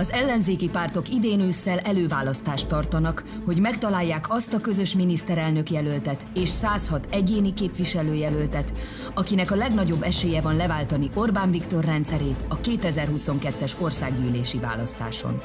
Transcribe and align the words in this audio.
Az 0.00 0.12
ellenzéki 0.12 0.68
pártok 0.68 1.08
idén 1.08 1.40
ősszel 1.40 1.78
előválasztást 1.78 2.66
tartanak, 2.66 3.24
hogy 3.44 3.60
megtalálják 3.60 4.24
azt 4.28 4.52
a 4.54 4.60
közös 4.60 4.94
miniszterelnök 4.94 5.70
jelöltet 5.70 6.24
és 6.34 6.48
106 6.48 7.06
egyéni 7.10 7.54
képviselőjelöltet, 7.54 8.72
akinek 9.14 9.50
a 9.50 9.54
legnagyobb 9.54 10.02
esélye 10.02 10.40
van 10.40 10.56
leváltani 10.56 11.10
Orbán 11.14 11.50
Viktor 11.50 11.84
rendszerét 11.84 12.44
a 12.48 12.60
2022-es 12.60 13.72
országgyűlési 13.78 14.58
választáson. 14.58 15.42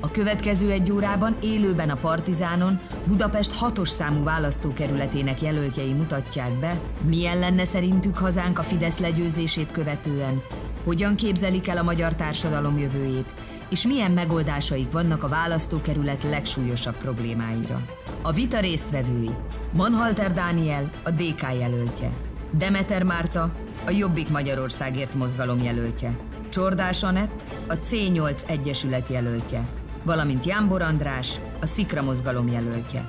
A 0.00 0.10
következő 0.10 0.70
egy 0.70 0.92
órában 0.92 1.36
élőben 1.42 1.90
a 1.90 1.96
Partizánon 2.00 2.80
Budapest 3.06 3.52
hatos 3.52 3.88
számú 3.88 4.22
választókerületének 4.24 5.42
jelöltjei 5.42 5.92
mutatják 5.92 6.58
be, 6.58 6.80
milyen 7.08 7.38
lenne 7.38 7.64
szerintük 7.64 8.16
hazánk 8.16 8.58
a 8.58 8.62
Fidesz 8.62 8.98
legyőzését 8.98 9.72
követően, 9.72 10.42
hogyan 10.84 11.16
képzelik 11.16 11.68
el 11.68 11.78
a 11.78 11.82
magyar 11.82 12.14
társadalom 12.14 12.78
jövőjét, 12.78 13.34
és 13.70 13.86
milyen 13.86 14.10
megoldásaik 14.10 14.92
vannak 14.92 15.22
a 15.22 15.28
választókerület 15.28 16.22
legsúlyosabb 16.22 16.96
problémáira. 16.96 17.80
A 18.22 18.32
vita 18.32 18.60
résztvevői 18.60 19.30
Manhalter 19.72 20.32
Dániel, 20.32 20.90
a 21.04 21.10
DK 21.10 21.42
jelöltje, 21.58 22.10
Demeter 22.50 23.02
Márta, 23.02 23.52
a 23.86 23.90
Jobbik 23.90 24.28
Magyarországért 24.28 25.14
mozgalom 25.14 25.62
jelöltje, 25.62 26.16
Csordás 26.48 27.02
Anett, 27.02 27.44
a 27.66 27.74
C8 27.74 28.48
Egyesület 28.48 29.08
jelöltje, 29.08 29.66
valamint 30.02 30.44
Jámbor 30.44 30.82
András, 30.82 31.40
a 31.60 31.66
Szikra 31.66 32.02
mozgalom 32.02 32.48
jelöltje. 32.48 33.06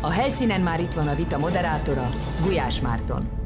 A 0.00 0.10
helyszínen 0.10 0.60
már 0.60 0.80
itt 0.80 0.92
van 0.92 1.08
a 1.08 1.14
vita 1.14 1.38
moderátora, 1.38 2.10
Gulyás 2.42 2.80
Márton. 2.80 3.43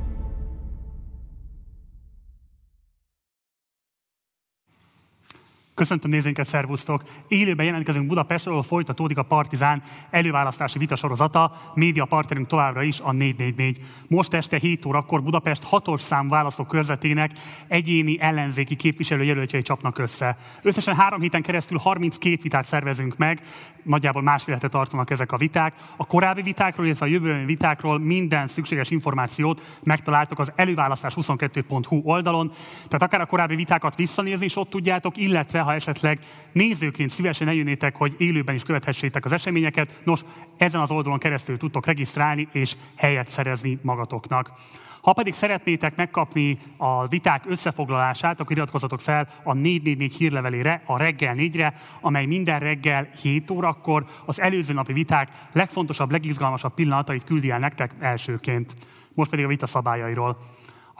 Köszöntöm 5.78 6.10
nézőinket, 6.10 6.46
szervusztok! 6.46 7.02
Élőben 7.28 7.66
jelentkezünk 7.66 8.06
Budapestről, 8.06 8.52
ahol 8.52 8.66
folytatódik 8.66 9.18
a 9.18 9.22
Partizán 9.22 9.82
előválasztási 10.10 10.78
vitasorozata, 10.78 11.52
média 11.74 12.04
partnerünk 12.04 12.46
továbbra 12.46 12.82
is 12.82 13.00
a 13.00 13.12
444. 13.12 13.80
Most 14.08 14.34
este 14.34 14.58
7 14.58 14.86
órakor 14.86 15.22
Budapest 15.22 15.64
hatos 15.64 16.00
szám 16.00 16.28
választókörzetének 16.28 17.30
egyéni 17.68 18.20
ellenzéki 18.20 18.76
képviselőjelöltjei 18.76 19.62
csapnak 19.62 19.98
össze. 19.98 20.36
Összesen 20.62 20.94
három 20.94 21.20
héten 21.20 21.42
keresztül 21.42 21.78
32 21.78 22.38
vitát 22.42 22.64
szervezünk 22.64 23.16
meg, 23.16 23.42
nagyjából 23.82 24.22
másfél 24.22 24.54
hete 24.54 24.68
tartanak 24.68 25.10
ezek 25.10 25.32
a 25.32 25.36
viták. 25.36 25.74
A 25.96 26.06
korábbi 26.06 26.42
vitákról, 26.42 26.86
illetve 26.86 27.06
a 27.06 27.08
jövő 27.08 27.44
vitákról 27.44 27.98
minden 27.98 28.46
szükséges 28.46 28.90
információt 28.90 29.78
megtaláltok 29.82 30.38
az 30.38 30.52
előválasztás22.hu 30.56 32.00
oldalon, 32.04 32.52
tehát 32.74 33.02
akár 33.02 33.20
a 33.20 33.26
korábbi 33.26 33.54
vitákat 33.54 33.96
visszanézni 33.96 34.44
is 34.44 34.56
ott 34.56 34.70
tudjátok, 34.70 35.16
illetve 35.16 35.66
ha 35.68 35.74
esetleg 35.74 36.18
nézőként 36.52 37.10
szívesen 37.10 37.48
eljönnétek, 37.48 37.96
hogy 37.96 38.14
élőben 38.18 38.54
is 38.54 38.62
követhessétek 38.62 39.24
az 39.24 39.32
eseményeket, 39.32 40.00
nos, 40.04 40.20
ezen 40.56 40.80
az 40.80 40.90
oldalon 40.90 41.18
keresztül 41.18 41.56
tudtok 41.56 41.86
regisztrálni 41.86 42.48
és 42.52 42.76
helyet 42.96 43.28
szerezni 43.28 43.78
magatoknak. 43.82 44.52
Ha 45.00 45.12
pedig 45.12 45.32
szeretnétek 45.32 45.96
megkapni 45.96 46.58
a 46.76 47.06
viták 47.06 47.44
összefoglalását, 47.46 48.40
akkor 48.40 48.56
iratkozzatok 48.56 49.00
fel 49.00 49.28
a 49.42 49.54
444 49.54 50.14
hírlevelére, 50.14 50.82
a 50.86 50.98
reggel 50.98 51.34
4-re, 51.38 51.74
amely 52.00 52.26
minden 52.26 52.58
reggel 52.58 53.08
7 53.22 53.50
órakor 53.50 54.04
az 54.26 54.40
előző 54.40 54.74
napi 54.74 54.92
viták 54.92 55.28
legfontosabb, 55.52 56.10
legizgalmasabb 56.10 56.74
pillanatait 56.74 57.24
küldi 57.24 57.50
el 57.50 57.58
nektek 57.58 57.94
elsőként. 57.98 58.74
Most 59.14 59.30
pedig 59.30 59.44
a 59.44 59.48
vita 59.48 59.66
szabályairól. 59.66 60.38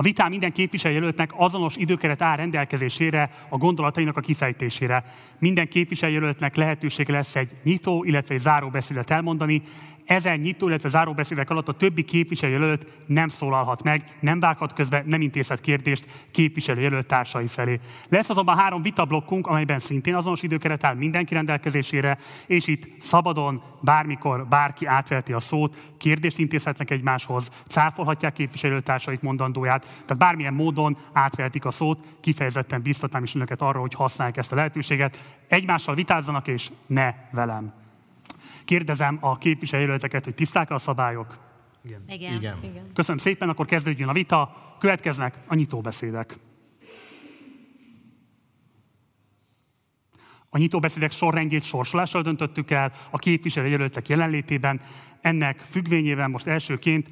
A 0.01 0.03
vitán 0.03 0.31
minden 0.31 0.53
képviselőjelöltnek 0.53 1.33
azonos 1.37 1.77
időkeret 1.77 2.23
áll 2.23 2.37
rendelkezésére 2.37 3.31
a 3.49 3.57
gondolatainak 3.57 4.17
a 4.17 4.21
kifejtésére. 4.21 5.05
Minden 5.39 5.69
képviselőjelöltnek 5.69 6.57
lehetősége 6.57 7.13
lesz 7.13 7.37
egy 7.37 7.51
nyitó, 7.63 8.05
illetve 8.05 8.35
egy 8.35 8.41
záró 8.41 8.69
beszédet 8.69 9.11
elmondani, 9.11 9.63
ezen 10.09 10.39
nyitó, 10.39 10.69
illetve 10.69 10.89
záróbeszédek 10.89 11.51
alatt 11.51 11.69
a 11.69 11.73
többi 11.73 12.05
képviselőjelölt 12.05 12.87
nem 13.07 13.29
szólalhat 13.29 13.83
meg, 13.83 14.05
nem 14.21 14.41
vághat 14.41 14.73
közbe, 14.73 15.03
nem 15.07 15.21
intézhet 15.21 15.61
kérdést 15.61 16.07
képviselőjelölt 16.31 17.07
társai 17.07 17.47
felé. 17.47 17.81
Lesz 18.09 18.29
azonban 18.29 18.59
három 18.59 18.83
vitablokkunk, 18.83 19.47
amelyben 19.47 19.79
szintén 19.79 20.15
azonos 20.15 20.43
időkeret 20.43 20.85
áll 20.85 20.95
mindenki 20.95 21.35
rendelkezésére, 21.35 22.19
és 22.47 22.67
itt 22.67 22.89
szabadon, 22.99 23.63
bármikor 23.81 24.47
bárki 24.47 24.87
átveheti 24.87 25.33
a 25.33 25.41
szót, 25.41 25.77
kérdést 25.99 26.39
intézhetnek 26.39 26.91
egymáshoz, 26.91 27.51
cáfolhatják 27.67 28.33
képviselőtársaik 28.33 29.21
mondandóját, 29.21 29.81
tehát 29.81 30.19
bármilyen 30.19 30.55
módon 30.55 30.97
átvehetik 31.13 31.65
a 31.65 31.71
szót, 31.71 32.05
kifejezetten 32.21 32.83
biztatnám 32.83 33.23
is 33.23 33.35
önöket 33.35 33.63
arra, 33.63 33.81
hogy 33.81 33.95
használják 33.95 34.37
ezt 34.37 34.53
a 34.53 34.57
lehetőséget, 34.57 35.23
egymással 35.49 35.95
vitázzanak, 35.95 36.47
és 36.47 36.71
ne 36.87 37.15
velem. 37.33 37.78
Kérdezem 38.69 39.19
a 39.21 39.39
képviselőjelölteket, 39.39 40.25
hogy 40.25 40.35
tiszták 40.35 40.71
a 40.71 40.79
szabályok? 40.79 41.39
Igen. 41.85 42.01
Igen. 42.09 42.37
Igen. 42.37 42.57
Igen. 42.63 42.93
Köszönöm 42.95 43.19
szépen, 43.19 43.49
akkor 43.49 43.67
kezdődjön 43.67 44.09
a 44.09 44.13
vita. 44.13 44.75
Következnek 44.79 45.39
a 45.47 45.55
nyitóbeszédek. 45.55 46.39
A 50.49 50.59
nyitóbeszédek 50.59 51.11
sorrendjét 51.11 51.63
sorsolással 51.63 52.23
döntöttük 52.23 52.71
el 52.71 52.93
a 53.11 53.19
képviselőjelöltek 53.19 54.09
jelenlétében. 54.09 54.81
Ennek 55.21 55.59
függvényében 55.59 56.31
most 56.31 56.47
elsőként 56.47 57.09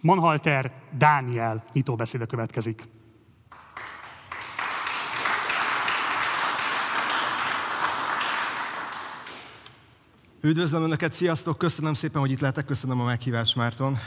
Manhalter 0.00 0.72
Dániel 0.98 1.64
nyitóbeszéde 1.72 2.26
következik. 2.26 2.82
Üdvözlöm 10.44 10.82
Önöket, 10.82 11.12
sziasztok! 11.12 11.58
Köszönöm 11.58 11.94
szépen, 11.94 12.20
hogy 12.20 12.30
itt 12.30 12.40
lehetek, 12.40 12.64
köszönöm 12.64 13.00
a 13.00 13.04
meghívást, 13.04 13.56
Márton. 13.56 13.98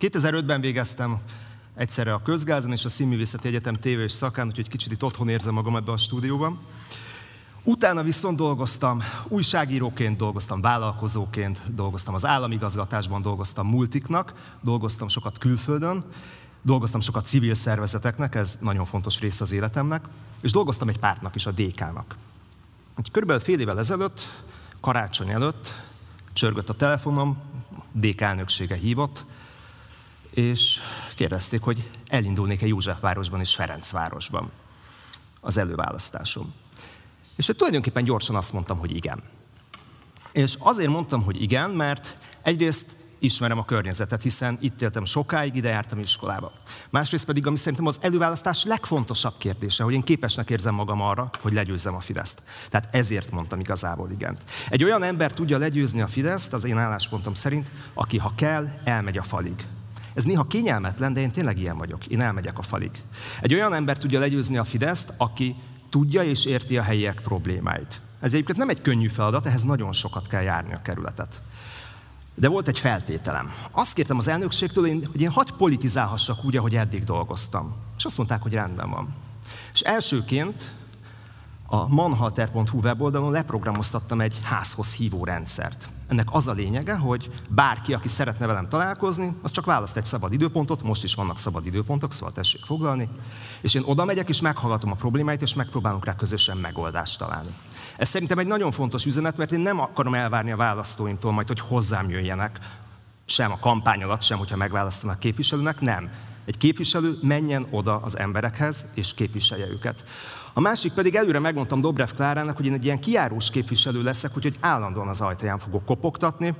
2005-ben 0.00 0.60
végeztem 0.60 1.18
egyszerre 1.74 2.12
a 2.12 2.22
Közgázon 2.22 2.72
és 2.72 2.84
a 2.84 2.88
Színművészeti 2.88 3.48
Egyetem 3.48 3.74
tévé 3.74 4.02
és 4.02 4.12
szakán, 4.12 4.46
úgyhogy 4.46 4.68
kicsit 4.68 4.92
itt 4.92 5.02
otthon 5.02 5.28
érzem 5.28 5.54
magam 5.54 5.76
ebbe 5.76 5.92
a 5.92 5.96
stúdióban. 5.96 6.58
Utána 7.62 8.02
viszont 8.02 8.36
dolgoztam, 8.36 9.02
újságíróként 9.28 10.16
dolgoztam, 10.16 10.60
vállalkozóként 10.60 11.74
dolgoztam 11.74 12.14
az 12.14 12.26
államigazgatásban, 12.26 13.22
dolgoztam 13.22 13.66
multiknak, 13.66 14.32
dolgoztam 14.62 15.08
sokat 15.08 15.38
külföldön, 15.38 16.04
dolgoztam 16.62 17.00
sokat 17.00 17.26
civil 17.26 17.54
szervezeteknek, 17.54 18.34
ez 18.34 18.58
nagyon 18.60 18.84
fontos 18.84 19.20
része 19.20 19.42
az 19.44 19.52
életemnek, 19.52 20.04
és 20.40 20.50
dolgoztam 20.50 20.88
egy 20.88 20.98
pártnak 20.98 21.34
is, 21.34 21.46
a 21.46 21.50
DK-nak. 21.50 22.16
Körülbelül 23.12 23.42
fél 23.42 23.60
évvel 23.60 23.78
ezelőtt 23.78 24.20
karácsony 24.80 25.30
előtt 25.30 25.74
csörgött 26.32 26.68
a 26.68 26.74
telefonom, 26.74 27.38
DK 27.92 28.20
elnöksége 28.20 28.74
hívott, 28.74 29.24
és 30.30 30.80
kérdezték, 31.14 31.60
hogy 31.60 31.90
elindulnék-e 32.06 32.66
Józsefvárosban 32.66 33.40
és 33.40 33.54
Ferencvárosban 33.54 34.50
az 35.40 35.56
előválasztásom. 35.56 36.54
És 37.36 37.46
hogy 37.46 37.56
tulajdonképpen 37.56 38.04
gyorsan 38.04 38.36
azt 38.36 38.52
mondtam, 38.52 38.78
hogy 38.78 38.96
igen. 38.96 39.22
És 40.32 40.56
azért 40.58 40.90
mondtam, 40.90 41.22
hogy 41.22 41.42
igen, 41.42 41.70
mert 41.70 42.16
egyrészt 42.42 42.92
ismerem 43.18 43.58
a 43.58 43.64
környezetet, 43.64 44.22
hiszen 44.22 44.58
itt 44.60 44.82
éltem 44.82 45.04
sokáig, 45.04 45.54
ide 45.56 45.70
jártam 45.70 45.98
iskolába. 45.98 46.52
Másrészt 46.90 47.26
pedig, 47.26 47.46
ami 47.46 47.56
szerintem 47.56 47.86
az 47.86 47.98
előválasztás 48.00 48.64
legfontosabb 48.64 49.34
kérdése, 49.38 49.84
hogy 49.84 49.92
én 49.92 50.02
képesnek 50.02 50.50
érzem 50.50 50.74
magam 50.74 51.00
arra, 51.00 51.30
hogy 51.40 51.52
legyőzzem 51.52 51.94
a 51.94 52.00
Fideszt. 52.00 52.42
Tehát 52.70 52.94
ezért 52.94 53.30
mondtam 53.30 53.60
igazából 53.60 54.10
igent. 54.10 54.42
Egy 54.68 54.84
olyan 54.84 55.02
ember 55.02 55.32
tudja 55.32 55.58
legyőzni 55.58 56.00
a 56.00 56.06
Fideszt, 56.06 56.52
az 56.52 56.64
én 56.64 56.78
álláspontom 56.78 57.34
szerint, 57.34 57.70
aki 57.94 58.18
ha 58.18 58.32
kell, 58.36 58.68
elmegy 58.84 59.18
a 59.18 59.22
falig. 59.22 59.66
Ez 60.14 60.24
néha 60.24 60.46
kényelmetlen, 60.46 61.12
de 61.12 61.20
én 61.20 61.30
tényleg 61.30 61.58
ilyen 61.58 61.76
vagyok. 61.78 62.06
Én 62.06 62.20
elmegyek 62.20 62.58
a 62.58 62.62
falig. 62.62 62.90
Egy 63.40 63.54
olyan 63.54 63.74
ember 63.74 63.98
tudja 63.98 64.18
legyőzni 64.18 64.56
a 64.56 64.64
Fideszt, 64.64 65.12
aki 65.16 65.56
tudja 65.90 66.22
és 66.22 66.44
érti 66.44 66.78
a 66.78 66.82
helyiek 66.82 67.20
problémáit. 67.20 68.00
Ez 68.20 68.32
egyébként 68.32 68.58
nem 68.58 68.68
egy 68.68 68.82
könnyű 68.82 69.08
feladat, 69.08 69.46
ehhez 69.46 69.62
nagyon 69.62 69.92
sokat 69.92 70.26
kell 70.26 70.42
járni 70.42 70.72
a 70.72 70.82
kerületet. 70.82 71.40
De 72.38 72.48
volt 72.48 72.68
egy 72.68 72.78
feltételem. 72.78 73.52
Azt 73.70 73.94
kértem 73.94 74.18
az 74.18 74.28
elnökségtől, 74.28 75.00
hogy 75.12 75.20
én 75.20 75.30
hagy 75.30 75.52
politizálhassak 75.52 76.44
úgy, 76.44 76.56
ahogy 76.56 76.74
eddig 76.74 77.04
dolgoztam. 77.04 77.74
És 77.96 78.04
azt 78.04 78.16
mondták, 78.16 78.42
hogy 78.42 78.52
rendben 78.52 78.90
van. 78.90 79.14
És 79.72 79.80
elsőként 79.80 80.74
a 81.66 81.88
manhalter.hu 81.88 82.78
weboldalon 82.80 83.32
leprogramoztattam 83.32 84.20
egy 84.20 84.38
házhoz 84.42 84.94
hívó 84.94 85.24
rendszert. 85.24 85.88
Ennek 86.08 86.28
az 86.30 86.48
a 86.48 86.52
lényege, 86.52 86.94
hogy 86.94 87.30
bárki, 87.50 87.94
aki 87.94 88.08
szeretne 88.08 88.46
velem 88.46 88.68
találkozni, 88.68 89.36
az 89.42 89.50
csak 89.50 89.64
választ 89.64 89.96
egy 89.96 90.04
szabad 90.04 90.32
időpontot, 90.32 90.82
most 90.82 91.04
is 91.04 91.14
vannak 91.14 91.38
szabad 91.38 91.66
időpontok, 91.66 92.12
szóval 92.12 92.32
tessék 92.32 92.64
foglalni, 92.64 93.08
és 93.60 93.74
én 93.74 93.82
oda 93.84 94.04
megyek, 94.04 94.28
és 94.28 94.40
meghallgatom 94.40 94.90
a 94.90 94.94
problémáit, 94.94 95.42
és 95.42 95.54
megpróbálunk 95.54 96.04
rá 96.04 96.14
közösen 96.14 96.56
megoldást 96.56 97.18
találni. 97.18 97.50
Ez 97.96 98.08
szerintem 98.08 98.38
egy 98.38 98.46
nagyon 98.46 98.72
fontos 98.72 99.06
üzenet, 99.06 99.36
mert 99.36 99.52
én 99.52 99.60
nem 99.60 99.80
akarom 99.80 100.14
elvárni 100.14 100.52
a 100.52 100.56
választóimtól 100.56 101.32
majd, 101.32 101.48
hogy 101.48 101.60
hozzám 101.60 102.10
jöjjenek, 102.10 102.58
sem 103.24 103.52
a 103.52 103.58
kampány 103.58 104.02
alatt, 104.02 104.22
sem, 104.22 104.38
hogyha 104.38 104.56
megválasztanak 104.56 105.18
képviselőnek, 105.18 105.80
nem. 105.80 106.10
Egy 106.44 106.56
képviselő 106.56 107.18
menjen 107.22 107.66
oda 107.70 107.96
az 107.96 108.18
emberekhez, 108.18 108.84
és 108.94 109.14
képviselje 109.14 109.68
őket. 109.68 110.04
A 110.58 110.60
másik 110.60 110.92
pedig 110.92 111.14
előre 111.14 111.38
megmondtam 111.38 111.80
Dobrev 111.80 112.08
Klárának, 112.08 112.56
hogy 112.56 112.66
én 112.66 112.72
egy 112.72 112.84
ilyen 112.84 113.00
kiárós 113.00 113.50
képviselő 113.50 114.02
leszek, 114.02 114.36
úgyhogy 114.36 114.56
állandóan 114.60 115.08
az 115.08 115.20
ajtaján 115.20 115.58
fogok 115.58 115.84
kopogtatni. 115.84 116.54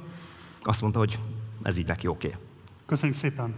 Azt 0.63 0.81
mondta, 0.81 0.99
hogy 0.99 1.19
ez 1.63 1.79
így 1.79 1.87
neki 1.87 2.07
oké. 2.07 2.27
Okay. 2.27 2.41
Köszönjük 2.87 3.17
szépen. 3.17 3.55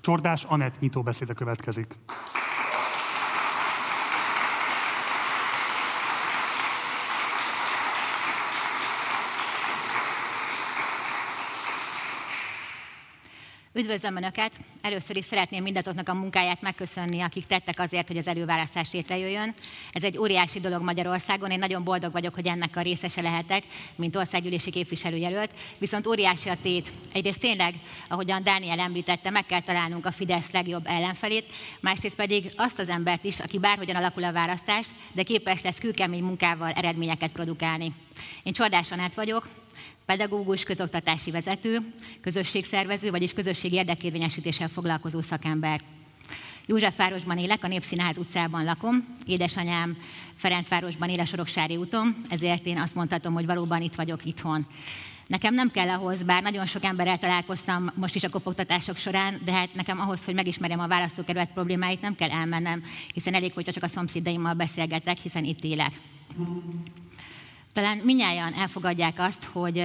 Csordás 0.00 0.44
Anett 0.44 0.80
nyitóbeszéde 0.80 1.32
következik. 1.32 1.98
Üdvözlöm 13.76 14.16
Önöket! 14.16 14.52
Először 14.80 15.16
is 15.16 15.24
szeretném 15.24 15.62
mindazoknak 15.62 16.08
a 16.08 16.14
munkáját 16.14 16.62
megköszönni, 16.62 17.20
akik 17.20 17.46
tettek 17.46 17.80
azért, 17.80 18.06
hogy 18.06 18.16
az 18.16 18.26
előválasztás 18.26 18.88
létrejöjjön. 18.92 19.54
Ez 19.92 20.02
egy 20.02 20.18
óriási 20.18 20.60
dolog 20.60 20.82
Magyarországon, 20.82 21.50
én 21.50 21.58
nagyon 21.58 21.84
boldog 21.84 22.12
vagyok, 22.12 22.34
hogy 22.34 22.46
ennek 22.46 22.76
a 22.76 22.80
részese 22.80 23.22
lehetek, 23.22 23.62
mint 23.96 24.16
országgyűlési 24.16 24.70
képviselőjelölt. 24.70 25.50
Viszont 25.78 26.06
óriási 26.06 26.48
a 26.48 26.56
tét. 26.62 26.92
Egyrészt 27.12 27.40
tényleg, 27.40 27.74
ahogyan 28.08 28.42
Dániel 28.42 28.78
említette, 28.78 29.30
meg 29.30 29.46
kell 29.46 29.60
találnunk 29.60 30.06
a 30.06 30.12
Fidesz 30.12 30.50
legjobb 30.50 30.86
ellenfelét, 30.86 31.46
másrészt 31.80 32.16
pedig 32.16 32.52
azt 32.54 32.78
az 32.78 32.88
embert 32.88 33.24
is, 33.24 33.38
aki 33.40 33.58
bárhogyan 33.58 33.96
alakul 33.96 34.24
a 34.24 34.32
választás, 34.32 34.86
de 35.12 35.22
képes 35.22 35.62
lesz 35.62 35.78
kőkemény 35.78 36.22
munkával 36.22 36.70
eredményeket 36.70 37.30
produkálni. 37.30 37.92
Én 38.42 38.52
Csordás 38.52 38.90
Anát 38.90 39.14
vagyok, 39.14 39.48
pedagógus, 40.06 40.62
közoktatási 40.62 41.30
vezető, 41.30 41.78
közösségszervező, 42.20 43.10
vagyis 43.10 43.32
közösség 43.32 43.72
érdekérvényesítéssel 43.72 44.68
foglalkozó 44.68 45.20
szakember. 45.20 45.80
Józsefvárosban 46.66 47.38
élek, 47.38 47.64
a 47.64 47.68
Népszínház 47.68 48.16
utcában 48.16 48.64
lakom, 48.64 49.12
édesanyám 49.26 49.96
Ferencvárosban 50.36 51.08
él 51.08 51.20
a 51.20 51.24
Soroksári 51.24 51.76
úton, 51.76 52.16
ezért 52.28 52.66
én 52.66 52.78
azt 52.78 52.94
mondhatom, 52.94 53.32
hogy 53.32 53.46
valóban 53.46 53.82
itt 53.82 53.94
vagyok 53.94 54.24
itthon. 54.24 54.66
Nekem 55.26 55.54
nem 55.54 55.70
kell 55.70 55.88
ahhoz, 55.88 56.22
bár 56.22 56.42
nagyon 56.42 56.66
sok 56.66 56.84
emberrel 56.84 57.18
találkoztam 57.18 57.90
most 57.94 58.14
is 58.14 58.24
a 58.24 58.28
kopogtatások 58.28 58.96
során, 58.96 59.40
de 59.44 59.52
hát 59.52 59.74
nekem 59.74 60.00
ahhoz, 60.00 60.24
hogy 60.24 60.34
megismerjem 60.34 60.80
a 60.80 60.88
választókerület 60.88 61.52
problémáit, 61.52 62.00
nem 62.00 62.14
kell 62.14 62.30
elmennem, 62.30 62.82
hiszen 63.14 63.34
elég, 63.34 63.52
hogyha 63.52 63.72
csak 63.72 63.82
a 63.82 63.88
szomszédaimmal 63.88 64.54
beszélgetek, 64.54 65.18
hiszen 65.18 65.44
itt 65.44 65.64
élek. 65.64 65.92
Talán 67.76 67.96
minnyáján 67.96 68.54
elfogadják 68.54 69.18
azt, 69.18 69.44
hogy 69.44 69.84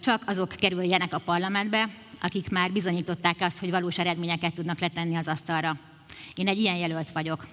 csak 0.00 0.22
azok 0.26 0.48
kerüljenek 0.48 1.14
a 1.14 1.18
parlamentbe, 1.18 1.88
akik 2.20 2.50
már 2.50 2.72
bizonyították 2.72 3.36
azt, 3.40 3.58
hogy 3.58 3.70
valós 3.70 3.98
eredményeket 3.98 4.54
tudnak 4.54 4.78
letenni 4.78 5.16
az 5.16 5.28
asztalra. 5.28 5.78
Én 6.34 6.48
egy 6.48 6.58
ilyen 6.58 6.76
jelölt 6.76 7.10
vagyok. 7.12 7.46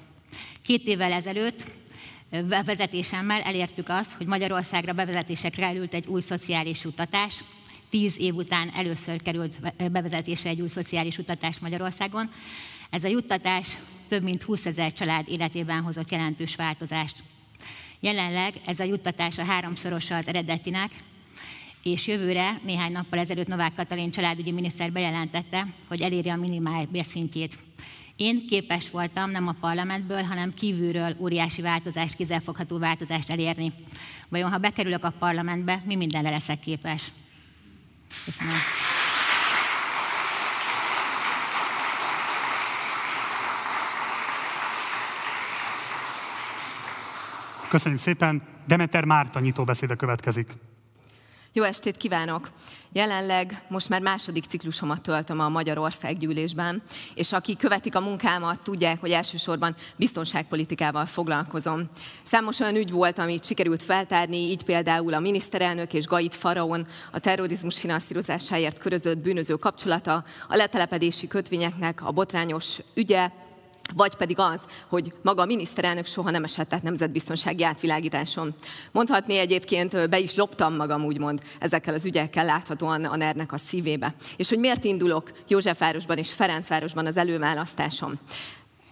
Két 0.62 0.88
évvel 0.88 1.12
ezelőtt 1.12 1.64
vezetésemmel 2.66 3.42
elértük 3.42 3.90
azt, 3.90 4.12
hogy 4.12 4.28
Magyarországra 4.28 4.94
bevezetésekre 4.94 5.68
került 5.68 5.94
egy 5.94 6.08
új 6.08 6.22
szociális 6.22 6.84
juttatás. 6.84 7.44
Tíz 7.90 8.18
év 8.18 8.36
után 8.36 8.72
először 8.76 9.22
került 9.22 9.56
bevezetése 9.92 10.50
egy 10.50 10.62
új 10.62 10.68
szociális 10.68 11.18
juttatás 11.18 11.60
Magyarországon. 11.60 12.32
Ez 12.90 13.04
a 13.04 13.08
juttatás 13.08 13.78
több 14.08 14.24
mint 14.24 14.44
20 14.44 14.66
ezer 14.66 14.94
család 14.94 15.30
életében 15.30 15.82
hozott 15.82 16.12
jelentős 16.12 16.56
változást. 16.56 17.16
Jelenleg 18.00 18.54
ez 18.66 18.80
a 18.80 18.84
juttatás 18.84 19.36
háromszorosa 19.36 20.16
az 20.16 20.28
eredetinek, 20.28 20.92
és 21.84 22.08
jövőre, 22.08 22.60
néhány 22.64 22.92
nappal 22.92 23.20
ezelőtt 23.20 23.48
Novák 23.48 23.76
Katalin 23.76 24.12
családügyi 24.12 24.52
miniszter 24.52 24.92
bejelentette, 24.92 25.68
hogy 25.88 26.02
eléri 26.02 26.30
a 26.30 26.36
minimál 26.36 26.86
bérszintjét. 26.86 27.58
Én 28.16 28.48
képes 28.48 28.90
voltam 28.90 29.32
nem 29.32 29.48
a 29.48 29.56
parlamentből, 29.60 30.24
hanem 30.24 30.54
kívülről 30.54 31.16
óriási 31.20 31.62
változást, 31.62 32.16
kézzelfogható 32.16 32.78
változást 32.78 33.30
elérni. 33.30 33.74
Vajon, 34.30 34.52
ha 34.52 34.58
bekerülök 34.58 35.04
a 35.04 35.14
parlamentbe, 35.20 35.82
mi 35.86 35.96
mindenre 35.96 36.30
leszek 36.30 36.60
képes? 36.60 37.04
Köszönöm. 38.26 38.54
Köszönjük 47.70 48.02
szépen. 48.02 48.42
Demeter 48.68 49.04
Márta 49.04 49.40
nyitóbeszéde 49.40 49.96
következik. 49.96 50.54
Jó 51.54 51.64
estét 51.64 51.98
kívánok! 51.98 52.50
Jelenleg 52.92 53.64
most 53.68 53.90
már 53.90 54.02
második 54.02 54.46
ciklusomat 54.46 55.02
töltöm 55.02 55.40
a 55.40 55.50
Magyarország 55.50 56.18
gyűlésben, 56.18 56.82
és 57.16 57.34
akik 57.34 57.58
követik 57.58 57.96
a 57.96 58.00
munkámat, 58.00 58.62
tudják, 58.62 59.00
hogy 59.00 59.12
elsősorban 59.12 59.76
biztonságpolitikával 59.96 61.06
foglalkozom. 61.06 61.90
Számos 62.24 62.60
olyan 62.60 62.76
ügy 62.76 62.92
volt, 62.92 63.18
amit 63.18 63.46
sikerült 63.46 63.84
feltárni, 63.84 64.38
így 64.38 64.64
például 64.64 65.14
a 65.14 65.20
miniszterelnök 65.20 65.94
és 65.94 66.06
Gait 66.06 66.36
Faraon 66.36 66.88
a 67.12 67.20
terrorizmus 67.20 67.80
finanszírozásáért 67.80 68.80
körözött 68.80 69.18
bűnöző 69.18 69.56
kapcsolata, 69.56 70.24
a 70.48 70.56
letelepedési 70.56 71.28
kötvényeknek 71.28 72.06
a 72.06 72.12
botrányos 72.12 72.78
ügye, 72.94 73.30
vagy 73.94 74.16
pedig 74.16 74.40
az, 74.40 74.60
hogy 74.88 75.14
maga 75.22 75.42
a 75.42 75.46
miniszterelnök 75.46 76.06
soha 76.06 76.30
nem 76.30 76.44
esett 76.44 76.74
át 76.74 76.84
nemzetbiztonsági 76.84 77.64
átvilágításon. 77.64 78.56
Mondhatni 78.92 79.38
egyébként, 79.38 80.10
be 80.10 80.20
is 80.20 80.36
loptam 80.36 80.76
magam, 80.76 81.06
úgymond, 81.06 81.42
ezekkel 81.60 81.94
az 81.94 82.06
ügyekkel 82.06 82.46
láthatóan 82.46 83.06
a 83.06 83.16
ner 83.16 83.36
a 83.48 83.58
szívébe. 83.58 84.16
És 84.38 84.50
hogy 84.50 84.60
miért 84.60 84.84
indulok 84.84 85.32
Józsefvárosban 85.48 86.18
és 86.18 86.34
Ferencvárosban 86.34 87.06
az 87.06 87.18
előválasztásom? 87.18 88.20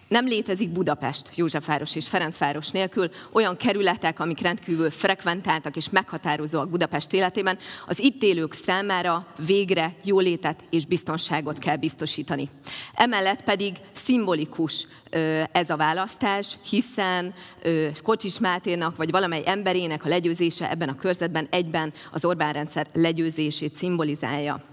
Nem 0.07 0.25
létezik 0.25 0.69
Budapest, 0.69 1.29
Józsefváros 1.35 1.95
és 1.95 2.07
Ferencváros 2.07 2.69
nélkül 2.69 3.09
olyan 3.31 3.57
kerületek, 3.57 4.19
amik 4.19 4.39
rendkívül 4.39 4.89
frekventáltak 4.89 5.75
és 5.75 5.89
meghatározóak 5.89 6.69
Budapest 6.69 7.13
életében, 7.13 7.57
az 7.85 7.99
itt 7.99 8.23
élők 8.23 8.53
számára 8.53 9.27
végre 9.45 9.95
jólétet 10.03 10.63
és 10.69 10.85
biztonságot 10.85 11.57
kell 11.57 11.75
biztosítani. 11.75 12.49
Emellett 12.93 13.43
pedig 13.43 13.75
szimbolikus 14.07 14.87
ez 15.51 15.69
a 15.69 15.75
választás, 15.75 16.57
hiszen 16.69 17.33
Kocsis 18.03 18.39
Máténak 18.39 18.95
vagy 18.95 19.11
valamely 19.11 19.41
emberének 19.45 20.05
a 20.05 20.07
legyőzése 20.07 20.69
ebben 20.69 20.89
a 20.89 20.95
körzetben 20.95 21.47
egyben 21.49 21.93
az 22.11 22.25
Orbán 22.25 22.53
rendszer 22.53 22.87
legyőzését 22.93 23.75
szimbolizálja. 23.75 24.63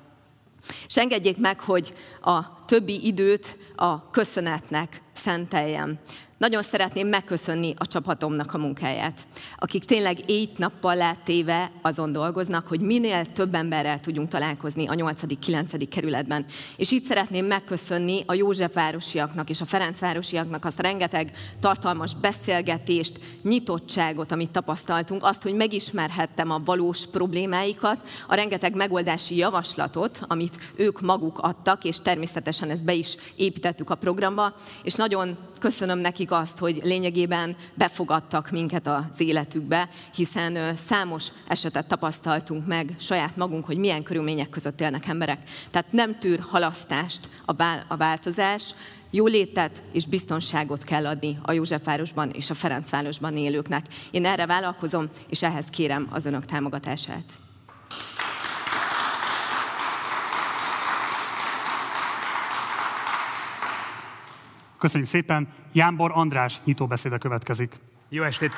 És 0.86 0.96
engedjék 0.96 1.36
meg, 1.36 1.60
hogy 1.60 1.92
a 2.20 2.64
többi 2.64 3.06
időt 3.06 3.56
a 3.76 4.10
köszönetnek 4.10 5.02
szenteljem. 5.12 5.98
Nagyon 6.44 6.62
szeretném 6.62 7.08
megköszönni 7.08 7.75
a 7.79 7.87
csapatomnak 7.87 8.55
a 8.55 8.58
munkáját, 8.58 9.26
akik 9.58 9.84
tényleg 9.84 10.31
éjt-nappal 10.31 10.96
láttéve 10.96 11.70
azon 11.82 12.13
dolgoznak, 12.13 12.67
hogy 12.67 12.81
minél 12.81 13.24
több 13.32 13.55
emberrel 13.55 14.01
tudjunk 14.01 14.29
találkozni 14.29 14.86
a 14.86 14.93
8.-9. 14.93 15.86
kerületben. 15.91 16.46
És 16.77 16.91
itt 16.91 17.05
szeretném 17.05 17.46
megköszönni 17.46 18.22
a 18.27 18.34
Józsefvárosiaknak 18.34 19.51
és 19.51 19.60
a 19.60 19.65
Ferencvárosiaknak 19.65 20.65
azt 20.65 20.81
rengeteg 20.81 21.32
tartalmas 21.60 22.15
beszélgetést, 22.15 23.20
nyitottságot, 23.43 24.32
amit 24.32 24.51
tapasztaltunk, 24.51 25.24
azt, 25.24 25.43
hogy 25.43 25.55
megismerhettem 25.55 26.51
a 26.51 26.63
valós 26.65 27.06
problémáikat, 27.06 28.08
a 28.29 28.34
rengeteg 28.34 28.74
megoldási 28.74 29.36
javaslatot, 29.36 30.20
amit 30.22 30.58
ők 30.77 31.01
maguk 31.01 31.39
adtak, 31.39 31.84
és 31.84 32.01
természetesen 32.01 32.70
ezt 32.70 32.84
be 32.84 32.94
is 32.94 33.17
építettük 33.36 33.91
a 33.91 33.94
programba, 33.94 34.55
és 34.82 34.94
nagyon 34.94 35.36
köszönöm 35.64 35.98
nekik 35.98 36.30
azt, 36.30 36.58
hogy 36.58 36.80
lényegében 36.82 37.56
befogadtak 37.74 38.50
minket 38.50 38.86
az 38.86 39.20
életükbe, 39.20 39.88
hiszen 40.14 40.76
számos 40.76 41.28
esetet 41.48 41.86
tapasztaltunk 41.86 42.66
meg 42.66 42.94
saját 42.98 43.36
magunk, 43.36 43.64
hogy 43.64 43.76
milyen 43.76 44.02
körülmények 44.02 44.48
között 44.48 44.80
élnek 44.80 45.06
emberek. 45.06 45.38
Tehát 45.70 45.92
nem 45.92 46.18
tűr 46.18 46.40
halasztást 46.40 47.28
a 47.88 47.96
változás, 47.96 48.74
jólétet 49.10 49.82
és 49.92 50.06
biztonságot 50.06 50.84
kell 50.84 51.06
adni 51.06 51.38
a 51.42 51.52
Józsefvárosban 51.52 52.30
és 52.30 52.50
a 52.50 52.54
Ferencvárosban 52.54 53.36
élőknek. 53.36 53.86
Én 54.10 54.26
erre 54.26 54.46
vállalkozom, 54.46 55.08
és 55.28 55.42
ehhez 55.42 55.66
kérem 55.70 56.08
az 56.10 56.26
önök 56.26 56.44
támogatását. 56.44 57.44
Köszönjük 64.84 65.08
szépen. 65.08 65.48
Jánbor 65.72 66.10
András 66.14 66.60
nyitóbeszéde 66.64 67.19
következik. 67.19 67.74
Jó 68.08 68.22
estét! 68.22 68.53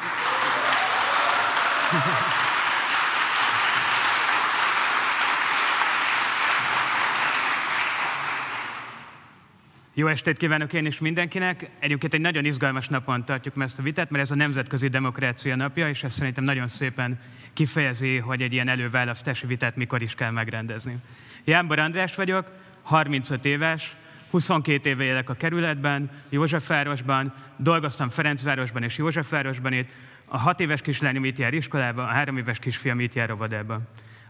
Jó 9.94 10.06
estét 10.06 10.38
kívánok 10.38 10.72
én 10.72 10.86
is 10.86 10.98
mindenkinek. 10.98 11.70
Egyébként 11.78 12.14
egy 12.14 12.20
nagyon 12.20 12.44
izgalmas 12.44 12.88
napon 12.88 13.24
tartjuk 13.24 13.54
meg 13.54 13.66
ezt 13.66 13.78
a 13.78 13.82
vitát, 13.82 14.10
mert 14.10 14.24
ez 14.24 14.30
a 14.30 14.34
Nemzetközi 14.34 14.88
Demokrácia 14.88 15.56
napja, 15.56 15.88
és 15.88 16.04
ez 16.04 16.14
szerintem 16.14 16.44
nagyon 16.44 16.68
szépen 16.68 17.20
kifejezi, 17.52 18.16
hogy 18.16 18.42
egy 18.42 18.52
ilyen 18.52 18.68
előválasztási 18.68 19.46
vitát 19.46 19.76
mikor 19.76 20.02
is 20.02 20.14
kell 20.14 20.30
megrendezni. 20.30 20.96
Jánbor 21.44 21.78
András 21.78 22.14
vagyok, 22.14 22.52
35 22.82 23.44
éves, 23.44 23.96
22 24.36 24.88
éve 24.88 25.04
élek 25.04 25.28
a 25.28 25.34
kerületben, 25.34 26.10
Józsefvárosban, 26.28 27.32
dolgoztam 27.56 28.08
Ferencvárosban 28.08 28.82
és 28.82 28.96
Józsefvárosban 28.96 29.72
itt, 29.72 29.88
a 30.24 30.38
hat 30.38 30.60
éves 30.60 30.80
kislányom 30.80 31.24
itt 31.24 31.38
jár 31.38 31.54
iskolába, 31.54 32.02
a 32.02 32.06
három 32.06 32.36
éves 32.36 32.58
kisfiam 32.58 33.00
itt 33.00 33.14
jár 33.14 33.30
óvodába. 33.30 33.80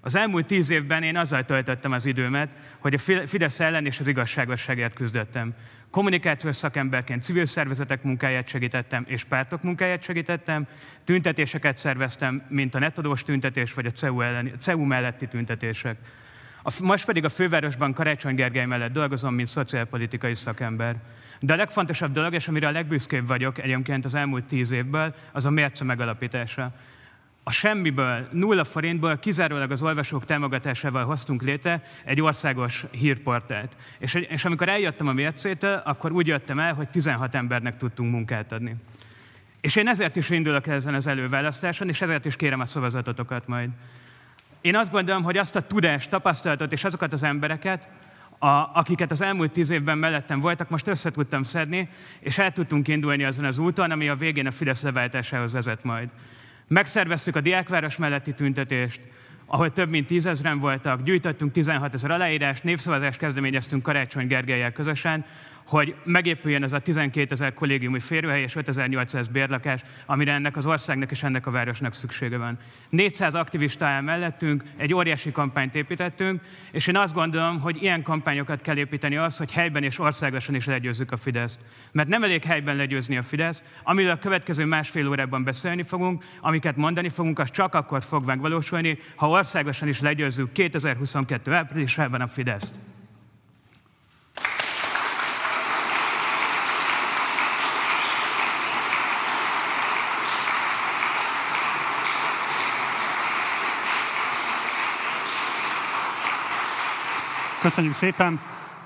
Az 0.00 0.14
elmúlt 0.14 0.46
tíz 0.46 0.70
évben 0.70 1.02
én 1.02 1.16
azzal 1.16 1.44
töltöttem 1.44 1.92
az 1.92 2.06
időmet, 2.06 2.48
hogy 2.78 2.94
a 2.94 3.26
Fidesz 3.26 3.60
ellen 3.60 3.86
és 3.86 4.00
az 4.00 4.06
igazságosságért 4.06 4.94
küzdöttem. 4.94 5.54
Kommunikációs 5.90 6.56
szakemberként 6.56 7.22
civil 7.22 7.46
szervezetek 7.46 8.02
munkáját 8.02 8.48
segítettem, 8.48 9.04
és 9.08 9.24
pártok 9.24 9.62
munkáját 9.62 10.02
segítettem, 10.02 10.66
tüntetéseket 11.04 11.78
szerveztem, 11.78 12.42
mint 12.48 12.74
a 12.74 12.78
netodós 12.78 13.22
tüntetés, 13.22 13.74
vagy 13.74 13.86
a 13.86 13.90
CEU, 13.90 14.20
elleni, 14.20 14.52
CEU 14.58 14.84
melletti 14.84 15.26
tüntetések. 15.26 15.96
A, 16.66 16.72
most 16.82 17.04
pedig 17.04 17.24
a 17.24 17.28
fővárosban 17.28 17.92
Karácsony 17.92 18.34
Gergely 18.34 18.64
mellett 18.64 18.92
dolgozom, 18.92 19.34
mint 19.34 19.48
szociálpolitikai 19.48 20.34
szakember. 20.34 20.96
De 21.40 21.52
a 21.52 21.56
legfontosabb 21.56 22.12
dolog, 22.12 22.34
és 22.34 22.48
amire 22.48 22.66
a 22.66 22.70
legbüszkébb 22.70 23.26
vagyok 23.26 23.58
egyébként 23.58 24.04
az 24.04 24.14
elmúlt 24.14 24.44
tíz 24.44 24.70
évből, 24.70 25.14
az 25.32 25.46
a 25.46 25.50
mérce 25.50 25.84
megalapítása. 25.84 26.72
A 27.42 27.50
semmiből, 27.50 28.28
nulla 28.32 28.64
forintból 28.64 29.18
kizárólag 29.18 29.70
az 29.70 29.82
olvasók 29.82 30.24
támogatásával 30.24 31.04
hoztunk 31.04 31.42
létre 31.42 31.82
egy 32.04 32.20
országos 32.20 32.84
hírportált. 32.90 33.76
És, 33.98 34.14
és 34.14 34.44
amikor 34.44 34.68
eljöttem 34.68 35.08
a 35.08 35.12
mércétől, 35.12 35.82
akkor 35.84 36.12
úgy 36.12 36.26
jöttem 36.26 36.58
el, 36.58 36.74
hogy 36.74 36.88
16 36.88 37.34
embernek 37.34 37.76
tudtunk 37.76 38.12
munkát 38.12 38.52
adni. 38.52 38.74
És 39.60 39.76
én 39.76 39.88
ezért 39.88 40.16
is 40.16 40.30
indulok 40.30 40.66
ezen 40.66 40.94
az 40.94 41.06
előválasztáson, 41.06 41.88
és 41.88 42.00
ezért 42.00 42.24
is 42.24 42.36
kérem 42.36 42.60
a 42.60 42.66
szavazatotokat 42.66 43.46
majd. 43.46 43.70
Én 44.60 44.76
azt 44.76 44.90
gondolom, 44.90 45.22
hogy 45.22 45.36
azt 45.36 45.56
a 45.56 45.66
tudást, 45.66 46.10
tapasztalatot 46.10 46.72
és 46.72 46.84
azokat 46.84 47.12
az 47.12 47.22
embereket, 47.22 47.88
a, 48.38 48.48
akiket 48.72 49.10
az 49.10 49.20
elmúlt 49.20 49.52
tíz 49.52 49.70
évben 49.70 49.98
mellettem 49.98 50.40
voltak, 50.40 50.68
most 50.68 50.86
össze 50.86 51.10
tudtam 51.10 51.42
szedni, 51.42 51.88
és 52.20 52.38
el 52.38 52.52
tudtunk 52.52 52.88
indulni 52.88 53.24
azon 53.24 53.44
az 53.44 53.58
úton, 53.58 53.90
ami 53.90 54.08
a 54.08 54.14
végén 54.14 54.46
a 54.46 54.50
Fidesz 54.50 54.82
leváltásához 54.82 55.52
vezet 55.52 55.84
majd. 55.84 56.08
Megszerveztük 56.68 57.36
a 57.36 57.40
diákváros 57.40 57.96
melletti 57.96 58.34
tüntetést, 58.34 59.00
ahol 59.46 59.72
több 59.72 59.90
mint 59.90 60.06
tízezren 60.06 60.58
voltak, 60.58 61.02
gyűjtöttünk 61.02 61.52
16 61.52 61.94
ezer 61.94 62.10
aláírást, 62.10 62.64
népszavazást 62.64 63.18
kezdeményeztünk 63.18 63.82
Karácsony 63.82 64.26
Gergelyel 64.26 64.72
közösen, 64.72 65.24
hogy 65.66 65.94
megépüljön 66.04 66.62
ez 66.62 66.72
a 66.72 66.78
12 66.78 67.32
ezer 67.32 67.54
kollégiumi 67.54 68.00
férőhely 68.00 68.42
és 68.42 68.54
5800 68.56 69.28
bérlakás, 69.28 69.80
amire 70.06 70.32
ennek 70.32 70.56
az 70.56 70.66
országnak 70.66 71.10
és 71.10 71.22
ennek 71.22 71.46
a 71.46 71.50
városnak 71.50 71.94
szüksége 71.94 72.38
van. 72.38 72.58
400 72.88 73.34
aktivista 73.34 73.84
áll 73.84 74.00
mellettünk, 74.00 74.62
egy 74.76 74.94
óriási 74.94 75.32
kampányt 75.32 75.74
építettünk, 75.74 76.42
és 76.70 76.86
én 76.86 76.96
azt 76.96 77.14
gondolom, 77.14 77.60
hogy 77.60 77.82
ilyen 77.82 78.02
kampányokat 78.02 78.60
kell 78.60 78.76
építeni 78.76 79.16
az, 79.16 79.36
hogy 79.36 79.52
helyben 79.52 79.82
és 79.82 79.98
országosan 79.98 80.54
is 80.54 80.66
legyőzzük 80.66 81.12
a 81.12 81.16
Fideszt. 81.16 81.58
Mert 81.92 82.08
nem 82.08 82.22
elég 82.22 82.44
helyben 82.44 82.76
legyőzni 82.76 83.16
a 83.16 83.22
Fidesz, 83.22 83.62
amiről 83.82 84.10
a 84.10 84.18
következő 84.18 84.64
másfél 84.64 85.08
órában 85.08 85.44
beszélni 85.44 85.82
fogunk, 85.82 86.24
amiket 86.40 86.76
mondani 86.76 87.08
fogunk, 87.08 87.38
az 87.38 87.50
csak 87.50 87.74
akkor 87.74 88.02
fog 88.02 88.24
megvalósulni, 88.24 88.98
ha 89.14 89.28
országosan 89.28 89.88
is 89.88 90.00
legyőzzük 90.00 90.52
2022 90.52 91.52
áprilisában 91.52 92.20
a 92.20 92.26
Fideszt. 92.26 92.74
Köszönjük 107.66 107.94
szépen! 107.94 108.40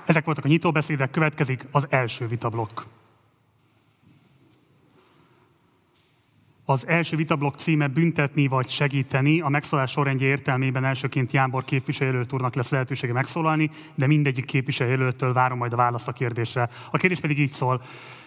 Ezek 0.05 0.25
voltak 0.25 0.45
a 0.45 0.47
nyitóbeszédek, 0.47 1.11
következik 1.11 1.65
az 1.71 1.87
első 1.89 2.27
vitablokk. 2.27 2.81
Az 6.65 6.87
első 6.87 7.15
vitablokk 7.15 7.55
címe 7.55 7.87
büntetni 7.87 8.47
vagy 8.47 8.69
segíteni. 8.69 9.41
A 9.41 9.49
megszólás 9.49 9.91
sorrendje 9.91 10.27
értelmében 10.27 10.85
elsőként 10.85 11.31
Jánbor 11.31 11.65
képviselőjelölt 11.65 12.33
úrnak 12.33 12.55
lesz 12.55 12.71
lehetősége 12.71 13.13
megszólalni, 13.13 13.69
de 13.95 14.07
mindegyik 14.07 14.45
képviselőjelöltől 14.45 15.33
várom 15.33 15.57
majd 15.57 15.73
a 15.73 15.75
választ 15.75 16.07
a 16.07 16.11
kérdésre. 16.11 16.69
A 16.91 16.97
kérdés 16.97 17.19
pedig 17.19 17.39
így 17.39 17.49
szól. 17.49 17.81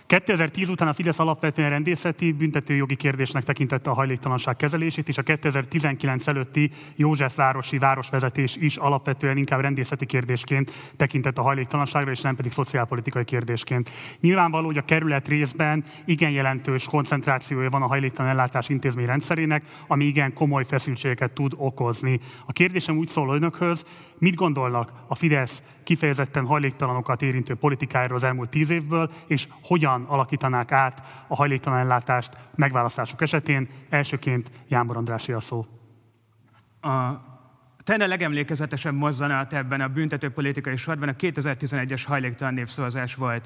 2010 0.06 0.68
után 0.68 0.88
a 0.88 0.92
Fidesz 0.92 1.18
alapvetően 1.18 1.70
rendészeti 1.70 2.32
büntetőjogi 2.32 2.96
kérdésnek 2.96 3.42
tekintette 3.42 3.90
a 3.90 3.94
hajléktalanság 3.94 4.56
kezelését, 4.56 5.08
és 5.08 5.18
a 5.18 5.22
2019 5.22 6.26
előtti 6.26 6.70
Józsefvárosi 6.96 7.78
városvezetés 7.78 8.56
is 8.56 8.76
alapvetően 8.76 9.36
inkább 9.36 9.60
rendészeti 9.60 10.06
kérdésként 10.06 10.72
tekintett 10.96 11.38
a 11.38 11.42
hajléktalanságra, 11.42 12.10
és 12.10 12.20
nem 12.20 12.36
pedig 12.36 12.52
szociálpolitikai 12.52 13.24
kérdésként. 13.24 13.90
Nyilvánvaló, 14.20 14.66
hogy 14.66 14.78
a 14.78 14.84
kerület 14.84 15.28
részben 15.28 15.84
igen 16.04 16.30
jelentős 16.30 16.84
koncentrációja 16.84 17.70
van 17.70 17.82
a 17.82 17.86
hajléktalan 17.86 18.30
ellátás 18.30 18.68
intézmény 18.68 19.06
rendszerének, 19.06 19.64
ami 19.86 20.04
igen 20.04 20.32
komoly 20.32 20.64
feszültségeket 20.64 21.32
tud 21.32 21.52
okozni. 21.56 22.20
A 22.46 22.52
kérdésem 22.52 22.98
úgy 22.98 23.08
szól 23.08 23.34
önökhöz, 23.34 23.84
mit 24.18 24.34
gondolnak 24.34 24.92
a 25.06 25.14
Fidesz 25.14 25.62
kifejezetten 25.82 26.46
hajléktalanokat 26.46 27.22
érintő 27.22 27.54
politikájáról 27.54 28.16
az 28.16 28.24
elmúlt 28.24 28.50
tíz 28.50 28.70
évből, 28.70 29.10
és 29.26 29.48
hogyan 29.62 30.04
alakítanák 30.04 30.72
át 30.72 31.24
a 31.28 31.34
hajléktalan 31.36 31.78
ellátást 31.78 32.38
megválasztások 32.54 33.20
esetén. 33.20 33.68
Elsőként 33.90 34.50
Jámbor 34.68 34.96
Andrási 34.96 35.32
a 35.32 35.40
szó. 35.40 35.64
A 36.80 37.32
Tenne 37.84 38.06
legemlékezetesebb 38.06 38.94
mozzanat 38.94 39.52
ebben 39.52 39.80
a 39.80 39.88
büntető 39.88 40.30
politikai 40.30 40.76
sorban 40.76 41.08
a 41.08 41.12
2011-es 41.12 42.02
hajléktalan 42.06 42.54
népszavazás 42.54 43.14
volt 43.14 43.44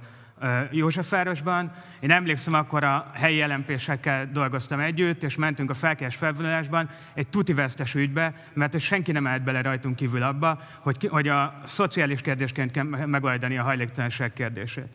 Józsefvárosban. 0.70 1.72
Én 2.00 2.10
emlékszem, 2.10 2.54
akkor 2.54 2.84
a 2.84 3.10
helyi 3.14 3.40
ellenpésekkel 3.40 4.28
dolgoztam 4.32 4.80
együtt, 4.80 5.22
és 5.22 5.36
mentünk 5.36 5.70
a 5.70 5.74
felkelés 5.74 6.16
felvonulásban 6.16 6.90
egy 7.14 7.26
tuti 7.26 7.52
vesztes 7.52 7.94
ügybe, 7.94 8.34
mert 8.52 8.80
senki 8.80 9.12
nem 9.12 9.26
állt 9.26 9.42
bele 9.42 9.62
rajtunk 9.62 9.96
kívül 9.96 10.22
abba, 10.22 10.60
hogy, 10.80 11.08
hogy 11.10 11.28
a 11.28 11.60
szociális 11.64 12.20
kérdésként 12.20 12.70
kell 12.70 12.84
megoldani 12.84 13.58
a 13.58 13.62
hajléktalanság 13.62 14.32
kérdését. 14.32 14.88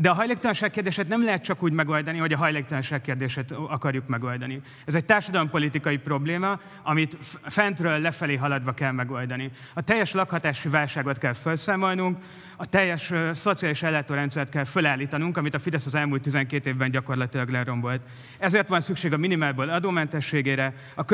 De 0.00 0.10
a 0.10 0.14
hajléktalanság 0.14 0.70
kérdését 0.70 1.08
nem 1.08 1.24
lehet 1.24 1.42
csak 1.42 1.62
úgy 1.62 1.72
megoldani, 1.72 2.18
hogy 2.18 2.32
a 2.32 2.36
hajléktalanság 2.36 3.00
kérdését 3.00 3.50
akarjuk 3.50 4.06
megoldani. 4.06 4.60
Ez 4.84 4.94
egy 4.94 5.04
társadalompolitikai 5.04 5.96
probléma, 5.98 6.60
amit 6.82 7.16
fentről 7.42 7.98
lefelé 7.98 8.36
haladva 8.36 8.74
kell 8.74 8.92
megoldani. 8.92 9.50
A 9.74 9.80
teljes 9.80 10.12
lakhatási 10.12 10.68
válságot 10.68 11.18
kell 11.18 11.32
felszámolnunk, 11.32 12.18
a 12.60 12.66
teljes 12.66 13.12
szociális 13.34 13.82
ellátórendszert 13.82 14.50
kell 14.50 14.64
felállítanunk, 14.64 15.36
amit 15.36 15.54
a 15.54 15.58
Fidesz 15.58 15.86
az 15.86 15.94
elmúlt 15.94 16.22
12 16.22 16.68
évben 16.68 16.90
gyakorlatilag 16.90 17.48
lerombolt. 17.48 18.00
Ezért 18.38 18.68
van 18.68 18.80
szükség 18.80 19.12
a 19.12 19.16
minimálból 19.16 19.68
adómentességére, 19.68 20.74
a 20.94 21.04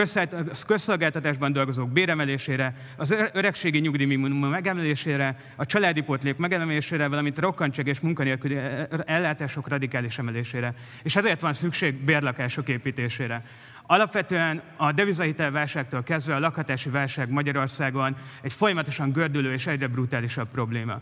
közszolgáltatásban 0.66 1.52
dolgozók 1.52 1.90
béremelésére, 1.90 2.74
az 2.96 3.14
öregségi 3.32 3.78
nyugdíjminimum 3.78 4.50
megemelésére, 4.50 5.36
a 5.56 5.66
családi 5.66 6.00
pótlék 6.00 6.36
megemelésére, 6.36 7.08
valamint 7.08 7.38
a 7.38 7.40
rokkantság 7.40 7.86
és 7.86 8.00
munkanélküli 8.00 8.58
ellátások 9.04 9.68
radikális 9.68 10.18
emelésére. 10.18 10.74
És 11.02 11.16
ezért 11.16 11.40
van 11.40 11.54
szükség 11.54 11.94
bérlakások 11.94 12.68
építésére. 12.68 13.44
Alapvetően 13.86 14.62
a 14.76 14.92
devizahitelválságtól 14.92 16.02
kezdve 16.02 16.34
a 16.34 16.38
lakhatási 16.38 16.90
válság 16.90 17.30
Magyarországon 17.30 18.16
egy 18.42 18.52
folyamatosan 18.52 19.12
gördülő 19.12 19.52
és 19.52 19.66
egyre 19.66 19.86
brutálisabb 19.86 20.48
probléma. 20.48 20.98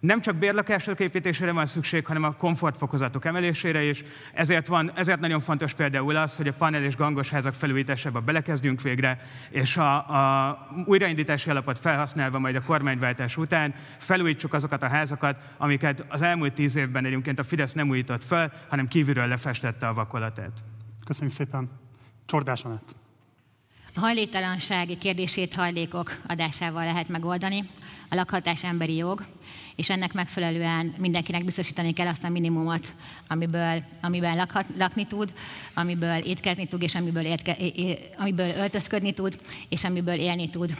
Nem 0.00 0.20
csak 0.20 0.36
bérlakások 0.36 1.00
építésére 1.00 1.52
van 1.52 1.66
szükség, 1.66 2.06
hanem 2.06 2.24
a 2.24 2.32
komfortfokozatok 2.32 3.24
emelésére 3.24 3.82
is. 3.82 4.04
Ezért, 4.32 4.66
van, 4.66 4.92
ezért 4.94 5.20
nagyon 5.20 5.40
fontos 5.40 5.74
például 5.74 6.16
az, 6.16 6.36
hogy 6.36 6.48
a 6.48 6.52
panel 6.52 6.82
és 6.84 6.96
gangos 6.96 7.30
házak 7.30 7.54
felújításába 7.54 8.20
belekezdjünk 8.20 8.82
végre, 8.82 9.20
és 9.50 9.76
a, 9.76 9.96
a 9.96 10.58
újraindítási 10.84 11.50
alapot 11.50 11.78
felhasználva 11.78 12.38
majd 12.38 12.56
a 12.56 12.62
kormányváltás 12.62 13.36
után 13.36 13.74
felújítsuk 13.98 14.52
azokat 14.52 14.82
a 14.82 14.88
házakat, 14.88 15.36
amiket 15.56 16.04
az 16.08 16.22
elmúlt 16.22 16.52
tíz 16.52 16.76
évben 16.76 17.04
egyébként 17.04 17.38
a 17.38 17.44
Fidesz 17.44 17.72
nem 17.72 17.88
újított 17.88 18.24
fel, 18.24 18.52
hanem 18.68 18.88
kívülről 18.88 19.26
lefestette 19.26 19.88
a 19.88 19.94
vakolatát. 19.94 20.52
Köszönjük 21.06 21.34
szépen. 21.34 21.70
Csordás 22.26 22.64
Anett. 22.64 22.96
A 23.94 24.00
hajléktalansági 24.00 24.98
kérdését 24.98 25.54
hajlékok 25.54 26.16
adásával 26.28 26.84
lehet 26.84 27.08
megoldani. 27.08 27.64
A 28.08 28.14
lakhatás 28.14 28.64
emberi 28.64 28.96
jog, 28.96 29.24
és 29.78 29.90
ennek 29.90 30.12
megfelelően 30.12 30.94
mindenkinek 30.96 31.44
biztosítani 31.44 31.92
kell 31.92 32.06
azt 32.06 32.24
a 32.24 32.28
minimumot, 32.28 32.92
amiből, 33.28 33.82
amiben 34.00 34.36
lakhat, 34.36 34.66
lakni 34.78 35.06
tud, 35.06 35.32
amiből 35.74 36.16
étkezni 36.16 36.66
tud, 36.66 36.82
és 36.82 36.94
amiből, 36.94 37.24
étke, 37.24 37.56
amiből 38.16 38.54
öltözködni 38.56 39.12
tud, 39.12 39.38
és 39.68 39.84
amiből 39.84 40.14
élni 40.14 40.50
tud. 40.50 40.74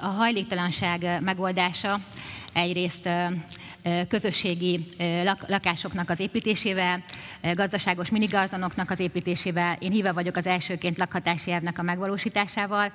A 0.00 0.06
hajléktalanság 0.06 1.22
megoldása 1.22 2.00
egyrészt 2.52 3.08
közösségi 4.08 4.84
lakásoknak 5.46 6.10
az 6.10 6.20
építésével, 6.20 7.04
gazdaságos 7.54 8.10
minigazonoknak 8.10 8.90
az 8.90 9.00
építésével. 9.00 9.76
Én 9.80 9.90
híve 9.90 10.12
vagyok 10.12 10.36
az 10.36 10.46
elsőként 10.46 10.98
lakhatási 10.98 11.52
elvnek 11.52 11.78
a 11.78 11.82
megvalósításával, 11.82 12.92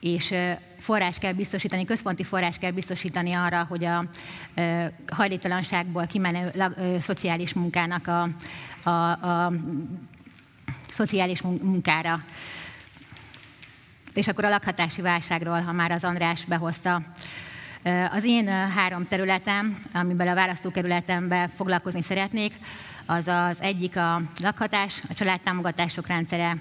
és 0.00 0.34
forrás 0.78 1.18
kell 1.18 1.32
biztosítani, 1.32 1.84
központi 1.84 2.24
forrás 2.24 2.58
kell 2.58 2.70
biztosítani 2.70 3.32
arra, 3.32 3.66
hogy 3.68 3.84
a 3.84 4.04
hajléktalanságból 5.10 6.06
kimenő 6.06 6.52
szociális 7.00 7.52
munkának 7.52 8.06
a, 8.06 8.28
a, 8.90 9.10
a 9.10 9.52
szociális 10.90 11.42
munkára. 11.42 12.24
És 14.14 14.28
akkor 14.28 14.44
a 14.44 14.48
lakhatási 14.48 15.00
válságról, 15.00 15.60
ha 15.60 15.72
már 15.72 15.90
az 15.90 16.04
András 16.04 16.44
behozta. 16.44 17.02
Az 18.10 18.24
én 18.24 18.48
három 18.48 19.08
területem, 19.08 19.78
amiben 19.92 20.28
a 20.28 20.34
választókerületemben 20.34 21.48
foglalkozni 21.48 22.02
szeretnék, 22.02 22.54
az 23.06 23.26
az 23.26 23.62
egyik 23.62 23.96
a 23.96 24.20
lakhatás, 24.40 25.02
a 25.08 25.14
családtámogatások 25.14 26.06
rendszere, 26.06 26.56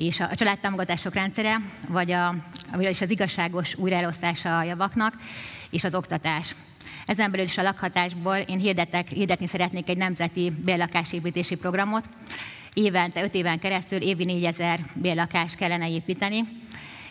és 0.00 0.20
a 0.20 0.34
családtámogatások 0.34 1.14
rendszere, 1.14 1.60
vagy 1.88 2.12
a, 2.12 2.34
vagyis 2.72 3.00
az 3.00 3.10
igazságos 3.10 3.74
újraelosztása 3.74 4.58
a 4.58 4.62
javaknak, 4.62 5.14
és 5.70 5.84
az 5.84 5.94
oktatás. 5.94 6.54
Ezen 7.06 7.30
belül 7.30 7.46
is 7.46 7.58
a 7.58 7.62
lakhatásból 7.62 8.36
én 8.36 8.58
hirdetek, 8.58 9.08
hirdetni 9.08 9.46
szeretnék 9.46 9.88
egy 9.88 9.96
nemzeti 9.96 10.52
bérlakásépítési 10.64 11.54
programot. 11.54 12.04
Évente, 12.74 13.22
öt 13.22 13.34
éven 13.34 13.58
keresztül 13.58 14.00
évi 14.00 14.24
4000 14.24 14.80
bérlakást 14.94 15.56
kellene 15.56 15.90
építeni, 15.90 16.40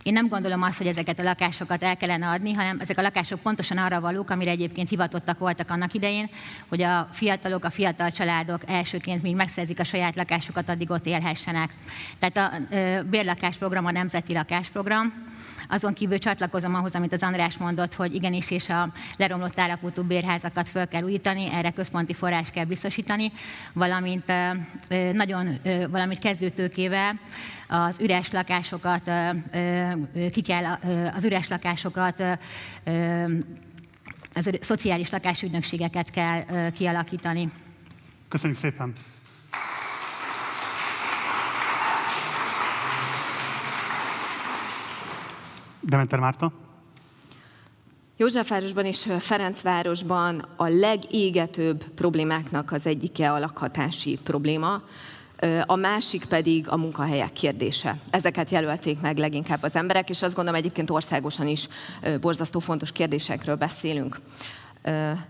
én 0.03 0.13
nem 0.13 0.27
gondolom 0.27 0.61
azt, 0.61 0.77
hogy 0.77 0.87
ezeket 0.87 1.19
a 1.19 1.23
lakásokat 1.23 1.83
el 1.83 1.97
kellene 1.97 2.27
adni, 2.27 2.53
hanem 2.53 2.79
ezek 2.79 2.97
a 2.97 3.01
lakások 3.01 3.39
pontosan 3.39 3.77
arra 3.77 3.99
valók, 3.99 4.29
amire 4.29 4.51
egyébként 4.51 4.89
hivatottak 4.89 5.39
voltak 5.39 5.69
annak 5.69 5.93
idején, 5.93 6.29
hogy 6.67 6.81
a 6.81 7.09
fiatalok, 7.11 7.63
a 7.63 7.69
fiatal 7.69 8.11
családok 8.11 8.61
elsőként, 8.65 9.21
míg 9.21 9.35
megszerzik 9.35 9.79
a 9.79 9.83
saját 9.83 10.15
lakásukat, 10.15 10.69
addig 10.69 10.91
ott 10.91 11.05
élhessenek. 11.05 11.73
Tehát 12.19 12.37
a 12.37 12.75
bérlakásprogram 13.03 13.85
a 13.85 13.91
nemzeti 13.91 14.33
lakásprogram, 14.33 15.23
azon 15.69 15.93
kívül 15.93 16.17
csatlakozom 16.17 16.75
ahhoz, 16.75 16.93
amit 16.93 17.13
az 17.13 17.21
András 17.21 17.57
mondott, 17.57 17.93
hogy 17.93 18.15
igenis, 18.15 18.51
és 18.51 18.69
a 18.69 18.93
leromlott 19.17 19.59
állapotú 19.59 20.03
bérházakat 20.03 20.69
föl 20.69 20.87
kell 20.87 21.03
újítani, 21.03 21.49
erre 21.53 21.71
központi 21.71 22.13
forrás 22.13 22.49
kell 22.49 22.65
biztosítani, 22.65 23.31
valamint 23.73 24.31
nagyon, 25.11 25.59
valamint 25.89 26.19
kezdőtőkével 26.19 27.19
az 27.67 27.99
üres 27.99 28.31
lakásokat, 28.31 29.11
ki 30.31 30.41
kell 30.41 30.77
az 31.15 31.23
üres 31.25 31.47
lakásokat, 31.47 32.23
az 34.33 34.49
szociális 34.61 35.09
lakásügynökségeket 35.09 36.09
kell 36.09 36.71
kialakítani. 36.71 37.51
Köszönjük 38.27 38.59
szépen! 38.59 38.93
Dementer 45.89 46.19
Márta. 46.19 46.51
Józsefvárosban 48.17 48.85
és 48.85 49.07
Ferencvárosban 49.19 50.45
a 50.55 50.67
legégetőbb 50.67 51.83
problémáknak 51.83 52.71
az 52.71 52.85
egyike 52.85 53.31
a 53.31 53.39
lakhatási 53.39 54.19
probléma, 54.23 54.81
a 55.65 55.75
másik 55.75 56.25
pedig 56.25 56.69
a 56.69 56.77
munkahelyek 56.77 57.33
kérdése. 57.33 57.97
Ezeket 58.09 58.49
jelölték 58.49 59.01
meg 59.01 59.17
leginkább 59.17 59.63
az 59.63 59.75
emberek, 59.75 60.09
és 60.09 60.21
azt 60.21 60.35
gondolom 60.35 60.59
egyébként 60.59 60.89
országosan 60.89 61.47
is 61.47 61.67
borzasztó 62.21 62.59
fontos 62.59 62.91
kérdésekről 62.91 63.55
beszélünk 63.55 64.19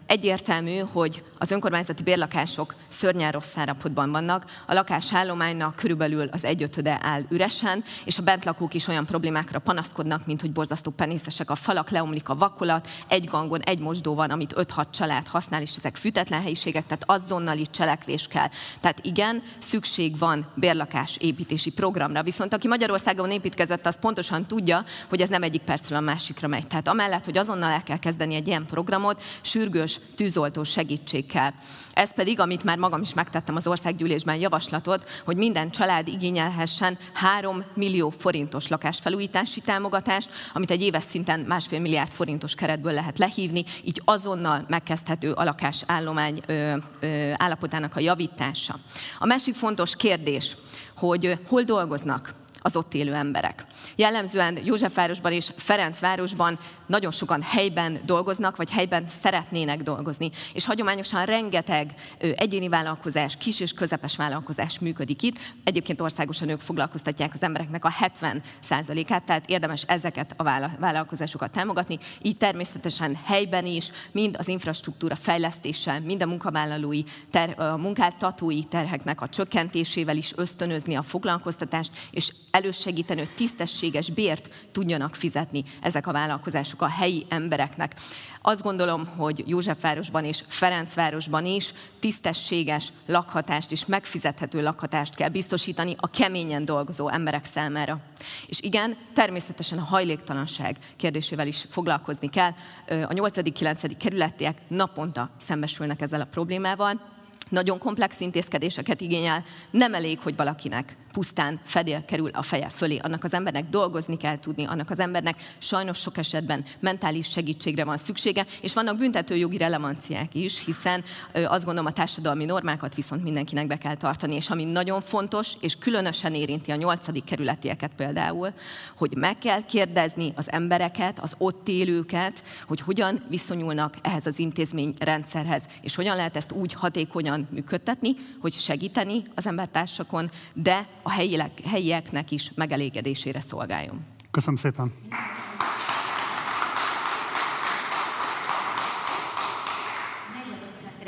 egyértelmű, 0.06 0.78
hogy 0.78 1.24
az 1.38 1.52
önkormányzati 1.52 2.04
bérlakások 2.04 2.76
szörnyen 2.88 3.32
rossz 3.32 3.58
állapotban 3.58 4.12
vannak, 4.12 4.46
a 4.68 4.74
lakásállománynak 4.74 5.76
körülbelül 5.76 6.28
az 6.32 6.46
egyötöde 6.46 7.00
áll 7.02 7.22
üresen, 7.30 7.84
és 8.06 8.18
a 8.18 8.24
bentlakók 8.24 8.74
is 8.74 8.88
olyan 8.88 9.06
problémákra 9.06 9.60
panaszkodnak, 9.60 10.26
mint 10.26 10.42
hogy 10.42 10.52
borzasztó 10.52 10.92
penészesek 10.92 11.50
a 11.50 11.56
falak, 11.56 11.90
leomlik 11.90 12.30
a 12.30 12.36
vakolat, 12.36 12.88
egy 13.08 13.26
gangon 13.26 13.62
egy 13.62 13.80
mosdó 13.80 14.16
van, 14.16 14.30
amit 14.30 14.54
5-6 14.58 14.86
család 14.90 15.28
használ, 15.28 15.62
és 15.62 15.76
ezek 15.76 15.96
fűtetlen 15.96 16.42
helyiségek, 16.42 16.86
tehát 16.86 17.04
azonnali 17.06 17.66
cselekvés 17.66 18.28
kell. 18.28 18.50
Tehát 18.80 19.00
igen, 19.06 19.44
szükség 19.60 20.18
van 20.18 20.48
bérlakás 20.54 21.18
építési 21.18 21.72
programra, 21.72 22.24
viszont 22.24 22.54
aki 22.54 22.68
Magyarországon 22.68 23.32
építkezett, 23.32 23.86
az 23.86 24.00
pontosan 24.00 24.46
tudja, 24.46 24.84
hogy 25.10 25.22
ez 25.22 25.30
nem 25.30 25.44
egyik 25.44 25.62
percről 25.62 25.98
a 25.98 26.02
másikra 26.02 26.48
megy. 26.48 26.68
Tehát 26.68 26.88
amellett, 26.88 27.26
hogy 27.26 27.38
azonnal 27.38 27.72
el 27.72 27.84
kell 27.84 28.00
kezdeni 28.00 28.36
egy 28.36 28.48
ilyen 28.48 28.66
programot, 28.66 29.22
sürgős 29.42 30.00
tűzoltó 30.16 30.64
segítség 30.64 31.26
kell. 31.26 31.52
Ez 31.94 32.14
pedig, 32.14 32.40
amit 32.40 32.64
már 32.64 32.78
magam 32.78 33.02
is 33.02 33.14
megtettem 33.14 33.56
az 33.56 33.68
országgyűlésben 33.68 34.36
javaslatot, 34.36 35.10
hogy 35.26 35.38
minden 35.38 35.72
család 35.72 36.08
igényelhessen 36.08 36.98
3 37.14 37.64
millió 37.74 38.10
forintos 38.10 38.68
lakásfelújítási 38.68 39.62
támogatást, 39.62 40.30
amit 40.54 40.72
egy 40.72 40.82
éves 40.82 41.04
szinten 41.04 41.40
másfél 41.40 41.80
milliárd 41.80 42.12
forintos 42.12 42.56
keretből 42.56 42.94
lehet 42.94 43.18
lehívni, 43.18 43.66
így 43.84 44.02
azonnal 44.06 44.66
megkezdhető 44.68 45.32
a 45.32 45.44
lakásállomány 45.44 46.42
ö, 46.46 46.76
ö, 47.00 47.32
állapotának 47.36 47.96
a 47.96 48.00
javítása. 48.00 48.76
A 49.20 49.26
másik 49.26 49.56
fontos 49.56 49.96
kérdés, 49.96 50.56
hogy 50.96 51.38
hol 51.48 51.62
dolgoznak 51.62 52.34
az 52.62 52.76
ott 52.76 52.94
élő 52.94 53.14
emberek. 53.14 53.66
Jellemzően 53.96 54.60
Józsefvárosban 54.64 55.32
és 55.32 55.52
Ferencvárosban 55.58 56.60
nagyon 56.90 57.12
sokan 57.12 57.42
helyben 57.42 58.00
dolgoznak, 58.06 58.56
vagy 58.56 58.72
helyben 58.72 59.08
szeretnének 59.08 59.82
dolgozni. 59.82 60.32
És 60.54 60.66
hagyományosan 60.66 61.26
rengeteg 61.26 61.94
egyéni 62.36 62.68
vállalkozás, 62.68 63.38
kis 63.38 63.60
és 63.60 63.74
közepes 63.74 64.16
vállalkozás 64.16 64.80
működik 64.80 65.22
itt. 65.22 65.38
Egyébként 65.64 66.02
országosan 66.02 66.50
ők 66.50 66.60
foglalkoztatják 66.60 67.34
az 67.34 67.44
embereknek 67.44 67.86
a 67.86 67.94
70%-át, 68.02 69.24
tehát 69.24 69.50
érdemes 69.50 69.84
ezeket 69.88 70.34
a 70.38 70.44
vállalkozásokat 70.80 71.52
támogatni. 71.52 72.00
Így 72.22 72.38
természetesen 72.38 73.20
helyben 73.26 73.66
is, 73.66 73.92
mind 74.12 74.36
az 74.40 74.48
infrastruktúra 74.48 75.16
fejlesztéssel, 75.16 76.00
mind 76.00 76.22
a 76.22 76.28
munkavállalói, 76.28 77.04
ter, 77.32 77.60
a 77.60 77.78
munkáltatói 77.78 78.64
terheknek 78.64 79.22
a 79.22 79.30
csökkentésével 79.30 80.18
is 80.18 80.34
ösztönözni 80.36 80.96
a 80.96 81.02
foglalkoztatást, 81.02 81.92
és 82.12 82.34
elősegíteni, 82.52 83.20
hogy 83.20 83.36
tisztességes 83.36 84.10
bért 84.10 84.50
tudjanak 84.72 85.16
fizetni 85.16 85.64
ezek 85.82 86.08
a 86.08 86.12
vállalkozások 86.12 86.79
a 86.82 86.88
helyi 86.88 87.26
embereknek. 87.30 87.96
Azt 88.42 88.62
gondolom, 88.62 89.08
hogy 89.18 89.44
Józsefvárosban 89.48 90.26
és 90.26 90.44
Ferencvárosban 90.48 91.46
is 91.46 91.74
tisztességes 92.00 92.92
lakhatást 93.06 93.72
és 93.72 93.86
megfizethető 93.86 94.62
lakhatást 94.62 95.16
kell 95.16 95.30
biztosítani 95.30 95.96
a 95.98 96.10
keményen 96.10 96.66
dolgozó 96.66 97.10
emberek 97.10 97.46
számára. 97.46 98.00
És 98.48 98.62
igen, 98.62 98.96
természetesen 99.14 99.78
a 99.78 99.84
hajléktalanság 99.84 100.78
kérdésével 100.96 101.48
is 101.48 101.66
foglalkozni 101.70 102.30
kell. 102.30 102.52
A 102.88 103.14
8.-9. 103.14 103.92
kerületiek 104.00 104.58
naponta 104.68 105.30
szembesülnek 105.38 106.02
ezzel 106.02 106.22
a 106.22 106.28
problémával, 106.32 107.18
nagyon 107.50 107.78
komplex 107.78 108.20
intézkedéseket 108.20 109.02
igényel, 109.02 109.44
nem 109.72 109.94
elég, 109.94 110.20
hogy 110.20 110.36
valakinek 110.36 110.96
pusztán 111.20 111.60
fedél 111.64 112.06
kerül 112.06 112.30
a 112.34 112.42
feje 112.42 112.70
fölé. 112.70 112.98
Annak 112.98 113.24
az 113.24 113.34
embernek 113.34 113.70
dolgozni 113.70 114.18
kell 114.18 114.40
tudni, 114.40 114.66
annak 114.66 114.90
az 114.90 115.00
embernek 115.00 115.36
sajnos 115.58 115.98
sok 115.98 116.18
esetben 116.18 116.64
mentális 116.80 117.30
segítségre 117.30 117.84
van 117.84 117.98
szüksége, 117.98 118.46
és 118.62 118.74
vannak 118.74 118.98
büntetőjogi 118.98 119.58
relevanciák 119.58 120.36
is, 120.36 120.66
hiszen 120.66 121.04
azt 121.34 121.66
gondolom 121.66 121.86
a 121.86 121.92
társadalmi 121.92 122.46
normákat 122.46 122.96
viszont 122.96 123.24
mindenkinek 123.24 123.68
be 123.68 123.78
kell 123.78 123.96
tartani, 123.96 124.36
és 124.36 124.50
ami 124.50 124.64
nagyon 124.64 125.02
fontos, 125.02 125.54
és 125.62 125.76
különösen 125.76 126.34
érinti 126.34 126.72
a 126.72 126.76
nyolcadik 126.76 127.24
kerületieket 127.24 127.92
például, 127.96 128.54
hogy 128.96 129.16
meg 129.16 129.38
kell 129.38 129.66
kérdezni 129.66 130.34
az 130.36 130.52
embereket, 130.52 131.20
az 131.20 131.34
ott 131.38 131.68
élőket, 131.68 132.44
hogy 132.68 132.82
hogyan 132.82 133.24
viszonyulnak 133.30 133.96
ehhez 134.02 134.26
az 134.26 134.40
intézményrendszerhez, 134.40 135.64
és 135.82 135.96
hogyan 135.96 136.16
lehet 136.16 136.36
ezt 136.36 136.52
úgy 136.52 136.74
hatékonyan 136.74 137.48
működtetni, 137.52 138.16
hogy 138.42 138.54
segíteni 138.54 139.22
az 139.36 139.48
embertársakon, 139.48 140.30
de 140.54 140.88
helyiek, 141.10 141.62
helyieknek 141.66 142.32
is 142.32 142.52
megelégedésére 142.56 143.40
szolgáljon. 143.40 144.06
Köszönöm 144.32 144.56
szépen! 144.56 144.94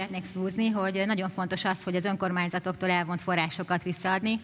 szeretnék 0.02 0.32
fúzni, 0.32 0.70
hogy 0.70 1.04
nagyon 1.06 1.30
fontos 1.30 1.66
az, 1.66 1.84
hogy 1.84 1.96
az 1.96 2.06
önkormányzatoktól 2.06 2.90
elvont 2.90 3.22
forrásokat 3.22 3.84
visszaadni. 3.84 4.40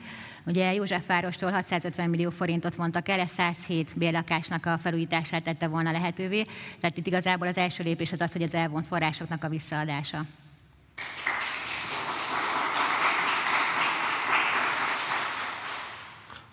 Ugye 0.46 0.74
Józsefvárostól 0.74 1.52
650 1.52 2.10
millió 2.10 2.30
forintot 2.30 2.76
vontak 2.76 3.10
el, 3.10 3.20
ez 3.20 3.32
107 3.32 3.92
bérlakásnak 3.96 4.66
a 4.66 4.78
felújítását 4.78 5.44
tette 5.44 5.68
volna 5.68 5.92
lehetővé. 5.92 6.42
Tehát 6.80 6.98
itt 6.98 7.08
igazából 7.08 7.48
az 7.48 7.58
első 7.58 7.84
lépés 7.84 8.12
az 8.12 8.22
az, 8.22 8.32
hogy 8.32 8.44
az 8.44 8.54
elvont 8.54 8.88
forrásoknak 8.88 9.44
a 9.44 9.50
visszaadása. 9.50 10.26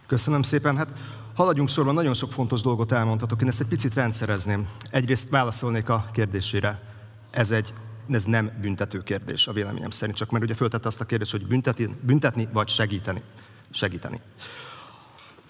Köszönöm 0.07 0.43
szépen. 0.43 0.77
Hát 0.77 0.89
haladjunk 1.35 1.69
sorban, 1.69 1.95
nagyon 1.95 2.15
sok 2.15 2.33
fontos 2.33 2.61
dolgot 2.61 2.93
elmondhatok. 2.93 3.43
Én 3.43 3.49
ezt 3.49 3.61
egy 3.61 3.67
picit 3.67 3.95
rendszerezném. 3.95 4.69
Egyrészt 4.91 5.29
válaszolnék 5.29 5.89
a 5.89 6.09
kérdésére. 6.13 6.81
ez 7.31 7.51
egy 7.51 7.73
ez 8.11 8.25
nem 8.25 8.51
büntető 8.61 9.03
kérdés 9.03 9.47
a 9.47 9.53
véleményem 9.53 9.91
szerint, 9.91 10.19
csak 10.19 10.31
mert 10.31 10.45
ugye 10.45 10.55
föltette 10.55 10.87
azt 10.87 11.01
a 11.01 11.05
kérdést, 11.05 11.31
hogy 11.31 11.47
büntetni, 11.47 11.97
büntetni 12.01 12.49
vagy 12.53 12.69
segíteni. 12.69 13.23
Segíteni. 13.71 14.21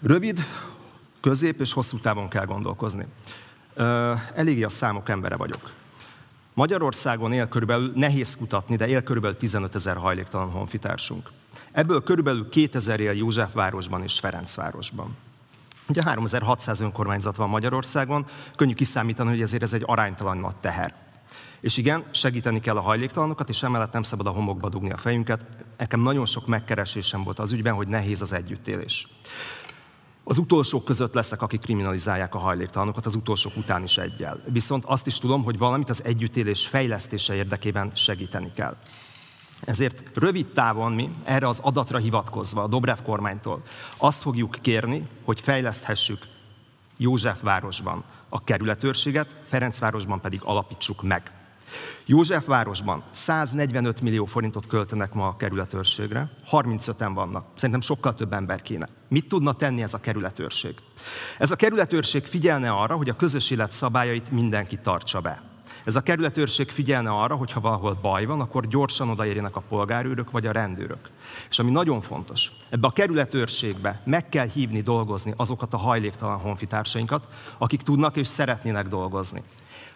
Rövid, 0.03 0.45
közép 1.21 1.61
és 1.61 1.73
hosszú 1.73 1.99
távon 1.99 2.29
kell 2.29 2.45
gondolkozni. 2.45 3.07
Eléggé 4.35 4.63
a 4.63 4.69
számok 4.69 5.09
embere 5.09 5.37
vagyok. 5.37 5.71
Magyarországon 6.55 7.33
él 7.33 7.49
körülbelül, 7.49 7.93
nehéz 7.95 8.37
kutatni, 8.37 8.77
de 8.77 8.89
él 8.89 9.03
körülbelül 9.03 9.37
15 9.37 9.75
ezer 9.75 9.97
hajléktalan 9.97 10.51
honfitársunk. 10.51 11.31
Ebből 11.73 12.03
körülbelül 12.03 12.49
2000 12.49 13.01
él 13.01 13.13
Józsefvárosban 13.13 14.03
és 14.03 14.19
Ferencvárosban. 14.19 15.17
Ugye 15.89 16.03
3600 16.03 16.81
önkormányzat 16.81 17.37
van 17.37 17.49
Magyarországon, 17.49 18.27
könnyű 18.57 18.75
kiszámítani, 18.75 19.31
hogy 19.31 19.41
ezért 19.41 19.63
ez 19.63 19.73
egy 19.73 19.83
aránytalan 19.87 20.39
nagy 20.39 20.57
teher. 20.57 20.95
És 21.61 21.77
igen, 21.77 22.05
segíteni 22.11 22.61
kell 22.61 22.77
a 22.77 22.81
hajléktalanokat, 22.81 23.49
és 23.49 23.63
emellett 23.63 23.93
nem 23.93 24.03
szabad 24.03 24.27
a 24.27 24.31
homokba 24.31 24.69
dugni 24.69 24.93
a 24.93 24.97
fejünket. 24.97 25.47
Nekem 25.77 26.01
nagyon 26.01 26.27
sok 26.27 26.47
megkeresésem 26.47 27.23
volt 27.23 27.39
az 27.39 27.53
ügyben, 27.53 27.75
hogy 27.75 27.89
nehéz 27.89 28.23
az 28.23 28.33
együttélés. 28.33 29.09
Az 30.25 30.39
utolsók 30.39 30.85
között 30.85 31.15
leszek, 31.15 31.43
akik 31.43 31.61
kriminalizálják 31.61 32.35
a 32.35 32.39
hajléktalanokat, 32.39 33.07
az 33.07 33.15
utolsók 33.15 33.57
után 33.57 33.83
is 33.83 33.99
egyel. 33.99 34.41
Viszont 34.47 34.85
azt 34.85 35.07
is 35.07 35.19
tudom, 35.19 35.45
hogy 35.45 35.59
valamit 35.59 35.91
az 35.91 36.05
együttélés 36.05 36.67
fejlesztése 36.67 37.35
érdekében 37.35 37.91
segíteni 37.95 38.53
kell. 38.55 38.77
Ezért 39.65 40.03
rövid 40.15 40.47
távon 40.47 40.93
mi, 40.93 41.15
erre 41.25 41.49
az 41.49 41.59
adatra 41.63 41.99
hivatkozva 41.99 42.63
a 42.63 42.67
Dobrev 42.67 42.99
kormánytól, 43.03 43.63
azt 43.97 44.23
fogjuk 44.23 44.59
kérni, 44.61 45.09
hogy 45.25 45.41
fejleszthessük 45.41 46.19
Józsefvárosban 46.97 48.05
a 48.29 48.45
kerületőrséget, 48.45 49.29
Ferencvárosban 49.47 50.21
pedig 50.21 50.41
alapítsuk 50.43 51.03
meg. 51.03 51.31
Józsefvárosban 52.07 53.03
145 53.11 54.01
millió 54.01 54.25
forintot 54.25 54.67
költenek 54.67 55.13
ma 55.13 55.27
a 55.27 55.37
kerületőrségre, 55.37 56.31
35-en 56.51 57.11
vannak. 57.15 57.47
Szerintem 57.55 57.81
sokkal 57.81 58.15
több 58.15 58.33
ember 58.33 58.63
kéne. 58.63 58.89
Mit 59.09 59.29
tudna 59.29 59.53
tenni 59.53 59.83
ez 59.83 59.95
a 59.95 60.01
kerületőrség? 60.01 60.75
Ez 61.39 61.51
a 61.51 61.57
kerületőrség 61.57 62.25
figyelne 62.25 62.71
arra, 62.71 62.97
hogy 62.97 63.09
a 63.09 63.17
közös 63.17 63.51
élet 63.51 63.73
szabályait 63.73 64.31
mindenki 64.31 64.79
tartsa 64.79 65.21
be. 65.21 65.54
Ez 65.85 65.97
a 65.97 66.01
kerületőrség 66.01 66.69
figyelne 66.69 67.11
arra, 67.11 67.35
hogy 67.35 67.53
ha 67.53 67.61
valahol 67.61 67.99
baj 68.03 68.25
van, 68.25 68.41
akkor 68.41 68.67
gyorsan 68.67 69.11
odaérjenek 69.11 69.57
a 69.57 69.63
polgárőrök 69.69 70.31
vagy 70.31 70.47
a 70.47 70.53
rendőrök. 70.53 71.11
És 71.51 71.59
ami 71.59 71.71
nagyon 71.71 72.01
fontos, 72.01 72.53
ebbe 72.71 72.87
a 72.87 72.91
kerületőrségbe 72.91 74.01
meg 74.05 74.29
kell 74.29 74.47
hívni 74.47 74.81
dolgozni 74.81 75.35
azokat 75.37 75.75
a 75.75 75.77
hajléktalan 75.77 76.39
honfitársainkat, 76.39 77.27
akik 77.59 77.83
tudnak 77.83 78.17
és 78.17 78.27
szeretnének 78.27 78.89
dolgozni. 78.89 79.43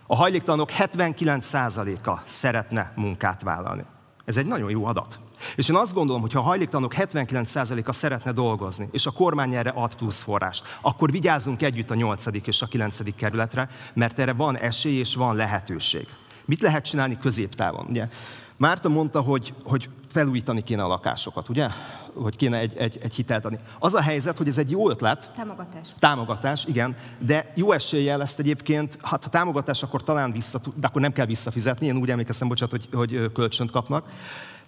A 0.06 0.16
hajléktalanok 0.16 0.70
79%-a 0.78 2.20
szeretne 2.24 2.92
munkát 2.96 3.42
vállalni. 3.42 3.84
Ez 4.24 4.36
egy 4.36 4.46
nagyon 4.46 4.70
jó 4.70 4.84
adat. 4.84 5.18
És 5.56 5.68
én 5.68 5.76
azt 5.76 5.94
gondolom, 5.94 6.20
hogy 6.20 6.32
ha 6.32 6.38
a 6.38 6.42
hajléktalanok 6.42 6.94
79%-a 6.96 7.92
szeretne 7.92 8.32
dolgozni, 8.32 8.88
és 8.92 9.06
a 9.06 9.10
kormány 9.10 9.54
erre 9.54 9.70
ad 9.70 9.94
plusz 9.94 10.22
forrást, 10.22 10.78
akkor 10.80 11.10
vigyázzunk 11.10 11.62
együtt 11.62 11.90
a 11.90 11.94
8. 11.94 12.24
és 12.46 12.62
a 12.62 12.66
9. 12.66 13.14
kerületre, 13.14 13.68
mert 13.94 14.18
erre 14.18 14.32
van 14.32 14.56
esély 14.56 14.98
és 14.98 15.14
van 15.14 15.36
lehetőség. 15.36 16.06
Mit 16.44 16.60
lehet 16.60 16.84
csinálni 16.84 17.18
középtávon? 17.18 17.86
Ugye? 17.88 18.08
Márta 18.56 18.88
mondta, 18.88 19.20
hogy, 19.20 19.54
hogy 19.64 19.88
felújítani 20.08 20.62
kéne 20.62 20.82
a 20.82 20.86
lakásokat, 20.86 21.48
ugye? 21.48 21.68
Hogy 22.14 22.36
kéne 22.36 22.58
egy, 22.58 22.76
egy, 22.76 22.98
egy 23.02 23.14
hitelt 23.14 23.44
adni. 23.44 23.58
Az 23.78 23.94
a 23.94 24.00
helyzet, 24.00 24.36
hogy 24.36 24.48
ez 24.48 24.58
egy 24.58 24.70
jó 24.70 24.90
ötlet. 24.90 25.30
Támogatás. 25.36 25.88
Támogatás, 25.98 26.64
igen. 26.64 26.96
De 27.18 27.52
jó 27.54 27.72
eséllyel 27.72 28.22
ezt 28.22 28.38
egyébként, 28.38 28.98
hát 29.02 29.24
ha 29.24 29.30
támogatás, 29.30 29.82
akkor 29.82 30.02
talán 30.02 30.32
vissza, 30.32 30.60
de 30.74 30.86
akkor 30.86 31.00
nem 31.00 31.12
kell 31.12 31.26
visszafizetni. 31.26 31.86
Én 31.86 31.96
úgy 31.96 32.10
emlékeztem, 32.10 32.48
bocsánat, 32.48 32.70
hogy, 32.70 32.88
hogy 32.92 33.32
kölcsönt 33.32 33.70
kapnak. 33.70 34.06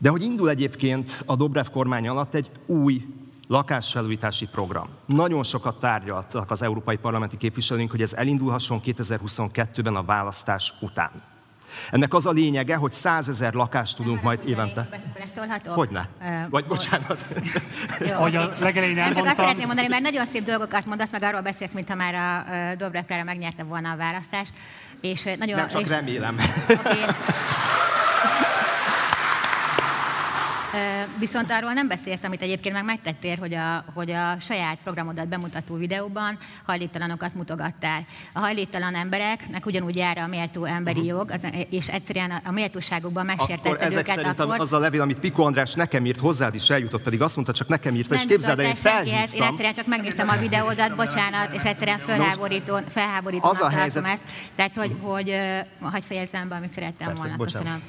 De 0.03 0.09
hogy 0.09 0.23
indul 0.23 0.51
egyébként 0.51 1.23
a 1.27 1.37
Dobrev 1.37 1.67
kormány 1.67 2.09
alatt 2.09 2.35
egy 2.35 2.51
új 2.67 3.07
lakásfelújítási 3.49 4.47
program. 4.47 4.89
Nagyon 5.07 5.43
sokat 5.43 5.81
tárgyaltak 5.81 6.51
az 6.51 6.63
európai 6.63 6.97
parlamenti 6.97 7.37
képviselőink, 7.37 7.91
hogy 7.91 8.03
ez 8.03 8.13
elindulhasson 8.13 8.81
2022-ben 8.85 9.97
a 9.97 10.03
választás 10.03 10.75
után. 10.81 11.11
Ennek 11.91 12.15
az 12.15 12.27
a 12.27 12.31
lényege, 12.31 12.77
hogy 12.77 12.93
százezer 12.93 13.55
lakást 13.55 13.97
tudunk 13.97 14.23
majd 14.23 14.41
évente. 14.45 14.89
Hogyne? 15.67 16.09
Vagy 16.51 16.65
bocsánat. 16.65 17.25
Ahogy 18.17 18.37
a 18.37 18.53
legelején 18.59 18.99
elmondtam. 18.99 19.25
Csak 19.25 19.33
azt 19.33 19.41
szeretném 19.41 19.67
mondani, 19.67 19.89
mert 19.89 20.03
nagyon 20.03 20.27
szép 20.27 20.45
dolgokat 20.45 20.87
mondasz, 20.87 21.11
meg 21.11 21.23
arról 21.23 21.41
beszélsz, 21.41 21.73
mintha 21.73 21.95
már 21.95 22.15
a 22.15 22.75
Dobrev 22.77 23.25
megnyerte 23.25 23.63
volna 23.63 23.91
a 23.91 23.97
választást. 23.97 24.53
És 25.01 25.23
nagyon, 25.39 25.57
Nem 25.57 25.69
csak 25.69 25.81
és, 25.81 25.89
remélem. 25.89 26.37
Okay. 26.69 26.99
Viszont 31.19 31.51
arról 31.51 31.73
nem 31.73 31.89
beszélsz, 31.89 32.23
amit 32.23 32.43
egyébként 32.43 32.75
meg 32.75 32.85
megtettél, 32.85 33.37
hogy 33.39 33.55
a, 33.55 33.85
hogy 33.95 34.11
a 34.11 34.37
saját 34.41 34.79
programodat 34.83 35.29
bemutató 35.29 35.77
videóban 35.77 36.39
hajléktalanokat 36.67 37.35
mutogattál. 37.35 38.07
A 38.33 38.39
hajléktalan 38.39 38.95
embereknek 38.95 39.67
ugyanúgy 39.67 39.97
jár 39.97 40.19
a 40.19 40.27
méltó 40.27 40.65
emberi 40.65 41.01
uh-huh. 41.01 41.17
jog, 41.17 41.31
az, 41.31 41.47
és 41.71 41.89
egyszerűen 41.89 42.41
a, 42.45 42.51
méltóságukban 42.51 43.25
megsértetted 43.25 43.73
akkor 43.73 43.85
ezek 43.85 44.01
őket. 44.01 44.15
Szerintem 44.15 44.49
akkor... 44.49 44.61
az 44.61 44.73
a 44.73 44.79
levél, 44.79 45.01
amit 45.01 45.19
Piko 45.19 45.43
András 45.43 45.75
nekem 45.75 46.07
írt, 46.07 46.19
hozzád 46.19 46.55
is 46.55 46.71
eljutott, 46.71 47.03
pedig 47.03 47.23
azt 47.23 47.35
mondta, 47.35 47.53
csak 47.53 47.69
nekem 47.69 47.95
írta, 47.95 48.15
és 48.15 48.27
képzeld 48.27 48.59
el, 48.59 48.65
én 48.65 48.75
felhívtam. 48.75 49.43
Én 49.43 49.43
egyszerűen 49.43 49.75
csak 49.75 49.87
megnéztem 49.87 50.29
a 50.29 50.37
videódat, 50.37 50.97
bocsánat, 50.97 51.55
és 51.55 51.63
egyszerűen 51.63 51.99
felháborító, 51.99 52.79
felháborító 52.89 53.49
az 53.49 53.61
a 53.61 53.69
helyzet... 53.69 54.07
ezt. 54.07 54.25
Tehát, 54.55 54.73
hogy, 54.75 54.97
hogy, 55.01 55.37
hogy 55.81 55.91
hagyj 55.91 56.05
fejezzem 56.07 56.49
be, 56.49 56.55
amit 56.55 56.73
szerettem 56.73 57.07
Persze, 57.07 57.23
volna. 57.23 57.37
Bocsánat. 57.37 57.67
Köszönöm 57.67 57.83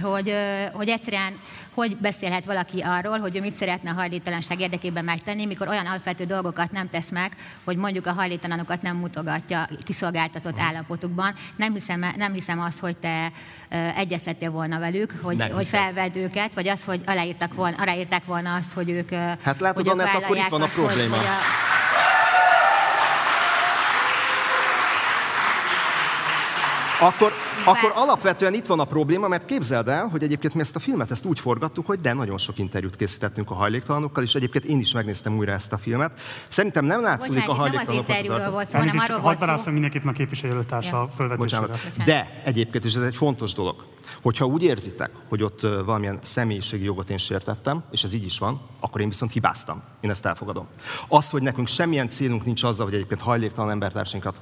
hogy, 0.00 0.34
hogy 0.72 0.88
egyszerűen 0.88 1.38
hogy 1.74 1.96
beszélhet 1.96 2.44
valaki 2.44 2.80
arról, 2.80 3.18
hogy 3.18 3.36
ő 3.36 3.40
mit 3.40 3.52
szeretne 3.52 3.90
a 3.90 3.94
hajléktalanság 3.94 4.60
érdekében 4.60 5.04
megtenni, 5.04 5.46
mikor 5.46 5.68
olyan 5.68 5.86
alapvető 5.86 6.24
dolgokat 6.24 6.70
nem 6.70 6.90
tesz 6.90 7.10
meg, 7.10 7.36
hogy 7.64 7.76
mondjuk 7.76 8.06
a 8.06 8.12
hajléktalanokat 8.12 8.82
nem 8.82 8.96
mutogatja 8.96 9.68
kiszolgáltatott 9.84 10.58
állapotukban. 10.58 11.34
Nem 11.56 11.72
hiszem, 11.72 12.06
nem 12.16 12.32
hiszem 12.32 12.60
azt, 12.60 12.78
hogy 12.78 12.96
te 12.96 13.32
egyeztettél 13.96 14.50
volna 14.50 14.78
velük, 14.78 15.14
hogy, 15.22 15.42
hogy 15.52 15.66
felvedd 15.66 16.16
őket, 16.16 16.54
vagy 16.54 16.68
az, 16.68 16.84
hogy 16.84 17.00
aláírtak 17.06 17.54
volna, 17.54 17.76
aláírták 17.76 18.24
volna 18.24 18.54
azt, 18.54 18.72
hogy 18.72 18.90
ők 18.90 19.10
Hát 19.42 19.60
látod, 19.60 19.74
hogy 19.74 19.88
Annett, 19.88 20.14
akkor 20.14 20.36
itt 20.36 20.48
van 20.48 20.62
a 20.62 20.66
probléma. 20.66 21.16
Hogy, 21.16 21.26
hogy 21.26 21.26
a, 21.26 21.91
Akkor, 27.02 27.32
akkor 27.64 27.92
alapvetően 27.94 28.54
itt 28.54 28.66
van 28.66 28.80
a 28.80 28.84
probléma, 28.84 29.28
mert 29.28 29.44
képzeld 29.44 29.88
el, 29.88 30.06
hogy 30.06 30.22
egyébként 30.22 30.54
mi 30.54 30.60
ezt 30.60 30.76
a 30.76 30.78
filmet 30.78 31.10
ezt 31.10 31.24
úgy 31.24 31.40
forgattuk, 31.40 31.86
hogy 31.86 32.00
de 32.00 32.12
nagyon 32.12 32.38
sok 32.38 32.58
interjút 32.58 32.96
készítettünk 32.96 33.50
a 33.50 33.54
hajléktalanokkal, 33.54 34.22
és 34.22 34.34
egyébként 34.34 34.64
én 34.64 34.80
is 34.80 34.92
megnéztem 34.92 35.36
újra 35.36 35.52
ezt 35.52 35.72
a 35.72 35.78
filmet. 35.78 36.20
Szerintem 36.48 36.84
nem 36.84 37.02
látszik 37.02 37.48
a 37.48 37.52
hajléktalanok 37.52 38.06
nem 38.06 38.16
az 38.16 38.24
interjúról 38.24 38.50
volt 38.50 38.68
szó, 38.70 38.78
hanem 38.78 38.98
arról 38.98 39.20
volt 39.20 39.58
szó. 39.58 39.70
Mindenképpen 39.70 40.08
a 40.08 40.12
képviselőtársa 40.12 40.96
ja. 40.96 41.08
fölvetésére. 41.16 41.66
De 42.04 42.42
egyébként, 42.44 42.84
és 42.84 42.94
ez 42.94 43.02
egy 43.02 43.16
fontos 43.16 43.52
dolog, 43.52 43.84
hogyha 44.22 44.44
úgy 44.44 44.62
érzitek, 44.62 45.10
hogy 45.28 45.42
ott 45.42 45.60
valamilyen 45.60 46.18
személyiségi 46.22 46.84
jogot 46.84 47.10
én 47.10 47.16
sértettem, 47.16 47.82
és 47.90 48.04
ez 48.04 48.14
így 48.14 48.24
is 48.24 48.38
van, 48.38 48.60
akkor 48.80 49.00
én 49.00 49.08
viszont 49.08 49.32
hibáztam. 49.32 49.82
Én 50.00 50.10
ezt 50.10 50.26
elfogadom. 50.26 50.66
Az, 51.08 51.30
hogy 51.30 51.42
nekünk 51.42 51.68
semmilyen 51.68 52.08
célunk 52.08 52.44
nincs 52.44 52.62
azzal, 52.62 52.84
hogy 52.84 52.94
egyébként 52.94 53.20
hajléktalan 53.20 53.70
embertársainkat 53.70 54.40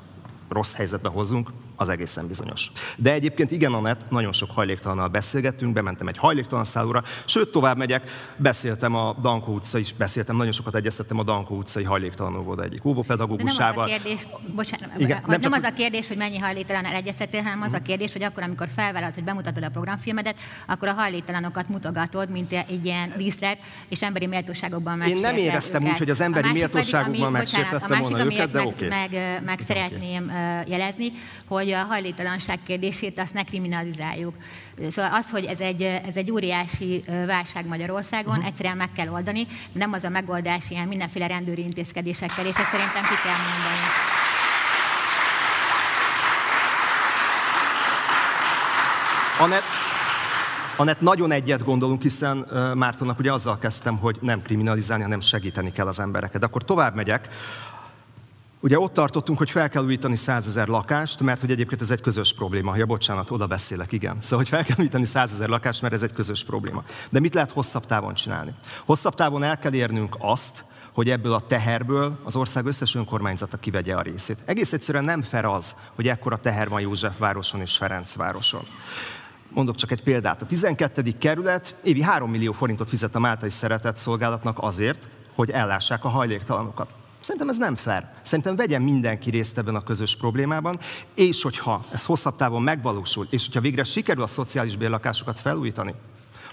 rossz 0.48 0.74
helyzetbe 0.74 1.08
hozzunk, 1.08 1.50
az 1.80 1.88
egészen 1.88 2.26
bizonyos. 2.26 2.70
De 2.96 3.12
egyébként 3.12 3.50
igen, 3.50 3.72
Anett, 3.72 4.10
nagyon 4.10 4.32
sok 4.32 4.50
hajléktalannal 4.50 5.08
beszélgettünk, 5.08 5.72
bementem 5.72 6.08
egy 6.08 6.18
hajléktalan 6.18 6.64
szállóra, 6.64 7.02
sőt, 7.24 7.52
tovább 7.52 7.76
megyek, 7.76 8.10
beszéltem 8.36 8.94
a 8.94 9.16
Dankó 9.20 9.54
utca 9.54 9.78
is, 9.78 9.92
beszéltem, 9.92 10.36
nagyon 10.36 10.52
sokat 10.52 10.74
egyeztettem 10.74 11.18
a 11.18 11.22
Dankó 11.22 11.56
utcai 11.56 11.84
hajléktalan 11.84 12.36
óvoda 12.36 12.62
egyik 12.62 12.84
óvopedagógusával. 12.84 13.84
Nem 13.84 13.94
az 13.94 14.00
a 14.00 14.02
kérdés, 14.02 14.26
bocsánat, 14.54 14.98
igen, 14.98 15.22
nem, 15.26 15.40
nem 15.40 15.52
az 15.52 15.62
a 15.62 15.72
kérdés, 15.72 16.08
hogy 16.08 16.16
mennyi 16.16 16.38
hajléktalan 16.38 16.84
egyeztettél, 16.84 17.42
hanem 17.42 17.62
az 17.62 17.72
a 17.72 17.82
kérdés, 17.82 18.12
hogy 18.12 18.22
akkor, 18.22 18.42
amikor 18.42 18.68
felvállalt, 18.76 19.14
hogy 19.14 19.24
bemutatod 19.24 19.62
a 19.64 19.68
programfilmedet, 19.68 20.36
akkor 20.66 20.88
a 20.88 20.92
hajléktalanokat 20.92 21.68
mutogatod, 21.68 22.30
mint 22.30 22.52
egy 22.52 22.84
ilyen 22.84 23.12
díszlet, 23.16 23.58
és 23.88 24.02
emberi 24.02 24.26
méltóságokban 24.26 25.00
Én 25.00 25.20
nem 25.20 25.36
éreztem 25.36 25.80
őket. 25.80 25.92
úgy, 25.92 25.98
hogy 25.98 26.10
az 26.10 26.20
emberi 26.20 26.52
méltóságokban 26.52 27.32
megsértettem 27.32 28.00
volna 28.00 28.24
őket, 28.24 28.50
de 28.50 28.62
oké. 28.62 28.88
Meg, 28.88 29.10
meg, 29.10 29.42
meg 29.44 29.60
szeretném 29.60 30.32
jelezni, 30.66 31.12
hogy 31.46 31.69
a 31.72 31.84
hajléktalanság 31.84 32.58
kérdését 32.66 33.18
azt 33.18 33.34
ne 33.34 33.44
kriminalizáljuk. 33.44 34.34
Szóval 34.90 35.12
az, 35.12 35.30
hogy 35.30 35.44
ez 35.44 35.58
egy, 35.58 35.82
ez 35.82 36.16
egy 36.16 36.30
óriási 36.30 37.04
válság 37.26 37.66
Magyarországon, 37.66 38.32
uh-huh. 38.32 38.46
egyszerűen 38.46 38.76
meg 38.76 38.92
kell 38.92 39.08
oldani, 39.08 39.46
nem 39.72 39.92
az 39.92 40.04
a 40.04 40.08
megoldás 40.08 40.70
ilyen 40.70 40.88
mindenféle 40.88 41.26
rendőri 41.26 41.62
intézkedésekkel, 41.62 42.46
és 42.46 42.54
ezt 42.56 42.70
szerintem 42.70 43.02
ki 43.02 43.14
kell 43.22 43.36
mondani. 43.36 43.80
Anett, 49.38 49.88
Anett, 50.76 51.00
nagyon 51.00 51.32
egyet 51.32 51.64
gondolunk, 51.64 52.02
hiszen 52.02 52.36
Mártonnak 52.74 53.18
ugye 53.18 53.32
azzal 53.32 53.58
kezdtem, 53.58 53.96
hogy 53.96 54.16
nem 54.20 54.42
kriminalizálni, 54.42 55.02
hanem 55.02 55.20
segíteni 55.20 55.72
kell 55.72 55.86
az 55.86 56.00
embereket. 56.00 56.40
De 56.40 56.46
akkor 56.46 56.64
tovább 56.64 56.94
megyek. 56.94 57.28
Ugye 58.62 58.78
ott 58.78 58.92
tartottunk, 58.92 59.38
hogy 59.38 59.50
fel 59.50 59.68
kell 59.68 59.84
újítani 59.84 60.16
100 60.16 60.46
ezer 60.46 60.68
lakást, 60.68 61.20
mert 61.20 61.40
hogy 61.40 61.50
egyébként 61.50 61.80
ez 61.80 61.90
egy 61.90 62.00
közös 62.00 62.34
probléma. 62.34 62.76
Ja, 62.76 62.86
bocsánat, 62.86 63.30
oda 63.30 63.46
beszélek, 63.46 63.92
igen. 63.92 64.18
Szóval, 64.20 64.38
hogy 64.38 64.48
fel 64.48 64.64
kell 64.64 64.76
újítani 64.78 65.04
100 65.04 65.32
ezer 65.32 65.48
lakást, 65.48 65.82
mert 65.82 65.94
ez 65.94 66.02
egy 66.02 66.12
közös 66.12 66.44
probléma. 66.44 66.84
De 67.10 67.20
mit 67.20 67.34
lehet 67.34 67.50
hosszabb 67.50 67.86
távon 67.86 68.14
csinálni? 68.14 68.54
Hosszabb 68.84 69.14
távon 69.14 69.42
el 69.42 69.58
kell 69.58 69.72
érnünk 69.72 70.16
azt, 70.18 70.64
hogy 70.92 71.10
ebből 71.10 71.32
a 71.32 71.46
teherből 71.46 72.18
az 72.24 72.36
ország 72.36 72.66
összes 72.66 72.94
önkormányzata 72.94 73.56
kivegye 73.56 73.94
a 73.94 74.02
részét. 74.02 74.38
Egész 74.44 74.72
egyszerűen 74.72 75.04
nem 75.04 75.22
fel 75.22 75.44
az, 75.44 75.74
hogy 75.94 76.08
ekkora 76.08 76.36
teher 76.36 76.68
van 76.68 76.80
Józsefvároson 76.80 77.60
és 77.60 77.76
Ferencvároson. 77.76 78.62
Mondok 79.48 79.74
csak 79.74 79.90
egy 79.90 80.02
példát. 80.02 80.42
A 80.42 80.46
12. 80.46 81.14
kerület 81.18 81.74
évi 81.82 82.02
3 82.02 82.30
millió 82.30 82.52
forintot 82.52 82.88
fizet 82.88 83.14
a 83.14 83.18
Máltai 83.18 83.50
Szeretett 83.50 83.96
Szolgálatnak 83.96 84.58
azért, 84.60 85.06
hogy 85.34 85.50
ellássák 85.50 86.04
a 86.04 86.08
hajléktalanokat. 86.08 86.99
Szerintem 87.20 87.48
ez 87.48 87.58
nem 87.58 87.76
fair. 87.76 88.06
Szerintem 88.22 88.56
vegyen 88.56 88.82
mindenki 88.82 89.30
részt 89.30 89.58
ebben 89.58 89.74
a 89.74 89.82
közös 89.82 90.16
problémában, 90.16 90.78
és 91.14 91.42
hogyha 91.42 91.80
ez 91.92 92.04
hosszabb 92.04 92.36
távon 92.36 92.62
megvalósul, 92.62 93.26
és 93.30 93.44
hogyha 93.46 93.60
végre 93.60 93.84
sikerül 93.84 94.22
a 94.22 94.26
szociális 94.26 94.76
bérlakásokat 94.76 95.40
felújítani, 95.40 95.94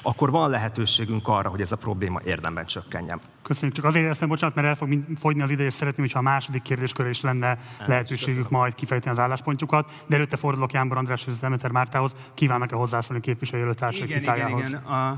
akkor 0.02 0.32
van 0.32 0.50
lehetőségünk 0.50 1.28
arra, 1.28 1.50
hogy 1.50 1.62
ez 1.62 1.72
a 1.72 1.76
probléma 1.76 2.20
érdemben 2.26 2.66
csökkenjen. 2.66 3.20
Köszönjük, 3.42 3.76
csak 3.76 3.86
azért 3.86 4.10
ezt 4.10 4.20
nem 4.20 4.30
bocsánat, 4.30 4.56
mert 4.56 4.68
el 4.68 4.76
fog 4.76 5.00
fogyni 5.20 5.42
az 5.42 5.50
ide, 5.50 5.64
és 5.64 5.74
szeretném, 5.74 6.06
hogyha 6.06 6.20
a 6.20 6.22
második 6.22 6.62
kérdéskörre 6.62 7.10
is 7.10 7.22
lenne 7.22 7.58
lehetőségük 7.86 8.50
majd 8.50 8.76
kifejteni 8.76 9.12
az 9.12 9.20
álláspontjukat. 9.20 10.04
De 10.08 10.16
előtte 10.16 10.36
fordulok 10.36 10.72
Jánbor 10.72 10.98
András 10.98 11.26
és 11.26 11.38
Demeter 11.38 11.72
Mártához. 11.72 12.16
Kívánnak-e 12.34 12.76
hozzászólni 12.76 13.22
képviselőtársak 13.22 14.10
igen, 14.10 14.22
igen, 14.22 14.58
igen. 14.58 14.74
A 14.74 15.18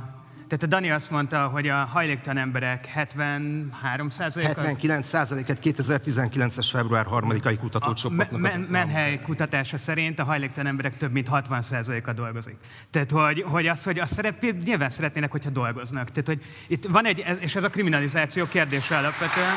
tehát 0.50 0.64
a 0.64 0.68
Dani 0.68 0.92
azt 0.92 1.10
mondta, 1.10 1.48
hogy 1.48 1.68
a 1.68 1.76
hajléktalan 1.76 2.38
emberek 2.38 2.92
73% 2.96 4.42
79 4.44 5.08
százalék 5.08 5.50
egy 5.50 5.60
2019-es 5.64 6.68
február 6.72 7.06
3-ai 7.10 7.58
kutatócsoportnak. 7.60 8.42
Men, 8.42 8.68
Menhely 8.70 9.20
kutatása 9.22 9.78
szerint 9.78 10.20
a 10.20 10.24
hajléktalan 10.24 10.68
emberek 10.68 10.98
több 10.98 11.12
mint 11.12 11.28
60 11.28 11.64
a 12.06 12.14
dolgozik. 12.14 12.56
Tehát, 12.92 13.12
hogy, 13.12 13.42
hogy 13.42 13.68
az, 13.68 13.84
hogy 13.84 14.00
azt 14.00 14.14
szeret, 14.14 14.64
nyilván 14.64 14.90
szeretnének, 14.90 15.32
hogyha 15.32 15.50
dolgoznak. 15.50 16.10
Tehát, 16.12 16.28
hogy 16.28 16.42
itt 16.68 16.86
van 16.86 17.06
egy, 17.06 17.26
és 17.40 17.56
ez 17.56 17.64
a 17.64 17.70
kriminalizáció 17.70 18.46
kérdése 18.46 18.98
alapvetően, 18.98 19.56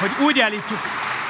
hogy 0.00 0.26
úgy 0.26 0.40
állítjuk, 0.40 0.78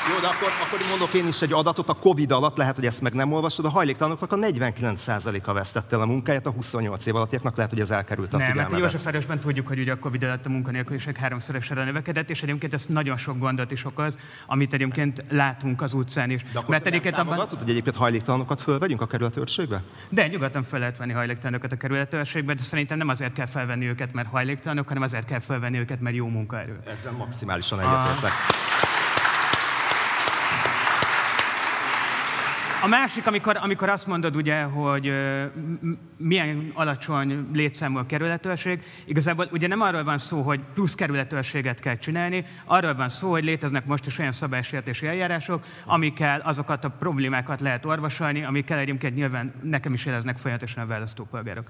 jó, 0.08 0.18
de 0.20 0.26
akkor, 0.26 0.48
akkor 0.66 0.88
mondok 0.88 1.12
én 1.12 1.26
is 1.26 1.42
egy 1.42 1.52
adatot. 1.52 1.88
A 1.88 1.94
Covid 1.94 2.30
alatt, 2.30 2.56
lehet, 2.56 2.74
hogy 2.74 2.86
ezt 2.86 3.00
meg 3.00 3.12
nem 3.12 3.32
olvasod, 3.32 3.64
a 3.64 3.68
hajléktalanoknak 3.68 4.32
a 4.32 4.36
49%-a 4.36 5.52
vesztette 5.52 5.96
el 5.96 6.02
a 6.02 6.06
munkáját, 6.06 6.46
a 6.46 6.50
28 6.50 7.06
év 7.06 7.14
alattiaknak 7.14 7.56
lehet, 7.56 7.70
hogy 7.70 7.80
ez 7.80 7.90
elkerült 7.90 8.34
a 8.34 8.36
nem, 8.36 8.46
figyelmebe. 8.46 8.76
Nem, 8.76 8.90
hát 8.90 9.12
József 9.12 9.40
tudjuk, 9.42 9.66
hogy 9.66 9.78
ugye 9.78 9.92
a 9.92 9.98
Covid 9.98 10.22
alatt 10.22 10.46
a 10.46 10.48
munkanélküliség 10.48 11.16
háromszorosára 11.16 11.84
növekedett, 11.84 12.30
és 12.30 12.42
egyébként 12.42 12.74
ez 12.74 12.84
nagyon 12.88 13.16
sok 13.16 13.38
gondot 13.38 13.70
is 13.70 13.84
okoz, 13.84 14.16
amit 14.46 14.72
egyébként 14.72 15.24
látunk 15.30 15.82
az 15.82 15.92
utcán 15.92 16.30
is. 16.30 16.42
De 16.42 16.58
akkor 16.58 16.70
Mert 16.70 16.86
egyébként 16.86 17.18
abban... 17.18 17.38
hogy 17.38 17.70
egyébként 17.70 17.96
hajléktalanokat 17.96 18.60
fölvegyünk 18.60 19.00
a 19.00 19.06
kerületőrségbe? 19.06 19.82
De 20.08 20.26
nyugodtan 20.26 20.62
fel 20.62 20.78
lehet 20.78 20.96
venni 20.96 21.12
hajléktalanokat 21.12 21.72
a 21.72 21.76
kerületőrségbe, 21.76 22.54
de 22.54 22.62
szerintem 22.62 22.98
nem 22.98 23.08
azért 23.08 23.32
kell 23.32 23.46
felvenni 23.46 23.86
őket, 23.86 24.12
mert 24.12 24.28
hajléktalanok, 24.28 24.88
hanem 24.88 25.02
azért 25.02 25.24
kell 25.24 25.40
felvenni 25.40 25.78
őket, 25.78 26.00
mert 26.00 26.16
jó 26.16 26.26
munkaerő. 26.26 26.78
Ezzel 26.86 27.12
maximálisan 27.12 27.80
egyetértek. 27.80 28.30
A... 28.30 28.79
A 32.82 32.86
másik, 32.86 33.26
amikor, 33.26 33.56
amikor 33.56 33.88
azt 33.88 34.06
mondod, 34.06 34.36
ugye, 34.36 34.62
hogy 34.62 35.12
milyen 36.16 36.70
alacsony 36.74 37.46
létszámú 37.52 37.98
a 37.98 38.06
kerületőrség, 38.06 38.82
igazából 39.04 39.48
ugye 39.52 39.66
nem 39.66 39.80
arról 39.80 40.04
van 40.04 40.18
szó, 40.18 40.42
hogy 40.42 40.60
plusz 40.74 40.94
kerületőrséget 40.94 41.80
kell 41.80 41.96
csinálni, 41.96 42.44
arról 42.64 42.94
van 42.94 43.08
szó, 43.08 43.30
hogy 43.30 43.44
léteznek 43.44 43.86
most 43.86 44.06
is 44.06 44.18
olyan 44.18 44.32
szabálysértési 44.32 45.06
eljárások, 45.06 45.64
amikkel 45.84 46.40
azokat 46.40 46.84
a 46.84 46.88
problémákat 46.88 47.60
lehet 47.60 47.84
orvosolni, 47.84 48.44
amikkel 48.44 48.78
egyébként 48.78 49.14
nyilván 49.14 49.52
nekem 49.62 49.92
is 49.92 50.06
éreznek 50.06 50.38
folyamatosan 50.38 50.82
a 50.82 50.86
választópolgárok. 50.86 51.66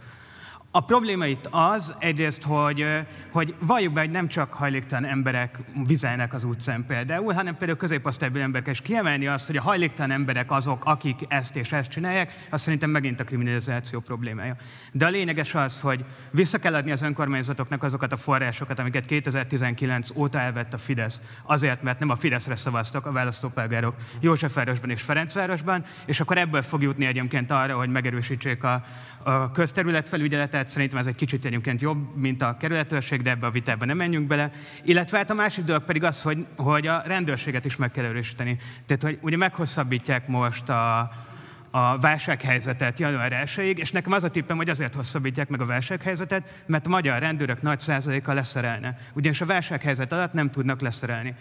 A 0.72 0.80
probléma 0.80 1.26
itt 1.26 1.48
az, 1.50 1.94
egyrészt, 1.98 2.42
hogy, 2.42 2.86
hogy 3.30 3.54
valljuk 3.60 3.92
be, 3.92 4.00
hogy 4.00 4.10
nem 4.10 4.28
csak 4.28 4.52
hajléktalan 4.52 5.04
emberek 5.04 5.58
vizelnek 5.86 6.34
az 6.34 6.44
utcán 6.44 6.84
például, 6.86 7.32
hanem 7.32 7.56
például 7.56 7.78
középosztálybeli 7.78 8.44
emberek 8.44 8.68
is 8.68 8.80
kiemelni 8.80 9.26
azt, 9.26 9.46
hogy 9.46 9.56
a 9.56 9.62
hajléktalan 9.62 10.10
emberek 10.10 10.50
azok, 10.50 10.84
akik 10.84 11.24
ezt 11.28 11.56
és 11.56 11.72
ezt 11.72 11.90
csinálják, 11.90 12.46
az 12.50 12.60
szerintem 12.60 12.90
megint 12.90 13.20
a 13.20 13.24
kriminalizáció 13.24 14.00
problémája. 14.00 14.56
De 14.92 15.06
a 15.06 15.08
lényeges 15.08 15.54
az, 15.54 15.80
hogy 15.80 16.04
vissza 16.30 16.58
kell 16.58 16.74
adni 16.74 16.90
az 16.90 17.02
önkormányzatoknak 17.02 17.82
azokat 17.82 18.12
a 18.12 18.16
forrásokat, 18.16 18.78
amiket 18.78 19.04
2019 19.04 20.08
óta 20.14 20.38
elvett 20.38 20.72
a 20.72 20.78
Fidesz, 20.78 21.20
azért, 21.42 21.82
mert 21.82 21.98
nem 21.98 22.10
a 22.10 22.16
Fideszre 22.16 22.56
szavaztak 22.56 23.06
a 23.06 23.12
választópolgárok 23.12 23.94
Józsefvárosban 24.20 24.90
és 24.90 25.02
Ferencvárosban, 25.02 25.84
és 26.04 26.20
akkor 26.20 26.38
ebből 26.38 26.62
fog 26.62 26.82
jutni 26.82 27.06
egyébként 27.06 27.50
arra, 27.50 27.76
hogy 27.76 27.88
megerősítsék 27.88 28.64
a, 28.64 28.84
a 29.22 29.50
közterületfelügyeletet 29.50 30.70
szerintem 30.70 30.98
ez 30.98 31.06
egy 31.06 31.14
kicsit 31.14 31.44
egyébként 31.44 31.80
jobb, 31.80 32.16
mint 32.16 32.42
a 32.42 32.56
kerületőrség, 32.56 33.22
de 33.22 33.30
ebbe 33.30 33.46
a 33.46 33.50
vitába 33.50 33.84
nem 33.84 33.96
menjünk 33.96 34.26
bele. 34.26 34.52
Illetve 34.84 35.16
hát 35.16 35.30
a 35.30 35.34
másik 35.34 35.64
dolog 35.64 35.84
pedig 35.84 36.04
az, 36.04 36.22
hogy, 36.22 36.46
hogy 36.56 36.86
a 36.86 37.02
rendőrséget 37.06 37.64
is 37.64 37.76
meg 37.76 37.90
kell 37.90 38.04
erősíteni. 38.04 38.58
Tehát, 38.86 39.02
hogy 39.02 39.18
ugye 39.22 39.36
meghosszabbítják 39.36 40.28
most 40.28 40.68
a, 40.68 40.98
a 41.70 41.98
válsághelyzetet 41.98 42.98
január 42.98 43.32
1 43.56 43.78
és 43.78 43.90
nekem 43.90 44.12
az 44.12 44.24
a 44.24 44.30
tippem, 44.30 44.56
hogy 44.56 44.68
azért 44.68 44.94
hosszabbítják 44.94 45.48
meg 45.48 45.60
a 45.60 45.66
válsághelyzetet, 45.66 46.62
mert 46.66 46.86
a 46.86 46.88
magyar 46.88 47.18
rendőrök 47.18 47.62
nagy 47.62 47.80
százaléka 47.80 48.32
leszerelne. 48.32 48.98
Ugyanis 49.12 49.40
a 49.40 49.46
válsághelyzet 49.46 50.12
alatt 50.12 50.32
nem 50.32 50.50
tudnak 50.50 50.80
leszerelni 50.80 51.34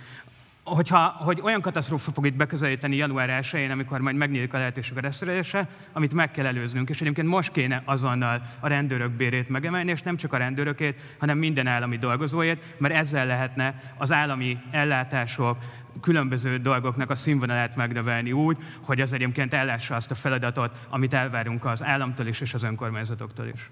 hogyha, 0.76 1.16
hogy 1.18 1.40
olyan 1.44 1.62
katasztrófa 1.62 2.12
fog 2.12 2.26
itt 2.26 2.36
beközelíteni 2.36 2.96
január 2.96 3.40
1-én, 3.44 3.72
amikor 3.72 4.00
majd 4.00 4.16
megnyílik 4.16 4.54
a 4.54 4.58
lehetőség 4.58 4.98
a 4.98 5.02
resztelésre, 5.02 5.68
amit 5.94 6.14
meg 6.14 6.32
kell 6.32 6.46
előznünk. 6.46 6.90
És 6.90 7.02
egyébként 7.02 7.28
most 7.28 7.52
kéne 7.52 7.82
azonnal 7.86 8.42
a 8.60 8.68
rendőrök 8.68 9.12
bérét 9.12 9.50
megemelni, 9.50 9.92
és 9.92 10.02
nem 10.02 10.18
csak 10.18 10.34
a 10.34 10.38
rendőrökét, 10.38 11.00
hanem 11.20 11.38
minden 11.38 11.68
állami 11.68 11.98
dolgozóét, 11.98 12.76
mert 12.78 12.94
ezzel 12.94 13.26
lehetne 13.26 13.94
az 13.98 14.12
állami 14.12 14.58
ellátások, 14.72 15.58
különböző 16.02 16.58
dolgoknak 16.58 17.10
a 17.10 17.16
színvonalát 17.16 17.76
megnövelni 17.76 18.32
úgy, 18.32 18.58
hogy 18.82 19.02
az 19.02 19.14
egyébként 19.14 19.54
ellássa 19.54 19.96
azt 19.96 20.12
a 20.12 20.16
feladatot, 20.16 20.72
amit 20.90 21.14
elvárunk 21.14 21.66
az 21.66 21.84
államtól 21.84 22.28
is 22.28 22.42
és 22.42 22.54
az 22.54 22.64
önkormányzatoktól 22.64 23.48
is. 23.54 23.70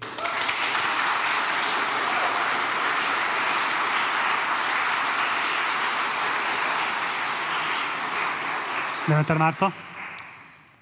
Demeter 9.08 9.36
Márta? 9.36 9.72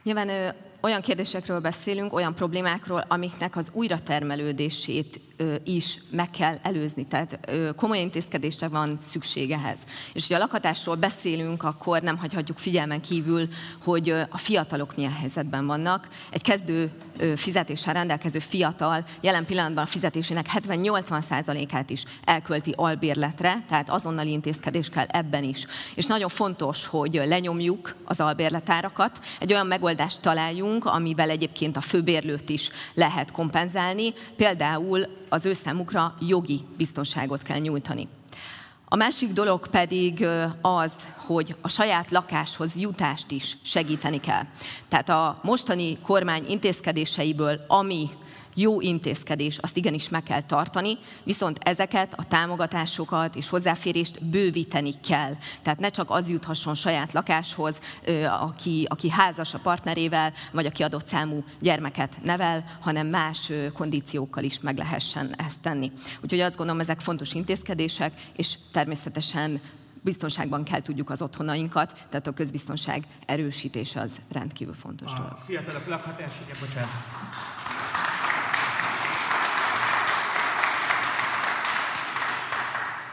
Nyilván 0.02 0.54
olyan 0.80 1.00
kérdésekről 1.00 1.60
beszélünk, 1.60 2.12
olyan 2.12 2.34
problémákról, 2.34 3.04
amiknek 3.08 3.56
az 3.56 3.68
újratermelődését 3.72 5.20
is 5.64 5.98
meg 6.10 6.30
kell 6.30 6.58
előzni. 6.62 7.06
Tehát 7.06 7.50
komoly 7.76 7.98
intézkedésre 7.98 8.68
van 8.68 8.98
szükség 9.00 9.50
ehhez. 9.50 9.78
És 10.12 10.28
ha 10.28 10.34
a 10.34 10.38
lakhatásról 10.38 10.94
beszélünk, 10.94 11.62
akkor 11.62 12.02
nem 12.02 12.16
hagyhatjuk 12.16 12.58
figyelmen 12.58 13.00
kívül, 13.00 13.48
hogy 13.84 14.10
a 14.10 14.38
fiatalok 14.38 14.96
milyen 14.96 15.12
helyzetben 15.12 15.66
vannak. 15.66 16.08
Egy 16.30 16.42
kezdő 16.42 16.90
fizetéssel 17.36 17.94
rendelkező 17.94 18.38
fiatal 18.38 19.04
jelen 19.20 19.46
pillanatban 19.46 19.84
a 19.84 19.86
fizetésének 19.86 20.46
70-80%-át 20.54 21.90
is 21.90 22.02
elkölti 22.24 22.72
albérletre, 22.76 23.64
tehát 23.68 23.90
azonnali 23.90 24.30
intézkedés 24.30 24.88
kell 24.88 25.06
ebben 25.06 25.42
is. 25.42 25.66
És 25.94 26.06
nagyon 26.06 26.28
fontos, 26.28 26.86
hogy 26.86 27.22
lenyomjuk 27.24 27.94
az 28.04 28.20
albérletárakat, 28.20 29.20
egy 29.38 29.52
olyan 29.52 29.66
megoldást 29.66 30.20
találjunk, 30.20 30.65
amivel 30.84 31.30
egyébként 31.30 31.76
a 31.76 31.80
főbérlőt 31.80 32.48
is 32.48 32.70
lehet 32.94 33.30
kompenzálni, 33.30 34.14
például 34.36 35.06
az 35.28 35.46
ő 35.46 35.52
számukra 35.52 36.14
jogi 36.20 36.60
biztonságot 36.76 37.42
kell 37.42 37.58
nyújtani. 37.58 38.08
A 38.88 38.96
másik 38.96 39.32
dolog 39.32 39.68
pedig 39.68 40.26
az, 40.60 40.92
hogy 41.16 41.54
a 41.60 41.68
saját 41.68 42.10
lakáshoz 42.10 42.76
jutást 42.76 43.30
is 43.30 43.56
segíteni 43.62 44.20
kell. 44.20 44.42
Tehát 44.88 45.08
a 45.08 45.40
mostani 45.42 45.98
kormány 45.98 46.44
intézkedéseiből, 46.48 47.64
ami 47.68 48.08
jó 48.56 48.80
intézkedés, 48.80 49.58
azt 49.58 49.76
igenis 49.76 50.08
meg 50.08 50.22
kell 50.22 50.42
tartani, 50.42 50.98
viszont 51.22 51.58
ezeket 51.62 52.14
a 52.16 52.24
támogatásokat 52.28 53.34
és 53.34 53.48
hozzáférést 53.48 54.24
bővíteni 54.24 54.92
kell. 55.08 55.36
Tehát 55.62 55.78
ne 55.78 55.88
csak 55.88 56.10
az 56.10 56.30
juthasson 56.30 56.74
saját 56.74 57.12
lakáshoz, 57.12 57.78
aki, 58.40 58.86
aki 58.88 59.10
házas 59.10 59.54
a 59.54 59.58
partnerével, 59.58 60.32
vagy 60.52 60.66
aki 60.66 60.82
adott 60.82 61.08
számú 61.08 61.44
gyermeket 61.60 62.16
nevel, 62.22 62.78
hanem 62.80 63.06
más 63.06 63.52
kondíciókkal 63.72 64.44
is 64.44 64.60
meg 64.60 64.78
lehessen 64.78 65.34
ezt 65.36 65.60
tenni. 65.60 65.92
Úgyhogy 66.22 66.40
azt 66.40 66.56
gondolom, 66.56 66.80
ezek 66.80 67.00
fontos 67.00 67.34
intézkedések, 67.34 68.12
és 68.36 68.54
természetesen 68.72 69.60
biztonságban 70.00 70.64
kell 70.64 70.82
tudjuk 70.82 71.10
az 71.10 71.22
otthonainkat, 71.22 71.92
tehát 72.08 72.26
a 72.26 72.32
közbiztonság 72.32 73.04
erősítése 73.26 74.00
az 74.00 74.16
rendkívül 74.32 74.74
fontos 74.74 75.12
a 75.12 75.16
dolog. 75.16 75.38
Fiatalok 75.46 75.86
lakhatás, 75.86 76.30
ugye, 76.44 76.54
bocsánat. 76.60 76.90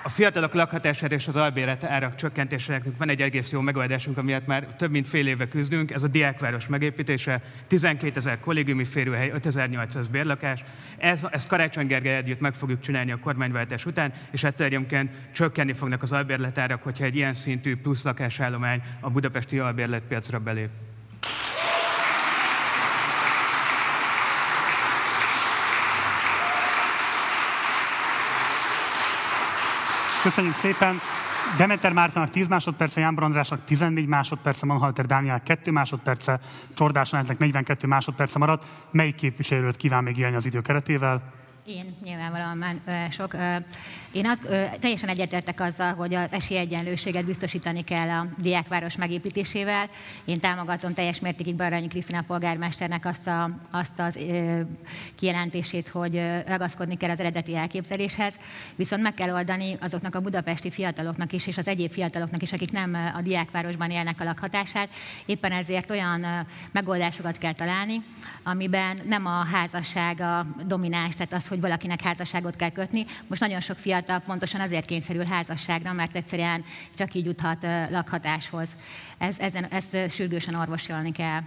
A 0.05 0.09
fiatalok 0.09 0.53
lakhatására 0.53 1.15
és 1.15 1.27
az 1.27 1.35
albélet 1.35 1.83
árak 1.83 2.15
csökkentésének 2.15 2.83
van 2.97 3.09
egy 3.09 3.21
egész 3.21 3.51
jó 3.51 3.61
megoldásunk, 3.61 4.17
amiért 4.17 4.47
már 4.47 4.65
több 4.65 4.91
mint 4.91 5.07
fél 5.07 5.27
éve 5.27 5.47
küzdünk. 5.47 5.91
Ez 5.91 6.03
a 6.03 6.07
diákváros 6.07 6.67
megépítése, 6.67 7.41
12 7.67 8.19
ezer 8.19 8.39
kollégiumi 8.39 8.83
férőhely, 8.83 9.29
5800 9.29 10.07
bérlakás. 10.07 10.63
Ez, 10.97 11.19
ezt 11.31 11.47
Karácsony 11.47 11.87
Gergely 11.87 12.15
együtt 12.15 12.39
meg 12.39 12.53
fogjuk 12.53 12.79
csinálni 12.79 13.11
a 13.11 13.19
kormányváltás 13.19 13.85
után, 13.85 14.13
és 14.31 14.43
ettől 14.43 14.67
egyébként 14.67 15.11
csökkenni 15.31 15.73
fognak 15.73 16.03
az 16.03 16.11
albérletárak, 16.11 16.83
hogyha 16.83 17.05
egy 17.05 17.15
ilyen 17.15 17.33
szintű 17.33 17.75
plusz 17.75 18.03
lakásállomány 18.03 18.81
a 18.99 19.09
budapesti 19.09 19.59
albérletpiacra 19.59 20.39
belép. 20.39 20.69
Köszönjük 30.23 30.53
szépen! 30.53 30.95
Demeter 31.57 31.93
Mártának 31.93 32.29
10 32.29 32.47
másodperce, 32.47 33.01
Jánbor 33.01 33.23
Andrásnak 33.23 33.63
14 33.63 34.07
másodperce, 34.07 34.65
Manhalter 34.65 35.05
Dániel 35.05 35.41
2 35.43 35.71
másodperce, 35.71 36.39
Csordás 36.73 37.09
42 37.09 37.87
másodperce 37.87 38.39
maradt. 38.39 38.67
Melyik 38.91 39.15
képviselőt 39.15 39.77
kíván 39.77 40.03
még 40.03 40.17
élni 40.17 40.35
az 40.35 40.45
idő 40.45 40.61
keretével? 40.61 41.21
Én 41.65 41.95
nyilvánvalóan 42.03 42.57
már 42.57 42.75
sok. 43.11 43.35
Én 44.11 44.27
az, 44.27 44.39
teljesen 44.79 45.09
egyetértek 45.09 45.59
azzal, 45.59 45.93
hogy 45.93 46.13
az 46.13 46.31
esélyegyenlőséget 46.31 47.25
biztosítani 47.25 47.83
kell 47.83 48.09
a 48.09 48.27
diákváros 48.37 48.95
megépítésével. 48.95 49.89
Én 50.25 50.39
támogatom 50.39 50.93
teljes 50.93 51.19
mértékig 51.19 51.55
Baranyi 51.55 51.87
Krisztina 51.87 52.21
polgármesternek 52.21 53.05
azt, 53.05 53.27
a, 53.27 53.49
azt 53.71 53.99
az 53.99 54.17
kijelentését, 55.15 55.87
hogy 55.87 56.21
ragaszkodni 56.47 56.97
kell 56.97 57.09
az 57.09 57.19
eredeti 57.19 57.55
elképzeléshez, 57.55 58.33
viszont 58.75 59.01
meg 59.01 59.13
kell 59.13 59.33
oldani 59.33 59.77
azoknak 59.81 60.15
a 60.15 60.21
budapesti 60.21 60.71
fiataloknak 60.71 61.31
is, 61.31 61.47
és 61.47 61.57
az 61.57 61.67
egyéb 61.67 61.91
fiataloknak 61.91 62.41
is, 62.41 62.53
akik 62.53 62.71
nem 62.71 63.13
a 63.15 63.21
diákvárosban 63.21 63.91
élnek 63.91 64.21
a 64.21 64.23
lakhatását. 64.23 64.89
Éppen 65.25 65.51
ezért 65.51 65.89
olyan 65.89 66.47
megoldásokat 66.71 67.37
kell 67.37 67.53
találni, 67.53 68.03
amiben 68.43 68.99
nem 69.05 69.25
a 69.25 69.45
házasság 69.51 70.19
a 70.19 70.45
domináns, 70.65 71.15
tehát 71.15 71.33
az, 71.33 71.51
hogy 71.53 71.61
valakinek 71.61 72.01
házasságot 72.01 72.55
kell 72.55 72.69
kötni. 72.69 73.05
Most 73.27 73.41
nagyon 73.41 73.61
sok 73.61 73.77
fiatal 73.77 74.19
pontosan 74.19 74.61
azért 74.61 74.85
kényszerül 74.85 75.25
házasságra, 75.25 75.93
mert 75.93 76.15
egyszerűen 76.15 76.63
csak 76.95 77.13
így 77.13 77.25
juthat 77.25 77.65
lakhatáshoz. 77.89 78.69
Ez, 79.17 79.39
ezen, 79.39 79.65
ezt 79.65 79.97
sürgősen 80.09 80.55
orvosolni 80.55 81.11
kell. 81.11 81.41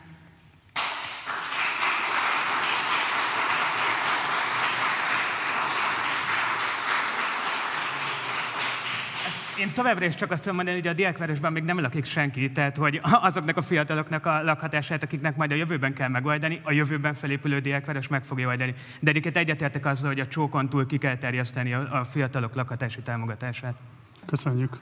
Én 9.58 9.72
továbbra 9.72 10.04
is 10.04 10.14
csak 10.14 10.30
azt 10.30 10.40
tudom 10.40 10.56
mondani, 10.56 10.76
hogy 10.76 10.86
a 10.86 10.92
diákvárosban 10.92 11.52
még 11.52 11.62
nem 11.62 11.80
lakik 11.80 12.04
senki, 12.04 12.52
tehát 12.52 12.76
hogy 12.76 13.00
azoknak 13.02 13.56
a 13.56 13.62
fiataloknak 13.62 14.26
a 14.26 14.42
lakhatását, 14.42 15.02
akiknek 15.02 15.36
majd 15.36 15.50
a 15.50 15.54
jövőben 15.54 15.94
kell 15.94 16.08
megoldani, 16.08 16.60
a 16.62 16.72
jövőben 16.72 17.14
felépülő 17.14 17.60
diákváros 17.60 18.08
meg 18.08 18.24
fogja 18.24 18.48
oldani. 18.48 18.74
De 19.00 19.10
egyébként 19.10 19.36
egyetértek 19.36 19.86
azzal, 19.86 20.06
hogy 20.06 20.20
a 20.20 20.26
csókon 20.26 20.68
túl 20.68 20.86
ki 20.86 20.98
kell 20.98 21.16
terjeszteni 21.16 21.72
a, 21.72 21.98
a 22.00 22.04
fiatalok 22.04 22.54
lakhatási 22.54 23.00
támogatását. 23.00 23.74
Köszönjük. 24.26 24.78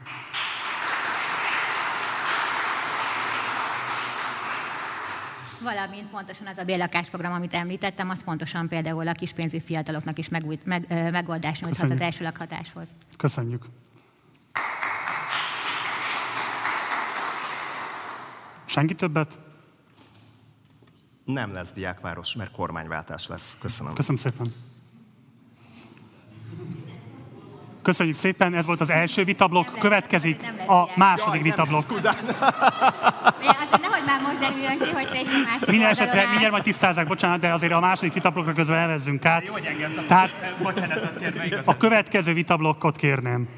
Valamint 5.61 6.11
pontosan 6.11 6.47
az 6.47 6.59
a 6.59 6.65
bérlakásprogram, 6.65 7.33
amit 7.33 7.55
említettem, 7.55 8.11
az 8.11 8.25
pontosan 8.25 8.69
például 8.69 9.09
a 9.09 9.13
kispénzű 9.13 9.59
fiataloknak 9.59 10.19
is 10.19 10.29
meg, 10.29 10.45
meg, 10.65 11.11
megoldást 11.11 11.63
nyújthat 11.63 11.91
az 11.91 12.01
első 12.01 12.25
lakhatáshoz. 12.25 12.87
Köszönjük. 13.17 13.65
Senki 18.75 18.95
többet? 18.95 19.39
Nem 21.25 21.53
lesz 21.53 21.73
diákváros, 21.73 22.35
mert 22.35 22.51
kormányváltás 22.51 23.27
lesz. 23.27 23.57
Köszönöm. 23.61 23.95
Köszönöm 23.95 24.17
szépen. 24.17 24.55
Köszönjük 27.83 28.17
szépen, 28.17 28.55
ez 28.55 28.67
volt 28.67 28.81
az 28.81 28.91
első 28.91 29.25
vitablok, 29.25 29.79
következik 29.79 30.53
a 30.67 30.89
második 30.97 31.43
vitablok. 31.43 31.85
Azért 31.91 32.11
nehogy 33.81 34.05
már 34.07 34.21
most 34.23 34.39
derüljön 34.39 34.79
ki, 34.79 34.91
hogy 34.91 35.09
te 35.09 35.21
is 35.21 35.29
a 35.29 35.39
másik 35.45 35.67
Minden 35.67 35.89
esetre 35.91 36.29
mindjárt 36.29 36.53
majd 36.53 36.63
tisztázzák, 36.63 37.07
bocsánat, 37.07 37.41
de 37.41 37.53
azért 37.53 37.73
a 37.73 37.81
második 37.81 38.13
vitablokra 38.13 38.53
közben 38.53 38.79
elvezzünk 38.79 39.25
át. 39.25 39.51
Tehát 40.07 40.31
a 41.65 41.77
következő 41.77 42.33
vitablokkot 42.33 42.97
kérném. 42.97 43.49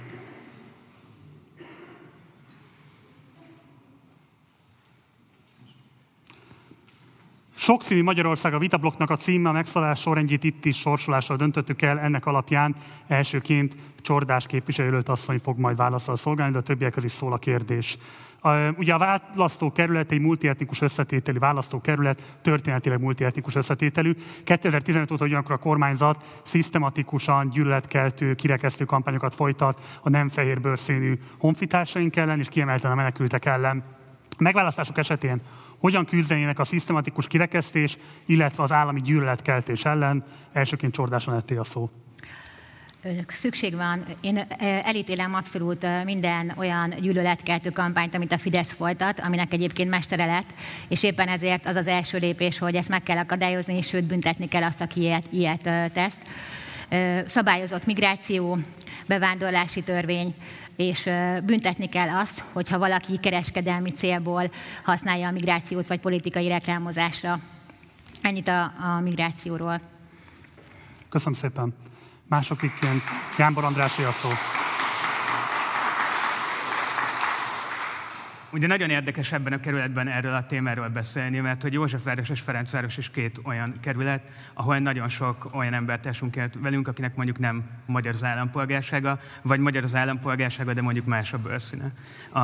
Sokszínű 7.67 8.03
Magyarország 8.03 8.55
a 8.55 8.59
vitablokknak 8.59 9.11
a 9.11 9.17
címe, 9.17 9.49
a 9.49 9.53
megszállás 9.53 10.01
sorrendjét 10.01 10.45
itt 10.45 10.65
is 10.65 10.79
sorsolással 10.79 11.37
döntöttük 11.37 11.83
el, 11.83 11.99
ennek 11.99 12.27
alapján 12.27 12.75
elsőként 13.07 13.77
Csordás 14.01 14.47
képviselőt 14.47 15.09
asszony 15.09 15.39
fog 15.39 15.59
majd 15.59 15.77
válaszol 15.77 16.17
szolgálni, 16.17 16.53
de 16.53 16.59
a 16.59 16.63
többiekhez 16.63 17.05
is 17.05 17.13
szól 17.13 17.33
a 17.33 17.39
kérdés. 17.39 17.99
Ugye 18.77 18.95
a 18.95 18.99
választókerület 18.99 20.13
egy 20.13 20.21
multietnikus 20.21 20.81
összetételű 20.81 21.39
választókerület, 21.39 22.39
történetileg 22.43 23.01
multietnikus 23.01 23.55
összetételű. 23.55 24.17
2015 24.45 25.11
óta 25.11 25.25
ugyanakkor 25.25 25.55
a 25.55 25.59
kormányzat 25.59 26.25
szisztematikusan 26.43 27.49
gyűlöletkeltő, 27.49 28.35
kirekesztő 28.35 28.85
kampányokat 28.85 29.35
folytat 29.35 29.99
a 30.03 30.09
nem 30.09 30.29
fehér 30.29 30.61
bőrszínű 30.61 31.19
honfitársaink 31.39 32.17
ellen, 32.17 32.39
és 32.39 32.49
kiemelten 32.49 32.91
a 32.91 32.95
menekültek 32.95 33.45
ellen. 33.45 33.85
Megválasztások 34.39 34.99
esetén 34.99 35.41
hogyan 35.79 36.05
küzdenének 36.05 36.59
a 36.59 36.65
szisztematikus 36.65 37.27
kirekesztés, 37.27 37.97
illetve 38.27 38.63
az 38.63 38.73
állami 38.73 39.01
gyűlöletkeltés 39.01 39.85
ellen. 39.85 40.25
Elsőként 40.53 40.93
Csordáson 40.93 41.35
etté 41.35 41.57
a 41.57 41.65
szó. 41.65 41.91
Szükség 43.29 43.75
van. 43.75 44.05
Én 44.21 44.41
elítélem 44.59 45.35
abszolút 45.35 46.05
minden 46.05 46.53
olyan 46.57 46.95
gyűlöletkeltő 47.01 47.71
kampányt, 47.71 48.15
amit 48.15 48.33
a 48.33 48.39
Fidesz 48.39 48.73
folytat, 48.73 49.21
aminek 49.21 49.53
egyébként 49.53 49.91
mestere 49.91 50.27
lett, 50.27 50.55
és 50.89 51.03
éppen 51.03 51.29
ezért 51.29 51.67
az 51.67 51.77
az 51.77 51.87
első 51.87 52.19
lépés, 52.19 52.59
hogy 52.59 52.75
ezt 52.75 52.89
meg 52.89 53.03
kell 53.03 53.17
akadályozni, 53.17 53.77
és 53.77 53.87
sőt 53.87 54.05
büntetni 54.05 54.49
kell 54.49 54.63
azt, 54.63 54.81
aki 54.81 55.01
ilyet, 55.01 55.25
ilyet 55.31 55.93
tesz. 55.93 56.17
Szabályozott 57.25 57.87
migráció, 57.87 58.59
bevándorlási 59.07 59.83
törvény, 59.83 60.35
és 60.77 61.11
büntetni 61.45 61.89
kell 61.89 62.09
azt, 62.09 62.43
hogyha 62.53 62.79
valaki 62.79 63.17
kereskedelmi 63.17 63.91
célból 63.91 64.51
használja 64.85 65.29
a 65.29 65.31
migrációt, 65.31 65.87
vagy 65.87 66.01
politikai 66.01 66.49
reklámozásra. 66.49 67.39
Ennyit 68.21 68.49
a, 68.49 68.63
a 68.63 69.01
migrációról. 69.03 69.81
Köszönöm 71.09 71.35
szépen. 71.35 71.75
Másodikként 72.29 73.03
Jánbor 73.39 73.65
András 73.65 73.99
a 73.99 74.13
szó. 74.13 74.29
Ugye 78.57 78.67
nagyon 78.67 78.91
érdekes 78.91 79.33
ebben 79.33 79.53
a 79.53 79.61
kerületben 79.61 80.09
erről 80.09 80.35
a 80.35 80.47
témáról 80.47 80.89
beszélni, 80.89 81.39
mert 81.39 81.63
hogy 81.63 81.73
Józsefváros 81.73 82.29
és 82.29 82.41
Ferencváros 82.41 82.97
is 82.97 83.11
két 83.11 83.41
olyan 83.43 83.73
kerület, 83.81 84.23
ahol 84.55 84.79
nagyon 84.79 85.09
sok 85.09 85.49
olyan 85.53 85.75
embertársunk 85.75 86.37
élt 86.37 86.55
velünk, 86.61 86.89
akinek 86.89 87.17
mondjuk 87.17 87.39
nem 87.39 87.65
magyar 87.87 88.15
az 88.15 88.25
állampolgársága, 88.25 89.21
vagy 89.43 89.61
magyar 89.61 89.85
az 89.85 89.95
állampolgársága, 89.95 90.73
de 90.73 90.83
mondjuk 90.83 91.07
más 91.07 91.33
a 91.33 91.39
bőrszíne. 91.39 91.93
A, 92.33 92.41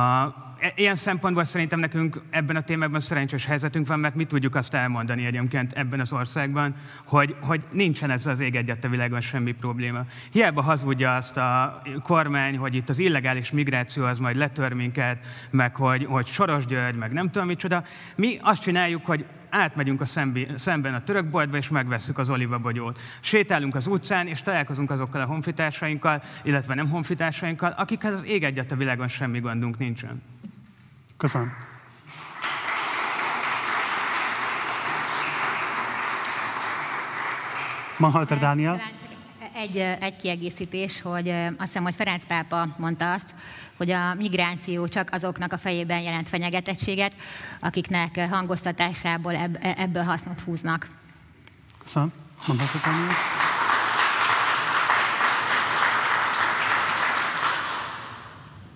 e, 0.59 0.73
ilyen 0.75 0.95
szempontból 0.95 1.45
szerintem 1.45 1.79
nekünk 1.79 2.21
ebben 2.29 2.55
a 2.55 2.63
témában 2.63 3.01
szerencsés 3.01 3.45
helyzetünk 3.45 3.87
van, 3.87 3.99
mert 3.99 4.15
mi 4.15 4.25
tudjuk 4.25 4.55
azt 4.55 4.73
elmondani 4.73 5.25
egyébként 5.25 5.71
ebben 5.71 5.99
az 5.99 6.11
országban, 6.11 6.75
hogy, 7.05 7.35
hogy 7.39 7.63
nincsen 7.71 8.11
ez 8.11 8.25
az 8.25 8.39
ég 8.39 8.55
egyet 8.55 8.83
a 8.83 8.89
világon 8.89 9.21
semmi 9.21 9.51
probléma. 9.51 10.05
Hiába 10.31 10.61
hazudja 10.61 11.15
azt 11.15 11.37
a 11.37 11.81
kormány, 12.03 12.57
hogy 12.57 12.75
itt 12.75 12.89
az 12.89 12.99
illegális 12.99 13.51
migráció 13.51 14.05
az 14.05 14.19
majd 14.19 14.35
letör 14.35 14.73
minket, 14.73 15.25
meg 15.49 15.75
hogy 15.75 16.02
hogy, 16.03 16.11
hogy 16.13 16.25
Soros 16.25 16.65
György, 16.65 16.95
meg 16.95 17.11
nem 17.11 17.29
tudom 17.29 17.47
micsoda. 17.47 17.83
Mi 18.15 18.37
azt 18.41 18.61
csináljuk, 18.61 19.05
hogy 19.05 19.25
átmegyünk 19.49 20.01
a 20.01 20.05
szembi, 20.05 20.47
szemben 20.57 20.93
a 20.93 21.03
török 21.03 21.25
boltba, 21.25 21.57
és 21.57 21.69
megvesszük 21.69 22.17
az 22.17 22.29
olivabogyót. 22.29 22.99
Sétálunk 23.19 23.75
az 23.75 23.87
utcán, 23.87 24.27
és 24.27 24.41
találkozunk 24.41 24.91
azokkal 24.91 25.21
a 25.21 25.25
honfitársainkkal, 25.25 26.23
illetve 26.43 26.73
nem 26.73 26.89
honfitársainkkal, 26.89 27.73
akikhez 27.77 28.13
az 28.13 28.25
ég 28.25 28.43
egyet 28.43 28.71
a 28.71 28.75
világon 28.75 29.07
semmi 29.07 29.39
gondunk 29.39 29.77
nincsen. 29.77 30.23
Köszönöm. 31.17 31.53
Manhalter 37.97 38.39
Dániel. 38.39 38.81
Egy, 39.55 39.77
egy 39.77 40.15
kiegészítés, 40.15 41.01
hogy 41.01 41.29
azt 41.29 41.55
hiszem, 41.57 41.83
hogy 41.83 41.95
Ferenc 41.95 42.25
pápa 42.27 42.75
mondta 42.77 43.11
azt, 43.11 43.35
hogy 43.77 43.91
a 43.91 44.13
migráció 44.13 44.87
csak 44.87 45.09
azoknak 45.11 45.53
a 45.53 45.57
fejében 45.57 46.01
jelent 46.01 46.29
fenyegetettséget, 46.29 47.13
akiknek 47.59 48.29
hangoztatásából 48.29 49.33
ebből 49.61 50.03
hasznot 50.03 50.39
húznak. 50.39 50.87
Köszönöm. 51.83 52.11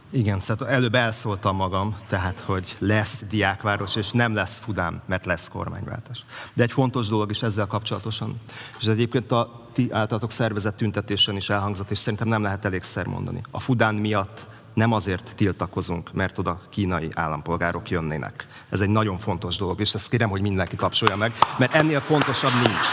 Igen, 0.10 0.39
szóval 0.39 0.68
előbb 0.68 0.95
elszóltam 0.95 1.55
magam, 1.55 1.97
tehát, 2.08 2.39
hogy 2.39 2.76
lesz 2.80 3.24
diákváros, 3.30 3.95
és 3.95 4.12
nem 4.12 4.34
lesz 4.34 4.58
Fudán, 4.58 5.01
mert 5.05 5.26
lesz 5.26 5.49
kormányváltás. 5.49 6.26
De 6.53 6.64
egy 6.64 6.72
fontos 6.72 7.08
dolog 7.08 7.30
is 7.30 7.43
ezzel 7.43 7.66
kapcsolatosan, 7.66 8.39
és 8.80 8.86
ez 8.86 8.93
egyébként 8.93 9.32
a 9.32 9.70
ti 9.74 9.88
általatok 9.91 10.32
szervezett 10.32 10.78
tüntetésen 10.78 11.36
is 11.36 11.49
elhangzott, 11.49 11.91
és 11.91 11.97
szerintem 11.97 12.28
nem 12.28 12.41
lehet 12.41 12.66
elégszer 12.66 13.05
mondani. 13.05 13.41
A 13.51 13.60
Fudán 13.60 13.95
miatt 13.95 14.45
nem 14.74 14.91
azért 14.91 15.36
tiltakozunk, 15.36 16.14
mert 16.14 16.38
oda 16.38 16.62
kínai 16.70 17.10
állampolgárok 17.14 17.89
jönnének. 17.89 18.47
Ez 18.70 18.82
egy 18.82 18.89
nagyon 18.89 19.18
fontos 19.18 19.58
dolog, 19.58 19.80
és 19.80 19.93
ezt 19.93 20.10
kérem, 20.10 20.30
hogy 20.30 20.41
mindenki 20.41 20.76
tapsolja 20.76 21.16
meg, 21.16 21.34
mert 21.58 21.74
ennél 21.74 21.99
fontosabb 21.99 22.53
nincs. 22.53 22.88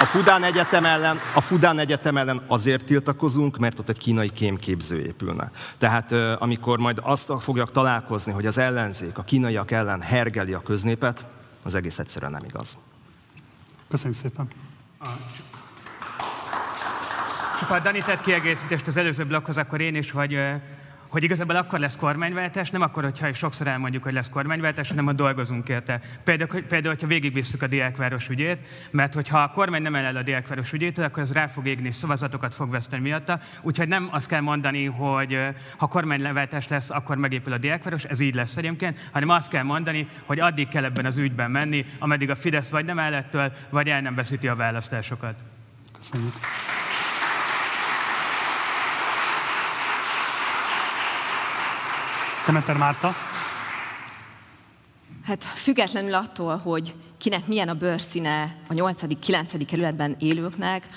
A 0.00 0.04
Fudán 0.04 0.44
Egyetem 0.44 0.84
ellen, 0.84 1.18
a 1.34 1.40
Fudán 1.40 1.78
Egyetem 1.78 2.16
ellen 2.16 2.42
azért 2.46 2.84
tiltakozunk, 2.84 3.58
mert 3.58 3.78
ott 3.78 3.88
egy 3.88 3.98
kínai 3.98 4.30
kémképző 4.30 5.00
épülne. 5.00 5.50
Tehát 5.78 6.12
amikor 6.38 6.78
majd 6.78 7.00
azt 7.02 7.32
fogják 7.40 7.70
találkozni, 7.70 8.32
hogy 8.32 8.46
az 8.46 8.58
ellenzék 8.58 9.18
a 9.18 9.22
kínaiak 9.22 9.70
ellen 9.70 10.00
hergeli 10.00 10.52
a 10.52 10.62
köznépet, 10.62 11.30
az 11.62 11.74
egész 11.74 11.98
egyszerűen 11.98 12.30
nem 12.30 12.44
igaz. 12.44 12.78
Köszönjük 13.88 14.18
szépen. 14.18 14.48
Csak 17.58 17.70
a 17.70 17.78
Dani 17.78 18.02
tett 18.02 18.20
kiegészítést 18.20 18.86
az 18.86 18.96
előző 18.96 19.24
blokkhoz, 19.24 19.56
akkor 19.56 19.80
én 19.80 19.94
is, 19.94 20.10
hogy 20.10 20.38
hogy 21.10 21.22
igazából 21.22 21.56
akkor 21.56 21.78
lesz 21.78 21.96
kormányváltás, 21.96 22.70
nem 22.70 22.82
akkor, 22.82 23.02
hogyha 23.02 23.34
sokszor 23.34 23.66
elmondjuk, 23.66 24.02
hogy 24.02 24.12
lesz 24.12 24.28
kormányváltás, 24.28 24.88
hanem 24.88 25.04
ha 25.04 25.12
dolgozunk 25.12 25.68
érte. 25.68 26.00
Például, 26.24 26.62
például 26.62 26.94
hogyha 26.94 27.06
végigvisszük 27.06 27.62
a 27.62 27.66
diákváros 27.66 28.28
ügyét, 28.28 28.58
mert 28.90 29.14
hogyha 29.14 29.38
a 29.38 29.50
kormány 29.50 29.82
nem 29.82 29.94
el 29.94 30.16
a 30.16 30.22
diákváros 30.22 30.72
ügyét, 30.72 30.98
akkor 30.98 31.22
az 31.22 31.32
rá 31.32 31.46
fog 31.46 31.66
égni, 31.66 31.92
szavazatokat 31.92 32.54
fog 32.54 32.70
veszteni 32.70 33.02
miatta. 33.02 33.40
Úgyhogy 33.62 33.88
nem 33.88 34.08
azt 34.10 34.28
kell 34.28 34.40
mondani, 34.40 34.84
hogy 34.84 35.38
ha 35.76 35.86
kormányváltás 35.86 36.68
lesz, 36.68 36.90
akkor 36.90 37.16
megépül 37.16 37.52
a 37.52 37.58
diákváros, 37.58 38.04
ez 38.04 38.20
így 38.20 38.34
lesz 38.34 38.56
egyébként, 38.56 38.98
hanem 39.12 39.28
azt 39.28 39.48
kell 39.48 39.62
mondani, 39.62 40.08
hogy 40.24 40.40
addig 40.40 40.68
kell 40.68 40.84
ebben 40.84 41.06
az 41.06 41.16
ügyben 41.16 41.50
menni, 41.50 41.86
ameddig 41.98 42.30
a 42.30 42.34
Fidesz 42.34 42.68
vagy 42.68 42.84
nem 42.84 42.98
ellettől, 42.98 43.52
vagy 43.70 43.88
el 43.88 44.00
nem 44.00 44.14
veszíti 44.14 44.48
a 44.48 44.54
választásokat. 44.54 45.34
Köszönjük. 45.98 46.34
Szemeter 52.44 52.76
Márta. 52.76 53.14
Hát 55.24 55.44
függetlenül 55.44 56.14
attól, 56.14 56.56
hogy 56.56 56.94
kinek 57.18 57.46
milyen 57.46 57.68
a 57.68 57.74
bőrszíne 57.74 58.56
a 58.68 58.72
8.-9. 58.72 59.64
kerületben 59.68 60.16
élőknek, 60.18 60.88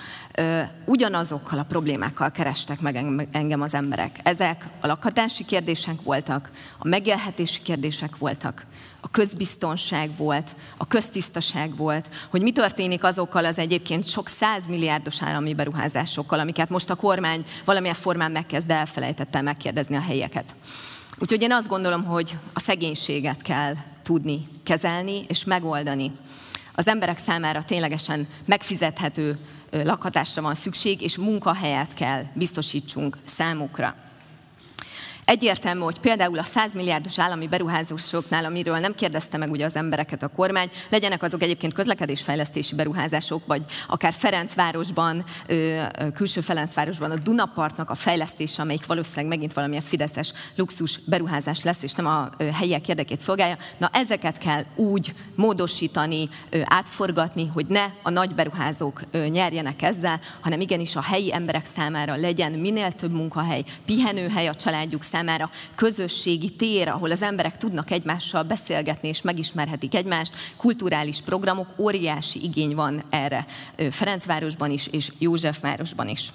ugyanazokkal 0.86 1.60
a 1.60 1.64
problémákkal 1.64 2.32
kerestek 2.32 2.80
meg 2.82 2.96
engem 3.32 3.62
az 3.62 3.74
emberek. 3.74 4.20
Ezek 4.24 4.66
a 4.82 4.88
lakhatási 4.88 5.46
kérdések 5.46 6.02
voltak, 6.04 6.50
a 6.78 6.88
megélhetési 6.88 7.62
kérdések 7.62 8.18
voltak, 8.18 8.66
a 9.02 9.10
közbiztonság 9.12 10.16
volt, 10.18 10.56
a 10.78 10.88
köztisztaság 10.88 11.76
volt, 11.76 12.10
hogy 12.30 12.42
mi 12.42 12.52
történik 12.52 13.04
azokkal 13.04 13.46
az 13.46 13.58
egyébként 13.58 14.08
sok 14.08 14.28
százmilliárdos 14.28 15.22
állami 15.22 15.54
beruházásokkal, 15.54 16.40
amiket 16.40 16.70
most 16.70 16.90
a 16.90 16.96
kormány 16.96 17.46
valamilyen 17.66 17.96
formán 17.96 18.32
megkezd, 18.32 18.72
elfelejtette 18.72 19.42
megkérdezni 19.42 19.96
a 19.96 20.02
helyeket. 20.02 20.56
Úgyhogy 21.20 21.42
én 21.42 21.52
azt 21.52 21.68
gondolom, 21.68 22.04
hogy 22.04 22.38
a 22.54 22.60
szegénységet 22.60 23.42
kell 23.42 23.74
tudni 24.04 24.48
kezelni 24.64 25.26
és 25.28 25.44
megoldani. 25.44 26.12
Az 26.76 26.88
emberek 26.88 27.18
számára 27.18 27.64
ténylegesen 27.64 28.28
megfizethető 28.46 29.38
lakhatásra 29.72 30.42
van 30.42 30.56
szükség, 30.56 31.02
és 31.02 31.18
munkahelyet 31.18 31.94
kell 31.94 32.24
biztosítsunk 32.34 33.18
számukra. 33.26 33.96
Egyértelmű, 35.26 35.82
hogy 35.82 36.00
például 36.00 36.40
a 36.40 36.44
100 36.44 36.74
milliárdos 36.74 37.20
állami 37.20 37.48
beruházásoknál, 37.48 38.46
amiről 38.46 38.78
nem 38.78 38.96
kérdezte 38.96 39.38
meg 39.38 39.52
ugye 39.52 39.66
az 39.66 39.76
embereket 39.76 40.24
a 40.24 40.28
kormány, 40.28 40.70
legyenek 40.90 41.24
azok 41.24 41.42
egyébként 41.42 41.74
közlekedésfejlesztési 41.74 42.76
beruházások, 42.76 43.46
vagy 43.46 43.62
akár 43.88 44.14
Ferencvárosban, 44.14 45.24
külső 46.14 46.42
Ferencvárosban 46.42 47.12
a 47.12 47.16
Dunapartnak 47.16 47.90
a 47.90 47.96
fejlesztése, 47.96 48.62
amelyik 48.62 48.86
valószínűleg 48.86 49.26
megint 49.26 49.54
valamilyen 49.54 49.84
fideszes 49.84 50.34
luxus 50.56 51.00
beruházás 51.06 51.64
lesz, 51.64 51.84
és 51.84 51.94
nem 51.94 52.06
a 52.06 52.30
helyiek 52.54 52.88
érdekét 52.88 53.20
szolgálja. 53.20 53.58
Na 53.78 53.90
ezeket 53.94 54.38
kell 54.38 54.64
úgy 54.76 55.14
módosítani, 55.36 56.30
átforgatni, 56.64 57.48
hogy 57.48 57.66
ne 57.66 57.86
a 58.04 58.10
nagy 58.10 58.36
beruházók 58.36 59.02
nyerjenek 59.30 59.82
ezzel, 59.82 60.20
hanem 60.42 60.62
igenis 60.62 60.96
a 60.96 61.02
helyi 61.02 61.34
emberek 61.34 61.66
számára 61.76 62.16
legyen 62.16 62.52
minél 62.52 62.92
több 62.92 63.12
munkahely, 63.12 63.64
pihenőhely 63.86 64.48
a 64.48 64.54
családjuk 64.54 65.04
számára 65.14 65.50
közösségi 65.76 66.50
tér, 66.50 66.88
ahol 66.88 67.12
az 67.12 67.22
emberek 67.22 67.58
tudnak 67.58 67.92
egymással 67.92 68.44
beszélgetni 68.44 69.08
és 69.08 69.22
megismerhetik 69.22 69.96
egymást. 69.96 70.34
Kulturális 70.58 71.22
programok, 71.22 71.68
óriási 71.78 72.44
igény 72.44 72.76
van 72.76 73.04
erre 73.10 73.46
Ferencvárosban 73.90 74.72
is 74.72 74.88
és 74.88 75.12
Józsefvárosban 75.20 76.08
is. 76.08 76.32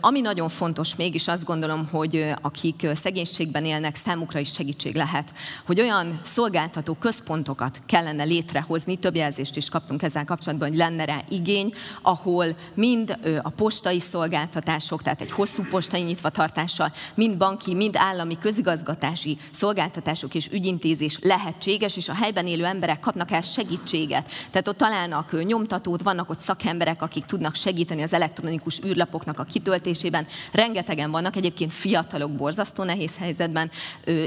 Ami 0.00 0.20
nagyon 0.20 0.48
fontos 0.48 0.96
mégis 0.96 1.28
azt 1.28 1.44
gondolom, 1.44 1.88
hogy 1.90 2.32
akik 2.42 2.86
szegénységben 2.94 3.64
élnek, 3.64 3.96
számukra 3.96 4.38
is 4.38 4.52
segítség 4.52 4.94
lehet, 4.94 5.32
hogy 5.66 5.80
olyan 5.80 6.20
szolgáltató 6.22 6.94
központokat 6.94 7.80
kellene 7.86 8.22
létrehozni, 8.22 8.96
több 8.96 9.14
jelzést 9.14 9.56
is 9.56 9.68
kaptunk 9.68 10.02
ezzel 10.02 10.24
kapcsolatban, 10.24 10.68
hogy 10.68 10.76
lenne 10.76 11.04
rá 11.04 11.20
igény, 11.28 11.74
ahol 12.02 12.46
mind 12.74 13.18
a 13.42 13.50
postai 13.50 14.00
szolgáltatások, 14.00 15.02
tehát 15.02 15.20
egy 15.20 15.32
hosszú 15.32 15.62
postai 15.70 16.02
nyitvatartással, 16.02 16.92
mind 17.14 17.36
banki, 17.36 17.74
mind 17.74 17.96
állami 17.96 18.38
közigazgatási 18.38 19.38
szolgáltatások 19.50 20.34
és 20.34 20.48
ügyintézés 20.52 21.18
lehetséges, 21.22 21.96
és 21.96 22.08
a 22.08 22.14
helyben 22.14 22.46
élő 22.46 22.64
emberek 22.64 23.00
kapnak 23.00 23.30
el 23.30 23.42
segítséget. 23.42 24.30
Tehát 24.50 24.68
ott 24.68 24.76
találnak 24.76 25.44
nyomtatót, 25.44 26.02
vannak 26.02 26.30
ott 26.30 26.40
szakemberek, 26.40 27.02
akik 27.02 27.24
tudnak 27.24 27.54
segíteni 27.54 28.02
az 28.02 28.12
elektronikus 28.12 28.80
űrlapoknak 28.84 29.38
a 29.38 29.44
kitöltésében, 29.44 29.72
kitöltésében. 29.74 30.26
Rengetegen 30.52 31.10
vannak, 31.10 31.36
egyébként 31.36 31.72
fiatalok 31.72 32.32
borzasztó 32.32 32.82
nehéz 32.82 33.16
helyzetben, 33.16 33.70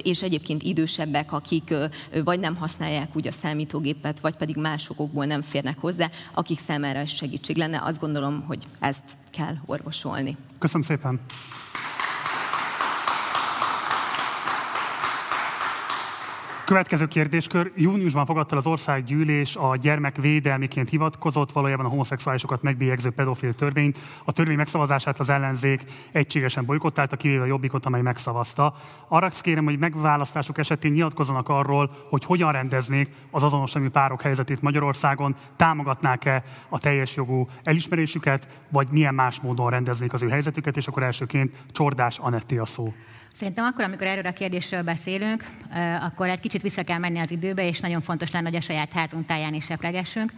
és 0.04 0.22
egyébként 0.22 0.64
idősebbek, 0.64 1.32
akik 1.32 1.74
vagy 2.24 2.40
nem 2.40 2.56
használják 2.56 3.16
úgy 3.16 3.28
a 3.28 3.32
számítógépet, 3.32 4.20
vagy 4.20 4.36
pedig 4.36 4.56
másokból 4.56 5.26
nem 5.26 5.42
férnek 5.42 5.78
hozzá, 5.80 6.10
akik 6.34 6.60
számára 6.60 7.00
ez 7.00 7.12
segítség 7.12 7.58
lenne. 7.58 7.82
Azt 7.84 8.00
gondolom, 8.00 8.44
hogy 8.48 8.64
ezt 8.80 9.04
kell 9.32 9.56
orvosolni. 9.66 10.38
Köszönöm 10.60 10.84
szépen! 10.84 11.20
Következő 16.68 17.08
kérdéskör. 17.08 17.72
Júniusban 17.76 18.26
fogadta 18.26 18.56
az 18.56 18.68
országgyűlés 18.68 19.56
a 19.56 19.76
gyermekvédelmiként 19.76 20.90
hivatkozott, 20.90 21.52
valójában 21.52 21.86
a 21.86 21.90
homoszexuálisokat 21.90 22.62
megbélyegző 22.62 23.10
pedofil 23.10 23.54
törvényt. 23.54 24.00
A 24.26 24.32
törvény 24.32 24.56
megszavazását 24.56 25.20
az 25.20 25.30
ellenzék 25.30 25.84
egységesen 26.12 26.66
bolykottálta, 26.66 27.16
kivéve 27.16 27.42
a 27.42 27.46
jobbikot, 27.46 27.86
amely 27.86 28.02
megszavazta. 28.02 28.76
Arra 29.08 29.30
kérem, 29.42 29.64
hogy 29.64 29.80
megválasztások 29.80 30.58
esetén 30.58 30.92
nyilatkozzanak 30.92 31.50
arról, 31.50 31.92
hogy 32.10 32.26
hogyan 32.26 32.52
rendeznék 32.52 33.10
az 33.32 33.44
azonos 33.44 33.72
nemű 33.72 33.90
párok 33.90 34.22
helyzetét 34.22 34.62
Magyarországon, 34.62 35.36
támogatnák-e 35.56 36.44
a 36.70 36.80
teljes 36.80 37.16
jogú 37.16 37.48
elismerésüket, 37.64 38.48
vagy 38.70 38.88
milyen 38.92 39.14
más 39.14 39.42
módon 39.42 39.70
rendeznék 39.70 40.14
az 40.14 40.24
ő 40.24 40.30
helyzetüket, 40.30 40.78
és 40.78 40.88
akkor 40.88 41.04
elsőként 41.04 41.64
Csordás 41.72 42.18
Anetti 42.20 42.58
a 42.58 42.66
szó. 42.66 42.94
Szerintem 43.38 43.66
akkor, 43.66 43.84
amikor 43.84 44.08
erről 44.08 44.26
a 44.26 44.32
kérdésről 44.32 44.82
beszélünk, 44.82 45.46
akkor 46.00 46.28
egy 46.28 46.40
kicsit 46.40 46.62
vissza 46.62 46.84
kell 46.84 46.98
menni 46.98 47.20
az 47.20 47.32
időbe, 47.32 47.68
és 47.68 47.80
nagyon 47.80 48.02
fontos 48.02 48.32
lenne, 48.32 48.50
hogy 48.50 48.58
a 48.58 48.62
saját 48.62 48.92
házunk 48.92 49.26
táján 49.26 49.54
is 49.54 49.66
seplegessünk. 49.66 50.32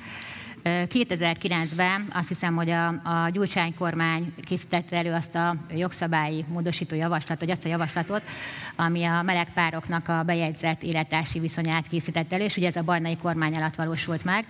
2009-ben 0.63 2.07
azt 2.13 2.27
hiszem, 2.27 2.55
hogy 2.55 2.69
a, 2.69 2.87
a 2.87 3.29
Gyurcsány 3.29 3.73
kormány 3.73 4.33
készítette 4.41 4.97
elő 4.97 5.13
azt 5.13 5.35
a 5.35 5.55
jogszabályi 5.75 6.45
módosító 6.47 6.95
javaslatot, 6.95 7.39
vagy 7.39 7.51
azt 7.51 7.65
a 7.65 7.69
javaslatot, 7.69 8.21
ami 8.75 9.03
a 9.03 9.21
melegpároknak 9.21 10.07
a 10.07 10.23
bejegyzett 10.23 10.83
élettársi 10.83 11.39
viszonyát 11.39 11.87
készítette 11.87 12.35
elő, 12.35 12.45
és 12.45 12.57
ugye 12.57 12.67
ez 12.67 12.75
a 12.75 12.83
barnai 12.83 13.17
kormány 13.17 13.55
alatt 13.55 13.75
valósult 13.75 14.23
meg 14.23 14.45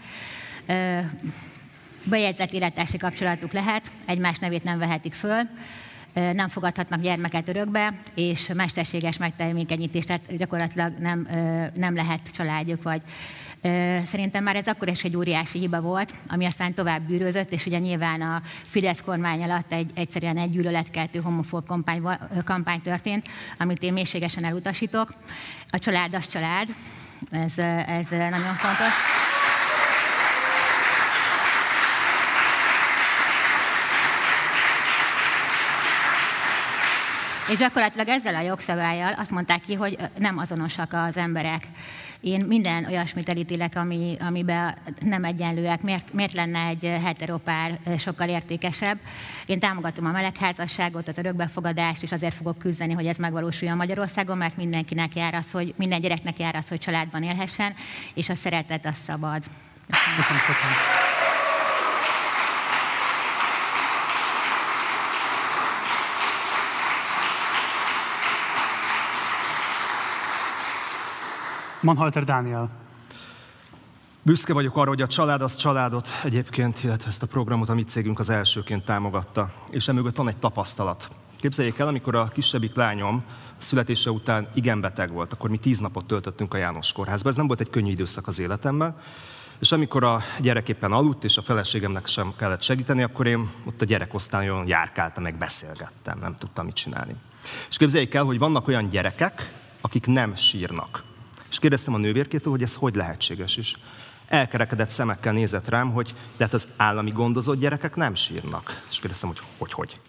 bejegyzett 2.03 2.51
élettársi 2.51 2.97
kapcsolatuk 2.97 3.51
lehet, 3.51 3.81
egymás 4.05 4.37
nevét 4.37 4.63
nem 4.63 4.79
vehetik 4.79 5.13
föl, 5.13 5.41
nem 6.13 6.49
fogadhatnak 6.49 7.01
gyermeket 7.01 7.47
örökbe, 7.47 7.99
és 8.15 8.51
mesterséges 8.53 9.17
megtermékenyítést, 9.17 10.07
tehát 10.07 10.37
gyakorlatilag 10.37 10.93
nem, 10.99 11.27
nem 11.73 11.95
lehet 11.95 12.21
családjuk, 12.31 12.83
vagy 12.83 13.01
Szerintem 14.05 14.43
már 14.43 14.55
ez 14.55 14.67
akkor 14.67 14.89
is 14.89 15.03
egy 15.03 15.15
óriási 15.15 15.59
hiba 15.59 15.81
volt, 15.81 16.13
ami 16.27 16.45
aztán 16.45 16.73
tovább 16.73 17.01
bűrözött, 17.01 17.51
és 17.51 17.65
ugye 17.65 17.77
nyilván 17.77 18.21
a 18.21 18.41
Fidesz 18.69 19.01
kormány 19.05 19.43
alatt 19.43 19.71
egy, 19.71 19.91
egyszerűen 19.93 20.37
egy 20.37 20.51
gyűlöletkeltő 20.51 21.19
homofób 21.19 21.67
kampány, 21.67 22.01
kampány 22.45 22.81
történt, 22.81 23.27
amit 23.57 23.83
én 23.83 23.93
mélységesen 23.93 24.45
elutasítok. 24.45 25.13
A 25.69 25.79
család 25.79 26.13
az 26.13 26.27
család, 26.27 26.67
ez, 27.31 27.57
ez 27.87 28.09
nagyon 28.09 28.55
fontos. 28.55 28.93
És 37.51 37.57
gyakorlatilag 37.57 38.07
ezzel 38.07 38.35
a 38.35 38.41
jogszabályjal 38.41 39.13
azt 39.13 39.31
mondták 39.31 39.61
ki, 39.61 39.73
hogy 39.73 39.97
nem 40.17 40.37
azonosak 40.37 40.93
az 40.93 41.17
emberek. 41.17 41.61
Én 42.21 42.45
minden 42.45 42.85
olyasmit 42.85 43.29
elítélek, 43.29 43.75
ami, 43.75 44.15
amiben 44.19 44.77
nem 44.99 45.23
egyenlőek. 45.23 45.81
Miért, 45.81 46.13
miért 46.13 46.33
lenne 46.33 46.59
egy 46.59 46.83
heteropár 47.03 47.79
sokkal 47.97 48.29
értékesebb? 48.29 48.99
Én 49.45 49.59
támogatom 49.59 50.05
a 50.05 50.11
melegházasságot, 50.11 51.07
az 51.07 51.17
örökbefogadást, 51.17 52.03
és 52.03 52.11
azért 52.11 52.33
fogok 52.33 52.57
küzdeni, 52.57 52.93
hogy 52.93 53.05
ez 53.05 53.17
megvalósuljon 53.17 53.77
Magyarországon, 53.77 54.37
mert 54.37 54.57
mindenkinek 54.57 55.15
jár 55.15 55.33
az, 55.33 55.51
hogy 55.51 55.73
minden 55.77 56.01
gyereknek 56.01 56.39
jár 56.39 56.55
az, 56.55 56.67
hogy 56.67 56.79
családban 56.79 57.23
élhessen, 57.23 57.73
és 58.13 58.29
a 58.29 58.35
szeretet 58.35 58.85
az 58.85 58.97
szabad. 59.05 59.43
Köszönöm 60.15 60.41
szépen. 60.41 61.08
Manhalter 71.81 72.23
Dániel. 72.23 72.69
Büszke 74.21 74.53
vagyok 74.53 74.77
arra, 74.77 74.89
hogy 74.89 75.01
a 75.01 75.07
család 75.07 75.41
az 75.41 75.55
családot 75.55 76.07
egyébként, 76.23 76.83
illetve 76.83 77.09
ezt 77.09 77.23
a 77.23 77.27
programot 77.27 77.69
a 77.69 77.73
mi 77.73 77.83
cégünk 77.83 78.19
az 78.19 78.29
elsőként 78.29 78.83
támogatta. 78.83 79.51
És 79.69 79.87
emögött 79.87 80.15
van 80.15 80.27
egy 80.27 80.37
tapasztalat. 80.37 81.09
Képzeljék 81.39 81.79
el, 81.79 81.87
amikor 81.87 82.15
a 82.15 82.27
kisebbik 82.27 82.75
lányom 82.75 83.23
születése 83.57 84.11
után 84.11 84.47
igen 84.53 84.81
beteg 84.81 85.11
volt, 85.11 85.33
akkor 85.33 85.49
mi 85.49 85.57
tíz 85.57 85.79
napot 85.79 86.05
töltöttünk 86.05 86.53
a 86.53 86.57
János 86.57 86.91
kórházba. 86.91 87.29
Ez 87.29 87.35
nem 87.35 87.47
volt 87.47 87.59
egy 87.59 87.69
könnyű 87.69 87.91
időszak 87.91 88.27
az 88.27 88.39
életemben. 88.39 88.97
És 89.59 89.71
amikor 89.71 90.03
a 90.03 90.21
gyerek 90.39 90.69
éppen 90.69 90.91
aludt, 90.91 91.23
és 91.23 91.37
a 91.37 91.41
feleségemnek 91.41 92.07
sem 92.07 92.33
kellett 92.37 92.61
segíteni, 92.61 93.03
akkor 93.03 93.27
én 93.27 93.49
ott 93.65 93.81
a 93.81 93.85
gyerekosztályon 93.85 94.67
járkáltam, 94.67 95.23
meg 95.23 95.37
beszélgettem, 95.37 96.19
nem 96.19 96.35
tudtam 96.35 96.65
mit 96.65 96.75
csinálni. 96.75 97.15
És 97.69 97.77
képzeljék 97.77 98.13
el, 98.13 98.23
hogy 98.23 98.39
vannak 98.39 98.67
olyan 98.67 98.89
gyerekek, 98.89 99.53
akik 99.81 100.05
nem 100.05 100.35
sírnak. 100.35 101.07
És 101.49 101.59
kérdeztem 101.59 101.93
a 101.93 101.97
nővérkétől, 101.97 102.51
hogy 102.51 102.63
ez 102.63 102.75
hogy 102.75 102.95
lehetséges 102.95 103.57
is. 103.57 103.77
Elkerekedett 104.27 104.89
szemekkel 104.89 105.33
nézett 105.33 105.69
rám, 105.69 105.91
hogy 105.91 106.13
de 106.37 106.43
hát 106.43 106.53
az 106.53 106.67
állami 106.77 107.11
gondozott 107.11 107.59
gyerekek 107.59 107.95
nem 107.95 108.15
sírnak. 108.15 108.83
És 108.89 108.99
kérdeztem, 108.99 109.29
hogy 109.29 109.41
hogy, 109.57 109.73
hogy. 109.73 109.99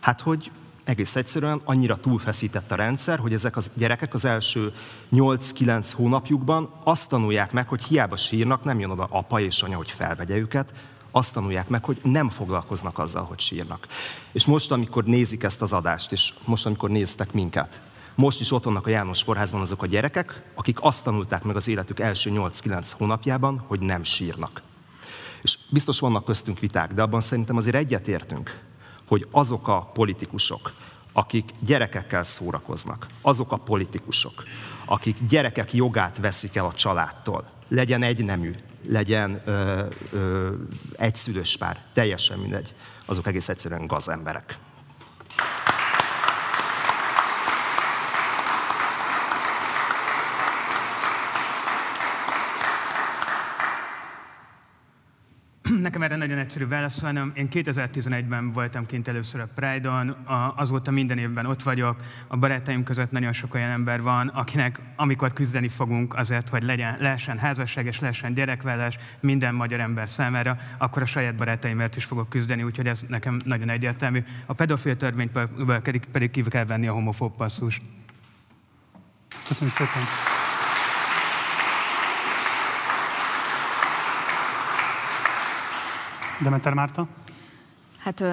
Hát, 0.00 0.20
hogy 0.20 0.50
egész 0.84 1.16
egyszerűen 1.16 1.60
annyira 1.64 1.96
túlfeszített 1.96 2.70
a 2.72 2.74
rendszer, 2.74 3.18
hogy 3.18 3.32
ezek 3.32 3.56
az 3.56 3.70
gyerekek 3.74 4.14
az 4.14 4.24
első 4.24 4.72
8-9 5.12 5.90
hónapjukban 5.94 6.70
azt 6.84 7.08
tanulják 7.08 7.52
meg, 7.52 7.68
hogy 7.68 7.82
hiába 7.82 8.16
sírnak, 8.16 8.64
nem 8.64 8.80
jön 8.80 8.90
oda 8.90 9.06
apa 9.10 9.40
és 9.40 9.62
anya, 9.62 9.76
hogy 9.76 9.90
felvegye 9.90 10.36
őket, 10.36 10.72
azt 11.10 11.34
tanulják 11.34 11.68
meg, 11.68 11.84
hogy 11.84 12.00
nem 12.02 12.28
foglalkoznak 12.28 12.98
azzal, 12.98 13.24
hogy 13.24 13.40
sírnak. 13.40 13.86
És 14.32 14.44
most, 14.44 14.72
amikor 14.72 15.04
nézik 15.04 15.42
ezt 15.42 15.62
az 15.62 15.72
adást, 15.72 16.12
és 16.12 16.32
most, 16.44 16.66
amikor 16.66 16.90
néztek 16.90 17.32
minket, 17.32 17.80
most 18.16 18.40
is 18.40 18.52
ott 18.52 18.64
vannak 18.64 18.86
a 18.86 18.90
János 18.90 19.24
kórházban 19.24 19.60
azok 19.60 19.82
a 19.82 19.86
gyerekek, 19.86 20.42
akik 20.54 20.78
azt 20.80 21.04
tanulták 21.04 21.42
meg 21.42 21.56
az 21.56 21.68
életük 21.68 22.00
első 22.00 22.30
8-9 22.34 22.90
hónapjában, 22.96 23.64
hogy 23.66 23.80
nem 23.80 24.02
sírnak. 24.02 24.62
És 25.42 25.58
biztos 25.70 26.00
vannak 26.00 26.24
köztünk 26.24 26.58
viták, 26.58 26.92
de 26.92 27.02
abban 27.02 27.20
szerintem 27.20 27.56
azért 27.56 27.76
egyetértünk, 27.76 28.60
hogy 29.06 29.26
azok 29.30 29.68
a 29.68 29.90
politikusok, 29.92 30.72
akik 31.12 31.50
gyerekekkel 31.60 32.22
szórakoznak, 32.22 33.06
azok 33.20 33.52
a 33.52 33.56
politikusok, 33.56 34.44
akik 34.84 35.16
gyerekek 35.28 35.72
jogát 35.72 36.18
veszik 36.18 36.56
el 36.56 36.64
a 36.64 36.72
családtól, 36.72 37.48
legyen 37.68 38.02
egy 38.02 38.24
nemű, 38.24 38.54
legyen 38.88 39.42
ö, 39.44 39.84
ö, 40.12 40.52
szülős 41.12 41.56
pár, 41.56 41.80
teljesen 41.92 42.38
mindegy, 42.38 42.74
azok 43.04 43.26
egész 43.26 43.48
egyszerűen 43.48 43.86
gazemberek. 43.86 44.58
Nekem 55.80 55.95
erre 56.06 56.16
nagyon 56.16 56.38
egyszerű 56.38 56.66
válaszolnom. 56.66 57.32
Én 57.34 57.48
2011-ben 57.52 58.52
voltam 58.52 58.86
kint 58.86 59.08
először 59.08 59.40
a 59.40 59.48
Pride-on, 59.54 60.16
azóta 60.56 60.90
minden 60.90 61.18
évben 61.18 61.46
ott 61.46 61.62
vagyok. 61.62 61.96
A 62.26 62.36
barátaim 62.36 62.84
között 62.84 63.10
nagyon 63.10 63.32
sok 63.32 63.54
olyan 63.54 63.70
ember 63.70 64.02
van, 64.02 64.28
akinek 64.28 64.80
amikor 64.96 65.32
küzdeni 65.32 65.68
fogunk 65.68 66.16
azért, 66.16 66.48
hogy 66.48 66.62
legyen, 66.62 66.96
lehessen 67.00 67.38
házasság 67.38 67.86
és 67.86 68.00
lehessen 68.00 68.34
gyerekvállás 68.34 68.98
minden 69.20 69.54
magyar 69.54 69.80
ember 69.80 70.10
számára, 70.10 70.58
akkor 70.78 71.02
a 71.02 71.06
saját 71.06 71.34
barátaimért 71.34 71.96
is 71.96 72.04
fogok 72.04 72.28
küzdeni, 72.28 72.62
úgyhogy 72.62 72.86
ez 72.86 73.04
nekem 73.08 73.40
nagyon 73.44 73.68
egyértelmű. 73.68 74.24
A 74.46 74.52
pedofil 74.52 74.96
pedig, 75.82 76.06
pedig 76.12 76.30
ki 76.30 76.42
kell 76.42 76.64
venni 76.64 76.86
a 76.86 76.92
homofób 76.92 77.36
passzust. 77.36 77.82
Köszönöm 79.48 79.70
szépen. 79.70 80.02
Demeter 86.42 86.72
Márta? 86.72 87.08
Hát 87.98 88.24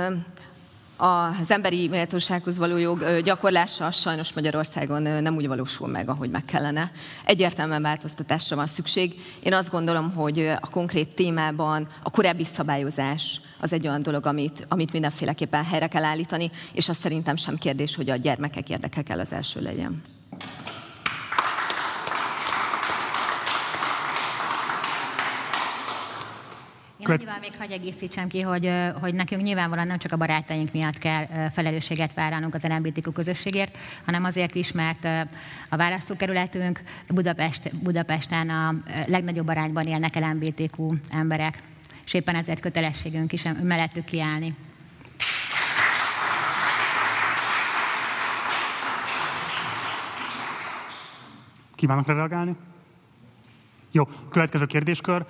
az 0.97 1.51
emberi 1.51 1.87
méltósághoz 1.87 2.57
való 2.57 2.77
jog 2.77 3.19
gyakorlása 3.23 3.91
sajnos 3.91 4.33
Magyarországon 4.33 5.01
nem 5.01 5.35
úgy 5.35 5.47
valósul 5.47 5.87
meg, 5.87 6.09
ahogy 6.09 6.29
meg 6.29 6.45
kellene. 6.45 6.91
Egyértelműen 7.25 7.81
változtatásra 7.81 8.55
van 8.55 8.67
szükség. 8.67 9.13
Én 9.43 9.53
azt 9.53 9.69
gondolom, 9.69 10.13
hogy 10.13 10.47
a 10.61 10.69
konkrét 10.71 11.15
témában 11.15 11.87
a 12.03 12.09
korábbi 12.09 12.43
szabályozás 12.45 13.41
az 13.59 13.73
egy 13.73 13.87
olyan 13.87 14.01
dolog, 14.01 14.25
amit, 14.25 14.65
amit 14.69 14.91
mindenféleképpen 14.91 15.65
helyre 15.65 15.87
kell 15.87 16.03
állítani, 16.03 16.51
és 16.73 16.89
azt 16.89 17.01
szerintem 17.01 17.35
sem 17.35 17.57
kérdés, 17.57 17.95
hogy 17.95 18.09
a 18.09 18.15
gyermekek 18.15 18.69
érdeke 18.69 19.01
kell 19.01 19.19
az 19.19 19.31
első 19.31 19.61
legyen. 19.61 20.01
Én 27.07 27.15
annyival 27.15 27.37
még 27.41 27.51
hagy 27.57 27.71
egészítsem 27.71 28.27
ki, 28.27 28.41
hogy, 28.41 28.71
hogy 29.01 29.13
nekünk 29.13 29.41
nyilvánvalóan 29.41 29.87
nem 29.87 29.97
csak 29.97 30.11
a 30.11 30.17
barátaink 30.17 30.71
miatt 30.71 30.97
kell 30.97 31.49
felelősséget 31.49 32.13
vállalnunk 32.13 32.53
az 32.53 32.63
LMBTQ 32.63 33.11
közösségért, 33.11 33.77
hanem 34.05 34.23
azért 34.23 34.55
is, 34.55 34.71
mert 34.71 35.05
a 35.69 35.75
választókerületünk 35.75 36.81
Budapest, 37.07 37.75
Budapesten 37.83 38.49
a 38.49 38.75
legnagyobb 39.07 39.47
arányban 39.47 39.83
élnek 39.83 40.15
LMBTQ 40.15 40.93
emberek, 41.09 41.57
és 42.05 42.13
éppen 42.13 42.35
ezért 42.35 42.59
kötelességünk 42.59 43.33
is 43.33 43.43
mellettük 43.63 44.05
kiállni. 44.05 44.55
Kívánok 51.75 52.07
reagálni? 52.07 52.55
Jó, 53.95 54.03
következő 54.29 54.65
kérdéskör. 54.65 55.25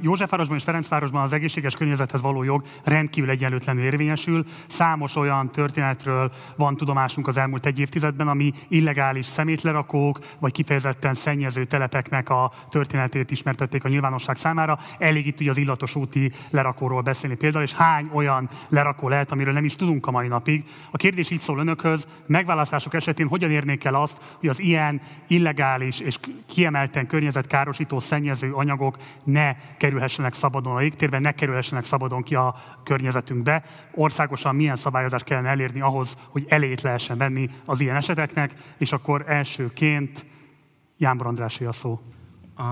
Józsefvárosban 0.00 0.56
és 0.56 0.64
Ferencvárosban 0.64 1.22
az 1.22 1.32
egészséges 1.32 1.74
környezethez 1.74 2.22
való 2.22 2.42
jog 2.42 2.62
rendkívül 2.84 3.30
egyenlőtlenül 3.30 3.84
érvényesül. 3.84 4.44
Számos 4.66 5.16
olyan 5.16 5.50
történetről 5.50 6.32
van 6.56 6.76
tudomásunk 6.76 7.26
az 7.26 7.38
elmúlt 7.38 7.66
egy 7.66 7.78
évtizedben, 7.78 8.28
ami 8.28 8.52
illegális 8.68 9.26
szemétlerakók 9.26 10.18
vagy 10.38 10.52
kifejezetten 10.52 11.14
szennyező 11.14 11.64
telepeknek 11.64 12.30
a 12.30 12.52
történetét 12.70 13.30
ismertették 13.30 13.84
a 13.84 13.88
nyilvánosság 13.88 14.36
számára. 14.36 14.78
Elég 14.98 15.26
itt 15.26 15.40
ugye 15.40 15.50
az 15.50 15.56
illatos 15.56 15.94
úti 15.94 16.32
lerakóról 16.50 17.02
beszélni 17.02 17.36
például, 17.36 17.64
és 17.64 17.72
hány 17.72 18.10
olyan 18.12 18.48
lerakó 18.68 19.08
lehet, 19.08 19.32
amiről 19.32 19.52
nem 19.52 19.64
is 19.64 19.76
tudunk 19.76 20.06
a 20.06 20.10
mai 20.10 20.28
napig. 20.28 20.64
A 20.90 20.96
kérdés 20.96 21.30
így 21.30 21.40
szól 21.40 21.58
önökhöz, 21.58 22.08
megválasztások 22.26 22.94
esetén 22.94 23.28
hogyan 23.28 23.50
érnék 23.50 23.84
el 23.84 23.94
azt, 23.94 24.22
hogy 24.38 24.48
az 24.48 24.60
ilyen 24.60 25.00
illegális 25.26 26.00
és 26.00 26.18
kiemelten 26.46 27.06
környezetkáros 27.06 27.74
károsító, 27.76 27.98
szennyező 27.98 28.52
anyagok 28.52 28.96
ne 29.24 29.56
kerülhessenek 29.76 30.34
szabadon 30.34 30.76
a 30.76 30.78
légtérbe, 30.78 31.18
ne 31.18 31.32
kerülhessenek 31.32 31.84
szabadon 31.84 32.22
ki 32.22 32.34
a 32.34 32.56
környezetünkbe. 32.84 33.62
Országosan 33.94 34.54
milyen 34.54 34.74
szabályozást 34.74 35.24
kellene 35.24 35.48
elérni 35.48 35.80
ahhoz, 35.80 36.16
hogy 36.28 36.44
elét 36.48 36.80
lehessen 36.80 37.18
venni 37.18 37.50
az 37.64 37.80
ilyen 37.80 37.96
eseteknek, 37.96 38.54
és 38.78 38.92
akkor 38.92 39.24
elsőként 39.26 40.26
Jánbor 40.96 41.26
Andrási 41.26 41.64
a 41.64 41.72
szó. 41.72 42.00
A, 42.56 42.62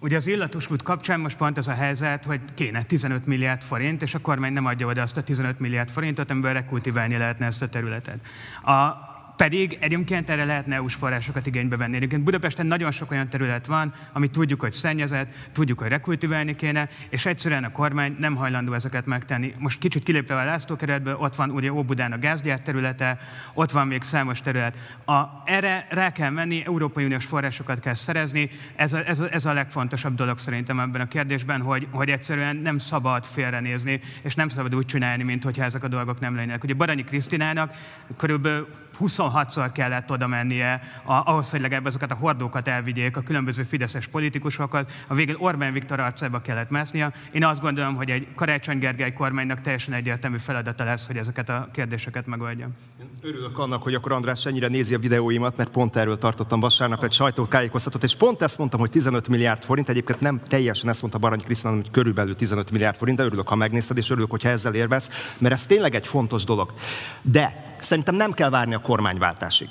ugye 0.00 0.16
az 0.16 0.26
illatos 0.26 0.70
út 0.70 0.82
kapcsán 0.82 1.20
most 1.20 1.36
pont 1.36 1.56
az 1.58 1.68
a 1.68 1.72
helyzet, 1.72 2.24
hogy 2.24 2.40
kéne 2.54 2.82
15 2.82 3.26
milliárd 3.26 3.62
forint, 3.62 4.02
és 4.02 4.14
a 4.14 4.18
kormány 4.18 4.52
nem 4.52 4.66
adja 4.66 4.86
oda 4.86 5.02
azt 5.02 5.16
a 5.16 5.22
15 5.22 5.60
milliárd 5.60 5.90
forintot, 5.90 6.30
amiből 6.30 6.52
rekultiválni 6.52 7.16
lehetne 7.16 7.46
ezt 7.46 7.62
a 7.62 7.68
területet. 7.68 8.18
A, 8.62 9.14
pedig 9.36 9.76
egyébként 9.80 10.30
erre 10.30 10.44
lehetne 10.44 10.74
EU-s 10.74 10.94
forrásokat 10.94 11.46
igénybe 11.46 11.76
venni. 11.76 11.96
Egyébként 11.96 12.22
Budapesten 12.22 12.66
nagyon 12.66 12.90
sok 12.90 13.10
olyan 13.10 13.28
terület 13.28 13.66
van, 13.66 13.94
amit 14.12 14.30
tudjuk, 14.30 14.60
hogy 14.60 14.72
szennyezett, 14.72 15.32
tudjuk, 15.52 15.78
hogy 15.78 15.88
rekultiválni 15.88 16.56
kéne, 16.56 16.88
és 17.08 17.26
egyszerűen 17.26 17.64
a 17.64 17.72
kormány 17.72 18.16
nem 18.18 18.34
hajlandó 18.34 18.72
ezeket 18.72 19.06
megtenni. 19.06 19.54
Most 19.58 19.78
kicsit 19.78 20.02
kilépve 20.02 20.36
a 20.40 20.44
lászlókeretből, 20.44 21.16
ott 21.16 21.34
van 21.34 21.50
ugye 21.50 21.72
Óbudán 21.72 22.12
a 22.12 22.18
gázgyár 22.18 22.60
területe, 22.60 23.18
ott 23.54 23.70
van 23.70 23.86
még 23.86 24.02
számos 24.02 24.40
terület. 24.40 24.78
A, 25.04 25.22
erre 25.44 25.86
rá 25.90 26.12
kell 26.12 26.30
menni, 26.30 26.62
Európai 26.66 27.04
Uniós 27.04 27.24
forrásokat 27.24 27.80
kell 27.80 27.94
szerezni. 27.94 28.50
Ez 28.76 28.92
a, 28.92 29.08
ez, 29.08 29.20
a, 29.20 29.32
ez 29.32 29.44
a 29.44 29.52
legfontosabb 29.52 30.14
dolog 30.14 30.38
szerintem 30.38 30.80
ebben 30.80 31.00
a 31.00 31.08
kérdésben, 31.08 31.60
hogy, 31.60 31.86
hogy 31.90 32.10
egyszerűen 32.10 32.56
nem 32.56 32.78
szabad 32.78 33.24
félrenézni, 33.24 34.00
és 34.22 34.34
nem 34.34 34.48
szabad 34.48 34.74
úgy 34.74 34.86
csinálni, 34.86 35.22
mint 35.22 35.44
hogyha 35.44 35.64
ezek 35.64 35.84
a 35.84 35.88
dolgok 35.88 36.20
nem 36.20 36.34
lennének. 36.34 36.64
Ugye 36.64 36.74
Baranyi 36.74 37.04
Krisztinának 37.04 37.74
körülbelül 38.16 38.68
26-szor 39.00 39.70
kellett 39.72 40.10
oda 40.10 40.26
mennie 40.26 40.82
ahhoz, 41.04 41.50
hogy 41.50 41.60
legalább 41.60 41.84
azokat 41.84 42.10
a 42.10 42.14
hordókat 42.14 42.68
elvigyék 42.68 43.16
a 43.16 43.22
különböző 43.22 43.62
fideszes 43.62 44.06
politikusokat. 44.06 44.90
A 45.06 45.14
végén 45.14 45.36
Orbán 45.38 45.72
Viktor 45.72 46.00
arcába 46.00 46.40
kellett 46.40 46.70
másznia. 46.70 47.12
Én 47.32 47.44
azt 47.44 47.60
gondolom, 47.60 47.94
hogy 47.94 48.10
egy 48.10 48.26
Karácsony 48.34 48.78
Gergely 48.78 49.12
kormánynak 49.12 49.60
teljesen 49.60 49.94
egyértelmű 49.94 50.38
feladata 50.38 50.84
lesz, 50.84 51.06
hogy 51.06 51.16
ezeket 51.16 51.48
a 51.48 51.68
kérdéseket 51.72 52.26
megoldja. 52.26 52.68
Örülök 53.22 53.58
annak, 53.58 53.82
hogy 53.82 53.94
akkor 53.94 54.12
András 54.12 54.46
ennyire 54.46 54.68
nézi 54.68 54.94
a 54.94 54.98
videóimat, 54.98 55.56
mert 55.56 55.70
pont 55.70 55.96
erről 55.96 56.18
tartottam 56.18 56.60
vasárnap 56.60 57.04
egy 57.04 57.12
sajtótájékoztatót, 57.12 58.02
és 58.02 58.14
pont 58.14 58.42
ezt 58.42 58.58
mondtam, 58.58 58.80
hogy 58.80 58.90
15 58.90 59.28
milliárd 59.28 59.62
forint, 59.62 59.88
egyébként 59.88 60.20
nem 60.20 60.40
teljesen 60.48 60.88
ezt 60.88 61.00
mondta 61.00 61.18
Barany 61.18 61.42
Krisztán, 61.42 61.74
hogy 61.74 61.90
körülbelül 61.90 62.36
15 62.36 62.70
milliárd 62.70 62.96
forint, 62.96 63.18
de 63.18 63.24
örülök, 63.24 63.48
ha 63.48 63.54
megnézted, 63.54 63.96
és 63.96 64.10
örülök, 64.10 64.30
hogyha 64.30 64.48
ezzel 64.48 64.74
érvelsz, 64.74 65.10
mert 65.38 65.54
ez 65.54 65.66
tényleg 65.66 65.94
egy 65.94 66.06
fontos 66.06 66.44
dolog. 66.44 66.72
De 67.22 67.74
szerintem 67.80 68.14
nem 68.14 68.32
kell 68.32 68.50
várni 68.50 68.74
a 68.74 68.80
kormányváltásig. 68.80 69.68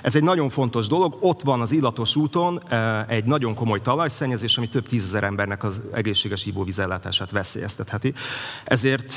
Ez 0.00 0.16
egy 0.16 0.22
nagyon 0.22 0.48
fontos 0.48 0.86
dolog. 0.86 1.16
Ott 1.20 1.42
van 1.42 1.60
az 1.60 1.72
illatos 1.72 2.16
úton 2.16 2.62
eh, 2.68 3.08
egy 3.08 3.24
nagyon 3.24 3.54
komoly 3.54 3.80
talajszennyezés, 3.80 4.56
ami 4.56 4.68
több 4.68 4.88
tízezer 4.88 5.24
embernek 5.24 5.64
az 5.64 5.80
egészséges 5.92 6.46
ivóvízellátását 6.46 7.30
veszélyeztetheti. 7.30 8.14
Ezért 8.64 9.12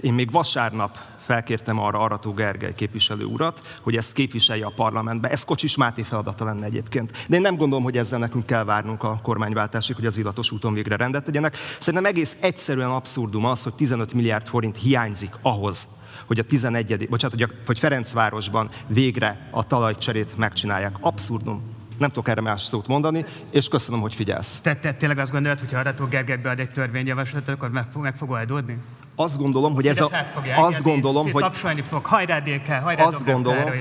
én 0.00 0.12
még 0.12 0.30
vasárnap 0.30 0.98
felkértem 1.30 1.78
arra 1.78 1.98
Arató 1.98 2.32
Gergely 2.32 2.74
képviselő 2.74 3.24
urat, 3.24 3.78
hogy 3.82 3.96
ezt 3.96 4.12
képviselje 4.12 4.66
a 4.66 4.72
parlamentbe. 4.76 5.28
Ez 5.30 5.44
Kocsis 5.44 5.76
Máté 5.76 6.02
feladata 6.02 6.44
lenne 6.44 6.64
egyébként. 6.64 7.26
De 7.28 7.36
én 7.36 7.42
nem 7.42 7.56
gondolom, 7.56 7.84
hogy 7.84 7.98
ezzel 7.98 8.18
nekünk 8.18 8.46
kell 8.46 8.64
várnunk 8.64 9.02
a 9.02 9.18
kormányváltásig, 9.22 9.96
hogy 9.96 10.06
az 10.06 10.16
illatos 10.16 10.50
úton 10.50 10.74
végre 10.74 10.96
rendet 10.96 11.24
tegyenek. 11.24 11.56
Szerintem 11.78 12.10
egész 12.10 12.36
egyszerűen 12.40 12.90
abszurdum 12.90 13.44
az, 13.44 13.62
hogy 13.62 13.74
15 13.74 14.12
milliárd 14.12 14.46
forint 14.46 14.76
hiányzik 14.76 15.34
ahhoz, 15.42 15.86
hogy 16.26 16.38
a 16.38 16.44
11. 16.44 17.08
bocsánat, 17.08 17.38
hogy, 17.38 17.48
a, 17.50 17.62
hogy 17.66 17.78
Ferencvárosban 17.78 18.70
végre 18.86 19.48
a 19.50 19.66
talajcserét 19.66 20.36
megcsinálják. 20.36 20.96
Abszurdum. 21.00 21.79
Nem 22.00 22.08
tudok 22.08 22.28
erre 22.28 22.40
más 22.40 22.62
szót 22.62 22.86
mondani, 22.86 23.24
és 23.50 23.68
köszönöm, 23.68 24.00
hogy 24.00 24.14
figyelsz. 24.14 24.58
Te, 24.58 24.76
te 24.76 24.92
tényleg 24.92 25.18
azt 25.18 25.30
gondolod, 25.30 25.58
hogy 25.60 25.72
ha 25.72 25.78
Arató 25.78 26.04
Gergely 26.04 26.36
bead 26.36 26.58
egy 26.58 26.70
törvényjavaslatot, 26.70 27.54
akkor 27.54 27.70
meg, 27.70 27.86
meg 28.00 28.16
fog 28.16 28.30
oldódni? 28.30 28.78
Azt 29.14 29.38
gondolom, 29.38 29.74
hogy 29.74 29.86
ez 29.86 30.00
a... 30.00 30.10
Azt 30.56 30.82
gondolom, 30.82 31.32
hogy... 31.32 31.42
Tapsolni 31.42 31.80
fog. 31.80 32.04
Hajrá, 32.04 32.38
DK, 32.38 32.68
hajrá, 32.82 33.04
Azt 33.04 33.24
gondolom, 33.24 33.72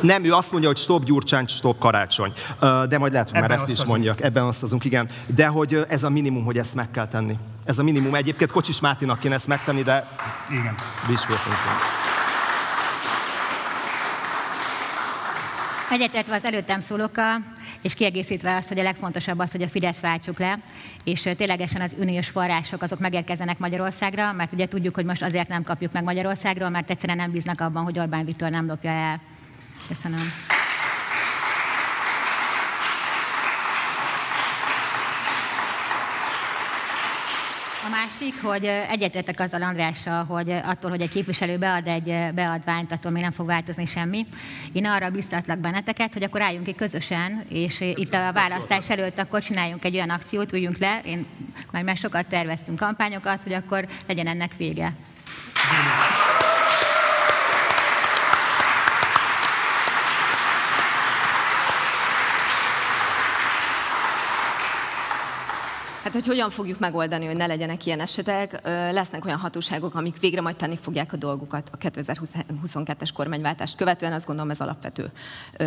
nem, 0.00 0.24
ő 0.24 0.32
azt 0.32 0.50
mondja, 0.50 0.68
hogy 0.68 0.78
stop 0.78 1.04
Gyurcsány, 1.04 1.46
stop 1.46 1.78
Karácsony. 1.78 2.32
De 2.88 2.98
majd 2.98 3.12
lehet, 3.12 3.30
hogy 3.30 3.40
már 3.40 3.50
ezt 3.50 3.68
is 3.68 3.84
mondjak. 3.84 4.20
Ebben 4.20 4.44
osztozunk, 4.44 4.84
igen. 4.84 5.08
De 5.26 5.46
hogy 5.46 5.84
ez 5.88 6.02
a 6.02 6.10
minimum, 6.10 6.44
hogy 6.44 6.58
ezt 6.58 6.74
meg 6.74 6.90
kell 6.90 7.08
tenni. 7.08 7.38
Ez 7.64 7.78
a 7.78 7.82
minimum. 7.82 8.14
Egyébként 8.14 8.50
Kocsis 8.50 8.80
Mátinak 8.80 9.18
kéne 9.18 9.34
ezt 9.34 9.46
megtenni, 9.46 9.82
de... 9.82 10.08
Igen. 10.50 10.74
Egyetértve 15.90 16.34
az 16.34 16.44
előttem 16.44 16.80
szólókkal, 16.80 17.44
és 17.82 17.94
kiegészítve 17.94 18.56
azt, 18.56 18.68
hogy 18.68 18.78
a 18.78 18.82
legfontosabb 18.82 19.38
az, 19.38 19.50
hogy 19.50 19.62
a 19.62 19.68
Fidesz 19.68 20.00
váltsuk 20.00 20.38
le, 20.38 20.58
és 21.04 21.28
ténylegesen 21.36 21.80
az 21.80 21.94
uniós 21.98 22.28
források 22.28 22.82
azok 22.82 22.98
megérkezzenek 22.98 23.58
Magyarországra, 23.58 24.32
mert 24.32 24.52
ugye 24.52 24.68
tudjuk, 24.68 24.94
hogy 24.94 25.04
most 25.04 25.22
azért 25.22 25.48
nem 25.48 25.62
kapjuk 25.62 25.92
meg 25.92 26.02
Magyarországról, 26.02 26.68
mert 26.68 26.90
egyszerűen 26.90 27.18
nem 27.18 27.30
bíznak 27.30 27.60
abban, 27.60 27.84
hogy 27.84 27.98
Orbán 27.98 28.24
Viktor 28.24 28.50
nem 28.50 28.66
lopja 28.66 28.90
el. 28.90 29.20
Köszönöm. 29.88 30.57
A 37.84 37.88
másik, 37.90 38.42
hogy 38.42 38.64
egyetértek 38.64 39.40
azzal 39.40 39.62
Andrással, 39.62 40.24
hogy 40.24 40.50
attól, 40.50 40.90
hogy 40.90 41.00
egy 41.00 41.08
képviselő 41.08 41.58
bead 41.58 41.86
egy 41.86 42.34
beadványt, 42.34 42.92
attól 42.92 43.10
még 43.10 43.22
nem 43.22 43.30
fog 43.30 43.46
változni 43.46 43.86
semmi. 43.86 44.26
Én 44.72 44.86
arra 44.86 45.10
biztatlak 45.10 45.58
benneteket, 45.58 46.12
hogy 46.12 46.22
akkor 46.22 46.42
álljunk 46.42 46.66
ki 46.66 46.74
közösen, 46.74 47.44
és 47.48 47.80
itt 47.80 48.14
a 48.14 48.32
választás 48.32 48.90
előtt 48.90 49.18
akkor 49.18 49.42
csináljunk 49.42 49.84
egy 49.84 49.94
olyan 49.94 50.10
akciót, 50.10 50.52
üljünk 50.52 50.78
le, 50.78 51.00
én 51.04 51.26
már, 51.70 51.82
már 51.82 51.96
sokat 51.96 52.26
terveztünk 52.26 52.78
kampányokat, 52.78 53.42
hogy 53.42 53.52
akkor 53.52 53.88
legyen 54.06 54.26
ennek 54.26 54.56
vége. 54.56 54.92
Hát, 66.08 66.16
hogy 66.16 66.26
hogyan 66.26 66.50
fogjuk 66.50 66.78
megoldani, 66.78 67.26
hogy 67.26 67.36
ne 67.36 67.46
legyenek 67.46 67.86
ilyen 67.86 68.00
esetek, 68.00 68.60
lesznek 68.92 69.24
olyan 69.24 69.38
hatóságok, 69.38 69.94
amik 69.94 70.20
végre 70.20 70.40
majd 70.40 70.56
tenni 70.56 70.76
fogják 70.76 71.12
a 71.12 71.16
dolgukat 71.16 71.70
a 71.72 71.76
2022-es 71.76 73.08
kormánywáltást 73.14 73.76
követően, 73.76 74.12
azt 74.12 74.26
gondolom 74.26 74.50
ez 74.50 74.60
alapvető 74.60 75.10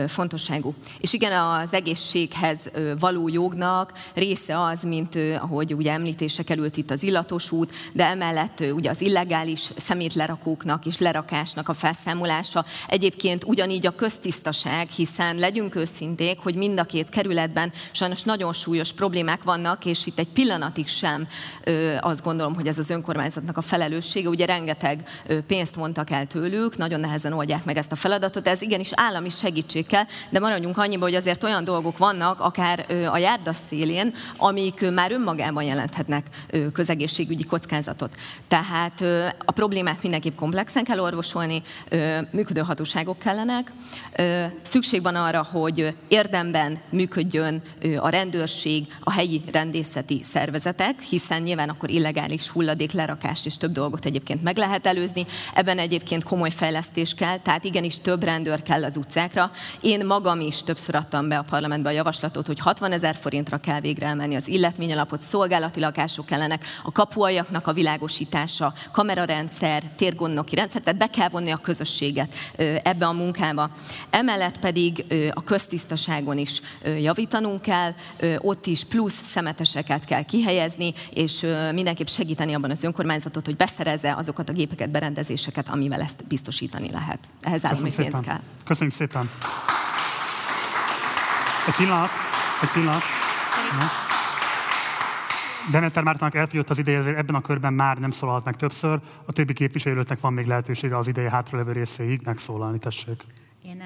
fontosságú. 0.07 0.73
És 0.99 1.13
igen, 1.13 1.41
az 1.41 1.73
egészséghez 1.73 2.57
való 2.99 3.27
jognak 3.27 3.91
része 4.13 4.63
az, 4.63 4.83
mint 4.83 5.15
ahogy 5.15 5.73
ugye 5.73 5.91
említése 5.91 6.43
került 6.43 6.77
itt 6.77 6.91
az 6.91 7.03
illatos 7.03 7.51
út, 7.51 7.73
de 7.93 8.05
emellett 8.05 8.63
ugye 8.73 8.89
az 8.89 9.01
illegális 9.01 9.69
szemétlerakóknak 9.77 10.85
és 10.85 10.97
lerakásnak 10.97 11.69
a 11.69 11.73
felszámolása. 11.73 12.65
Egyébként 12.87 13.43
ugyanígy 13.43 13.87
a 13.87 13.95
köztisztaság, 13.95 14.89
hiszen 14.89 15.35
legyünk 15.35 15.75
őszinték, 15.75 16.39
hogy 16.39 16.55
mind 16.55 16.79
a 16.79 16.83
két 16.83 17.09
kerületben 17.09 17.71
sajnos 17.91 18.23
nagyon 18.23 18.53
súlyos 18.53 18.93
problémák 18.93 19.43
vannak, 19.43 19.85
és 19.85 20.05
itt 20.05 20.19
egy 20.19 20.29
pillanatig 20.33 20.87
sem 20.87 21.27
azt 21.99 22.23
gondolom, 22.23 22.55
hogy 22.55 22.67
ez 22.67 22.77
az 22.77 22.89
önkormányzatnak 22.89 23.57
a 23.57 23.61
felelőssége. 23.61 24.29
Ugye 24.29 24.45
rengeteg 24.45 25.03
pénzt 25.47 25.75
mondtak 25.75 26.09
el 26.09 26.27
tőlük, 26.27 26.77
nagyon 26.77 26.99
nehezen 26.99 27.33
oldják 27.33 27.65
meg 27.65 27.77
ezt 27.77 27.91
a 27.91 27.95
feladatot, 27.95 28.47
ez 28.47 28.61
igenis 28.61 28.89
állami 28.91 29.29
segítség 29.29 29.85
kell, 29.85 30.03
de 30.29 30.39
maradjunk 30.39 30.77
annyiba, 30.77 31.03
hogy 31.03 31.15
azért 31.15 31.43
olyan 31.43 31.63
dolgok 31.63 31.97
vannak, 31.97 32.39
akár 32.39 32.85
a 33.11 33.17
járda 33.17 33.53
szélén, 33.53 34.13
amik 34.37 34.91
már 34.91 35.11
önmagában 35.11 35.63
jelenthetnek 35.63 36.25
közegészségügyi 36.73 37.45
kockázatot. 37.45 38.15
Tehát 38.47 39.01
a 39.45 39.51
problémát 39.51 40.01
mindenképp 40.01 40.35
komplexen 40.35 40.83
kell 40.83 40.99
orvosolni, 40.99 41.61
működő 42.31 42.61
hatóságok 42.61 43.19
kellenek. 43.19 43.71
Szükség 44.61 45.01
van 45.01 45.15
arra, 45.15 45.47
hogy 45.51 45.95
érdemben 46.07 46.79
működjön 46.89 47.61
a 47.97 48.09
rendőrség, 48.09 48.87
a 48.99 49.11
helyi 49.11 49.43
rendészeti 49.51 50.21
szervezetek, 50.23 51.01
hiszen 51.01 51.41
nyilván 51.41 51.69
akkor 51.69 51.89
illegális 51.89 52.49
hulladék 52.49 52.91
lerakást 52.91 53.45
és 53.45 53.57
több 53.57 53.71
dolgot 53.71 54.05
egyébként 54.05 54.43
meg 54.43 54.57
lehet 54.57 54.87
előzni. 54.87 55.25
Ebben 55.53 55.77
egyébként 55.77 56.23
komoly 56.23 56.49
fejlesztés 56.49 57.13
kell, 57.13 57.39
tehát 57.39 57.63
igenis 57.63 57.97
több 57.97 58.23
rendőr 58.23 58.63
kell 58.63 58.83
az 58.83 58.97
utcákra. 58.97 59.51
Én 59.79 60.05
magam 60.05 60.39
is 60.39 60.63
többször 60.63 60.95
adtam 60.95 61.27
be 61.27 61.37
a 61.37 61.45
parlamentbe 61.49 61.89
a 61.89 61.93
javaslatot, 61.93 62.47
hogy 62.47 62.59
60 62.59 62.91
ezer 62.91 63.15
forintra 63.15 63.57
kell 63.57 63.79
végre 63.79 64.05
elmenni 64.05 64.35
az 64.35 64.47
illetményalapot, 64.47 65.21
szolgálati 65.21 65.79
lakások 65.79 66.25
kellenek, 66.25 66.65
a 66.83 66.91
kapuajaknak 66.91 67.67
a 67.67 67.73
világosítása, 67.73 68.73
kamerarendszer, 68.91 69.83
térgondnoki 69.95 70.55
rendszer, 70.55 70.81
tehát 70.81 70.99
be 70.99 71.07
kell 71.07 71.29
vonni 71.29 71.51
a 71.51 71.57
közösséget 71.57 72.33
ebbe 72.83 73.05
a 73.05 73.11
munkába. 73.11 73.69
Emellett 74.11 74.59
pedig 74.59 75.05
a 75.33 75.43
köztisztaságon 75.43 76.37
is 76.37 76.61
javítanunk 76.99 77.61
kell, 77.61 77.93
ott 78.37 78.65
is 78.65 78.83
plusz 78.83 79.21
szemeteseket 79.23 80.05
kell 80.05 80.23
kihelyezni, 80.23 80.93
és 81.13 81.45
mindenképp 81.73 82.07
segíteni 82.07 82.53
abban 82.53 82.71
az 82.71 82.83
önkormányzatot, 82.83 83.45
hogy 83.45 83.55
beszerezze 83.55 84.15
azokat 84.15 84.49
a 84.49 84.53
gépeket, 84.53 84.89
berendezéseket, 84.89 85.69
amivel 85.69 86.01
ezt 86.01 86.27
biztosítani 86.27 86.91
lehet. 86.91 87.19
Ehhez 87.41 87.65
állami 87.65 87.81
pénz 87.81 87.93
szépen. 87.93 88.21
kell. 88.21 88.39
Köszönjük 88.65 88.95
szépen. 88.95 89.29
Egy 91.67 91.75
pillanat, 91.75 92.09
egy 92.61 92.71
pillanat. 92.71 93.01
Demeter 95.71 96.03
Mártának 96.03 96.35
elfogyott 96.35 96.69
az 96.69 96.79
ideje, 96.79 96.97
ezért 96.97 97.17
ebben 97.17 97.35
a 97.35 97.41
körben 97.41 97.73
már 97.73 97.97
nem 97.97 98.11
szólalt 98.11 98.45
meg 98.45 98.55
többször. 98.55 98.99
A 99.25 99.31
többi 99.31 99.53
képviselőnek 99.53 100.19
van 100.19 100.33
még 100.33 100.45
lehetősége 100.45 100.97
az 100.97 101.07
ideje 101.07 101.29
hátralevő 101.29 101.71
részéig 101.71 102.21
megszólalni, 102.23 102.79
tessék. 102.79 103.23
Én 103.65 103.83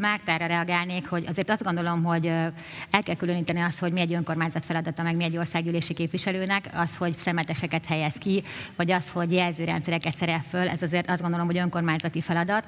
Mártára 0.00 0.46
reagálnék, 0.46 1.08
hogy 1.08 1.24
azért 1.28 1.50
azt 1.50 1.62
gondolom, 1.62 2.02
hogy 2.02 2.26
el 2.26 3.02
kell 3.02 3.14
különíteni 3.14 3.60
azt, 3.60 3.78
hogy 3.78 3.92
mi 3.92 4.00
egy 4.00 4.12
önkormányzat 4.12 4.64
feladata, 4.64 5.02
meg 5.02 5.16
mi 5.16 5.24
egy 5.24 5.36
országgyűlési 5.36 5.94
képviselőnek, 5.94 6.70
az, 6.72 6.96
hogy 6.96 7.16
szemeteseket 7.16 7.84
helyez 7.84 8.14
ki, 8.14 8.42
vagy 8.76 8.90
az, 8.90 9.10
hogy 9.10 9.32
jelzőrendszereket 9.32 10.14
szerel 10.14 10.42
föl, 10.48 10.68
ez 10.68 10.82
azért 10.82 11.10
azt 11.10 11.20
gondolom, 11.20 11.46
hogy 11.46 11.58
önkormányzati 11.58 12.20
feladat. 12.20 12.64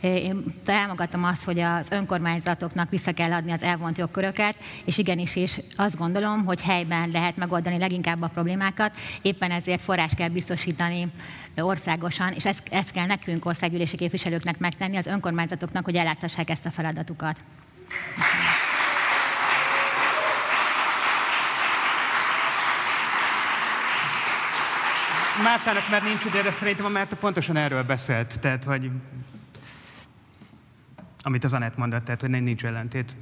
Én 0.00 0.44
támogatom 0.64 1.24
azt, 1.24 1.44
hogy 1.44 1.58
az 1.58 1.90
önkormányzatoknak 1.90 2.90
vissza 2.90 3.12
kell 3.12 3.32
adni 3.32 3.52
az 3.52 3.62
elvont 3.62 3.98
jogköröket, 3.98 4.56
és 4.84 4.98
igenis 4.98 5.36
is 5.36 5.58
azt 5.76 5.96
gondolom, 5.96 6.44
hogy 6.44 6.60
helyben 6.60 7.08
lehet 7.10 7.36
megoldani 7.36 7.78
leginkább 7.78 8.22
a 8.22 8.28
problémákat, 8.28 8.92
éppen 9.22 9.50
ezért 9.50 9.82
forrás 9.82 10.14
kell 10.14 10.28
biztosítani 10.28 11.06
országosan, 11.56 12.32
és 12.32 12.44
ezt, 12.44 12.62
ezt 12.70 12.90
kell 12.90 13.06
nekünk 13.06 13.44
országgyűlési 13.44 13.96
képviselőknek 13.96 14.58
megtenni, 14.58 14.96
az 14.96 15.06
önkormányzatoknak, 15.06 15.84
hogy 15.84 15.96
elláthassák 15.96 16.50
ezt 16.50 16.66
a 16.66 16.70
feladatukat. 16.70 17.36
Mártának 25.42 25.90
már 25.90 26.02
nincs 26.02 26.24
ide, 26.24 26.42
de 26.42 26.50
szerintem 26.50 26.84
a 26.84 26.88
Márta 26.88 27.16
pontosan 27.16 27.56
erről 27.56 27.82
beszélt, 27.82 28.38
tehát 28.40 28.64
hogy 28.64 28.90
amit 31.22 31.44
az 31.44 31.52
Anett 31.52 31.76
mondott, 31.76 32.04
tehát 32.04 32.20
hogy 32.20 32.30
nincs 32.30 32.64
ellentét. 32.64 33.14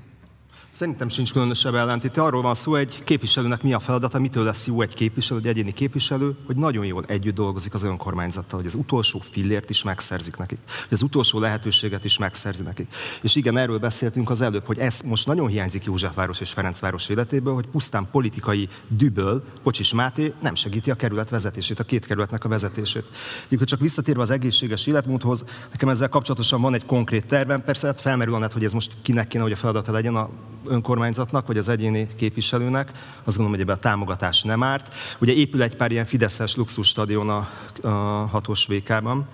Szerintem 0.78 1.08
sincs 1.08 1.32
különösebb 1.32 1.74
ellentét. 1.74 2.16
Arról 2.16 2.42
van 2.42 2.54
szó, 2.54 2.74
egy 2.74 3.04
képviselőnek 3.04 3.62
mi 3.62 3.72
a 3.72 3.78
feladata, 3.78 4.18
mitől 4.18 4.44
lesz 4.44 4.66
jó 4.66 4.82
egy 4.82 4.94
képviselő, 4.94 5.40
egy 5.40 5.46
egyéni 5.46 5.72
képviselő, 5.72 6.36
hogy 6.46 6.56
nagyon 6.56 6.84
jól 6.84 7.04
együtt 7.06 7.34
dolgozik 7.34 7.74
az 7.74 7.82
önkormányzattal, 7.82 8.58
hogy 8.58 8.68
az 8.68 8.74
utolsó 8.74 9.18
fillért 9.18 9.70
is 9.70 9.82
megszerzik 9.82 10.36
nekik, 10.36 10.58
hogy 10.64 10.92
az 10.92 11.02
utolsó 11.02 11.38
lehetőséget 11.38 12.04
is 12.04 12.18
megszerzi 12.18 12.62
nekik. 12.62 12.94
És 13.22 13.34
igen, 13.34 13.56
erről 13.56 13.78
beszéltünk 13.78 14.30
az 14.30 14.40
előbb, 14.40 14.64
hogy 14.64 14.78
ez 14.78 15.00
most 15.00 15.26
nagyon 15.26 15.48
hiányzik 15.48 15.84
Józsefváros 15.84 16.40
és 16.40 16.50
Ferencváros 16.50 17.08
életéből, 17.08 17.54
hogy 17.54 17.66
pusztán 17.66 18.08
politikai 18.10 18.68
düböl 18.88 19.44
Kocsis 19.62 19.92
Máté 19.92 20.32
nem 20.42 20.54
segíti 20.54 20.90
a 20.90 20.94
kerület 20.94 21.30
vezetését, 21.30 21.78
a 21.78 21.84
két 21.84 22.06
kerületnek 22.06 22.44
a 22.44 22.48
vezetését. 22.48 23.04
Úgyhogy 23.48 23.66
csak 23.66 23.80
visszatérve 23.80 24.22
az 24.22 24.30
egészséges 24.30 24.86
életmódhoz, 24.86 25.44
nekem 25.70 25.88
ezzel 25.88 26.08
kapcsolatosan 26.08 26.60
van 26.60 26.74
egy 26.74 26.86
konkrét 26.86 27.26
tervem, 27.26 27.64
persze 27.64 27.86
hát 27.86 28.00
felmerül 28.00 28.34
annak, 28.34 28.52
hogy 28.52 28.64
ez 28.64 28.72
most 28.72 28.92
kinek 29.02 29.28
kéne, 29.28 29.42
hogy 29.42 29.52
a 29.52 29.56
feladata 29.56 29.92
legyen 29.92 30.16
a 30.16 30.30
önkormányzatnak, 30.68 31.46
vagy 31.46 31.58
az 31.58 31.68
egyéni 31.68 32.08
képviselőnek. 32.16 32.90
Azt 33.24 33.36
gondolom, 33.36 33.50
hogy 33.50 33.60
ebben 33.60 33.76
a 33.76 33.78
támogatás 33.78 34.42
nem 34.42 34.62
árt. 34.62 34.94
Ugye 35.20 35.32
épül 35.32 35.62
egy 35.62 35.76
pár 35.76 35.90
ilyen 35.90 36.04
fideszes 36.04 36.56
luxusstadion 36.56 37.28
a, 37.28 37.48
a 37.82 37.88
hatos 38.26 38.66
VK-ban, 38.66 39.28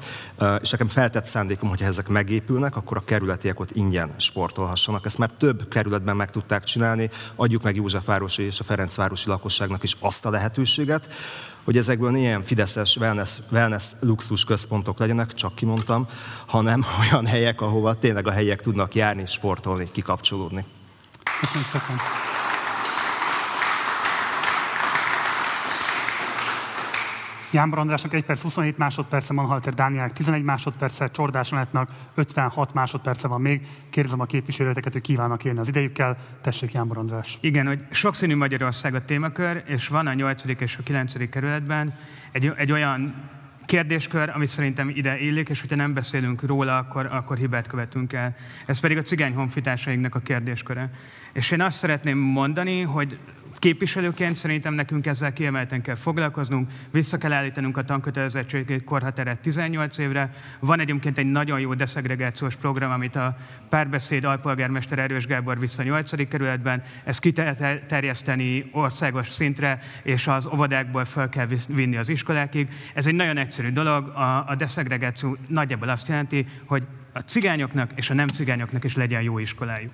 és 0.60 0.70
nekem 0.70 0.86
feltett 0.86 1.26
szándékom, 1.26 1.68
hogy 1.68 1.82
ezek 1.82 2.08
megépülnek, 2.08 2.76
akkor 2.76 2.96
a 2.96 3.04
kerületiek 3.04 3.60
ott 3.60 3.70
ingyen 3.76 4.14
sportolhassanak. 4.16 5.06
Ezt 5.06 5.18
már 5.18 5.30
több 5.38 5.68
kerületben 5.68 6.16
meg 6.16 6.30
tudták 6.30 6.64
csinálni. 6.64 7.10
Adjuk 7.36 7.62
meg 7.62 7.76
Józsefvárosi 7.76 8.42
és 8.42 8.60
a 8.60 8.64
Ferencvárosi 8.64 9.28
lakosságnak 9.28 9.82
is 9.82 9.96
azt 10.00 10.26
a 10.26 10.30
lehetőséget, 10.30 11.08
hogy 11.64 11.76
ezekből 11.76 12.16
ilyen 12.16 12.42
fideszes 12.42 12.96
wellness, 12.96 13.38
wellness 13.50 13.92
luxus 14.00 14.44
központok 14.44 14.98
legyenek, 14.98 15.34
csak 15.34 15.54
kimondtam, 15.54 16.08
hanem 16.46 16.84
olyan 17.00 17.26
helyek, 17.26 17.60
ahova 17.60 17.98
tényleg 17.98 18.26
a 18.26 18.30
helyiek 18.30 18.60
tudnak 18.60 18.94
járni, 18.94 19.26
sportolni, 19.26 19.88
kikapcsolódni. 19.92 20.64
Köszönöm 21.40 21.64
szépen. 21.64 21.96
Jánbor 27.54 27.78
Andrásnak 27.78 28.14
1 28.14 28.24
perc 28.24 28.42
27 28.42 28.78
másodperce, 28.78 29.32
Manhalter 29.32 29.74
Dánielnek 29.74 30.12
11 30.12 30.42
másodperce, 30.42 31.08
Csordás 31.08 31.52
Anetnak 31.52 31.90
56 32.14 32.74
másodperce 32.74 33.28
van 33.28 33.40
még. 33.40 33.66
Kérdezem 33.90 34.20
a 34.20 34.24
képviselőteket, 34.24 34.92
hogy 34.92 35.02
kívánnak 35.02 35.44
élni 35.44 35.58
az 35.58 35.68
idejükkel. 35.68 36.16
Tessék, 36.42 36.72
Jánbor 36.72 36.98
András. 36.98 37.38
Igen, 37.40 37.66
hogy 37.66 37.84
sokszínű 37.90 38.36
Magyarország 38.36 38.94
a 38.94 39.04
témakör, 39.04 39.62
és 39.66 39.88
van 39.88 40.06
a 40.06 40.14
8. 40.14 40.42
és 40.58 40.76
a 40.76 40.82
9. 40.82 41.30
kerületben 41.30 41.98
egy, 42.32 42.52
egy 42.56 42.72
olyan 42.72 43.14
kérdéskör, 43.66 44.30
ami 44.34 44.46
szerintem 44.46 44.88
ide 44.88 45.18
illik, 45.18 45.48
és 45.48 45.60
hogyha 45.60 45.76
nem 45.76 45.94
beszélünk 45.94 46.42
róla, 46.42 46.76
akkor, 46.76 47.06
akkor 47.06 47.36
hibát 47.36 47.66
követünk 47.66 48.12
el. 48.12 48.36
Ez 48.66 48.80
pedig 48.80 48.96
a 48.96 49.02
cigány 49.02 49.34
honfitársainknak 49.34 50.14
a 50.14 50.20
kérdésköre. 50.20 50.90
És 51.32 51.50
én 51.50 51.60
azt 51.60 51.78
szeretném 51.78 52.18
mondani, 52.18 52.80
hogy 52.80 53.18
képviselőként 53.64 54.36
szerintem 54.36 54.74
nekünk 54.74 55.06
ezzel 55.06 55.32
kiemelten 55.32 55.82
kell 55.82 55.94
foglalkoznunk, 55.94 56.70
vissza 56.90 57.18
kell 57.18 57.32
állítanunk 57.32 57.76
a 57.76 57.84
tankötelezettségi 57.84 58.80
korhateret 58.80 59.38
18 59.38 59.98
évre. 59.98 60.34
Van 60.60 60.80
egyébként 60.80 61.18
egy 61.18 61.30
nagyon 61.30 61.60
jó 61.60 61.74
deszegregációs 61.74 62.56
program, 62.56 62.90
amit 62.90 63.16
a 63.16 63.36
párbeszéd 63.68 64.24
alpolgármester 64.24 64.98
Erős 64.98 65.26
Gábor 65.26 65.58
vissza 65.58 65.82
8. 65.82 66.28
kerületben. 66.28 66.82
Ezt 67.04 67.20
kiterjeszteni 67.20 68.68
országos 68.72 69.28
szintre, 69.28 69.82
és 70.02 70.26
az 70.26 70.46
óvodákból 70.46 71.04
fel 71.04 71.28
kell 71.28 71.46
vinni 71.68 71.96
az 71.96 72.08
iskolákig. 72.08 72.68
Ez 72.94 73.06
egy 73.06 73.14
nagyon 73.14 73.36
egyszerű 73.36 73.70
dolog. 73.70 74.08
A, 74.08 74.48
a 74.48 74.54
deszegregáció 74.54 75.36
nagyjából 75.48 75.88
azt 75.88 76.08
jelenti, 76.08 76.46
hogy 76.64 76.82
a 77.12 77.18
cigányoknak 77.18 77.90
és 77.94 78.10
a 78.10 78.14
nem 78.14 78.28
cigányoknak 78.28 78.84
is 78.84 78.96
legyen 78.96 79.22
jó 79.22 79.38
iskolájuk. 79.38 79.92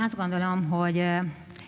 Én 0.00 0.06
azt 0.06 0.16
gondolom, 0.16 0.68
hogy 0.68 1.06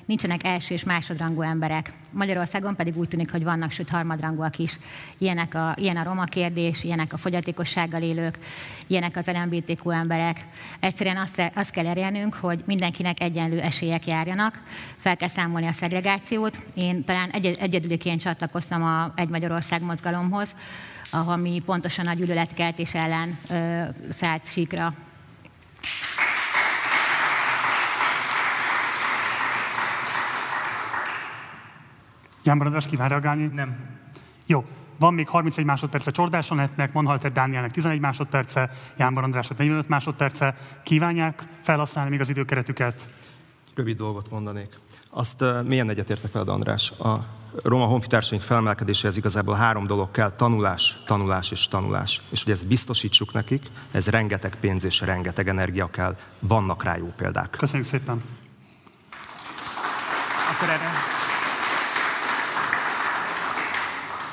nincsenek 0.05 0.47
első 0.47 0.74
és 0.74 0.85
másodrangú 0.85 1.43
emberek. 1.43 1.93
Magyarországon 2.11 2.76
pedig 2.76 2.99
úgy 2.99 3.09
tűnik, 3.09 3.30
hogy 3.30 3.45
vannak, 3.45 3.70
sőt 3.70 3.91
harmadrangúak 3.91 4.59
is. 4.59 4.78
Ilyenek 5.18 5.55
a, 5.55 5.74
ilyen 5.78 5.97
a 5.97 6.03
roma 6.03 6.24
kérdés, 6.24 6.85
ilyenek 6.85 7.12
a 7.12 7.16
fogyatékossággal 7.16 8.03
élők, 8.03 8.39
ilyenek 8.87 9.16
az 9.16 9.26
LMBTQ 9.26 9.91
emberek. 9.91 10.47
Egyszerűen 10.80 11.16
azt, 11.16 11.53
azt 11.55 11.70
kell 11.70 11.87
elérnünk, 11.87 12.35
hogy 12.35 12.62
mindenkinek 12.66 13.20
egyenlő 13.20 13.61
esélyek 13.61 14.07
járjanak, 14.07 14.62
fel 14.99 15.16
kell 15.16 15.28
számolni 15.28 15.66
a 15.66 15.72
szegregációt. 15.72 16.66
Én 16.74 17.05
talán 17.05 17.30
egy, 17.30 17.47
egyedüliként 17.47 18.20
csatlakoztam 18.20 18.83
a 18.83 19.12
Egy 19.16 19.28
Magyarország 19.28 19.83
mozgalomhoz, 19.83 20.49
ami 21.11 21.62
pontosan 21.64 22.07
a 22.07 22.14
gyűlöletkeltés 22.14 22.95
ellen 22.95 23.39
ö, 23.51 23.83
szállt 24.11 24.51
síkra 24.51 24.93
Jánbor 32.43 32.66
András 32.66 32.86
kíván 32.86 33.09
reagálni? 33.09 33.51
Nem. 33.53 33.76
Jó. 34.47 34.64
Van 34.99 35.14
még 35.14 35.28
31 35.28 35.64
másodperce 35.64 36.11
Csordás 36.11 36.51
Anetnek, 36.51 36.93
Manhalter 36.93 37.32
Dánielnek 37.32 37.70
11 37.70 38.01
másodperce, 38.01 38.70
Jánbor 38.97 39.22
Andrásnak 39.22 39.59
45 39.59 39.88
másodperce. 39.88 40.57
Kívánják 40.82 41.47
felhasználni 41.61 42.11
még 42.11 42.20
az 42.20 42.28
időkeretüket? 42.28 43.09
Rövid 43.74 43.97
dolgot 43.97 44.30
mondanék. 44.30 44.74
Azt 45.11 45.43
uh, 45.43 45.64
milyen 45.64 45.90
egyetértek 45.90 46.32
veled, 46.32 46.49
András? 46.49 46.90
A 46.90 47.26
roma 47.62 47.84
honfitársaink 47.84 48.43
felmelkedéséhez 48.43 49.16
igazából 49.16 49.55
három 49.55 49.86
dolog 49.86 50.11
kell, 50.11 50.32
tanulás, 50.32 50.99
tanulás 51.07 51.51
és 51.51 51.68
tanulás. 51.68 52.20
És 52.30 52.43
hogy 52.43 52.53
ezt 52.53 52.66
biztosítsuk 52.66 53.32
nekik, 53.32 53.66
ez 53.90 54.09
rengeteg 54.09 54.55
pénz 54.61 54.84
és 54.84 55.01
rengeteg 55.01 55.49
energia 55.49 55.90
kell. 55.90 56.16
Vannak 56.38 56.84
rá 56.84 56.97
jó 56.97 57.12
példák. 57.16 57.51
Köszönjük 57.51 57.88
szépen. 57.88 58.22
Akkor 60.51 60.68
erre 60.68 61.20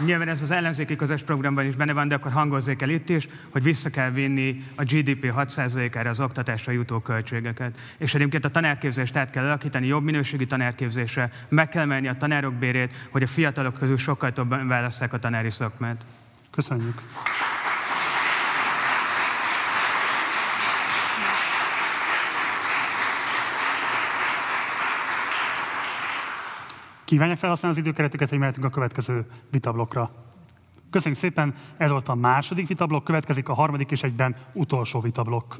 Nyilván 0.06 0.28
ez 0.28 0.42
az 0.42 0.52
ellenzéki 0.52 0.96
közös 0.96 1.24
programban 1.24 1.66
is 1.66 1.76
benne 1.76 1.94
van, 1.94 2.08
de 2.08 2.16
akkor 2.16 2.32
hangozzék 2.32 2.82
el 2.82 2.90
itt 2.90 3.10
is, 3.10 3.28
hogy 3.50 3.64
vissza 3.64 3.90
kell 3.90 4.10
vinni 4.10 4.58
a 4.76 4.84
GDP 4.84 5.34
6%-ára 5.38 6.10
az 6.10 6.20
oktatásra 6.20 6.72
jutó 6.72 7.00
költségeket. 7.00 7.78
És 7.98 8.16
egyébként 8.16 8.46
a 8.46 8.50
tanárképzést 8.50 9.16
át 9.16 9.30
kell 9.30 9.46
alakítani, 9.46 9.88
jobb 9.88 10.04
minőségi 10.04 10.46
tanárképzésre, 10.46 11.32
meg 11.48 11.70
kell 11.70 11.86
menni 11.86 12.08
a 12.08 12.18
tanárok 12.18 12.54
bérét, 12.54 12.94
hogy 13.10 13.24
a 13.24 13.28
fiatalok 13.28 13.78
közül 13.78 13.98
sokkal 13.98 14.34
többen 14.34 14.68
válasszák 14.68 15.14
a 15.14 15.20
tanári 15.20 15.50
szakmát. 15.50 16.02
Köszönjük. 16.52 17.02
Kívánják 27.10 27.38
felhasználni 27.38 27.78
az 27.78 27.84
időkeretüket, 27.84 28.30
hogy 28.30 28.38
mehetünk 28.38 28.66
a 28.66 28.70
következő 28.70 29.26
vitablokkra. 29.52 30.12
Köszönjük 30.90 31.20
szépen, 31.20 31.54
ez 31.78 31.92
volt 31.92 32.10
a 32.10 32.16
második 32.16 32.68
vitablok, 32.68 33.04
következik 33.04 33.50
a 33.50 33.54
harmadik 33.54 33.92
és 33.92 34.04
egyben 34.04 34.36
utolsó 34.54 35.00
vitablokk. 35.00 35.54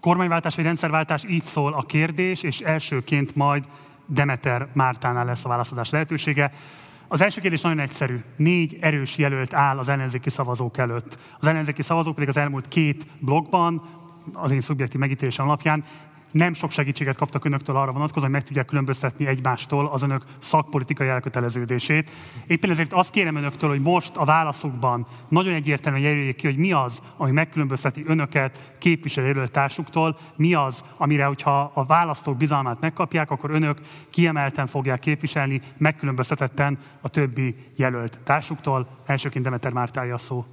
Kormányváltás 0.00 0.54
vagy 0.54 0.64
rendszerváltás, 0.64 1.24
így 1.24 1.42
szól 1.42 1.72
a 1.72 1.82
kérdés, 1.82 2.42
és 2.42 2.60
elsőként 2.60 3.34
majd 3.34 3.68
Demeter 4.06 4.68
Mártánál 4.72 5.24
lesz 5.24 5.44
a 5.44 5.48
válaszadás 5.48 5.90
lehetősége. 5.90 6.52
Az 7.08 7.20
első 7.20 7.40
kérdés 7.40 7.60
nagyon 7.60 7.80
egyszerű. 7.80 8.20
Négy 8.36 8.78
erős 8.80 9.18
jelölt 9.18 9.54
áll 9.54 9.78
az 9.78 9.88
ellenzéki 9.88 10.30
szavazók 10.30 10.78
előtt. 10.78 11.18
Az 11.38 11.46
ellenzéki 11.46 11.82
szavazók 11.82 12.14
pedig 12.14 12.28
az 12.28 12.36
elmúlt 12.36 12.68
két 12.68 13.06
blogban 13.18 13.82
az 14.32 14.50
én 14.50 14.60
szubjektív 14.60 15.00
megítélésem 15.00 15.46
alapján, 15.46 15.84
nem 16.30 16.52
sok 16.52 16.70
segítséget 16.70 17.16
kaptak 17.16 17.44
önöktől 17.44 17.76
arra 17.76 17.92
vonatkozóan, 17.92 18.30
hogy 18.30 18.40
meg 18.40 18.42
tudják 18.42 18.66
különböztetni 18.66 19.26
egymástól 19.26 19.86
az 19.86 20.02
önök 20.02 20.24
szakpolitikai 20.38 21.08
elköteleződését. 21.08 22.10
Éppen 22.46 22.70
ezért 22.70 22.92
azt 22.92 23.10
kérem 23.10 23.36
önöktől, 23.36 23.70
hogy 23.70 23.80
most 23.80 24.16
a 24.16 24.24
válaszokban 24.24 25.06
nagyon 25.28 25.54
egyértelműen 25.54 26.04
jelöljék 26.04 26.36
ki, 26.36 26.46
hogy 26.46 26.56
mi 26.56 26.72
az, 26.72 27.02
ami 27.16 27.30
megkülönbözteti 27.30 28.04
önöket 28.06 28.74
képviselő 28.78 29.46
társuktól, 29.46 30.18
mi 30.36 30.54
az, 30.54 30.84
amire, 30.96 31.24
hogyha 31.24 31.70
a 31.74 31.84
választók 31.84 32.36
bizalmát 32.36 32.80
megkapják, 32.80 33.30
akkor 33.30 33.50
önök 33.50 33.80
kiemelten 34.10 34.66
fogják 34.66 34.98
képviselni, 34.98 35.60
megkülönböztetetten 35.76 36.78
a 37.00 37.08
többi 37.08 37.54
jelölt 37.76 38.18
társuktól. 38.24 38.88
Elsőként 39.06 39.44
Demeter 39.44 39.72
Mártája 39.72 40.14
a 40.14 40.18
szó. 40.18 40.44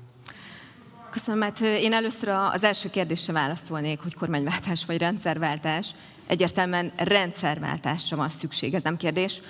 Köszönöm, 1.17 1.39
mert 1.39 1.59
én 1.59 1.93
először 1.93 2.29
az 2.29 2.63
első 2.63 2.89
kérdésre 2.89 3.33
válaszolnék, 3.33 3.99
hogy 3.99 4.13
kormányváltás 4.13 4.85
vagy 4.85 4.97
rendszerváltás. 4.97 5.91
Egyértelműen 6.27 6.91
rendszerváltásra 6.95 8.17
van 8.17 8.29
szükség, 8.29 8.73
ez 8.73 8.81
nem 8.81 8.97
kérdés. 8.97 9.41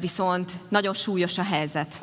Viszont 0.00 0.52
nagyon 0.68 0.92
súlyos 0.92 1.38
a 1.38 1.42
helyzet. 1.42 2.02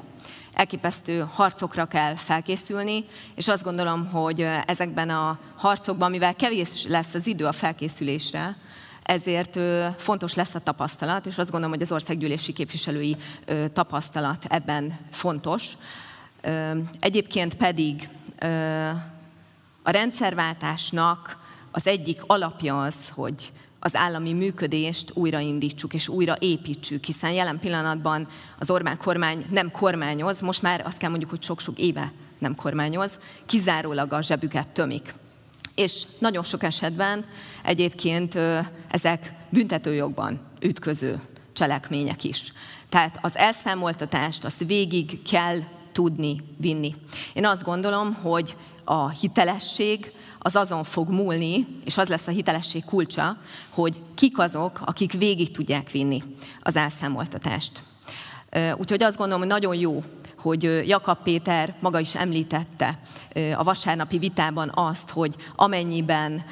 Elképesztő 0.54 1.28
harcokra 1.34 1.86
kell 1.86 2.16
felkészülni, 2.16 3.06
és 3.36 3.48
azt 3.48 3.64
gondolom, 3.64 4.06
hogy 4.08 4.48
ezekben 4.66 5.10
a 5.10 5.40
harcokban, 5.56 6.12
mivel 6.12 6.36
kevés 6.36 6.86
lesz 6.88 7.14
az 7.14 7.28
idő 7.28 7.46
a 7.46 7.52
felkészülésre, 7.52 8.58
ezért 9.04 9.60
fontos 9.98 10.34
lesz 10.34 10.56
a 10.56 10.60
tapasztalat, 10.60 11.26
és 11.26 11.38
azt 11.38 11.52
gondolom, 11.52 11.76
hogy 11.76 11.84
az 11.84 11.92
országgyűlési 11.92 12.54
képviselői 12.54 13.16
tapasztalat 13.74 14.46
ebben 14.50 15.00
fontos. 15.12 15.68
Egyébként 17.00 17.54
pedig 17.54 18.10
a 19.84 19.90
rendszerváltásnak 19.90 21.38
az 21.72 21.88
egyik 21.88 22.22
alapja 22.28 22.84
az, 22.84 23.10
hogy 23.10 23.52
az 23.80 23.96
állami 23.96 24.34
működést 24.34 25.12
újraindítsuk 25.14 25.94
és 25.94 26.08
újra 26.08 26.36
építsük, 26.40 27.04
hiszen 27.04 27.32
jelen 27.32 27.60
pillanatban 27.60 28.28
az 28.60 28.70
Orbán 28.70 28.98
kormány 28.98 29.46
nem 29.50 29.72
kormányoz, 29.72 30.42
most 30.42 30.62
már 30.62 30.82
azt 30.86 30.98
kell 30.98 31.10
mondjuk, 31.10 31.30
hogy 31.30 31.42
sok-sok 31.42 31.80
éve 31.80 32.12
nem 32.38 32.56
kormányoz, 32.56 33.20
kizárólag 33.46 34.14
a 34.14 34.22
zsebüket 34.22 34.68
tömik. 34.68 35.14
És 35.76 36.04
nagyon 36.20 36.44
sok 36.44 36.64
esetben 36.64 37.26
egyébként 37.64 38.38
ezek 38.88 39.34
büntetőjogban 39.50 40.40
ütköző 40.62 41.22
cselekmények 41.54 42.24
is. 42.24 42.54
Tehát 42.90 43.18
az 43.22 43.38
elszámoltatást 43.38 44.46
azt 44.46 44.64
végig 44.66 45.22
kell 45.22 45.60
tudni 45.96 46.42
vinni. 46.58 46.96
Én 47.34 47.46
azt 47.46 47.64
gondolom, 47.64 48.14
hogy 48.14 48.56
a 48.84 49.10
hitelesség 49.10 50.12
az 50.40 50.56
azon 50.56 50.84
fog 50.84 51.10
múlni, 51.10 51.68
és 51.86 51.98
az 51.98 52.08
lesz 52.08 52.28
a 52.28 52.32
hitelesség 52.32 52.86
kulcsa, 52.86 53.38
hogy 53.70 54.02
kik 54.16 54.40
azok, 54.40 54.82
akik 54.86 55.12
végig 55.12 55.52
tudják 55.52 55.92
vinni 55.92 56.24
az 56.62 56.76
elszámoltatást. 56.76 57.84
Úgyhogy 58.78 59.04
azt 59.04 59.18
gondolom, 59.18 59.40
hogy 59.42 59.50
nagyon 59.52 59.76
jó, 59.76 60.04
hogy 60.38 60.88
Jakab 60.88 61.18
Péter 61.24 61.76
maga 61.80 62.00
is 62.00 62.16
említette 62.16 63.00
a 63.56 63.64
vasárnapi 63.64 64.18
vitában 64.18 64.72
azt, 64.74 65.10
hogy 65.10 65.36
amennyiben 65.56 66.44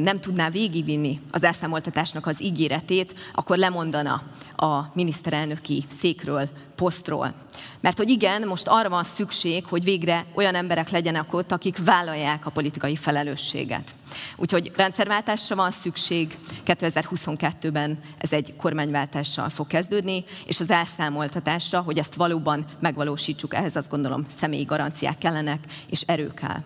nem 0.00 0.18
tudná 0.18 0.50
végigvinni 0.50 1.20
az 1.30 1.42
elszámoltatásnak 1.42 2.26
az 2.26 2.42
ígéretét, 2.42 3.14
akkor 3.34 3.56
lemondana 3.56 4.22
a 4.56 4.80
miniszterelnöki 4.92 5.84
székről, 5.98 6.48
posztról. 6.76 7.34
Mert 7.80 7.98
hogy 7.98 8.10
igen, 8.10 8.46
most 8.46 8.66
arra 8.68 8.88
van 8.88 9.04
szükség, 9.04 9.64
hogy 9.64 9.84
végre 9.84 10.24
olyan 10.34 10.54
emberek 10.54 10.90
legyenek 10.90 11.32
ott, 11.32 11.52
akik 11.52 11.84
vállalják 11.84 12.46
a 12.46 12.50
politikai 12.50 12.96
felelősséget. 12.96 13.94
Úgyhogy 14.36 14.72
rendszerváltásra 14.76 15.56
van 15.56 15.70
szükség, 15.70 16.38
2022-ben 16.66 17.98
ez 18.18 18.32
egy 18.32 18.54
kormányváltással 18.56 19.48
fog 19.48 19.66
kezdődni, 19.66 20.24
és 20.46 20.60
az 20.60 20.70
elszámoltatásra, 20.70 21.80
hogy 21.80 21.98
ezt 21.98 22.14
valóban 22.14 22.66
megvalósítsuk, 22.80 23.54
ehhez 23.54 23.76
azt 23.76 23.90
gondolom 23.90 24.26
személyi 24.36 24.64
garanciák 24.64 25.18
kellenek, 25.18 25.64
és 25.86 26.00
erő 26.00 26.34
kell. 26.34 26.62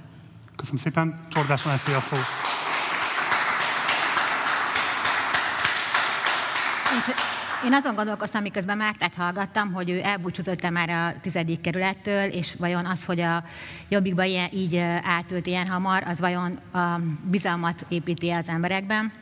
Köszönöm 0.57 0.81
szépen. 0.81 1.27
Csordás 1.31 1.63
van 1.63 1.75
a 1.97 2.01
szó. 2.01 2.17
Én 7.65 7.75
azon 7.75 7.95
gondolkoztam, 7.95 8.43
miközben 8.43 8.77
Mártát 8.77 9.15
hallgattam, 9.15 9.73
hogy 9.73 9.91
ő 9.91 10.01
elbúcsúzott 10.03 10.71
már 10.71 10.91
a 10.91 11.21
tizedik 11.21 11.61
kerülettől, 11.61 12.25
és 12.25 12.55
vajon 12.59 12.87
az, 12.87 13.05
hogy 13.05 13.21
a 13.21 13.45
jobbikba 13.89 14.23
ilyen, 14.23 14.49
így 14.53 14.77
átült 15.03 15.47
ilyen 15.47 15.67
hamar, 15.67 16.03
az 16.03 16.19
vajon 16.19 16.57
a 16.73 17.01
bizalmat 17.23 17.85
építi 17.89 18.31
az 18.31 18.49
emberekben. 18.49 19.13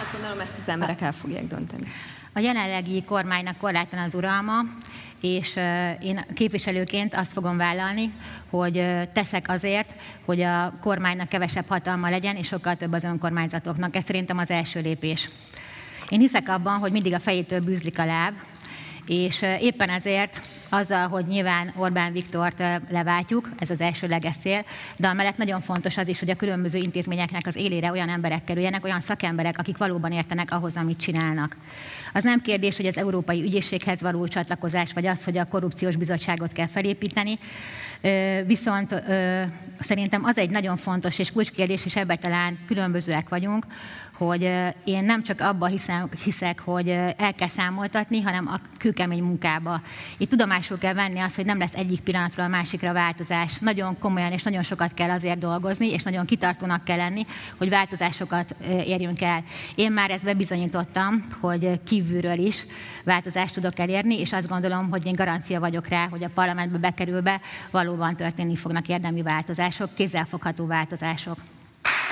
Azt 0.00 0.12
gondolom, 0.12 0.40
ezt 0.40 0.54
az 0.60 0.68
emberek 0.68 1.00
el 1.00 1.12
fogják 1.12 1.46
dönteni. 1.46 1.84
A 2.32 2.38
jelenlegi 2.38 3.04
kormánynak 3.04 3.58
korlátlan 3.58 4.04
az 4.04 4.14
uralma, 4.14 4.60
és 5.22 5.56
én 6.00 6.24
képviselőként 6.34 7.14
azt 7.14 7.32
fogom 7.32 7.56
vállalni, 7.56 8.12
hogy 8.50 8.86
teszek 9.12 9.48
azért, 9.48 9.94
hogy 10.24 10.40
a 10.40 10.74
kormánynak 10.80 11.28
kevesebb 11.28 11.66
hatalma 11.68 12.10
legyen, 12.10 12.36
és 12.36 12.46
sokkal 12.46 12.74
több 12.76 12.92
az 12.92 13.04
önkormányzatoknak. 13.04 13.96
Ez 13.96 14.04
szerintem 14.04 14.38
az 14.38 14.50
első 14.50 14.80
lépés. 14.80 15.30
Én 16.08 16.18
hiszek 16.18 16.48
abban, 16.48 16.78
hogy 16.78 16.92
mindig 16.92 17.14
a 17.14 17.20
fejétől 17.20 17.60
bűzlik 17.60 17.98
a 17.98 18.04
láb, 18.04 18.34
és 19.06 19.44
éppen 19.60 19.88
ezért 19.88 20.40
azzal, 20.68 21.08
hogy 21.08 21.26
nyilván 21.26 21.72
Orbán 21.76 22.12
Viktort 22.12 22.62
leváltjuk, 22.90 23.50
ez 23.58 23.70
az 23.70 23.80
elsőleges 23.80 24.36
cél, 24.36 24.64
de 24.96 25.08
amellett 25.08 25.36
nagyon 25.36 25.60
fontos 25.60 25.96
az 25.96 26.08
is, 26.08 26.18
hogy 26.18 26.30
a 26.30 26.36
különböző 26.36 26.78
intézményeknek 26.78 27.46
az 27.46 27.56
élére 27.56 27.90
olyan 27.90 28.08
emberek 28.08 28.44
kerüljenek, 28.44 28.84
olyan 28.84 29.00
szakemberek, 29.00 29.58
akik 29.58 29.76
valóban 29.76 30.12
értenek 30.12 30.50
ahhoz, 30.50 30.76
amit 30.76 31.00
csinálnak. 31.00 31.56
Az 32.12 32.22
nem 32.22 32.40
kérdés, 32.40 32.76
hogy 32.76 32.86
az 32.86 32.96
Európai 32.96 33.42
Ügyészséghez 33.42 34.00
való 34.00 34.28
csatlakozás, 34.28 34.92
vagy 34.92 35.06
az, 35.06 35.24
hogy 35.24 35.38
a 35.38 35.48
korrupciós 35.48 35.96
bizottságot 35.96 36.52
kell 36.52 36.66
felépíteni, 36.66 37.38
viszont 38.46 39.02
szerintem 39.80 40.24
az 40.24 40.38
egy 40.38 40.50
nagyon 40.50 40.76
fontos 40.76 41.18
és 41.18 41.32
kulcskérdés, 41.32 41.84
és 41.84 41.96
ebben 41.96 42.18
talán 42.18 42.58
különbözőek 42.66 43.28
vagyunk, 43.28 43.66
hogy 44.26 44.42
én 44.84 45.04
nem 45.04 45.22
csak 45.22 45.40
abba 45.40 45.66
hiszek, 46.24 46.60
hogy 46.60 46.88
el 47.16 47.34
kell 47.36 47.48
számoltatni, 47.48 48.20
hanem 48.20 48.46
a 48.46 48.60
kőkemény 48.78 49.22
munkába. 49.22 49.82
Itt 50.18 50.28
tudomásul 50.28 50.78
kell 50.78 50.94
venni 50.94 51.18
azt, 51.18 51.36
hogy 51.36 51.44
nem 51.44 51.58
lesz 51.58 51.74
egyik 51.74 52.00
pillanatról 52.00 52.44
a 52.44 52.48
másikra 52.48 52.92
változás. 52.92 53.58
Nagyon 53.58 53.98
komolyan 53.98 54.32
és 54.32 54.42
nagyon 54.42 54.62
sokat 54.62 54.94
kell 54.94 55.10
azért 55.10 55.38
dolgozni, 55.38 55.92
és 55.92 56.02
nagyon 56.02 56.26
kitartónak 56.26 56.84
kell 56.84 56.96
lenni, 56.96 57.26
hogy 57.56 57.68
változásokat 57.68 58.54
érjünk 58.86 59.22
el. 59.22 59.44
Én 59.74 59.92
már 59.92 60.10
ezt 60.10 60.24
bebizonyítottam, 60.24 61.26
hogy 61.40 61.82
kívülről 61.84 62.38
is 62.38 62.66
változást 63.04 63.54
tudok 63.54 63.78
elérni, 63.78 64.20
és 64.20 64.32
azt 64.32 64.48
gondolom, 64.48 64.90
hogy 64.90 65.06
én 65.06 65.14
garancia 65.14 65.60
vagyok 65.60 65.88
rá, 65.88 66.08
hogy 66.08 66.24
a 66.24 66.30
parlamentbe 66.34 66.78
bekerülve 66.78 67.40
valóban 67.70 68.16
történni 68.16 68.56
fognak 68.56 68.88
érdemi 68.88 69.22
változások, 69.22 69.94
kézzelfogható 69.94 70.66
változások. 70.66 71.36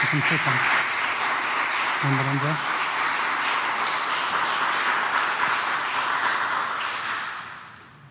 Köszönöm 0.01 0.23
szépen. 0.23 0.90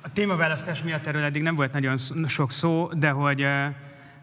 A 0.02 0.12
témaválasztás 0.14 0.84
miatt 0.84 1.06
erről 1.06 1.24
eddig 1.24 1.42
nem 1.42 1.56
volt 1.56 1.74
nagyon 1.74 1.98
sok 2.28 2.52
szó, 2.52 2.90
de 2.94 3.10
hogy 3.10 3.42
eh, 3.42 3.74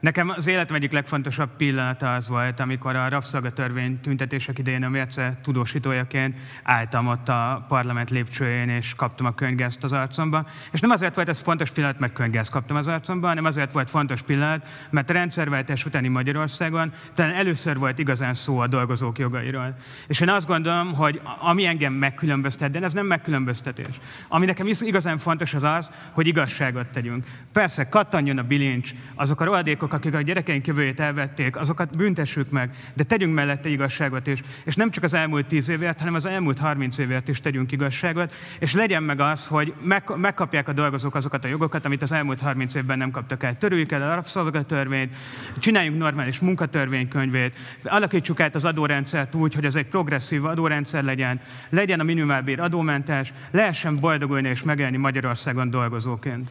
Nekem 0.00 0.28
az 0.28 0.46
életem 0.46 0.76
egyik 0.76 0.92
legfontosabb 0.92 1.56
pillanata 1.56 2.14
az 2.14 2.28
volt, 2.28 2.60
amikor 2.60 2.96
a 2.96 3.08
rabszolgatörvény 3.08 4.00
tüntetések 4.00 4.58
idején 4.58 4.84
a 4.84 4.88
mérce 4.88 5.38
tudósítójaként 5.42 6.36
álltam 6.62 7.06
ott 7.06 7.28
a 7.28 7.64
parlament 7.68 8.10
lépcsőjén, 8.10 8.68
és 8.68 8.94
kaptam 8.94 9.26
a 9.26 9.30
könyvgázt 9.30 9.84
az 9.84 9.92
arcomba. 9.92 10.46
És 10.72 10.80
nem 10.80 10.90
azért 10.90 11.14
volt 11.14 11.28
ez 11.28 11.40
fontos 11.40 11.70
pillanat, 11.70 11.98
mert 11.98 12.12
könyvgázt 12.12 12.50
kaptam 12.50 12.76
az 12.76 12.86
arcomba, 12.86 13.26
hanem 13.26 13.44
azért 13.44 13.72
volt 13.72 13.90
fontos 13.90 14.22
pillanat, 14.22 14.66
mert 14.90 15.10
a 15.10 15.12
rendszerváltás 15.12 15.84
utáni 15.86 16.08
Magyarországon 16.08 16.92
talán 17.14 17.34
először 17.34 17.78
volt 17.78 17.98
igazán 17.98 18.34
szó 18.34 18.58
a 18.58 18.66
dolgozók 18.66 19.18
jogairól. 19.18 19.76
És 20.06 20.20
én 20.20 20.28
azt 20.28 20.46
gondolom, 20.46 20.94
hogy 20.94 21.20
ami 21.38 21.64
engem 21.64 21.92
megkülönböztet, 21.92 22.70
de 22.70 22.80
ez 22.80 22.92
nem 22.92 23.06
megkülönböztetés. 23.06 23.98
Ami 24.28 24.46
nekem 24.46 24.66
igazán 24.80 25.18
fontos 25.18 25.54
az 25.54 25.62
az, 25.62 25.90
hogy 26.12 26.26
igazságot 26.26 26.86
tegyünk. 26.86 27.26
Persze, 27.52 27.88
kattanjon 27.88 28.38
a 28.38 28.42
bilincs, 28.42 28.90
azok 29.14 29.40
a 29.40 29.44
rohadékok, 29.44 29.85
azok, 29.86 29.98
akik 29.98 30.14
a 30.14 30.22
gyerekeink 30.22 30.66
jövőjét 30.66 31.00
elvették, 31.00 31.56
azokat 31.56 31.96
büntessük 31.96 32.50
meg, 32.50 32.70
de 32.94 33.04
tegyünk 33.04 33.34
mellette 33.34 33.68
igazságot 33.68 34.26
is. 34.26 34.42
És 34.64 34.74
nem 34.74 34.90
csak 34.90 35.04
az 35.04 35.14
elmúlt 35.14 35.46
tíz 35.46 35.68
évért, 35.68 35.98
hanem 35.98 36.14
az 36.14 36.26
elmúlt 36.26 36.58
30 36.58 36.98
évért 36.98 37.28
is 37.28 37.40
tegyünk 37.40 37.72
igazságot, 37.72 38.34
és 38.58 38.74
legyen 38.74 39.02
meg 39.02 39.20
az, 39.20 39.46
hogy 39.46 39.74
meg, 39.82 40.02
megkapják 40.16 40.68
a 40.68 40.72
dolgozók 40.72 41.14
azokat 41.14 41.44
a 41.44 41.48
jogokat, 41.48 41.84
amit 41.84 42.02
az 42.02 42.12
elmúlt 42.12 42.40
30 42.40 42.74
évben 42.74 42.98
nem 42.98 43.10
kaptak 43.10 43.42
el. 43.42 43.58
Törüljük 43.58 43.92
el 43.92 44.02
a 44.02 44.14
rabszolgatörvényt, 44.14 45.14
csináljunk 45.58 45.98
normális 45.98 46.38
munkatörvénykönyvét, 46.38 47.56
alakítsuk 47.84 48.40
át 48.40 48.54
az 48.54 48.64
adórendszert 48.64 49.34
úgy, 49.34 49.54
hogy 49.54 49.64
ez 49.64 49.74
egy 49.74 49.86
progresszív 49.86 50.44
adórendszer 50.44 51.04
legyen, 51.04 51.40
legyen 51.68 52.00
a 52.00 52.04
minimálbér 52.04 52.60
adómentes, 52.60 53.32
lehessen 53.50 54.00
boldogulni 54.00 54.48
és 54.48 54.62
megélni 54.62 54.96
Magyarországon 54.96 55.70
dolgozóként. 55.70 56.50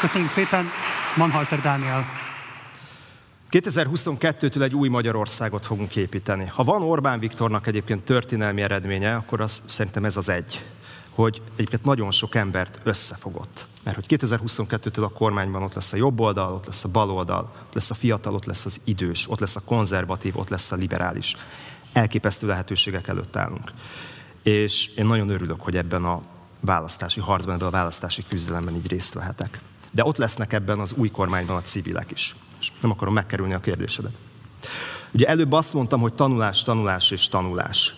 Köszönjük 0.00 0.30
szépen, 0.30 0.66
Manhalter 1.16 1.60
Dániel. 1.60 2.04
2022-től 3.50 4.62
egy 4.62 4.74
új 4.74 4.88
Magyarországot 4.88 5.66
fogunk 5.66 5.96
építeni. 5.96 6.46
Ha 6.46 6.64
van 6.64 6.82
Orbán 6.82 7.18
Viktornak 7.18 7.66
egyébként 7.66 8.04
történelmi 8.04 8.62
eredménye, 8.62 9.14
akkor 9.14 9.40
az, 9.40 9.62
szerintem 9.66 10.04
ez 10.04 10.16
az 10.16 10.28
egy, 10.28 10.64
hogy 11.10 11.42
egyébként 11.54 11.84
nagyon 11.84 12.10
sok 12.10 12.34
embert 12.34 12.80
összefogott. 12.82 13.64
Mert 13.84 13.96
hogy 13.96 14.18
2022-től 14.20 15.02
a 15.02 15.08
kormányban 15.08 15.62
ott 15.62 15.74
lesz 15.74 15.92
a 15.92 15.96
jobb 15.96 16.20
oldal, 16.20 16.52
ott 16.52 16.66
lesz 16.66 16.84
a 16.84 16.88
bal 16.88 17.10
oldal, 17.10 17.52
ott 17.66 17.74
lesz 17.74 17.90
a 17.90 17.94
fiatal, 17.94 18.34
ott 18.34 18.44
lesz 18.44 18.64
az 18.64 18.80
idős, 18.84 19.26
ott 19.28 19.40
lesz 19.40 19.56
a 19.56 19.62
konzervatív, 19.64 20.36
ott 20.36 20.48
lesz 20.48 20.72
a 20.72 20.76
liberális. 20.76 21.36
Elképesztő 21.92 22.46
lehetőségek 22.46 23.08
előtt 23.08 23.36
állunk. 23.36 23.72
És 24.42 24.90
én 24.96 25.06
nagyon 25.06 25.28
örülök, 25.28 25.60
hogy 25.60 25.76
ebben 25.76 26.04
a 26.04 26.22
választási 26.60 27.20
harcban, 27.20 27.54
ebben 27.54 27.68
a 27.68 27.70
választási 27.70 28.24
küzdelemben 28.28 28.74
így 28.74 28.88
részt 28.88 29.14
vehetek. 29.14 29.60
De 29.90 30.04
ott 30.04 30.16
lesznek 30.16 30.52
ebben 30.52 30.78
az 30.78 30.92
új 30.92 31.10
kormányban 31.10 31.56
a 31.56 31.62
civilek 31.62 32.10
is. 32.10 32.34
És 32.60 32.72
nem 32.80 32.90
akarom 32.90 33.14
megkerülni 33.14 33.54
a 33.54 33.60
kérdésedet. 33.60 34.12
Ugye 35.10 35.26
előbb 35.26 35.52
azt 35.52 35.74
mondtam, 35.74 36.00
hogy 36.00 36.14
tanulás, 36.14 36.62
tanulás 36.62 37.10
és 37.10 37.28
tanulás. 37.28 37.94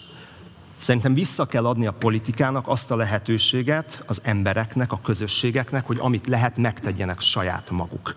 Szerintem 0.79 1.15
vissza 1.15 1.47
kell 1.47 1.67
adni 1.67 1.87
a 1.87 1.93
politikának 1.93 2.69
azt 2.69 2.91
a 2.91 2.97
lehetőséget 2.97 4.03
az 4.07 4.21
embereknek, 4.23 4.93
a 4.93 5.01
közösségeknek, 5.03 5.87
hogy 5.87 5.99
amit 6.01 6.27
lehet, 6.27 6.57
megtegyenek 6.57 7.21
saját 7.21 7.71
maguk. 7.71 8.15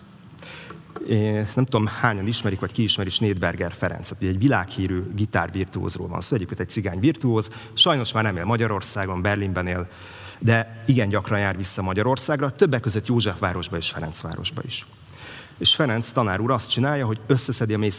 Én 1.08 1.48
nem 1.54 1.64
tudom, 1.64 1.86
hányan 1.86 2.26
ismerik, 2.26 2.60
vagy 2.60 2.72
ki 2.72 2.82
ismeri 2.82 3.10
Schneidberger 3.10 3.72
Ferencet. 3.72 4.22
Egy 4.22 4.38
világhírű 4.38 5.02
gitárvirtuózról 5.14 6.08
van 6.08 6.20
szó, 6.20 6.34
egyébként 6.34 6.60
egy 6.60 6.68
cigány 6.68 7.00
virtuóz, 7.00 7.50
sajnos 7.72 8.12
már 8.12 8.22
nem 8.22 8.36
él 8.36 8.44
Magyarországon, 8.44 9.22
Berlinben 9.22 9.66
él, 9.66 9.88
de 10.38 10.82
igen 10.86 11.08
gyakran 11.08 11.38
jár 11.38 11.56
vissza 11.56 11.82
Magyarországra, 11.82 12.50
többek 12.50 12.80
között 12.80 13.06
Józsefvárosba 13.06 13.76
és 13.76 13.90
Ferencvárosba 13.90 14.62
is. 14.64 14.86
És 15.58 15.74
Ferenc 15.74 16.10
tanár 16.10 16.40
úr 16.40 16.50
azt 16.50 16.70
csinálja, 16.70 17.06
hogy 17.06 17.20
összeszedi 17.26 17.74
a 17.74 17.78
mély 17.78 17.90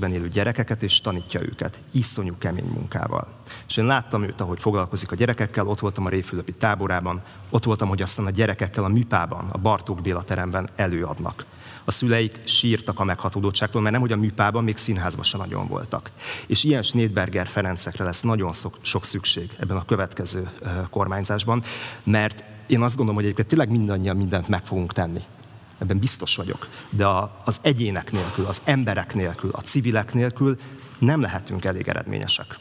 élő 0.00 0.28
gyerekeket, 0.28 0.82
és 0.82 1.00
tanítja 1.00 1.40
őket, 1.42 1.80
iszonyú 1.90 2.38
kemény 2.38 2.70
munkával. 2.74 3.28
És 3.68 3.76
én 3.76 3.84
láttam 3.84 4.22
őt, 4.22 4.40
ahogy 4.40 4.60
foglalkozik 4.60 5.12
a 5.12 5.14
gyerekekkel, 5.14 5.68
ott 5.68 5.80
voltam 5.80 6.06
a 6.06 6.08
Réfülöpi 6.08 6.52
táborában, 6.52 7.22
ott 7.50 7.64
voltam, 7.64 7.88
hogy 7.88 8.02
aztán 8.02 8.26
a 8.26 8.30
gyerekekkel 8.30 8.84
a 8.84 8.88
műpában, 8.88 9.48
a 9.48 9.58
Bartók 9.58 10.00
Béla 10.00 10.22
teremben 10.22 10.68
előadnak. 10.76 11.44
A 11.84 11.90
szüleik 11.90 12.40
sírtak 12.44 13.00
a 13.00 13.04
meghatódottságtól, 13.04 13.80
mert 13.80 13.92
nem, 13.92 14.00
hogy 14.02 14.12
a 14.12 14.16
műpában, 14.16 14.64
még 14.64 14.76
színházban 14.76 15.24
sem 15.24 15.40
nagyon 15.40 15.66
voltak. 15.66 16.10
És 16.46 16.64
ilyen 16.64 16.82
Snédberger 16.82 17.46
Ferencekre 17.46 18.04
lesz 18.04 18.20
nagyon 18.20 18.52
sok, 18.52 18.76
sok 18.80 19.04
szükség 19.04 19.50
ebben 19.58 19.76
a 19.76 19.84
következő 19.84 20.50
kormányzásban, 20.90 21.62
mert 22.04 22.44
én 22.66 22.82
azt 22.82 22.96
gondolom, 22.96 23.14
hogy 23.14 23.24
egyébként 23.24 23.48
tényleg 23.48 23.70
mindannyian 23.70 24.16
mindent 24.16 24.48
meg 24.48 24.64
fogunk 24.64 24.92
tenni 24.92 25.20
ebben 25.78 25.98
biztos 25.98 26.36
vagyok. 26.36 26.68
De 26.90 27.06
az 27.44 27.58
egyének 27.62 28.12
nélkül, 28.12 28.44
az 28.46 28.60
emberek 28.64 29.14
nélkül, 29.14 29.50
a 29.52 29.60
civilek 29.60 30.14
nélkül 30.14 30.58
nem 30.98 31.20
lehetünk 31.20 31.64
elég 31.64 31.88
eredményesek. 31.88 32.58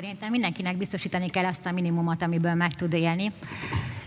Szerintem 0.00 0.30
mindenkinek 0.30 0.76
biztosítani 0.76 1.28
kell 1.28 1.44
azt 1.44 1.66
a 1.66 1.72
minimumot, 1.72 2.22
amiből 2.22 2.54
meg 2.54 2.74
tud 2.74 2.92
élni. 2.92 3.32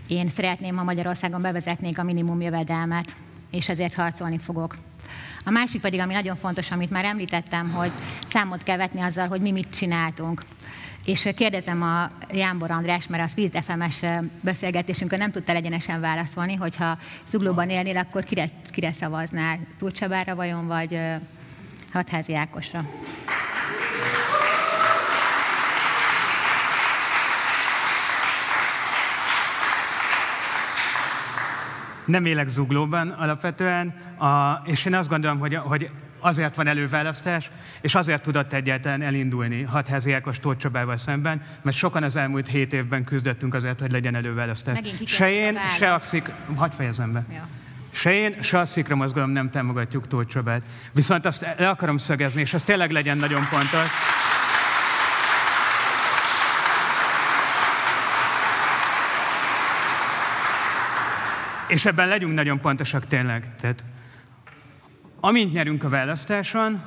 Én 0.06 0.28
szeretném, 0.28 0.76
ha 0.76 0.84
Magyarországon 0.84 1.42
bevezetnék 1.42 1.98
a 1.98 2.02
minimum 2.02 2.40
jövedelmet, 2.40 3.14
és 3.50 3.68
ezért 3.68 3.94
harcolni 3.94 4.38
fogok. 4.38 4.76
A 5.44 5.50
másik 5.50 5.80
pedig, 5.80 6.00
ami 6.00 6.12
nagyon 6.12 6.36
fontos, 6.36 6.70
amit 6.70 6.90
már 6.90 7.04
említettem, 7.04 7.70
hogy 7.70 7.90
számot 8.26 8.62
kell 8.62 8.76
vetni 8.76 9.00
azzal, 9.00 9.28
hogy 9.28 9.40
mi 9.40 9.50
mit 9.50 9.76
csináltunk. 9.76 10.42
És 11.04 11.28
kérdezem 11.36 11.82
a 11.82 12.10
Jánbor 12.32 12.70
András, 12.70 13.06
mert 13.06 13.24
a 13.24 13.28
Spirit 13.28 13.64
FM-es 13.64 14.00
beszélgetésünkön 14.40 15.18
nem 15.18 15.30
tudta 15.30 15.52
egyenesen 15.52 16.00
válaszolni, 16.00 16.54
hogyha 16.54 16.98
Zuglóban 17.26 17.70
élnél, 17.70 17.96
akkor 17.96 18.24
kire, 18.24 18.48
kire 18.70 18.92
szavaznál? 18.92 19.58
Túlcsabára 19.78 20.34
vajon, 20.34 20.66
vagy 20.66 20.98
Hatházi 21.92 22.34
Ákosra? 22.34 22.84
Nem 32.04 32.24
élek 32.24 32.48
zuglóban 32.48 33.08
alapvetően, 33.08 33.94
a, 34.18 34.62
és 34.64 34.84
én 34.84 34.94
azt 34.94 35.08
gondolom, 35.08 35.38
hogy, 35.38 35.54
hogy 35.54 35.90
azért 36.24 36.56
van 36.56 36.66
előválasztás, 36.66 37.50
és 37.80 37.94
azért 37.94 38.22
tudott 38.22 38.52
egyáltalán 38.52 39.02
elindulni 39.02 39.62
Hatházi 39.62 40.12
Ákos 40.12 40.40
Tóth 40.40 40.58
Csabával 40.58 40.96
szemben, 40.96 41.42
mert 41.62 41.76
sokan 41.76 42.02
az 42.02 42.16
elmúlt 42.16 42.48
hét 42.48 42.72
évben 42.72 43.04
küzdöttünk 43.04 43.54
azért, 43.54 43.80
hogy 43.80 43.92
legyen 43.92 44.14
előválasztás. 44.14 44.78
Se 45.06 45.30
én, 45.30 45.58
se 45.78 45.94
a 45.94 46.00
szik... 46.00 46.30
Hadd 46.54 46.70
fejezem 46.70 47.12
be. 47.12 47.24
Ja. 47.32 47.48
Se 47.90 48.12
én, 48.12 48.42
se 48.42 48.58
a 48.58 48.66
Szikra 48.66 48.96
mozgalom 48.96 49.30
nem 49.30 49.50
támogatjuk 49.50 50.08
Tóth 50.08 50.28
Csabát. 50.28 50.62
Viszont 50.92 51.26
azt 51.26 51.46
le 51.58 51.68
akarom 51.68 51.96
szögezni, 51.96 52.40
és 52.40 52.54
az 52.54 52.62
tényleg 52.62 52.90
legyen 52.90 53.16
nagyon 53.16 53.42
pontos, 53.50 53.90
És 61.74 61.84
ebben 61.84 62.08
legyünk 62.08 62.34
nagyon 62.34 62.60
pontosak 62.60 63.06
tényleg. 63.06 63.54
Tehát, 63.60 63.84
amint 65.20 65.52
nyerünk 65.52 65.84
a 65.84 65.88
választáson, 65.88 66.82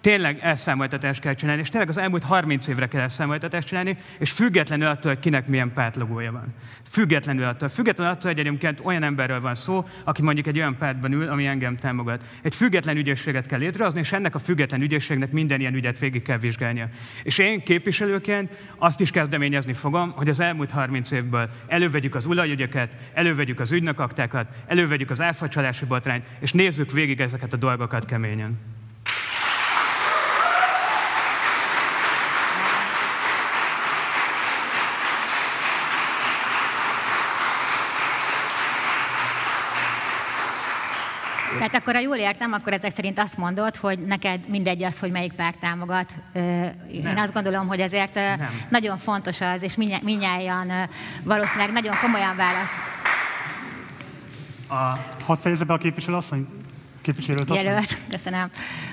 tényleg 0.00 0.38
elszámoltatást 0.40 1.20
kell 1.20 1.34
csinálni, 1.34 1.60
és 1.60 1.68
tényleg 1.68 1.88
az 1.88 1.96
elmúlt 1.96 2.22
30 2.24 2.66
évre 2.66 2.86
kell 2.86 3.00
elszámoltatást 3.00 3.68
csinálni, 3.68 3.96
és 4.18 4.30
függetlenül 4.30 4.86
attól, 4.86 5.12
hogy 5.12 5.20
kinek 5.20 5.46
milyen 5.46 5.72
pártlogója 5.72 6.32
van. 6.32 6.54
Függetlenül 6.90 7.44
attól. 7.44 7.68
Függetlenül 7.68 8.12
attól, 8.12 8.30
hogy 8.30 8.40
egyébként 8.40 8.80
olyan 8.82 9.02
emberről 9.02 9.40
van 9.40 9.54
szó, 9.54 9.88
aki 10.04 10.22
mondjuk 10.22 10.46
egy 10.46 10.58
olyan 10.58 10.76
pártban 10.76 11.12
ül, 11.12 11.28
ami 11.28 11.46
engem 11.46 11.76
támogat. 11.76 12.24
Egy 12.42 12.54
független 12.54 12.96
ügyészséget 12.96 13.46
kell 13.46 13.58
létrehozni, 13.58 14.00
és 14.00 14.12
ennek 14.12 14.34
a 14.34 14.38
független 14.38 14.80
ügyészségnek 14.80 15.32
minden 15.32 15.60
ilyen 15.60 15.74
ügyet 15.74 15.98
végig 15.98 16.22
kell 16.22 16.38
vizsgálnia. 16.38 16.88
És 17.22 17.38
én 17.38 17.62
képviselőként 17.62 18.52
azt 18.78 19.00
is 19.00 19.10
kezdeményezni 19.10 19.72
fogom, 19.72 20.10
hogy 20.10 20.28
az 20.28 20.40
elmúlt 20.40 20.70
30 20.70 21.10
évből 21.10 21.50
elővegyük 21.66 22.14
az 22.14 22.26
olajügyeket, 22.26 22.92
elővegyük 23.14 23.60
az 23.60 23.72
ügynökaktákat, 23.72 24.46
elővegyük 24.66 25.10
az 25.10 25.20
áfacsalási 25.20 25.84
botrányt, 25.84 26.24
és 26.40 26.52
nézzük 26.52 26.92
végig 26.92 27.20
ezeket 27.20 27.52
a 27.52 27.56
dolgokat 27.56 28.04
keményen. 28.04 28.77
Tehát 41.58 41.74
akkor, 41.74 41.94
ha 41.94 42.00
jól 42.00 42.16
értem, 42.16 42.52
akkor 42.52 42.72
ezek 42.72 42.92
szerint 42.92 43.18
azt 43.18 43.36
mondod, 43.36 43.76
hogy 43.76 43.98
neked 43.98 44.40
mindegy 44.48 44.82
az, 44.82 44.98
hogy 44.98 45.10
melyik 45.10 45.32
párt 45.32 45.58
támogat. 45.58 46.10
Én 46.92 47.02
Nem. 47.02 47.16
azt 47.16 47.32
gondolom, 47.32 47.66
hogy 47.66 47.80
ezért 47.80 48.14
Nem. 48.14 48.50
nagyon 48.68 48.98
fontos 48.98 49.40
az, 49.40 49.62
és 49.62 49.74
minnyáján 50.02 50.88
valószínűleg 51.22 51.72
nagyon 51.72 51.94
komolyan 52.00 52.36
válasz. 52.36 52.96
A... 54.68 54.98
Hadd 55.24 55.36
fejezze 55.40 55.64
be 55.64 55.72
a 55.72 55.78
képviselő 55.78 56.16
asszony? 56.16 56.48
Képviselőt 57.02 57.54
jelölt, 57.54 57.96
köszönöm, 58.10 58.50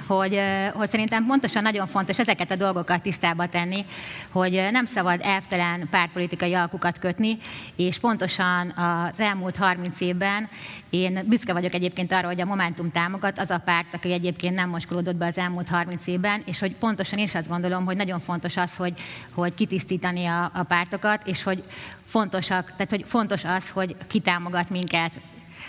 hogy, 0.08 0.39
hogy 0.74 0.89
szerintem 0.89 1.26
pontosan 1.26 1.62
nagyon 1.62 1.88
fontos 1.88 2.20
ezeket 2.20 2.51
a 2.51 2.56
dolgokat 2.56 3.01
tisztába 3.01 3.47
tenni, 3.47 3.86
hogy 4.32 4.68
nem 4.72 4.86
szabad 4.86 5.20
elvtelen 5.24 5.88
pártpolitikai 5.89 6.53
alkukat 6.53 6.99
kötni, 6.99 7.38
és 7.76 7.99
pontosan 7.99 8.70
az 8.70 9.20
elmúlt 9.20 9.56
30 9.56 9.99
évben 9.99 10.49
én 10.89 11.20
büszke 11.26 11.53
vagyok 11.53 11.74
egyébként 11.74 12.14
arra, 12.14 12.28
hogy 12.28 12.41
a 12.41 12.45
Momentum 12.45 12.91
támogat, 12.91 13.39
az 13.39 13.49
a 13.49 13.62
párt, 13.66 13.93
aki 13.93 14.12
egyébként 14.12 14.56
nem 14.56 14.70
moskolódott 14.70 15.16
be 15.16 15.26
az 15.26 15.38
elmúlt 15.38 15.68
30 15.68 16.08
évben, 16.08 16.41
és 16.45 16.60
hogy 16.60 16.76
pontosan 16.76 17.20
is 17.20 17.36
azt 17.36 17.47
gondolom, 17.47 17.86
hogy 17.86 17.95
nagyon 17.95 18.20
fontos 18.20 18.58
az, 18.58 18.76
hogy, 18.76 18.93
hogy 19.34 19.53
kitisztítani 19.53 20.26
a, 20.26 20.51
a 20.53 20.64
pártokat, 20.64 21.28
és 21.28 21.43
hogy 21.43 21.64
fontosak, 22.06 22.70
tehát 22.70 22.89
hogy 22.89 23.03
fontos 23.08 23.43
az, 23.43 23.70
hogy 23.70 23.95
kitámogat 24.08 24.70
minket, 24.70 25.12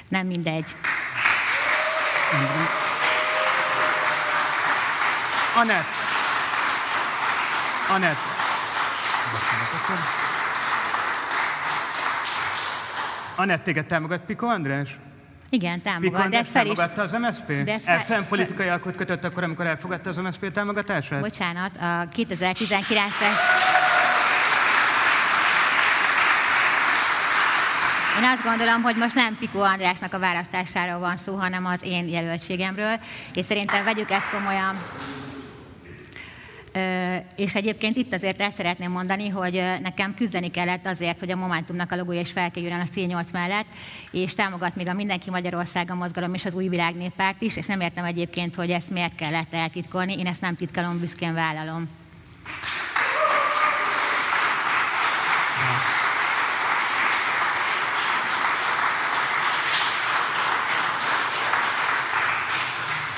nem 0.09 0.27
mindegy. 0.27 0.65
Anett. 5.55 5.85
Anett. 7.95 8.17
Anett, 13.37 13.63
téged 13.63 13.87
támogat 13.87 14.21
Piko 14.21 14.47
András? 14.47 14.99
Igen, 15.51 15.83
támogat. 15.83 16.29
De 16.29 16.45
fel 16.45 16.67
is... 16.67 16.79
az 16.97 17.13
MSZP? 17.13 17.47
De 17.65 17.73
ez 17.73 17.83
fel- 17.83 17.95
Elvtelen 17.95 18.27
politikai 18.27 18.69
alkot 18.69 18.97
kötött 18.97 19.25
akkor, 19.25 19.43
amikor 19.43 19.67
elfogadta 19.67 20.11
az 20.11 20.17
MSZP 20.17 20.53
támogatását? 20.53 21.21
Bocsánat, 21.21 21.71
a 21.77 22.09
2019-es... 22.17 23.86
Én 28.17 28.25
azt 28.25 28.43
gondolom, 28.43 28.83
hogy 28.83 28.97
most 28.97 29.15
nem 29.15 29.37
Piko 29.39 29.59
Andrásnak 29.59 30.13
a 30.15 30.19
választásáról 30.19 30.99
van 30.99 31.17
szó, 31.17 31.35
hanem 31.35 31.67
az 31.67 31.81
én 31.83 32.09
jelöltségemről, 32.09 33.01
és 33.35 33.45
szerintem 33.45 33.85
vegyük 33.85 34.11
ezt 34.11 34.31
komolyan. 34.31 34.83
És 37.37 37.55
egyébként 37.55 37.97
itt 37.97 38.15
azért 38.15 38.41
el 38.41 38.51
szeretném 38.51 38.91
mondani, 38.91 39.29
hogy 39.29 39.53
nekem 39.83 40.15
küzdeni 40.15 40.51
kellett 40.51 40.87
azért, 40.87 41.19
hogy 41.19 41.31
a 41.31 41.37
Momentumnak 41.37 41.93
a 41.93 41.97
logója 41.97 42.21
is 42.21 42.31
felkerüljön 42.31 42.81
a 42.81 42.95
C8 42.95 43.33
mellett, 43.33 43.67
és 44.11 44.35
támogat 44.35 44.77
még 44.77 44.89
a 44.89 44.95
Mindenki 44.95 45.31
Magyarországa 45.31 45.95
mozgalom 45.95 46.35
és 46.35 46.45
az 46.45 46.55
Új 46.55 46.69
Világ 46.69 46.95
Néppárt 46.95 47.43
is, 47.43 47.57
és 47.57 47.67
nem 47.67 47.81
értem 47.81 48.05
egyébként, 48.05 48.55
hogy 48.55 48.71
ezt 48.71 48.91
miért 48.91 49.15
kellett 49.15 49.55
eltitkolni. 49.55 50.19
Én 50.19 50.27
ezt 50.27 50.41
nem 50.41 50.57
titkolom, 50.57 51.01
büszkén 51.01 51.35
vállalom. 51.35 51.89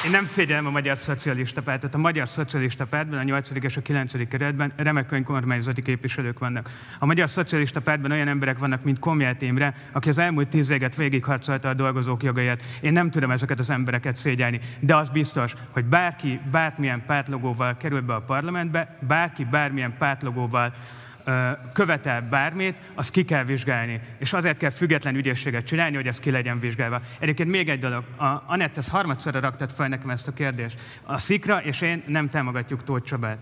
Én 0.04 0.10
nem 0.10 0.24
szégyellem 0.24 0.66
a 0.66 0.70
Magyar 0.70 0.98
Szocialista 0.98 1.62
Pártot. 1.62 1.94
A 1.94 1.98
Magyar 1.98 2.28
Szocialista 2.28 2.86
Pártban, 2.86 3.18
a 3.18 3.22
8. 3.22 3.50
és 3.50 3.76
a 3.76 3.82
9. 3.82 4.28
kerületben 4.28 4.72
remek 4.76 5.12
önkormányzati 5.12 5.82
képviselők 5.82 6.38
vannak. 6.38 6.70
A 6.98 7.06
Magyar 7.06 7.30
Szocialista 7.30 7.80
Pártban 7.80 8.10
olyan 8.10 8.28
emberek 8.28 8.58
vannak, 8.58 8.84
mint 8.84 8.98
Komját 8.98 9.42
Imre, 9.42 9.74
aki 9.92 10.08
az 10.08 10.18
elmúlt 10.18 10.48
tíz 10.48 10.70
évet 10.70 10.96
végigharcolta 10.96 11.68
a 11.68 11.74
dolgozók 11.74 12.22
jogaiát. 12.22 12.62
Én 12.80 12.92
nem 12.92 13.10
tudom 13.10 13.30
ezeket 13.30 13.58
az 13.58 13.70
embereket 13.70 14.16
szégyelni, 14.16 14.60
de 14.80 14.96
az 14.96 15.08
biztos, 15.08 15.54
hogy 15.70 15.84
bárki 15.84 16.40
bármilyen 16.50 17.02
pártlogóval 17.06 17.76
kerül 17.76 18.00
be 18.00 18.14
a 18.14 18.22
parlamentbe, 18.22 18.98
bárki 19.00 19.44
bármilyen 19.44 19.94
pártlogóval 19.98 20.74
követel 21.72 22.28
bármit, 22.30 22.76
azt 22.94 23.10
ki 23.10 23.24
kell 23.24 23.44
vizsgálni. 23.44 24.00
És 24.18 24.32
azért 24.32 24.58
kell 24.58 24.70
független 24.70 25.14
ügyészséget 25.14 25.66
csinálni, 25.66 25.96
hogy 25.96 26.06
ez 26.06 26.18
ki 26.18 26.30
legyen 26.30 26.58
vizsgálva. 26.58 27.00
Egyébként 27.18 27.50
még 27.50 27.68
egy 27.68 27.80
dolog. 27.80 28.04
A 28.16 28.42
Anett, 28.46 28.76
ez 28.76 28.88
harmadszorra 28.88 29.40
raktad 29.40 29.70
fel 29.70 29.88
nekem 29.88 30.10
ezt 30.10 30.28
a 30.28 30.32
kérdést. 30.32 30.80
A 31.02 31.18
Szikra 31.18 31.62
és 31.62 31.80
én 31.80 32.02
nem 32.06 32.28
támogatjuk 32.28 32.84
Tóth 32.84 33.06
Csabát. 33.06 33.38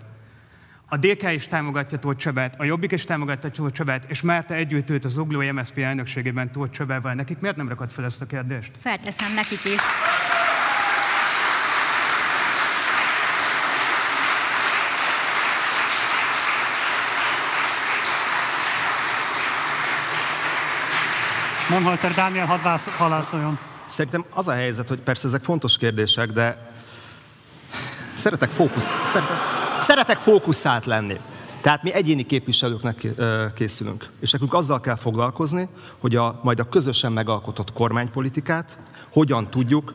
A 0.88 0.96
DK 0.96 1.32
is 1.32 1.46
támogatja 1.46 1.98
Tóth 1.98 2.18
Csabát, 2.18 2.60
a 2.60 2.64
Jobbik 2.64 2.92
is 2.92 3.04
támogatja 3.04 3.50
Tóth 3.50 3.72
Csabát, 3.72 4.10
és 4.10 4.20
Márta 4.20 4.54
együtt 4.54 4.90
ült 4.90 5.04
az 5.04 5.16
Ugló 5.16 5.52
MSZP 5.52 5.78
elnökségében 5.78 6.52
Tóth 6.52 6.70
Csabával. 6.70 7.14
Nekik 7.14 7.38
miért 7.38 7.56
nem 7.56 7.68
rakott 7.68 7.92
fel 7.92 8.04
ezt 8.04 8.20
a 8.20 8.26
kérdést? 8.26 8.70
Felteszem 8.80 9.34
nekik 9.34 9.64
is. 9.64 9.80
Monhalter 21.70 22.14
Dániel, 22.14 22.46
hadd 22.46 22.78
halászoljon. 22.98 23.58
Szerintem 23.86 24.24
az 24.30 24.48
a 24.48 24.52
helyzet, 24.52 24.88
hogy 24.88 24.98
persze 24.98 25.26
ezek 25.26 25.44
fontos 25.44 25.78
kérdések, 25.78 26.32
de 26.32 26.72
szeretek, 28.14 28.50
fókusz, 28.50 28.94
szeretek, 29.04 29.36
szeretek 29.80 30.18
fókuszált 30.18 30.86
lenni. 30.86 31.20
Tehát 31.60 31.82
mi 31.82 31.92
egyéni 31.92 32.26
képviselőknek 32.26 33.06
készülünk. 33.54 34.06
És 34.20 34.30
nekünk 34.30 34.54
azzal 34.54 34.80
kell 34.80 34.96
foglalkozni, 34.96 35.68
hogy 35.98 36.16
a, 36.16 36.40
majd 36.42 36.60
a 36.60 36.68
közösen 36.68 37.12
megalkotott 37.12 37.72
kormánypolitikát 37.72 38.76
hogyan 39.12 39.50
tudjuk 39.50 39.92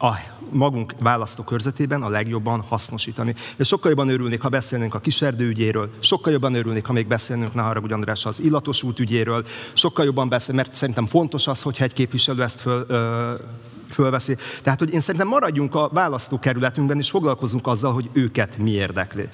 a 0.00 0.18
magunk 0.52 0.94
választókörzetében 0.98 2.02
a 2.02 2.08
legjobban 2.08 2.60
hasznosítani. 2.60 3.34
És 3.56 3.66
sokkal 3.66 3.90
jobban 3.90 4.08
örülnék, 4.08 4.40
ha 4.40 4.48
beszélnénk 4.48 4.94
a 4.94 4.98
kiserdő 4.98 5.48
ügyéről, 5.48 5.90
sokkal 5.98 6.32
jobban 6.32 6.54
örülnék, 6.54 6.86
ha 6.86 6.92
még 6.92 7.06
beszélnénk, 7.06 7.54
ne 7.54 7.62
haragudj 7.62 7.92
András, 7.92 8.26
az 8.26 8.40
illatos 8.40 8.82
út 8.82 8.98
ügyéről, 8.98 9.44
sokkal 9.72 10.04
jobban 10.04 10.28
beszél, 10.28 10.54
mert 10.54 10.74
szerintem 10.74 11.06
fontos 11.06 11.46
az, 11.46 11.62
hogyha 11.62 11.84
egy 11.84 11.92
képviselő 11.92 12.42
ezt 12.42 12.60
föl, 12.60 12.84
ö, 12.88 13.34
fölveszi. 13.92 14.36
Tehát, 14.62 14.78
hogy 14.78 14.92
én 14.92 15.00
szerintem 15.00 15.28
maradjunk 15.28 15.74
a 15.74 15.88
választókerületünkben, 15.92 16.98
és 16.98 17.10
foglalkozunk 17.10 17.66
azzal, 17.66 17.92
hogy 17.92 18.10
őket 18.12 18.58
mi 18.58 18.70
érdekli. 18.70 19.28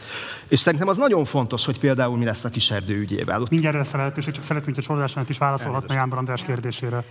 És 0.49 0.61
szerintem 0.61 0.89
az 0.89 0.97
nagyon 0.97 1.25
fontos, 1.25 1.65
hogy 1.65 1.79
például 1.79 2.17
mi 2.17 2.25
lesz 2.25 2.45
a 2.45 2.49
kiserdő 2.49 2.99
ügyével. 2.99 3.41
Ott 3.41 3.51
Mindjárt 3.51 3.77
lesz 3.77 3.95
a 3.95 3.97
lehetőség, 3.97 4.33
csak 4.33 4.45
szeretném, 4.45 4.75
hogy 4.75 4.85
a 4.85 4.87
Csordásánat 4.87 5.29
is 5.29 5.39
válaszolhatna 5.39 5.95
Jánbor 5.95 6.19
András 6.19 6.43
kérdésére. 6.43 7.05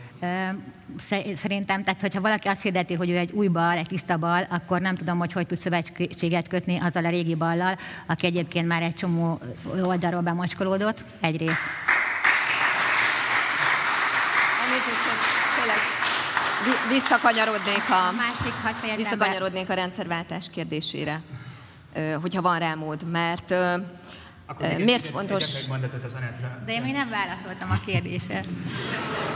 Szerintem, 1.35 1.83
tehát 1.83 2.01
hogyha 2.01 2.21
valaki 2.21 2.47
azt 2.47 2.61
hirdeti, 2.61 2.93
hogy 2.93 3.09
ő 3.09 3.17
egy 3.17 3.31
új 3.31 3.47
bal, 3.47 3.71
egy 3.71 3.87
tiszta 3.87 4.17
bal, 4.17 4.47
akkor 4.49 4.81
nem 4.81 4.95
tudom, 4.95 5.17
hogy 5.17 5.33
hogy 5.33 5.47
tud 5.47 5.57
szövetséget 5.57 6.47
kötni 6.47 6.77
azzal 6.77 7.05
a 7.05 7.09
régi 7.09 7.35
ballal, 7.35 7.77
aki 8.05 8.25
egyébként 8.25 8.67
már 8.67 8.81
egy 8.81 8.95
csomó 8.95 9.39
oldalról 9.83 10.21
bemocskolódott. 10.21 11.03
Egyrészt. 11.19 11.61
Elnézést, 14.61 15.14
visszakanyarodnék 16.89 17.89
a, 17.89 18.11
Másik, 18.11 18.95
visszakanyarodnék 18.95 19.69
a 19.69 19.73
rendszerváltás 19.73 20.49
kérdésére, 20.49 21.21
hogyha 22.21 22.41
van 22.41 22.59
rá 22.59 22.73
mód, 22.73 23.03
mert 23.11 23.53
Akkor 24.47 24.67
miért 24.77 25.05
fontos... 25.05 25.43
egyetlen 25.43 25.61
egy 25.61 25.67
mondatot 25.69 26.03
az 26.03 26.13
Anettre. 26.13 26.59
De 26.65 26.73
én 26.73 26.81
még 26.81 26.93
nem 26.93 27.09
válaszoltam 27.09 27.69
a 27.71 27.85
kérdésre. 27.85 28.39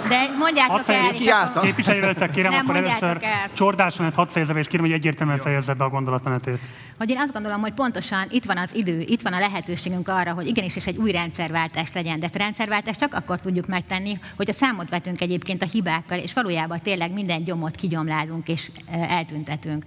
De 0.07 0.29
mondjátok 0.37 0.71
Hadd 0.71 0.79
el, 0.79 0.83
fejezzük 0.85 1.13
és 1.13 1.21
ki 1.21 1.29
akkor- 1.29 1.47
által? 1.47 1.63
Képviselőtek, 1.63 2.31
kérem, 2.31 2.51
Nem 2.51 2.59
akkor 2.63 2.75
először 2.75 3.17
el. 3.21 3.49
Csordásánat 3.53 4.15
hadd 4.15 4.27
fejezze 4.27 4.53
be, 4.53 4.59
és 4.59 4.67
kérem, 4.67 4.85
hogy 4.85 4.95
egyértelműen 4.95 5.37
fejezze 5.39 5.73
be 5.73 5.83
a 5.83 5.89
gondolatmenetét. 5.89 6.59
hogy 6.97 7.09
én 7.09 7.17
azt 7.17 7.33
gondolom, 7.33 7.61
hogy 7.61 7.73
pontosan 7.73 8.27
itt 8.29 8.45
van 8.45 8.57
az 8.57 8.69
idő, 8.75 8.99
itt 8.99 9.21
van 9.21 9.33
a 9.33 9.39
lehetőségünk 9.39 10.07
arra, 10.07 10.33
hogy 10.33 10.47
igenis 10.47 10.75
és 10.75 10.87
egy 10.87 10.97
új 10.97 11.11
rendszerváltás 11.11 11.93
legyen. 11.93 12.19
De 12.19 12.25
ezt 12.25 12.35
a 12.35 12.39
rendszerváltást 12.39 12.99
csak 12.99 13.13
akkor 13.13 13.39
tudjuk 13.39 13.67
megtenni, 13.67 14.13
hogy 14.35 14.49
a 14.49 14.53
számot 14.53 14.89
vetünk 14.89 15.21
egyébként 15.21 15.61
a 15.63 15.65
hibákkal, 15.71 16.17
és 16.17 16.33
valójában 16.33 16.81
tényleg 16.81 17.13
minden 17.13 17.43
gyomot 17.43 17.75
kigyomlálunk 17.75 18.47
és 18.47 18.69
eltüntetünk. 18.91 19.83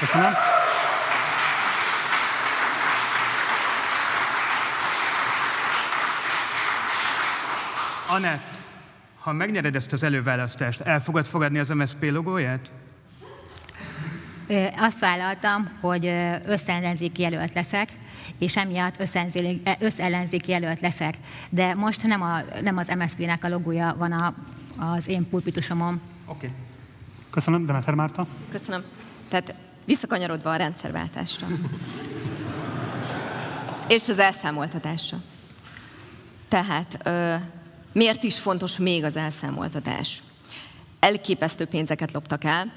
Köszönöm. 0.00 0.32
Anett, 8.10 8.42
ha 9.18 9.32
megnyered 9.32 9.76
ezt 9.76 9.92
az 9.92 10.02
előválasztást, 10.02 10.80
el 10.80 11.00
fogod 11.00 11.26
fogadni 11.26 11.58
az 11.58 11.68
MSZP 11.68 12.10
logóját? 12.10 12.70
Ö, 14.46 14.64
Azt 14.76 14.98
vállaltam, 14.98 15.70
hogy 15.80 16.06
ö, 16.06 16.34
összellenzéki 16.46 17.22
jelölt 17.22 17.54
leszek, 17.54 17.88
és 18.38 18.56
emiatt 18.56 19.00
összellenzéki 19.78 20.50
jelölt 20.50 20.80
leszek. 20.80 21.14
De 21.48 21.74
most 21.74 22.02
nem, 22.02 22.22
a, 22.22 22.42
nem 22.62 22.76
az 22.76 22.92
MSZP-nek 22.98 23.44
a 23.44 23.48
logója 23.48 23.94
van 23.98 24.12
a, 24.12 24.34
az 24.76 25.08
én 25.08 25.28
pulpitusomon. 25.28 26.00
Oké. 26.26 26.46
Okay. 26.46 26.58
Köszönöm, 27.30 27.66
Demeter 27.66 27.94
Márta. 27.94 28.26
Köszönöm. 28.50 28.82
Tehát 29.28 29.54
visszakanyarodva 29.84 30.50
a 30.50 30.56
rendszerváltásra. 30.56 31.46
És 33.88 34.08
az 34.08 34.18
elszámoltatásra. 34.18 35.18
Tehát 36.48 36.98
ö, 37.04 37.34
miért 37.92 38.22
is 38.22 38.38
fontos 38.38 38.78
még 38.78 39.04
az 39.04 39.16
elszámoltatás? 39.16 40.22
Elképesztő 41.00 41.64
pénzeket 41.64 42.12
loptak 42.12 42.44
el, 42.44 42.72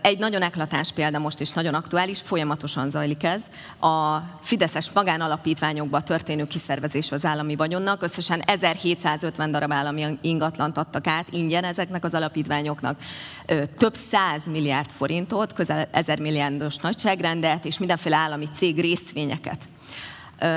Egy 0.00 0.18
nagyon 0.18 0.42
eklatás 0.42 0.92
példa 0.92 1.18
most 1.18 1.40
is 1.40 1.50
nagyon 1.50 1.74
aktuális, 1.74 2.20
folyamatosan 2.20 2.90
zajlik 2.90 3.22
ez. 3.22 3.40
A 3.80 4.18
Fideszes 4.42 4.90
magánalapítványokba 4.90 6.00
történő 6.00 6.46
kiszervezés 6.46 7.12
az 7.12 7.24
állami 7.24 7.56
vagyonnak. 7.56 8.02
Összesen 8.02 8.40
1750 8.40 9.50
darab 9.50 9.72
állami 9.72 10.18
ingatlant 10.20 10.76
adtak 10.78 11.06
át 11.06 11.26
ingyen 11.30 11.64
ezeknek 11.64 12.04
az 12.04 12.14
alapítványoknak. 12.14 12.98
Több 13.78 13.94
száz 14.10 14.42
milliárd 14.46 14.90
forintot, 14.90 15.52
közel 15.52 15.88
ezer 15.90 16.18
milliárdos 16.18 16.76
nagyságrendet 16.76 17.64
és 17.64 17.78
mindenféle 17.78 18.16
állami 18.16 18.48
cég 18.56 18.80
részvényeket 18.80 19.68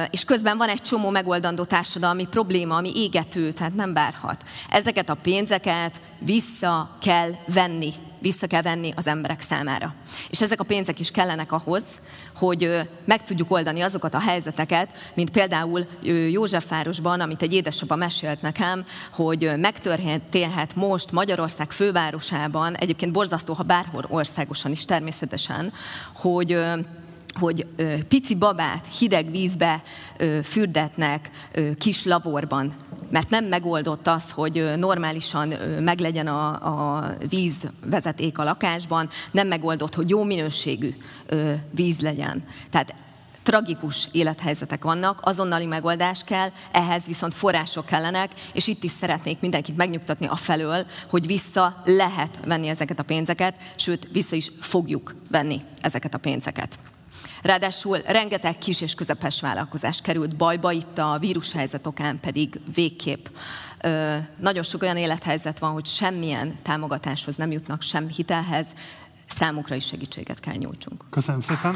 és 0.10 0.24
közben 0.24 0.58
van 0.58 0.70
egy 0.70 0.82
csomó 0.82 1.10
megoldandó 1.10 1.64
társadalmi 1.64 2.28
probléma, 2.28 2.76
ami 2.76 2.92
égető, 2.96 3.52
tehát 3.52 3.76
nem 3.76 3.94
várhat. 3.94 4.44
Ezeket 4.70 5.10
a 5.10 5.18
pénzeket 5.22 6.02
vissza 6.20 6.96
kell 7.00 7.32
venni, 7.46 7.94
vissza 8.20 8.48
kell 8.48 8.62
venni 8.62 8.94
az 8.96 9.08
emberek 9.08 9.42
számára. 9.42 9.94
És 10.30 10.42
ezek 10.42 10.60
a 10.60 10.64
pénzek 10.64 11.00
is 11.00 11.12
kellenek 11.12 11.52
ahhoz, 11.52 11.84
hogy 12.36 12.90
meg 13.06 13.24
tudjuk 13.24 13.52
oldani 13.52 13.82
azokat 13.82 14.14
a 14.14 14.20
helyzeteket, 14.20 14.90
mint 15.14 15.30
például 15.30 15.88
Józsefvárosban, 16.32 17.20
amit 17.20 17.42
egy 17.42 17.54
édesapa 17.54 17.96
mesélt 17.96 18.42
nekem, 18.42 18.86
hogy 19.14 19.52
megtörténhet 19.58 20.76
most 20.76 21.12
Magyarország 21.12 21.72
fővárosában, 21.72 22.76
egyébként 22.76 23.12
borzasztó, 23.12 23.54
ha 23.54 23.64
bárhol 23.64 24.06
országosan 24.10 24.72
is 24.72 24.86
természetesen, 24.86 25.74
hogy 26.14 26.60
hogy 27.40 27.66
pici 28.08 28.36
babát 28.36 28.88
hideg 28.98 29.32
vízbe 29.32 29.84
fürdetnek 30.44 31.30
kis 31.78 32.06
laborban, 32.06 32.74
mert 33.10 33.30
nem 33.30 33.46
megoldott 33.46 34.08
az, 34.08 34.32
hogy 34.32 34.72
normálisan 34.76 35.48
meglegyen 35.80 36.28
a, 36.28 36.48
a 36.98 37.14
vízvezeték 37.30 38.38
a 38.38 38.44
lakásban, 38.44 39.10
nem 39.32 39.48
megoldott, 39.48 39.96
hogy 39.96 40.10
jó 40.10 40.24
minőségű 40.24 40.96
víz 41.72 42.00
legyen. 42.00 42.44
Tehát 42.70 42.94
tragikus 43.44 44.08
élethelyzetek 44.12 44.84
vannak, 44.84 45.20
azonnali 45.24 45.66
megoldás 45.66 46.24
kell, 46.24 46.50
ehhez 46.72 47.04
viszont 47.06 47.34
források 47.34 47.86
kellenek, 47.86 48.32
és 48.54 48.68
itt 48.68 48.84
is 48.84 48.92
szeretnék 48.92 49.40
mindenkit 49.40 49.78
megnyugtatni 49.78 50.26
a 50.26 50.36
felől, 50.36 50.86
hogy 51.10 51.28
vissza 51.28 51.82
lehet 51.86 52.40
venni 52.46 52.68
ezeket 52.68 53.00
a 53.00 53.04
pénzeket, 53.04 53.56
sőt, 53.76 54.08
vissza 54.12 54.36
is 54.36 54.52
fogjuk 54.60 55.16
venni 55.30 55.62
ezeket 55.82 56.14
a 56.14 56.18
pénzeket. 56.18 56.80
Ráadásul 57.42 57.98
rengeteg 58.06 58.58
kis 58.58 58.82
és 58.82 58.94
közepes 58.94 59.42
vállalkozás 59.42 60.02
került 60.02 60.36
bajba, 60.36 60.72
itt 60.72 60.98
a 60.98 61.18
vírushelyzet 61.20 61.88
okán 61.88 62.20
pedig 62.20 62.60
végképp. 62.74 63.26
Ö, 63.82 64.18
nagyon 64.38 64.64
sok 64.64 64.82
olyan 64.82 64.98
élethelyzet 64.98 65.60
van, 65.60 65.72
hogy 65.72 65.86
semmilyen 65.86 66.60
támogatáshoz 66.62 67.36
nem 67.36 67.52
jutnak, 67.52 67.82
sem 67.82 68.08
hitelhez, 68.08 68.68
számukra 69.28 69.76
is 69.76 69.86
segítséget 69.86 70.40
kell 70.40 70.56
nyújtsunk. 70.56 71.04
Köszönöm 71.10 71.42
szépen. 71.42 71.76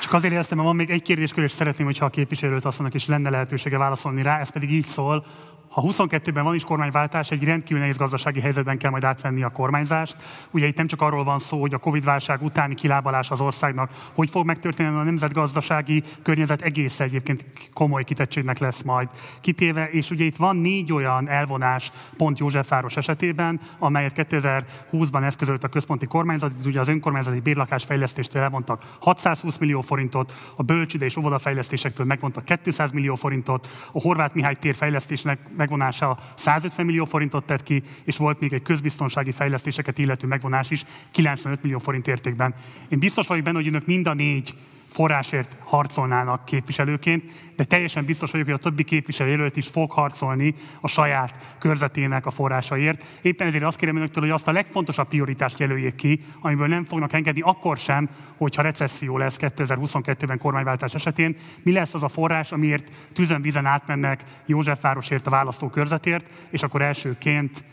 Csak 0.00 0.18
azért 0.18 0.32
éreztem, 0.32 0.56
mert 0.56 0.68
van 0.68 0.78
még 0.78 0.90
egy 0.90 1.02
kérdéskör, 1.02 1.44
és 1.44 1.50
szeretném, 1.50 1.86
hogyha 1.86 2.04
a 2.04 2.10
képviselőt 2.10 2.64
asszonynak 2.64 2.94
is 2.94 3.06
lenne 3.06 3.30
lehetősége 3.30 3.78
válaszolni 3.78 4.22
rá. 4.22 4.38
Ez 4.38 4.50
pedig 4.50 4.72
így 4.72 4.86
szól, 4.86 5.26
ha 5.70 5.82
22-ben 5.86 6.44
van 6.44 6.54
is 6.54 6.64
kormányváltás, 6.64 7.30
egy 7.30 7.44
rendkívül 7.44 7.78
nehéz 7.78 7.96
gazdasági 7.96 8.40
helyzetben 8.40 8.78
kell 8.78 8.90
majd 8.90 9.04
átvenni 9.04 9.42
a 9.42 9.48
kormányzást. 9.48 10.16
Ugye 10.50 10.66
itt 10.66 10.76
nem 10.76 10.86
csak 10.86 11.02
arról 11.02 11.24
van 11.24 11.38
szó, 11.38 11.60
hogy 11.60 11.74
a 11.74 11.78
Covid-válság 11.78 12.42
utáni 12.42 12.74
kilábalás 12.74 13.30
az 13.30 13.40
országnak 13.40 13.90
hogy 14.14 14.30
fog 14.30 14.46
megtörténni, 14.46 14.96
a 14.98 15.02
nemzetgazdasági 15.02 16.02
környezet 16.22 16.62
egész 16.62 17.00
egyébként 17.00 17.44
komoly 17.72 18.04
kitettségnek 18.04 18.58
lesz 18.58 18.82
majd 18.82 19.08
kitéve, 19.40 19.90
és 19.90 20.10
ugye 20.10 20.24
itt 20.24 20.36
van 20.36 20.56
négy 20.56 20.92
olyan 20.92 21.28
elvonás 21.28 21.92
pont 22.16 22.38
Józsefváros 22.38 22.96
esetében, 22.96 23.60
amelyet 23.78 24.12
2020-ban 24.30 25.24
eszközölt 25.24 25.64
a 25.64 25.68
központi 25.68 26.06
kormányzat, 26.06 26.52
itt 26.58 26.66
ugye 26.66 26.80
az 26.80 26.88
önkormányzati 26.88 27.40
bérlakásfejlesztéstől 27.40 28.42
elmondtak 28.42 28.82
620 29.00 29.58
millió 29.58 29.80
forintot, 29.80 30.34
a 30.56 30.62
bölcside 30.62 31.04
és 31.04 31.16
óvodafejlesztésektől 31.16 32.06
megmondtak 32.06 32.44
200 32.62 32.90
millió 32.90 33.14
forintot, 33.14 33.68
a 33.92 34.00
Horváth 34.00 34.34
Mihály 34.34 34.54
tér 34.54 34.74
fejlesztésnek 34.74 35.38
megvonása 35.60 36.18
150 36.34 36.86
millió 36.86 37.04
forintot 37.04 37.44
tett 37.44 37.62
ki, 37.62 37.82
és 38.04 38.16
volt 38.16 38.40
még 38.40 38.52
egy 38.52 38.62
közbiztonsági 38.62 39.30
fejlesztéseket 39.30 39.98
illető 39.98 40.26
megvonás 40.26 40.70
is 40.70 40.84
95 41.10 41.62
millió 41.62 41.78
forint 41.78 42.08
értékben. 42.08 42.54
Én 42.88 42.98
biztos 42.98 43.26
vagyok 43.26 43.44
benne, 43.44 43.56
hogy 43.56 43.66
önök 43.66 43.86
mind 43.86 44.06
a 44.06 44.14
négy 44.14 44.54
forrásért 44.90 45.56
harcolnának 45.64 46.44
képviselőként, 46.44 47.32
de 47.56 47.64
teljesen 47.64 48.04
biztos 48.04 48.30
vagyok, 48.30 48.46
hogy 48.46 48.54
a 48.54 48.62
többi 48.62 48.84
képviselőjelölt 48.84 49.56
is 49.56 49.66
fog 49.66 49.90
harcolni 49.90 50.54
a 50.80 50.88
saját 50.88 51.56
körzetének 51.58 52.26
a 52.26 52.30
forrásaiért. 52.30 53.04
Éppen 53.22 53.46
ezért 53.46 53.64
azt 53.64 53.76
kérem 53.76 53.96
önöktől, 53.96 54.22
hogy 54.22 54.32
azt 54.32 54.48
a 54.48 54.52
legfontosabb 54.52 55.08
prioritást 55.08 55.58
jelöljék 55.58 55.94
ki, 55.94 56.20
amiből 56.40 56.66
nem 56.66 56.84
fognak 56.84 57.12
engedni 57.12 57.40
akkor 57.40 57.76
sem, 57.76 58.08
hogyha 58.36 58.62
recesszió 58.62 59.18
lesz 59.18 59.38
2022-ben 59.40 60.38
kormányváltás 60.38 60.94
esetén. 60.94 61.36
Mi 61.62 61.72
lesz 61.72 61.94
az 61.94 62.02
a 62.02 62.08
forrás, 62.08 62.52
amiért 62.52 62.92
tüzen-vizen 63.12 63.66
átmennek 63.66 64.24
Józsefvárosért 64.46 65.26
a 65.26 65.30
választókörzetért, 65.30 66.30
és 66.50 66.62
akkor 66.62 66.82
elsőként 66.82 67.64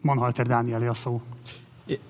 Manhalter 0.00 0.46
Dánielé 0.46 0.86
a 0.86 0.94
szó. 0.94 1.22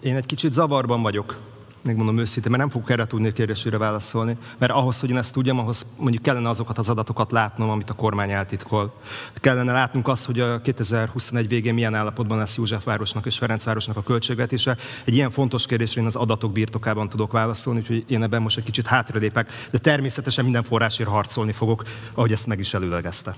Én 0.00 0.16
egy 0.16 0.26
kicsit 0.26 0.52
zavarban 0.52 1.02
vagyok 1.02 1.53
megmondom 1.84 2.18
őszintén, 2.18 2.50
mert 2.50 2.62
nem 2.62 2.72
fogok 2.72 2.90
erre 2.90 3.06
tudni 3.06 3.28
a 3.28 3.32
kérdésére 3.32 3.78
válaszolni, 3.78 4.36
mert 4.58 4.72
ahhoz, 4.72 5.00
hogy 5.00 5.10
én 5.10 5.16
ezt 5.16 5.32
tudjam, 5.32 5.58
ahhoz 5.58 5.86
mondjuk 5.98 6.22
kellene 6.22 6.48
azokat 6.48 6.78
az 6.78 6.88
adatokat 6.88 7.32
látnom, 7.32 7.70
amit 7.70 7.90
a 7.90 7.94
kormány 7.94 8.30
eltitkol. 8.30 8.94
Kellene 9.34 9.72
látnunk 9.72 10.08
azt, 10.08 10.26
hogy 10.26 10.40
a 10.40 10.60
2021 10.60 11.48
végén 11.48 11.74
milyen 11.74 11.94
állapotban 11.94 12.38
lesz 12.38 12.56
Józsefvárosnak 12.56 13.26
és 13.26 13.38
Ferencvárosnak 13.38 13.96
a 13.96 14.02
költségvetése. 14.02 14.76
Egy 15.04 15.14
ilyen 15.14 15.30
fontos 15.30 15.66
kérdésre 15.66 16.00
én 16.00 16.06
az 16.06 16.16
adatok 16.16 16.52
birtokában 16.52 17.08
tudok 17.08 17.32
válaszolni, 17.32 17.80
úgyhogy 17.80 18.04
én 18.08 18.22
ebben 18.22 18.42
most 18.42 18.56
egy 18.56 18.64
kicsit 18.64 18.86
hátralépek, 18.86 19.68
de 19.70 19.78
természetesen 19.78 20.44
minden 20.44 20.62
forrásért 20.62 21.08
harcolni 21.08 21.52
fogok, 21.52 21.82
ahogy 22.14 22.32
ezt 22.32 22.46
meg 22.46 22.58
is 22.58 22.74
előlegezte. 22.74 23.34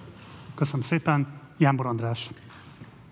Köszönöm 0.54 0.82
szépen. 0.82 1.26
Jánbor 1.58 1.86
András. 1.86 2.30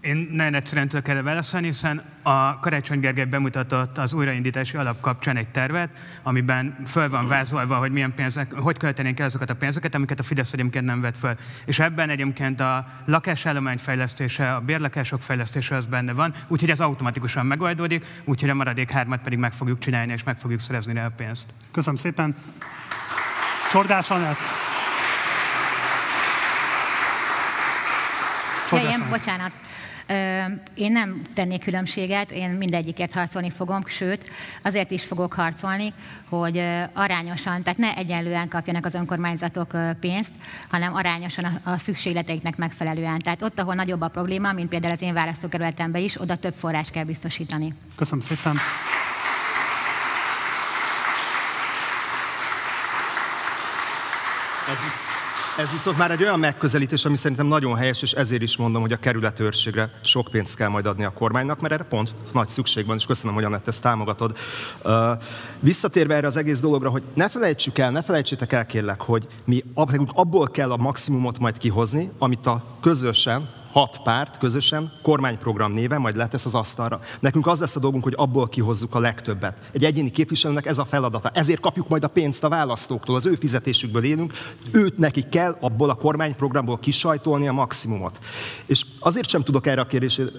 Én 0.05 0.29
nagyon 0.33 0.55
egyszerűen 0.55 0.89
tudok 0.89 1.09
erre 1.09 1.23
válaszolni, 1.23 1.67
hiszen 1.67 2.03
a 2.23 2.59
Karácsony 2.59 3.01
Gergely 3.01 3.25
bemutatott 3.25 3.99
az 3.99 4.13
újraindítási 4.13 4.77
alap 4.77 5.01
kapcsán 5.01 5.37
egy 5.37 5.49
tervet, 5.49 5.89
amiben 6.23 6.77
föl 6.87 7.09
van 7.09 7.29
vázolva, 7.29 7.77
hogy 7.77 7.91
milyen 7.91 8.15
pénzek, 8.15 8.53
hogy 8.53 8.77
költenénk 8.77 9.21
el 9.21 9.27
azokat 9.27 9.51
a 9.51 9.55
pénzeket, 9.55 9.95
amiket 9.95 10.19
a 10.19 10.23
Fidesz 10.23 10.53
egyébként 10.53 10.85
nem 10.85 11.01
vett 11.01 11.19
föl. 11.19 11.37
És 11.65 11.79
ebben 11.79 12.11
egyébként 12.11 12.61
a 12.61 12.87
lakásállomány 13.05 13.79
fejlesztése, 13.79 14.55
a 14.55 14.61
bérlakások 14.61 15.23
fejlesztése 15.23 15.77
az 15.77 15.87
benne 15.87 16.13
van, 16.13 16.35
úgyhogy 16.47 16.71
ez 16.71 16.81
automatikusan 16.81 17.47
megoldódik, 17.47 18.05
úgyhogy 18.25 18.51
a 18.51 18.55
maradék 18.55 18.91
hármat 18.91 19.21
pedig 19.21 19.39
meg 19.39 19.53
fogjuk 19.53 19.79
csinálni, 19.79 20.13
és 20.13 20.23
meg 20.23 20.39
fogjuk 20.39 20.61
szerezni 20.61 20.93
rá 20.93 21.07
a 21.07 21.13
pénzt. 21.17 21.47
Köszönöm 21.71 21.97
szépen. 21.97 22.35
Csordás 23.71 24.11
Anett. 24.11 24.39
Ja, 28.71 28.91
én, 28.91 29.07
bocsánat. 29.11 29.53
Én 30.75 30.93
nem 30.93 31.23
tennék 31.35 31.65
különbséget, 31.65 32.31
én 32.31 32.51
mindegyikért 32.51 33.13
harcolni 33.13 33.51
fogom, 33.51 33.87
sőt, 33.87 34.31
azért 34.63 34.91
is 34.91 35.05
fogok 35.05 35.33
harcolni, 35.33 35.93
hogy 36.29 36.65
arányosan, 36.93 37.63
tehát 37.63 37.79
ne 37.79 37.97
egyenlően 37.97 38.49
kapjanak 38.49 38.87
az 38.87 38.95
önkormányzatok 38.95 39.77
pénzt, 40.01 40.33
hanem 40.71 40.95
arányosan 40.95 41.61
a 41.63 41.79
szükségleteiknek 41.79 42.57
megfelelően. 42.57 43.19
Tehát 43.19 43.43
ott, 43.43 43.59
ahol 43.59 43.75
nagyobb 43.75 44.01
a 44.01 44.09
probléma, 44.09 44.53
mint 44.53 44.69
például 44.69 44.93
az 44.93 45.03
én 45.03 45.15
választókerületemben 45.15 46.03
is, 46.03 46.21
oda 46.21 46.37
több 46.37 46.55
forrás 46.55 46.91
kell 46.91 47.05
biztosítani. 47.05 47.75
Köszönöm 47.97 48.25
szépen. 48.25 48.57
Ez 54.69 54.81
is 54.87 55.14
ez 55.59 55.71
viszont 55.71 55.99
már 55.99 56.11
egy 56.11 56.23
olyan 56.23 56.39
megközelítés, 56.39 57.05
ami 57.05 57.17
szerintem 57.17 57.47
nagyon 57.47 57.77
helyes, 57.77 58.03
és 58.03 58.13
ezért 58.13 58.43
is 58.43 58.57
mondom, 58.57 58.83
hogy 58.83 58.93
a 58.93 58.97
kerületőrségre 58.97 59.91
sok 60.03 60.29
pénzt 60.31 60.57
kell 60.57 60.69
majd 60.69 60.87
adni 60.87 61.05
a 61.05 61.13
kormánynak, 61.13 61.61
mert 61.61 61.75
erre 61.75 61.85
pont 61.85 62.15
nagy 62.33 62.49
szükség 62.49 62.87
van, 62.87 62.97
és 62.97 63.05
köszönöm, 63.05 63.35
hogy 63.35 63.45
Anett 63.45 63.69
ezt 63.69 63.83
támogatod. 63.83 64.37
Visszatérve 65.61 66.15
erre 66.15 66.27
az 66.27 66.37
egész 66.37 66.61
dologra, 66.61 66.91
hogy 66.91 67.03
ne 67.15 67.29
felejtsük 67.29 67.79
el, 67.79 67.91
ne 67.91 68.03
felejtsétek 68.03 68.53
el 68.53 68.67
kérlek, 68.67 69.01
hogy 69.01 69.27
mi 69.45 69.63
abból 70.07 70.51
kell 70.51 70.73
a 70.73 70.77
maximumot 70.77 71.39
majd 71.39 71.59
kihozni, 71.59 72.11
amit 72.19 72.47
a 72.47 72.65
közösen, 72.81 73.49
hat 73.75 74.01
párt 74.03 74.39
közösen 74.39 74.93
kormányprogram 75.03 75.73
néven 75.73 76.01
majd 76.01 76.17
letesz 76.17 76.45
az 76.45 76.55
asztalra. 76.55 77.01
Nekünk 77.21 77.47
az 77.47 77.61
lesz 77.61 77.77
a 77.77 77.81
dolgunk, 77.81 78.03
hogy 78.03 78.15
abból 78.17 78.49
kihozzuk 78.49 78.95
a 78.95 78.99
legtöbbet. 78.99 79.59
Egy 79.73 79.85
egyéni 79.85 80.11
képviselőnek 80.11 80.67
ez 80.67 80.79
a 80.79 80.85
feladata. 80.85 81.31
Ezért 81.31 81.61
kapjuk 81.61 81.89
majd 81.89 82.05
a 82.05 82.09
pénzt 82.09 82.45
a 82.45 82.49
választóktól, 82.49 83.17
az 83.17 83.27
ő 83.27 83.35
fizetésükből 83.35 84.05
élünk, 84.05 84.33
őt 84.71 84.99
nekik 84.99 85.29
kell 85.29 85.57
abból 85.61 85.91
a 85.91 85.95
kormányprogramból 85.95 86.79
kisajtolni 86.79 87.49
a 87.49 87.53
maximumot. 87.53 88.19
És 88.67 88.85
azért 88.99 89.29
sem 89.29 89.43
tudok 89.43 89.67
erre 89.67 89.81
a 89.81 89.87
kérdésére, 89.87 90.31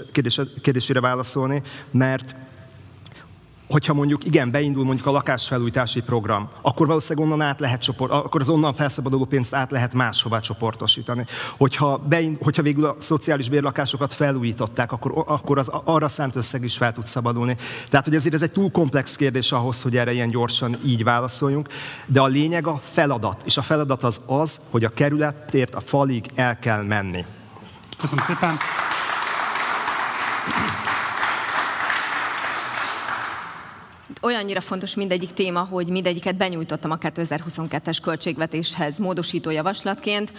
kérdésére 0.61 0.99
válaszolni, 0.99 1.61
mert 1.91 2.35
hogyha 3.67 3.93
mondjuk 3.93 4.25
igen, 4.25 4.51
beindul 4.51 4.83
mondjuk 4.85 5.07
a 5.07 5.11
lakásfelújítási 5.11 6.01
program, 6.01 6.49
akkor 6.61 6.87
valószínűleg 6.87 7.31
onnan 7.31 7.47
át 7.47 7.59
lehet 7.59 7.81
csoport, 7.81 8.11
akkor 8.11 8.41
az 8.41 8.49
onnan 8.49 8.73
felszabaduló 8.73 9.25
pénzt 9.25 9.53
át 9.53 9.71
lehet 9.71 9.93
máshová 9.93 10.39
csoportosítani. 10.39 11.25
Hogyha, 11.57 11.97
beind, 11.97 12.37
hogyha 12.41 12.61
végül 12.61 12.85
a 12.85 12.95
szociális 12.99 13.49
bérlakásokat 13.49 14.13
felújították, 14.13 14.91
akkor, 14.91 15.23
akkor 15.27 15.57
az 15.57 15.69
arra 15.83 16.07
szánt 16.07 16.35
összeg 16.35 16.63
is 16.63 16.77
fel 16.77 16.93
tud 16.93 17.07
szabadulni. 17.07 17.55
Tehát, 17.89 18.05
hogy 18.05 18.15
ezért 18.15 18.33
ez 18.33 18.41
egy 18.41 18.51
túl 18.51 18.71
komplex 18.71 19.15
kérdés 19.15 19.51
ahhoz, 19.51 19.81
hogy 19.81 19.97
erre 19.97 20.11
ilyen 20.11 20.29
gyorsan 20.29 20.79
így 20.85 21.03
válaszoljunk, 21.03 21.67
de 22.05 22.21
a 22.21 22.27
lényeg 22.27 22.67
a 22.67 22.79
feladat, 22.83 23.41
és 23.45 23.57
a 23.57 23.61
feladat 23.61 24.03
az 24.03 24.21
az, 24.25 24.59
hogy 24.69 24.83
a 24.83 24.89
kerülettért 24.89 25.75
a 25.75 25.79
falig 25.79 26.25
el 26.35 26.59
kell 26.59 26.83
menni. 26.83 27.25
Köszönöm 27.97 28.23
szépen. 28.23 28.57
Olyannyira 34.25 34.61
fontos 34.61 34.95
mindegyik 34.95 35.33
téma, 35.33 35.59
hogy 35.59 35.87
mindegyiket 35.87 36.35
benyújtottam 36.35 36.91
a 36.91 36.97
2022-es 36.97 37.97
költségvetéshez 38.01 38.97
módosító 38.97 39.49
javaslatként. 39.49 40.33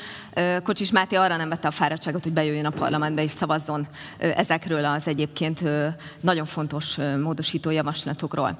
Kocsis 0.62 0.90
Máté 0.90 1.16
arra 1.16 1.36
nem 1.36 1.48
vette 1.48 1.68
a 1.68 1.70
fáradtságot, 1.70 2.22
hogy 2.22 2.32
bejöjjön 2.32 2.66
a 2.66 2.70
parlamentbe 2.70 3.22
és 3.22 3.30
szavazzon 3.30 3.86
ezekről 4.18 4.84
az 4.84 5.08
egyébként 5.08 5.64
nagyon 6.20 6.44
fontos 6.44 6.96
módosító 7.22 7.70
javaslatokról 7.70 8.58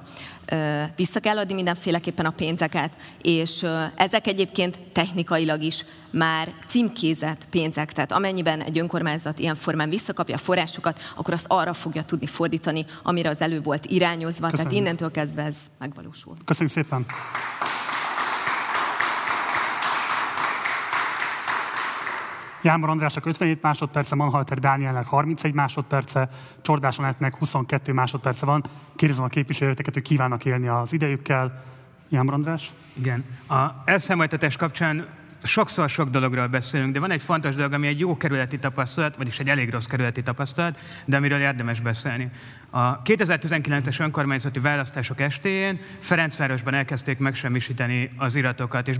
vissza 0.95 1.19
kell 1.19 1.37
adni 1.37 1.53
mindenféleképpen 1.53 2.25
a 2.25 2.29
pénzeket, 2.29 2.93
és 3.21 3.65
ezek 3.95 4.27
egyébként 4.27 4.79
technikailag 4.93 5.61
is 5.61 5.85
már 6.09 6.53
címkézett 6.67 7.45
pénzek, 7.49 7.93
tehát 7.93 8.11
amennyiben 8.11 8.61
egy 8.61 8.79
önkormányzat 8.79 9.39
ilyen 9.39 9.55
formán 9.55 9.89
visszakapja 9.89 10.35
a 10.35 10.37
forrásokat, 10.37 10.99
akkor 11.15 11.33
azt 11.33 11.45
arra 11.47 11.73
fogja 11.73 12.03
tudni 12.03 12.25
fordítani, 12.25 12.85
amire 13.03 13.29
az 13.29 13.41
elő 13.41 13.61
volt 13.61 13.85
irányozva, 13.85 14.49
Köszönjük. 14.49 14.55
tehát 14.55 14.71
innentől 14.73 15.11
kezdve 15.17 15.43
ez 15.43 15.57
megvalósul. 15.79 16.35
Köszönjük 16.45 16.75
szépen! 16.75 17.05
Jámor 22.61 22.89
Andrásnak 22.89 23.25
57 23.25 23.61
másodperce, 23.61 24.15
Manhalter 24.15 24.59
Dánielnek 24.59 25.05
31 25.05 25.53
másodperce, 25.53 26.29
Csordás 26.61 26.97
Anetnek 26.97 27.35
22 27.35 27.93
másodperce 27.93 28.45
van. 28.45 28.63
Kérdezem 28.95 29.23
a 29.23 29.27
képviselőteket, 29.27 29.93
hogy 29.93 30.03
kívánnak 30.03 30.45
élni 30.45 30.67
az 30.67 30.93
idejükkel. 30.93 31.63
Jámor 32.09 32.33
András? 32.33 32.71
Igen. 32.93 33.25
A 33.47 33.71
elszámoltatás 33.85 34.55
kapcsán 34.55 35.07
sokszor 35.43 35.89
sok 35.89 36.09
dologról 36.09 36.47
beszélünk, 36.47 36.93
de 36.93 36.99
van 36.99 37.11
egy 37.11 37.23
fontos 37.23 37.55
dolog, 37.55 37.73
ami 37.73 37.87
egy 37.87 37.99
jó 37.99 38.17
kerületi 38.17 38.59
tapasztalat, 38.59 39.15
vagyis 39.15 39.39
egy 39.39 39.49
elég 39.49 39.69
rossz 39.69 39.85
kerületi 39.85 40.21
tapasztalat, 40.21 40.79
de 41.05 41.17
amiről 41.17 41.39
érdemes 41.39 41.81
beszélni. 41.81 42.31
A 42.69 43.01
2019-es 43.01 43.99
önkormányzati 43.99 44.59
választások 44.59 45.21
estéjén 45.21 45.79
Ferencvárosban 45.99 46.73
elkezdték 46.73 47.17
megsemmisíteni 47.17 48.09
az 48.17 48.35
iratokat, 48.35 48.87
és 48.87 48.97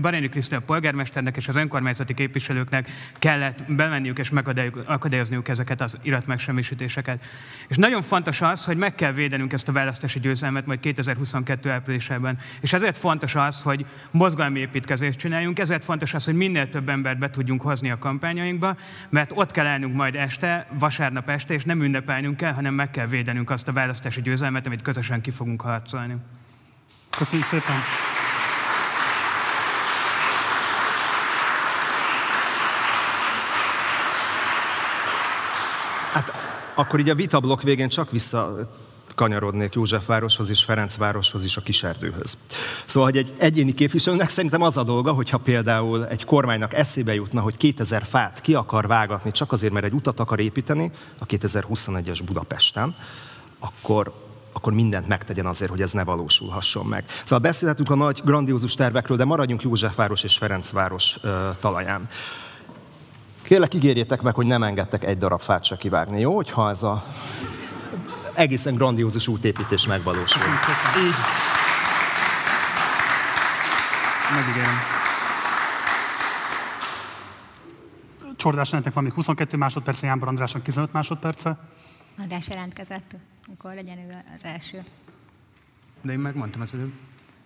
Barányi 0.00 0.28
Krisztina 0.28 0.60
polgármesternek 0.60 1.36
és 1.36 1.48
az 1.48 1.56
önkormányzati 1.56 2.14
képviselőknek 2.14 2.90
kellett 3.18 3.72
bemenniük 3.72 4.18
és 4.18 4.30
megakadályozniuk 4.30 5.48
ezeket 5.48 5.80
az 5.80 5.96
irat 6.02 6.26
megsemmisítéseket. 6.26 7.24
És 7.68 7.76
nagyon 7.76 8.02
fontos 8.02 8.40
az, 8.40 8.64
hogy 8.64 8.76
meg 8.76 8.94
kell 8.94 9.12
védenünk 9.12 9.52
ezt 9.52 9.68
a 9.68 9.72
választási 9.72 10.20
győzelmet 10.20 10.66
majd 10.66 10.80
2022 10.80 11.70
áprilisában. 11.70 12.36
És 12.60 12.72
ezért 12.72 12.98
fontos 12.98 13.34
az, 13.34 13.62
hogy 13.62 13.86
mozgalmi 14.10 14.60
építkezést 14.60 15.18
csináljunk, 15.18 15.58
ezért 15.58 15.84
fontos 15.84 16.14
az, 16.14 16.24
hogy 16.24 16.34
minél 16.34 16.68
több 16.68 16.88
embert 16.88 17.18
be 17.18 17.30
tudjunk 17.30 17.62
hozni 17.62 17.90
a 17.90 17.98
kampányainkba, 17.98 18.76
mert 19.08 19.30
ott 19.34 19.50
kell 19.50 19.66
állnunk 19.66 19.94
majd 19.94 20.14
este, 20.14 20.66
vasárnap 20.78 21.28
este, 21.28 21.54
és 21.54 21.64
nem 21.64 21.82
ünnepelnünk 21.82 22.36
kell, 22.36 22.52
hanem 22.52 22.74
meg 22.74 22.89
kell 22.90 23.06
védenünk 23.06 23.50
azt 23.50 23.68
a 23.68 23.72
választási 23.72 24.22
győzelmet, 24.22 24.66
amit 24.66 24.82
közösen 24.82 25.20
ki 25.20 25.30
fogunk 25.30 25.60
harcolni. 25.60 26.16
Köszönjük 27.10 27.46
szépen! 27.46 27.76
Hát 36.12 36.30
akkor 36.74 37.00
így 37.00 37.08
a 37.08 37.14
vitablok 37.14 37.62
végén 37.62 37.88
csak 37.88 38.10
vissza 38.10 38.70
kanyarodnék 39.20 39.74
Józsefvároshoz 39.74 40.50
és 40.50 40.64
Ferencvároshoz 40.64 41.44
is 41.44 41.56
a 41.56 41.60
kiserdőhöz. 41.60 42.36
Szóval, 42.86 43.10
hogy 43.10 43.18
egy 43.18 43.32
egyéni 43.38 43.74
képviselőnek 43.74 44.28
szerintem 44.28 44.62
az 44.62 44.76
a 44.76 44.82
dolga, 44.82 45.12
hogyha 45.12 45.38
például 45.38 46.06
egy 46.06 46.24
kormánynak 46.24 46.74
eszébe 46.74 47.14
jutna, 47.14 47.40
hogy 47.40 47.56
2000 47.56 48.04
fát 48.04 48.40
ki 48.40 48.54
akar 48.54 48.86
vágatni 48.86 49.30
csak 49.30 49.52
azért, 49.52 49.72
mert 49.72 49.84
egy 49.84 49.92
utat 49.92 50.20
akar 50.20 50.40
építeni 50.40 50.90
a 51.18 51.26
2021-es 51.26 52.20
Budapesten, 52.24 52.94
akkor 53.58 54.28
akkor 54.52 54.72
mindent 54.72 55.08
megtegyen 55.08 55.46
azért, 55.46 55.70
hogy 55.70 55.82
ez 55.82 55.92
ne 55.92 56.04
valósulhasson 56.04 56.86
meg. 56.86 57.04
Szóval 57.22 57.38
beszélhetünk 57.38 57.90
a 57.90 57.94
nagy, 57.94 58.20
grandiózus 58.24 58.74
tervekről, 58.74 59.16
de 59.16 59.24
maradjunk 59.24 59.62
Józsefváros 59.62 60.22
és 60.22 60.36
Ferencváros 60.36 61.16
uh, 61.22 61.30
talaján. 61.60 62.08
Kérlek, 63.42 63.74
ígérjétek 63.74 64.22
meg, 64.22 64.34
hogy 64.34 64.46
nem 64.46 64.62
engedtek 64.62 65.04
egy 65.04 65.18
darab 65.18 65.40
fát 65.40 65.64
se 65.64 65.76
kivágni, 65.76 66.20
jó? 66.20 66.34
Hogyha 66.34 66.70
ez 66.70 66.82
a 66.82 67.04
egészen 68.34 68.74
grandiózus 68.74 69.28
útépítés 69.28 69.86
megvalósul. 69.86 70.42
Így. 71.04 71.14
Megígérem. 74.34 74.74
Csordás 78.36 78.70
van 78.70 79.02
még 79.02 79.12
22 79.12 79.56
másodperce, 79.56 80.06
Jánbor 80.06 80.28
Andrásnak 80.28 80.62
15 80.62 80.92
másodperce. 80.92 81.58
András 82.18 82.48
jelentkezett, 82.48 83.14
akkor 83.54 83.74
legyen 83.74 83.98
ő 83.98 84.24
az 84.36 84.44
első. 84.44 84.82
De 86.02 86.12
én 86.12 86.18
megmondtam 86.18 86.60
az 86.60 86.70
előbb. 86.74 86.92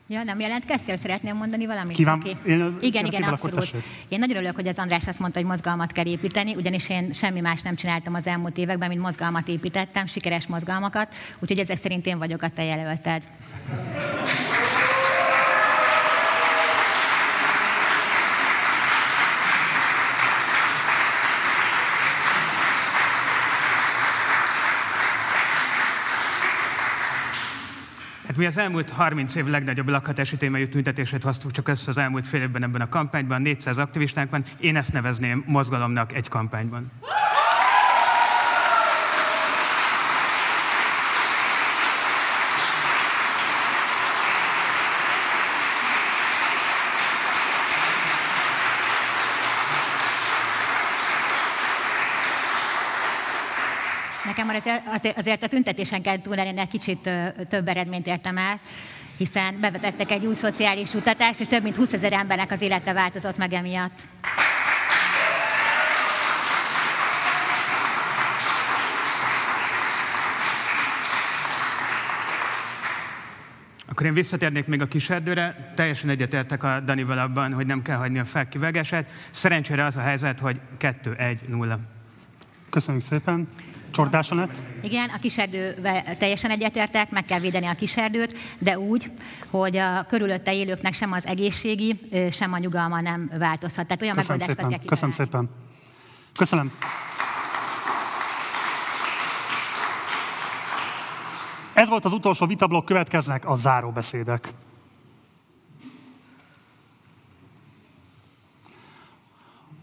Ja, 0.06 0.22
nem 0.22 0.40
jelentkeztél? 0.40 0.96
Szeretném 0.96 1.36
mondani 1.36 1.66
valamit? 1.66 1.96
Kíván, 1.96 2.22
én, 2.46 2.76
igen, 2.80 3.04
igen, 3.04 3.22
abszolút. 3.22 3.74
Én 4.08 4.18
nagyon 4.18 4.36
örülök, 4.36 4.54
hogy 4.54 4.66
az 4.68 4.78
András 4.78 5.06
azt 5.06 5.18
mondta, 5.18 5.38
hogy 5.38 5.48
mozgalmat 5.48 5.92
kell 5.92 6.06
építeni, 6.06 6.54
ugyanis 6.54 6.88
én 6.88 7.12
semmi 7.12 7.40
más 7.40 7.62
nem 7.62 7.74
csináltam 7.74 8.14
az 8.14 8.26
elmúlt 8.26 8.56
években, 8.56 8.88
mint 8.88 9.00
mozgalmat 9.00 9.48
építettem, 9.48 10.06
sikeres 10.06 10.46
mozgalmakat, 10.46 11.14
úgyhogy 11.38 11.58
ezek 11.58 11.76
szerint 11.76 12.06
én 12.06 12.18
vagyok 12.18 12.42
a 12.42 12.48
te 12.48 12.64
jelölted. 12.64 13.22
Hát 28.34 28.42
mi 28.42 28.48
az 28.48 28.58
elmúlt 28.58 28.90
30 28.90 29.34
év 29.34 29.46
legnagyobb 29.46 29.88
lakhatási 29.88 30.36
témájú 30.36 30.68
tüntetését 30.68 31.22
hoztuk 31.22 31.50
csak 31.50 31.68
össze 31.68 31.90
az 31.90 31.98
elmúlt 31.98 32.26
fél 32.26 32.42
évben 32.42 32.62
ebben 32.62 32.80
a 32.80 32.88
kampányban. 32.88 33.42
400 33.42 33.78
aktivistánk 33.78 34.30
van, 34.30 34.44
én 34.58 34.76
ezt 34.76 34.92
nevezném 34.92 35.44
mozgalomnak 35.46 36.12
egy 36.12 36.28
kampányban. 36.28 36.92
Nekem 54.24 54.48
azért, 54.92 55.18
azért 55.18 55.42
a 55.42 55.48
tüntetésen 55.48 56.02
kell 56.02 56.20
túlélni, 56.20 56.58
egy 56.58 56.68
kicsit 56.68 57.10
több 57.48 57.68
eredményt 57.68 58.06
értem 58.06 58.38
el, 58.38 58.60
hiszen 59.16 59.60
bevezettek 59.60 60.10
egy 60.10 60.26
új 60.26 60.34
szociális 60.34 60.94
utatást, 60.94 61.40
és 61.40 61.46
több 61.46 61.62
mint 61.62 61.76
20 61.76 61.92
ezer 61.92 62.12
embernek 62.12 62.50
az 62.50 62.60
élete 62.60 62.92
változott 62.92 63.36
meg 63.36 63.52
emiatt. 63.52 64.00
Akkor 73.86 74.06
én 74.06 74.14
visszatérnék 74.14 74.66
még 74.66 74.80
a 74.80 74.86
kiserdőre. 74.86 75.72
Teljesen 75.74 76.08
egyetértek 76.10 76.62
a 76.62 76.80
Danival 76.80 77.18
abban, 77.18 77.52
hogy 77.52 77.66
nem 77.66 77.82
kell 77.82 77.96
hagyni 77.96 78.18
a 78.18 78.24
felkivágását. 78.24 79.08
Szerencsére 79.30 79.84
az 79.84 79.96
a 79.96 80.00
helyzet, 80.00 80.38
hogy 80.38 80.60
2-1-0. 80.80 81.76
Köszönjük 82.70 83.02
szépen. 83.02 83.48
Csordás 83.94 84.28
lett? 84.28 84.62
Igen, 84.82 85.08
a 85.08 85.18
kiserdővel 85.18 86.16
teljesen 86.16 86.50
egyetértek, 86.50 87.10
meg 87.10 87.24
kell 87.24 87.38
védeni 87.40 87.66
a 87.66 87.74
kiserdőt, 87.74 88.38
de 88.58 88.78
úgy, 88.78 89.10
hogy 89.50 89.76
a 89.76 90.04
körülötte 90.08 90.54
élőknek 90.54 90.92
sem 90.92 91.12
az 91.12 91.26
egészségi, 91.26 92.00
sem 92.30 92.52
a 92.52 92.58
nyugalma 92.58 93.00
nem 93.00 93.30
változhat. 93.38 93.86
Tehát 93.86 94.02
olyan 94.02 94.16
Köszönöm 94.16 94.40
szépen. 94.40 94.68
kell 94.68 94.78
Köszönöm 94.86 95.10
szépen. 95.10 95.50
Köszönöm. 96.36 96.72
Ez 101.72 101.88
volt 101.88 102.04
az 102.04 102.12
utolsó 102.12 102.46
vitablok, 102.46 102.84
következnek 102.84 103.48
a 103.48 103.54
záróbeszédek. 103.54 104.48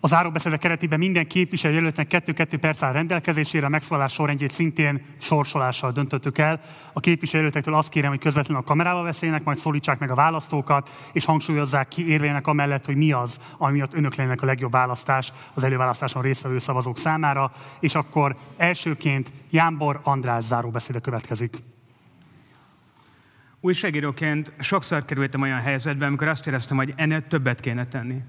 A 0.03 0.07
záróbeszéde 0.07 0.57
keretében 0.57 0.99
minden 0.99 1.27
képviselőjelöltnek 1.27 2.07
2-2 2.25 2.57
perc 2.59 2.83
áll 2.83 2.91
rendelkezésére, 2.91 3.65
a 3.65 3.69
megszólalás 3.69 4.13
sorrendjét 4.13 4.51
szintén 4.51 5.05
sorsolással 5.19 5.91
döntöttük 5.91 6.37
el. 6.37 6.61
A 6.93 6.99
képviselőjelöltektől 6.99 7.73
azt 7.73 7.89
kérem, 7.89 8.09
hogy 8.09 8.19
közvetlenül 8.19 8.63
a 8.63 8.65
kamerába 8.65 9.03
beszélnek, 9.03 9.43
majd 9.43 9.57
szólítsák 9.57 9.99
meg 9.99 10.11
a 10.11 10.15
választókat, 10.15 11.09
és 11.13 11.25
hangsúlyozzák 11.25 11.87
ki 11.87 12.07
érvének 12.07 12.47
amellett, 12.47 12.85
hogy 12.85 12.95
mi 12.95 13.11
az, 13.11 13.39
ami 13.57 13.73
miatt 13.73 13.93
önök 13.93 14.15
lennének 14.15 14.41
a 14.41 14.45
legjobb 14.45 14.71
választás 14.71 15.33
az 15.53 15.63
előválasztáson 15.63 16.21
résztvevő 16.21 16.57
szavazók 16.57 16.97
számára. 16.97 17.51
És 17.79 17.95
akkor 17.95 18.35
elsőként 18.57 19.31
Jánbor 19.49 19.99
András 20.03 20.43
záróbeszéde 20.43 20.99
következik. 20.99 21.57
Újságíróként 23.59 24.51
sokszor 24.59 25.05
kerültem 25.05 25.41
olyan 25.41 25.59
helyzetbe, 25.59 26.05
amikor 26.05 26.27
azt 26.27 26.47
éreztem, 26.47 26.77
hogy 26.77 26.93
ennél 26.95 27.27
többet 27.27 27.59
kéne 27.59 27.87
tenni. 27.87 28.21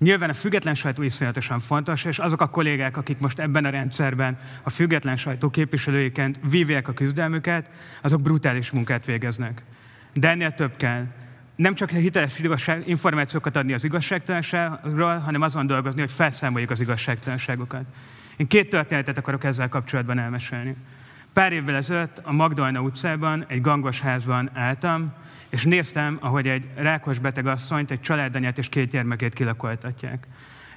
Nyilván 0.00 0.30
a 0.30 0.34
független 0.34 0.74
sajtó 0.74 1.02
iszonyatosan 1.02 1.60
fontos, 1.60 2.04
és 2.04 2.18
azok 2.18 2.40
a 2.40 2.48
kollégák, 2.48 2.96
akik 2.96 3.18
most 3.18 3.38
ebben 3.38 3.64
a 3.64 3.70
rendszerben 3.70 4.38
a 4.62 4.70
független 4.70 5.16
sajtó 5.16 5.50
képviselőiként 5.50 6.38
vívják 6.50 6.88
a 6.88 6.92
küzdelmüket, 6.92 7.70
azok 8.02 8.22
brutális 8.22 8.70
munkát 8.70 9.04
végeznek. 9.04 9.62
De 10.12 10.28
ennél 10.28 10.54
több 10.54 10.76
kell. 10.76 11.06
Nem 11.56 11.74
csak 11.74 11.90
hiteles 11.90 12.40
információkat 12.84 13.56
adni 13.56 13.72
az 13.72 13.84
igazságtalanságról, 13.84 15.18
hanem 15.18 15.42
azon 15.42 15.66
dolgozni, 15.66 16.00
hogy 16.00 16.12
felszámoljuk 16.12 16.70
az 16.70 16.80
igazságtalanságokat. 16.80 17.84
Én 18.36 18.46
két 18.46 18.70
történetet 18.70 19.18
akarok 19.18 19.44
ezzel 19.44 19.68
kapcsolatban 19.68 20.18
elmesélni. 20.18 20.76
Pár 21.32 21.52
évvel 21.52 21.74
ezelőtt 21.74 22.20
a 22.22 22.32
Magdalna 22.32 22.80
utcában 22.80 23.44
egy 23.48 23.60
gangos 23.60 24.00
házban 24.00 24.50
álltam, 24.54 25.12
és 25.50 25.64
néztem, 25.64 26.18
ahogy 26.20 26.48
egy 26.48 26.64
rákos 26.74 27.18
beteg 27.18 27.46
asszonyt, 27.46 27.90
egy 27.90 28.00
családanyát 28.00 28.58
és 28.58 28.68
két 28.68 28.90
gyermekét 28.90 29.34
kilakoltatják. 29.34 30.26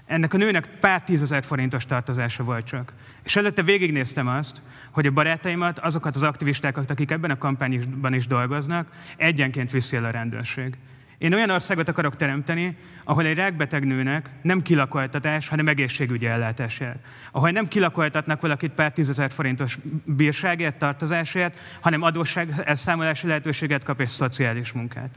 Ennek 0.05 0.33
a 0.33 0.37
nőnek 0.37 0.67
pár 0.79 1.03
tízezer 1.03 1.43
forintos 1.43 1.85
tartozása 1.85 2.43
volt 2.43 2.65
csak. 2.65 2.93
És 3.23 3.35
előtte 3.35 3.63
végignéztem 3.63 4.27
azt, 4.27 4.61
hogy 4.91 5.05
a 5.05 5.11
barátaimat, 5.11 5.79
azokat 5.79 6.15
az 6.15 6.21
aktivistákat, 6.21 6.89
akik 6.89 7.11
ebben 7.11 7.31
a 7.31 7.37
kampányban 7.37 8.13
is 8.13 8.27
dolgoznak, 8.27 8.91
egyenként 9.17 9.71
viszi 9.71 9.95
el 9.95 10.05
a 10.05 10.09
rendőrség. 10.09 10.77
Én 11.17 11.33
olyan 11.33 11.49
országot 11.49 11.87
akarok 11.87 12.15
teremteni, 12.15 12.77
ahol 13.03 13.25
egy 13.25 13.35
rákbeteg 13.35 13.85
nőnek 13.85 14.29
nem 14.41 14.61
kilakoltatás, 14.61 15.47
hanem 15.47 15.67
egészségügyi 15.67 16.25
ellátás 16.25 16.79
jár. 16.79 16.95
Ahol 17.31 17.51
nem 17.51 17.67
kilakoltatnak 17.67 18.41
valakit 18.41 18.71
pár 18.71 18.91
tízezer 18.91 19.31
forintos 19.31 19.77
bírságért, 20.05 20.77
tartozásért, 20.77 21.57
hanem 21.79 22.01
adósság 22.01 22.61
elszámolási 22.65 23.27
lehetőséget 23.27 23.83
kap 23.83 24.01
és 24.01 24.09
szociális 24.09 24.71
munkát. 24.71 25.09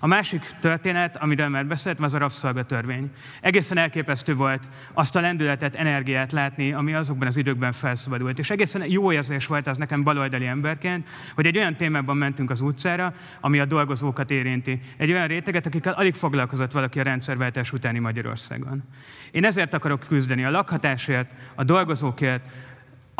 A 0.00 0.06
másik 0.06 0.50
történet, 0.60 1.16
amiről 1.16 1.48
már 1.48 1.66
beszéltem, 1.66 2.04
az 2.04 2.14
a 2.14 2.18
rabszolgatörvény. 2.18 3.10
Egészen 3.40 3.78
elképesztő 3.78 4.34
volt 4.34 4.62
azt 4.92 5.16
a 5.16 5.20
lendületet, 5.20 5.74
energiát 5.74 6.32
látni, 6.32 6.72
ami 6.72 6.94
azokban 6.94 7.28
az 7.28 7.36
időkben 7.36 7.72
felszabadult. 7.72 8.38
És 8.38 8.50
egészen 8.50 8.90
jó 8.90 9.12
érzés 9.12 9.46
volt 9.46 9.66
az 9.66 9.76
nekem 9.76 10.02
baloldali 10.02 10.46
emberként, 10.46 11.06
hogy 11.34 11.46
egy 11.46 11.56
olyan 11.56 11.76
témában 11.76 12.16
mentünk 12.16 12.50
az 12.50 12.60
utcára, 12.60 13.14
ami 13.40 13.58
a 13.58 13.64
dolgozókat 13.64 14.30
érinti. 14.30 14.80
Egy 14.96 15.10
olyan 15.10 15.26
réteget, 15.26 15.66
akikkel 15.66 15.92
alig 15.92 16.14
foglalkozott 16.14 16.72
valaki 16.72 17.00
a 17.00 17.02
rendszerváltás 17.02 17.72
utáni 17.72 17.98
Magyarországon. 17.98 18.82
Én 19.30 19.44
ezért 19.44 19.74
akarok 19.74 20.04
küzdeni 20.08 20.44
a 20.44 20.50
lakhatásért, 20.50 21.30
a 21.54 21.64
dolgozókért, 21.64 22.42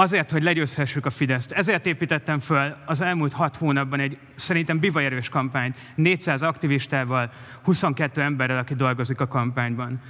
azért, 0.01 0.31
hogy 0.31 0.43
legyőzhessük 0.43 1.07
a 1.07 1.11
Fideszt. 1.11 1.51
Ezért 1.51 1.87
építettem 1.87 2.39
föl 2.39 2.77
az 2.87 3.01
elmúlt 3.01 3.33
hat 3.33 3.57
hónapban 3.57 4.01
egy 4.01 4.19
szerintem 4.37 4.79
bivajerős 4.79 5.29
kampányt, 5.29 5.77
400 5.95 6.43
aktivistával, 6.43 7.33
22 7.63 8.21
emberrel, 8.21 8.59
aki 8.59 8.75
dolgozik 8.75 9.21
a 9.21 9.27
kampányban. 9.27 10.01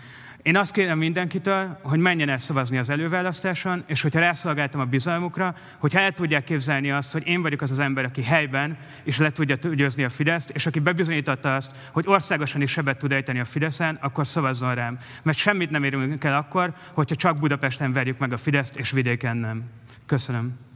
Én 0.43 0.57
azt 0.57 0.73
kérem 0.73 0.99
mindenkitől, 0.99 1.79
hogy 1.83 1.99
menjen 1.99 2.29
el 2.29 2.39
szavazni 2.39 2.79
az 2.79 2.89
előválasztáson, 2.89 3.83
és 3.87 4.03
hogyha 4.03 4.21
rászolgáltam 4.21 4.81
a 4.81 4.85
bizalmukra, 4.85 5.55
hogyha 5.79 6.01
el 6.01 6.13
tudják 6.13 6.45
képzelni 6.45 6.91
azt, 6.91 7.13
hogy 7.13 7.27
én 7.27 7.43
vagyok 7.43 7.61
az 7.61 7.71
az 7.71 7.79
ember, 7.79 8.05
aki 8.05 8.23
helyben 8.23 8.79
is 9.05 9.19
le 9.19 9.33
tudja 9.33 9.57
győzni 9.75 10.05
a 10.05 10.09
Fideszt, 10.09 10.51
és 10.51 10.67
aki 10.67 10.79
bebizonyította 10.79 11.55
azt, 11.55 11.73
hogy 11.93 12.05
országosan 12.07 12.63
is 12.63 12.71
sebet 12.71 12.99
tud 12.99 13.13
ejteni 13.13 13.41
a 13.41 13.45
Fideszen, 13.45 13.99
akkor 14.01 14.27
szavazzon 14.27 14.75
rám. 14.75 14.99
Mert 15.23 15.39
semmit 15.39 15.71
nem 15.71 15.85
érünk 15.85 16.25
el 16.25 16.37
akkor, 16.37 16.75
hogyha 16.93 17.15
csak 17.15 17.39
Budapesten 17.39 17.93
verjük 17.93 18.19
meg 18.19 18.33
a 18.33 18.37
Fideszt, 18.37 18.77
és 18.77 18.91
vidéken 18.91 19.37
nem. 19.37 19.63
Köszönöm. 20.07 20.68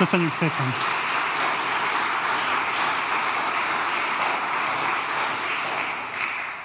Köszönjük 0.00 0.32
szépen! 0.32 0.66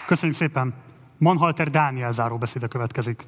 Köszönjük 0.05 0.37
szépen! 0.37 0.73
Manhalter 1.17 1.69
Dániel 1.69 2.11
záró 2.11 2.37
beszéde 2.37 2.67
következik. 2.67 3.27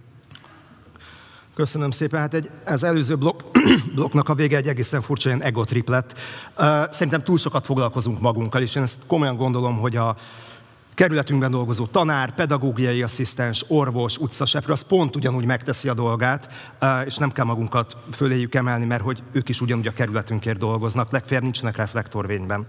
Köszönöm 1.56 1.92
szépen. 1.92 2.20
Hát 2.20 2.34
egy, 2.34 2.50
az 2.66 2.84
előző 2.84 3.16
blokk, 3.16 3.42
blokknak 3.96 4.30
a 4.30 4.34
vége 4.34 4.58
egy 4.58 4.68
egészen 4.68 5.02
furcsa 5.02 5.30
ilyen 5.30 5.42
egotriplet. 5.42 6.18
Szerintem 6.90 7.24
túl 7.24 7.38
sokat 7.38 7.66
foglalkozunk 7.66 8.20
magunkkal, 8.22 8.62
és 8.62 8.76
én 8.76 8.84
ezt 8.84 9.00
komolyan 9.08 9.36
gondolom, 9.36 9.80
hogy 9.80 9.96
a 9.96 10.16
kerületünkben 10.98 11.52
dolgozó 11.52 11.86
tanár, 11.86 12.34
pedagógiai 12.34 13.02
asszisztens, 13.02 13.66
orvos, 13.68 14.18
utcasefről, 14.18 14.74
az 14.74 14.88
pont 14.88 15.16
ugyanúgy 15.16 15.46
megteszi 15.46 15.90
a 15.90 15.94
dolgát, 15.94 16.50
és 17.06 17.18
nem 17.18 17.32
kell 17.32 17.46
magunkat 17.46 17.98
föléjük 18.12 18.56
emelni, 18.56 18.86
mert 18.86 19.04
hogy 19.04 19.24
ők 19.32 19.50
is 19.50 19.62
ugyanúgy 19.62 19.88
a 19.88 19.94
kerületünkért 19.94 20.58
dolgoznak, 20.58 21.12
legfeljebb 21.12 21.44
nincsenek 21.44 21.76
reflektorvényben. 21.76 22.68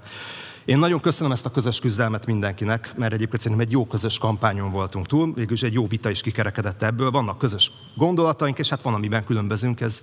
Én 0.64 0.78
nagyon 0.78 1.00
köszönöm 1.00 1.32
ezt 1.32 1.46
a 1.46 1.50
közös 1.50 1.78
küzdelmet 1.78 2.26
mindenkinek, 2.26 2.92
mert 2.96 3.12
egyébként 3.12 3.42
szerintem 3.42 3.66
egy 3.66 3.72
jó 3.72 3.86
közös 3.86 4.18
kampányon 4.18 4.70
voltunk 4.70 5.06
túl, 5.06 5.32
végülis 5.34 5.62
egy 5.62 5.72
jó 5.72 5.86
vita 5.86 6.10
is 6.10 6.20
kikerekedett 6.20 6.82
ebből, 6.82 7.10
vannak 7.10 7.38
közös 7.38 7.72
gondolataink, 7.96 8.58
és 8.58 8.68
hát 8.68 8.82
van, 8.82 8.94
amiben 8.94 9.24
különbözünk, 9.24 9.80
ez, 9.80 10.02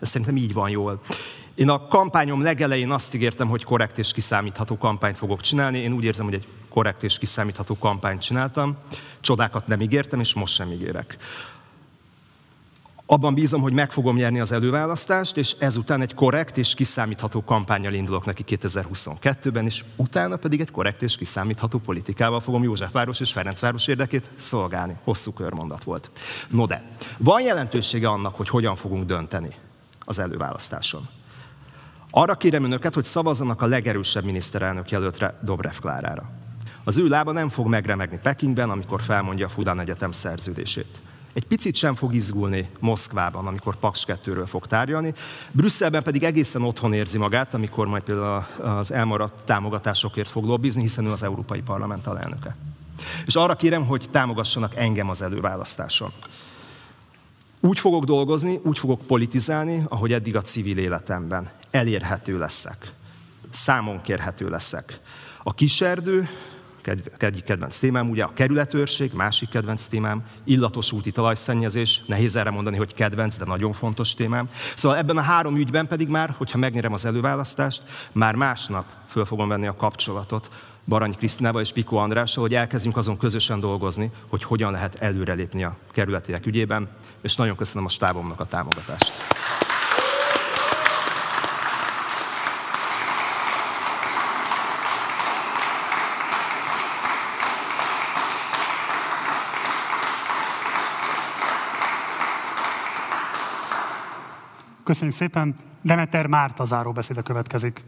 ez 0.00 0.08
szerintem 0.08 0.36
így 0.36 0.52
van 0.52 0.70
jól. 0.70 1.00
Én 1.56 1.68
a 1.68 1.88
kampányom 1.88 2.42
legelején 2.42 2.90
azt 2.90 3.14
ígértem, 3.14 3.48
hogy 3.48 3.64
korrekt 3.64 3.98
és 3.98 4.12
kiszámítható 4.12 4.76
kampányt 4.76 5.16
fogok 5.16 5.40
csinálni. 5.40 5.78
Én 5.78 5.92
úgy 5.92 6.04
érzem, 6.04 6.24
hogy 6.24 6.34
egy 6.34 6.46
korrekt 6.68 7.02
és 7.02 7.18
kiszámítható 7.18 7.78
kampányt 7.78 8.20
csináltam. 8.20 8.76
Csodákat 9.20 9.66
nem 9.66 9.80
ígértem, 9.80 10.20
és 10.20 10.34
most 10.34 10.54
sem 10.54 10.70
ígérek. 10.70 11.16
Abban 13.06 13.34
bízom, 13.34 13.60
hogy 13.60 13.72
meg 13.72 13.92
fogom 13.92 14.16
nyerni 14.16 14.40
az 14.40 14.52
előválasztást, 14.52 15.36
és 15.36 15.52
ezután 15.58 16.00
egy 16.00 16.14
korrekt 16.14 16.58
és 16.58 16.74
kiszámítható 16.74 17.44
kampányjal 17.44 17.92
indulok 17.92 18.24
neki 18.24 18.44
2022-ben, 18.48 19.64
és 19.64 19.84
utána 19.96 20.36
pedig 20.36 20.60
egy 20.60 20.70
korrekt 20.70 21.02
és 21.02 21.16
kiszámítható 21.16 21.78
politikával 21.78 22.40
fogom 22.40 22.62
Józsefváros 22.62 23.20
és 23.20 23.32
Ferencváros 23.32 23.86
érdekét 23.86 24.30
szolgálni. 24.38 24.96
Hosszú 25.04 25.32
körmondat 25.32 25.84
volt. 25.84 26.10
No 26.48 26.66
de, 26.66 26.82
van 27.18 27.40
jelentősége 27.40 28.08
annak, 28.08 28.36
hogy 28.36 28.48
hogyan 28.48 28.74
fogunk 28.74 29.04
dönteni 29.04 29.54
az 30.06 30.18
előválasztáson. 30.18 31.08
Arra 32.10 32.34
kérem 32.34 32.64
önöket, 32.64 32.94
hogy 32.94 33.04
szavazzanak 33.04 33.62
a 33.62 33.66
legerősebb 33.66 34.24
miniszterelnök 34.24 34.90
jelöltre, 34.90 35.38
Dobrev 35.42 35.76
Klárára. 35.80 36.30
Az 36.84 36.98
ő 36.98 37.08
lába 37.08 37.32
nem 37.32 37.48
fog 37.48 37.66
megremegni 37.66 38.18
Pekingben, 38.22 38.70
amikor 38.70 39.02
felmondja 39.02 39.46
a 39.46 39.48
Fudan 39.48 39.80
Egyetem 39.80 40.12
szerződését. 40.12 41.00
Egy 41.32 41.46
picit 41.46 41.74
sem 41.74 41.94
fog 41.94 42.14
izgulni 42.14 42.68
Moszkvában, 42.78 43.46
amikor 43.46 43.76
Paks 43.76 44.04
2-ről 44.06 44.46
fog 44.46 44.66
tárgyalni. 44.66 45.14
Brüsszelben 45.50 46.02
pedig 46.02 46.24
egészen 46.24 46.62
otthon 46.62 46.92
érzi 46.92 47.18
magát, 47.18 47.54
amikor 47.54 47.86
majd 47.86 48.02
például 48.02 48.44
az 48.62 48.92
elmaradt 48.92 49.44
támogatásokért 49.44 50.30
fog 50.30 50.44
lobbizni, 50.44 50.80
hiszen 50.80 51.04
ő 51.04 51.10
az 51.10 51.22
Európai 51.22 51.60
Parlament 51.60 52.06
alelnöke. 52.06 52.56
És 53.26 53.36
arra 53.36 53.56
kérem, 53.56 53.86
hogy 53.86 54.08
támogassanak 54.10 54.74
engem 54.76 55.08
az 55.08 55.22
előválasztáson. 55.22 56.12
Úgy 57.60 57.78
fogok 57.78 58.04
dolgozni, 58.04 58.60
úgy 58.64 58.78
fogok 58.78 59.00
politizálni, 59.00 59.84
ahogy 59.88 60.12
eddig 60.12 60.36
a 60.36 60.42
civil 60.42 60.78
életemben. 60.78 61.50
Elérhető 61.70 62.38
leszek. 62.38 62.92
Számon 63.50 64.02
kérhető 64.02 64.48
leszek. 64.48 64.98
A 65.42 65.54
kiserdő, 65.54 66.28
egyik 67.18 67.44
kedvenc 67.44 67.78
témám, 67.78 68.10
ugye 68.10 68.24
a 68.24 68.32
kerületőrség, 68.34 69.12
másik 69.12 69.48
kedvenc 69.48 69.86
témám, 69.86 70.22
illatos 70.44 70.92
úti 70.92 71.10
talajszennyezés, 71.10 72.02
nehéz 72.06 72.36
erre 72.36 72.50
mondani, 72.50 72.76
hogy 72.76 72.94
kedvenc, 72.94 73.36
de 73.36 73.44
nagyon 73.44 73.72
fontos 73.72 74.14
témám. 74.14 74.48
Szóval 74.76 74.98
ebben 74.98 75.16
a 75.16 75.20
három 75.20 75.56
ügyben 75.56 75.86
pedig 75.86 76.08
már, 76.08 76.34
hogyha 76.38 76.58
megnyerem 76.58 76.92
az 76.92 77.04
előválasztást, 77.04 77.82
már 78.12 78.34
másnap 78.34 78.84
föl 79.06 79.24
fogom 79.24 79.48
venni 79.48 79.66
a 79.66 79.76
kapcsolatot 79.76 80.50
Barany 80.86 81.14
Krisztinával 81.16 81.60
és 81.60 81.72
Piko 81.72 81.96
Andrással, 81.96 82.42
hogy 82.42 82.54
elkezdjünk 82.54 82.96
azon 82.96 83.16
közösen 83.16 83.60
dolgozni, 83.60 84.10
hogy 84.28 84.42
hogyan 84.42 84.72
lehet 84.72 84.94
előrelépni 84.94 85.64
a 85.64 85.76
kerületiek 85.90 86.46
ügyében, 86.46 86.88
és 87.22 87.36
nagyon 87.36 87.56
köszönöm 87.56 87.84
a 87.84 87.88
stábomnak 87.88 88.40
a 88.40 88.44
támogatást. 88.44 89.35
Köszönjük 104.86 105.16
szépen. 105.16 105.54
Demeter 105.82 106.26
Márta 106.26 106.64
záróbeszéde 106.64 107.22
következik 107.22 107.84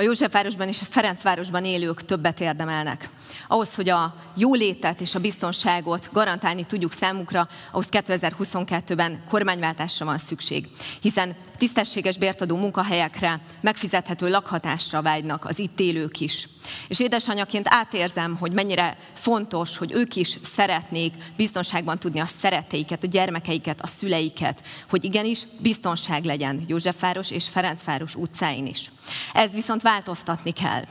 a 0.00 0.02
Józsefvárosban 0.02 0.68
és 0.68 0.80
a 0.80 0.84
Ferencvárosban 0.84 1.64
élők 1.64 2.04
többet 2.04 2.40
érdemelnek. 2.40 3.08
Ahhoz, 3.48 3.74
hogy 3.74 3.88
a 3.88 4.14
jólétet 4.36 5.00
és 5.00 5.14
a 5.14 5.20
biztonságot 5.20 6.08
garantálni 6.12 6.64
tudjuk 6.64 6.92
számukra, 6.92 7.48
ahhoz 7.72 7.86
2022-ben 7.90 9.22
kormányváltásra 9.28 10.06
van 10.06 10.18
szükség. 10.18 10.68
Hiszen 11.00 11.36
tisztességes 11.58 12.18
bértadó 12.18 12.56
munkahelyekre, 12.56 13.40
megfizethető 13.60 14.28
lakhatásra 14.28 15.02
vágynak 15.02 15.44
az 15.44 15.58
itt 15.58 15.80
élők 15.80 16.20
is. 16.20 16.48
És 16.88 17.00
édesanyaként 17.00 17.66
átérzem, 17.68 18.36
hogy 18.36 18.52
mennyire 18.52 18.96
fontos, 19.12 19.76
hogy 19.76 19.92
ők 19.92 20.16
is 20.16 20.38
szeretnék 20.42 21.14
biztonságban 21.36 21.98
tudni 21.98 22.20
a 22.20 22.26
szeretteiket, 22.26 23.02
a 23.02 23.06
gyermekeiket, 23.06 23.80
a 23.80 23.86
szüleiket, 23.86 24.62
hogy 24.88 25.04
igenis 25.04 25.42
biztonság 25.58 26.24
legyen 26.24 26.64
Józsefváros 26.66 27.30
és 27.30 27.48
Ferencváros 27.48 28.14
utcáin 28.14 28.66
is. 28.66 28.90
Ez 29.32 29.50
viszont 29.50 29.82
változtatni 29.90 30.50
kell. 30.50 30.82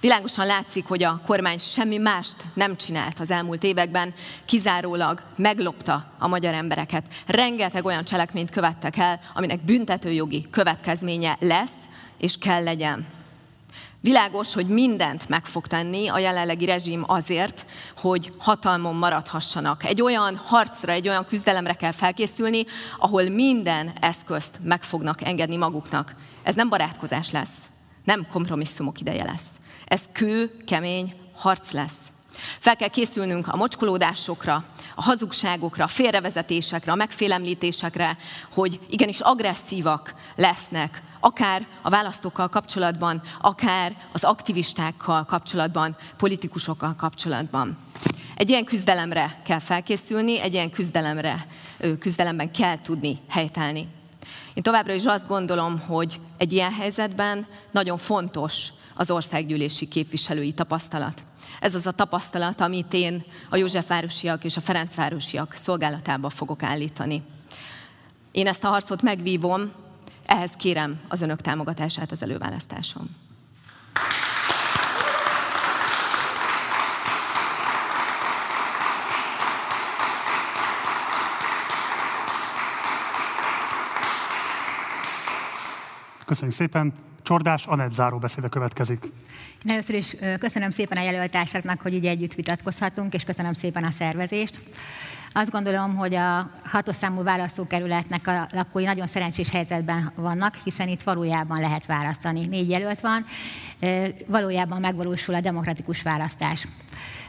Világosan 0.00 0.46
látszik, 0.46 0.86
hogy 0.86 1.02
a 1.02 1.20
kormány 1.26 1.58
semmi 1.58 1.98
mást 1.98 2.36
nem 2.54 2.76
csinált 2.76 3.20
az 3.20 3.30
elmúlt 3.30 3.62
években, 3.62 4.14
kizárólag 4.44 5.22
meglopta 5.36 6.12
a 6.18 6.26
magyar 6.26 6.54
embereket. 6.54 7.04
Rengeteg 7.26 7.84
olyan 7.84 8.04
cselekményt 8.04 8.50
követtek 8.50 8.96
el, 8.96 9.20
aminek 9.34 9.64
büntetőjogi 9.64 10.46
következménye 10.50 11.36
lesz, 11.40 11.78
és 12.18 12.38
kell 12.38 12.62
legyen. 12.62 13.06
Világos, 14.00 14.54
hogy 14.54 14.66
mindent 14.66 15.28
meg 15.28 15.44
fog 15.44 15.66
tenni 15.66 16.08
a 16.08 16.18
jelenlegi 16.18 16.64
rezsim 16.64 17.04
azért, 17.06 17.66
hogy 17.96 18.32
hatalmon 18.38 18.94
maradhassanak. 18.94 19.84
Egy 19.84 20.02
olyan 20.02 20.36
harcra, 20.36 20.92
egy 20.92 21.08
olyan 21.08 21.24
küzdelemre 21.24 21.72
kell 21.72 21.92
felkészülni, 21.92 22.64
ahol 22.98 23.28
minden 23.28 23.92
eszközt 24.00 24.58
meg 24.62 24.82
fognak 24.82 25.22
engedni 25.22 25.56
maguknak. 25.56 26.14
Ez 26.42 26.54
nem 26.54 26.68
barátkozás 26.68 27.30
lesz, 27.30 27.56
nem 28.04 28.26
kompromisszumok 28.32 29.00
ideje 29.00 29.24
lesz. 29.24 29.46
Ez 29.84 30.02
kő, 30.12 30.50
kemény 30.66 31.14
harc 31.34 31.70
lesz. 31.70 31.96
Fel 32.58 32.76
kell 32.76 32.88
készülnünk 32.88 33.48
a 33.48 33.56
mocskolódásokra, 33.56 34.64
a 34.94 35.02
hazugságokra, 35.02 35.84
a 35.84 35.88
félrevezetésekre, 35.88 36.92
a 36.92 36.94
megfélemlítésekre, 36.94 38.16
hogy 38.52 38.80
igenis 38.90 39.20
agresszívak 39.20 40.14
lesznek, 40.36 41.02
akár 41.20 41.66
a 41.82 41.90
választókkal 41.90 42.48
kapcsolatban, 42.48 43.22
akár 43.40 43.96
az 44.12 44.24
aktivistákkal 44.24 45.24
kapcsolatban, 45.24 45.96
politikusokkal 46.16 46.94
kapcsolatban. 46.96 47.78
Egy 48.36 48.48
ilyen 48.48 48.64
küzdelemre 48.64 49.40
kell 49.44 49.58
felkészülni, 49.58 50.40
egy 50.40 50.52
ilyen 50.52 50.70
küzdelemre, 50.70 51.46
küzdelemben 51.98 52.52
kell 52.52 52.80
tudni 52.80 53.18
helytállni. 53.28 53.88
Én 54.54 54.62
továbbra 54.62 54.92
is 54.92 55.04
azt 55.04 55.26
gondolom, 55.26 55.78
hogy 55.78 56.20
egy 56.36 56.52
ilyen 56.52 56.72
helyzetben 56.72 57.46
nagyon 57.70 57.96
fontos 57.96 58.68
az 58.94 59.10
országgyűlési 59.10 59.88
képviselői 59.88 60.52
tapasztalat. 60.52 61.22
Ez 61.60 61.74
az 61.74 61.86
a 61.86 61.92
tapasztalat, 61.92 62.60
amit 62.60 62.92
én 62.92 63.24
a 63.50 63.56
Józsefvárosiak 63.56 64.44
és 64.44 64.56
a 64.56 64.60
Ferencvárosiak 64.60 65.54
szolgálatába 65.54 66.30
fogok 66.30 66.62
állítani. 66.62 67.22
Én 68.32 68.46
ezt 68.46 68.64
a 68.64 68.68
harcot 68.68 69.02
megvívom, 69.02 69.72
ehhez 70.26 70.50
kérem 70.50 71.00
az 71.08 71.20
önök 71.20 71.40
támogatását 71.40 72.12
az 72.12 72.22
előválasztáson. 72.22 73.10
Köszönjük 86.24 86.56
szépen. 86.56 86.92
Csordás 87.22 87.66
Anett 87.66 87.90
záró 87.90 88.18
beszéde 88.18 88.48
következik. 88.48 89.12
Először 89.64 89.94
is 89.94 90.16
köszönöm 90.38 90.70
szépen 90.70 90.98
a 90.98 91.02
jelöltársaknak, 91.02 91.80
hogy 91.80 91.94
így 91.94 92.06
együtt 92.06 92.34
vitatkozhatunk, 92.34 93.14
és 93.14 93.24
köszönöm 93.24 93.52
szépen 93.52 93.84
a 93.84 93.90
szervezést. 93.90 94.60
Azt 95.36 95.50
gondolom, 95.50 95.96
hogy 95.96 96.14
a 96.14 96.50
hatos 96.64 96.96
számú 96.96 97.22
választókerületnek 97.22 98.26
a 98.26 98.48
lakói 98.52 98.84
nagyon 98.84 99.06
szerencsés 99.06 99.50
helyzetben 99.50 100.12
vannak, 100.14 100.54
hiszen 100.64 100.88
itt 100.88 101.02
valójában 101.02 101.60
lehet 101.60 101.86
választani. 101.86 102.46
Négy 102.46 102.70
jelölt 102.70 103.00
van, 103.00 103.26
valójában 104.26 104.80
megvalósul 104.80 105.34
a 105.34 105.40
demokratikus 105.40 106.02
választás. 106.02 106.66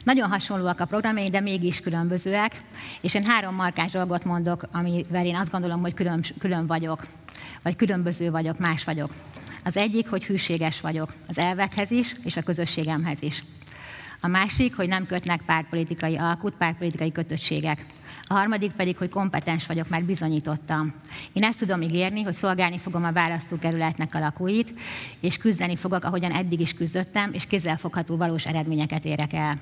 Nagyon 0.03 0.29
hasonlóak 0.29 0.79
a 0.79 0.85
programjaink, 0.85 1.31
de 1.31 1.39
mégis 1.39 1.79
különbözőek, 1.79 2.61
és 3.01 3.13
én 3.13 3.25
három 3.25 3.55
markás 3.55 3.91
dolgot 3.91 4.23
mondok, 4.23 4.63
amivel 4.71 5.25
én 5.25 5.35
azt 5.35 5.51
gondolom, 5.51 5.81
hogy 5.81 5.93
külön, 5.93 6.21
külön 6.39 6.67
vagyok, 6.67 7.07
vagy 7.63 7.75
különböző 7.75 8.31
vagyok, 8.31 8.59
más 8.59 8.83
vagyok. 8.83 9.09
Az 9.63 9.77
egyik, 9.77 10.09
hogy 10.09 10.25
hűséges 10.25 10.81
vagyok 10.81 11.13
az 11.27 11.37
elvekhez 11.37 11.91
is, 11.91 12.15
és 12.23 12.37
a 12.37 12.41
közösségemhez 12.41 13.21
is. 13.21 13.43
A 14.25 14.27
másik, 14.27 14.75
hogy 14.75 14.87
nem 14.87 15.05
kötnek 15.05 15.41
pártpolitikai 15.41 16.17
alkut, 16.17 16.53
pártpolitikai 16.55 17.11
kötöttségek. 17.11 17.85
A 18.23 18.33
harmadik 18.33 18.71
pedig, 18.71 18.97
hogy 18.97 19.09
kompetens 19.09 19.65
vagyok, 19.65 19.89
mert 19.89 20.05
bizonyítottam. 20.05 20.93
Én 21.33 21.43
ezt 21.43 21.59
tudom 21.59 21.81
ígérni, 21.81 22.23
hogy 22.23 22.33
szolgálni 22.33 22.77
fogom 22.77 23.03
a 23.03 23.11
választókerületnek 23.11 24.15
a 24.15 24.19
lakóit, 24.19 24.73
és 25.19 25.37
küzdeni 25.37 25.75
fogok, 25.75 26.03
ahogyan 26.03 26.31
eddig 26.31 26.59
is 26.59 26.73
küzdöttem, 26.73 27.33
és 27.33 27.45
kézzelfogható 27.45 28.17
valós 28.17 28.45
eredményeket 28.45 29.05
érek 29.05 29.33
el. 29.33 29.57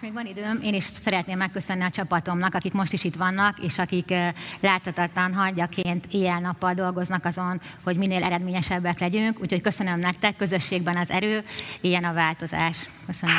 még 0.00 0.04
van 0.16 0.26
időm, 0.26 0.60
én 0.62 0.74
is 0.74 0.84
szeretném 0.84 1.38
megköszönni 1.38 1.82
a 1.82 1.90
csapatomnak, 1.90 2.54
akik 2.54 2.72
most 2.72 2.92
is 2.92 3.04
itt 3.04 3.14
vannak, 3.14 3.58
és 3.58 3.78
akik 3.78 4.14
láthatatlan 4.60 5.34
hangyaként 5.34 6.06
éjjel-nappal 6.10 6.74
dolgoznak 6.74 7.24
azon, 7.24 7.60
hogy 7.84 7.96
minél 7.96 8.24
eredményesebbek 8.24 8.98
legyünk. 8.98 9.40
Úgyhogy 9.40 9.62
köszönöm 9.62 9.98
nektek, 9.98 10.36
közösségben 10.36 10.96
az 10.96 11.10
erő, 11.10 11.44
ilyen 11.80 12.04
a 12.04 12.12
változás. 12.12 12.88
Köszönöm. 13.06 13.36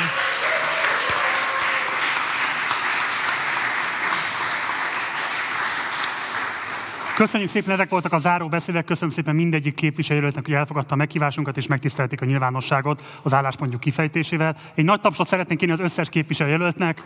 Köszönjük 7.18 7.50
szépen, 7.50 7.70
ezek 7.70 7.90
voltak 7.90 8.12
a 8.12 8.18
záró 8.18 8.48
beszédek. 8.48 8.84
Köszönöm 8.84 9.10
szépen 9.10 9.34
mindegyik 9.34 9.74
képviselőnek, 9.74 10.44
hogy 10.44 10.52
elfogadta 10.52 10.94
a 10.94 10.96
meghívásunkat 10.96 11.56
és 11.56 11.66
megtisztelték 11.66 12.20
a 12.20 12.24
nyilvánosságot 12.24 13.02
az 13.22 13.34
álláspontjuk 13.34 13.80
kifejtésével. 13.80 14.56
Egy 14.74 14.84
nagy 14.84 15.00
tapsot 15.00 15.26
szeretnénk 15.26 15.60
kérni 15.60 15.74
az 15.74 15.80
összes 15.80 16.08
képviselőjelöltnek. 16.08 17.04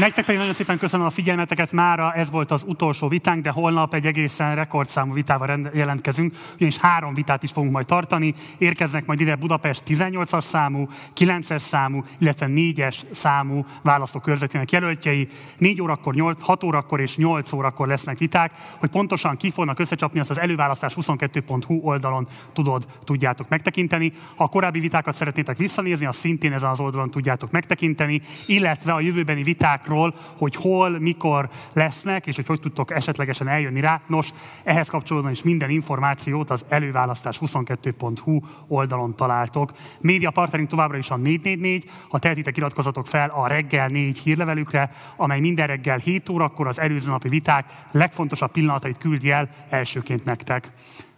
Nektek 0.00 0.24
pedig 0.24 0.40
nagyon 0.40 0.54
szépen 0.54 0.78
köszönöm 0.78 1.06
a 1.06 1.10
figyelmeteket, 1.10 1.72
mára 1.72 2.12
ez 2.12 2.30
volt 2.30 2.50
az 2.50 2.64
utolsó 2.66 3.08
vitánk, 3.08 3.42
de 3.42 3.50
holnap 3.50 3.94
egy 3.94 4.06
egészen 4.06 4.54
rekordszámú 4.54 5.12
vitával 5.12 5.70
jelentkezünk, 5.74 6.36
ugyanis 6.54 6.76
három 6.76 7.14
vitát 7.14 7.42
is 7.42 7.50
fogunk 7.50 7.72
majd 7.72 7.86
tartani. 7.86 8.34
Érkeznek 8.58 9.06
majd 9.06 9.20
ide 9.20 9.36
Budapest 9.36 9.82
18-as 9.86 10.40
számú, 10.40 10.88
9-es 11.16 11.58
számú, 11.58 12.04
illetve 12.18 12.46
4-es 12.50 12.96
számú 13.10 13.66
választókörzetének 13.82 14.70
jelöltjei. 14.70 15.28
4 15.58 15.82
órakor, 15.82 16.14
8, 16.14 16.42
6 16.42 16.64
órakor 16.64 17.00
és 17.00 17.16
8 17.16 17.52
órakor 17.52 17.86
lesznek 17.86 18.18
viták, 18.18 18.52
hogy 18.78 18.90
pontosan 18.90 19.36
ki 19.36 19.50
fognak 19.50 19.78
összecsapni, 19.78 20.20
azt 20.20 20.30
az 20.30 20.40
előválasztás 20.40 20.94
22.hu 21.00 21.80
oldalon 21.82 22.28
tudod, 22.52 22.86
tudjátok 23.04 23.48
megtekinteni. 23.48 24.12
Ha 24.36 24.44
a 24.44 24.48
korábbi 24.48 24.80
vitákat 24.80 25.14
szeretnétek 25.14 25.56
visszanézni, 25.56 26.06
azt 26.06 26.18
szintén 26.18 26.52
ezen 26.52 26.70
az 26.70 26.80
oldalon 26.80 27.10
tudjátok 27.10 27.50
megtekinteni, 27.50 28.22
illetve 28.46 28.92
a 28.92 29.00
jövőbeni 29.00 29.42
viták 29.42 29.88
témákról, 29.90 30.14
hogy 30.38 30.54
hol, 30.54 30.98
mikor 30.98 31.48
lesznek, 31.72 32.26
és 32.26 32.36
hogy 32.36 32.46
hogy 32.46 32.60
tudtok 32.60 32.90
esetlegesen 32.90 33.48
eljönni 33.48 33.80
rá. 33.80 34.00
Nos, 34.06 34.32
ehhez 34.64 34.88
kapcsolódóan 34.88 35.32
is 35.32 35.42
minden 35.42 35.70
információt 35.70 36.50
az 36.50 36.64
előválasztás22.hu 36.70 38.40
oldalon 38.68 39.16
találtok. 39.16 39.72
Média 40.00 40.30
partnerünk 40.30 40.68
továbbra 40.68 40.96
is 40.96 41.10
a 41.10 41.16
444, 41.16 41.84
ha 42.08 42.18
tehetitek 42.18 42.56
iratkozatok 42.56 43.06
fel 43.06 43.30
a 43.34 43.46
reggel 43.46 43.86
4 43.86 44.18
hírlevelükre, 44.18 44.90
amely 45.16 45.40
minden 45.40 45.66
reggel 45.66 45.98
7 45.98 46.28
órakor 46.28 46.66
az 46.66 46.80
előző 46.80 47.10
napi 47.10 47.28
viták 47.28 47.64
legfontosabb 47.92 48.50
pillanatait 48.50 48.98
küldi 48.98 49.30
el 49.30 49.48
elsőként 49.68 50.24
nektek. 50.24 50.72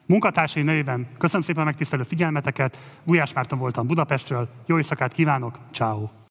Munkatársai 0.07 0.63
nevében 0.63 1.07
köszönöm 1.19 1.43
szépen 1.43 1.65
megtisztelő 1.65 2.03
figyelmeteket, 2.03 2.79
Gulyás 3.05 3.33
Márton 3.33 3.59
voltam 3.59 3.87
Budapestről, 3.87 4.49
jó 4.67 4.77
éjszakát 4.77 5.13
kívánok, 5.13 5.59
ciao. 5.73 6.21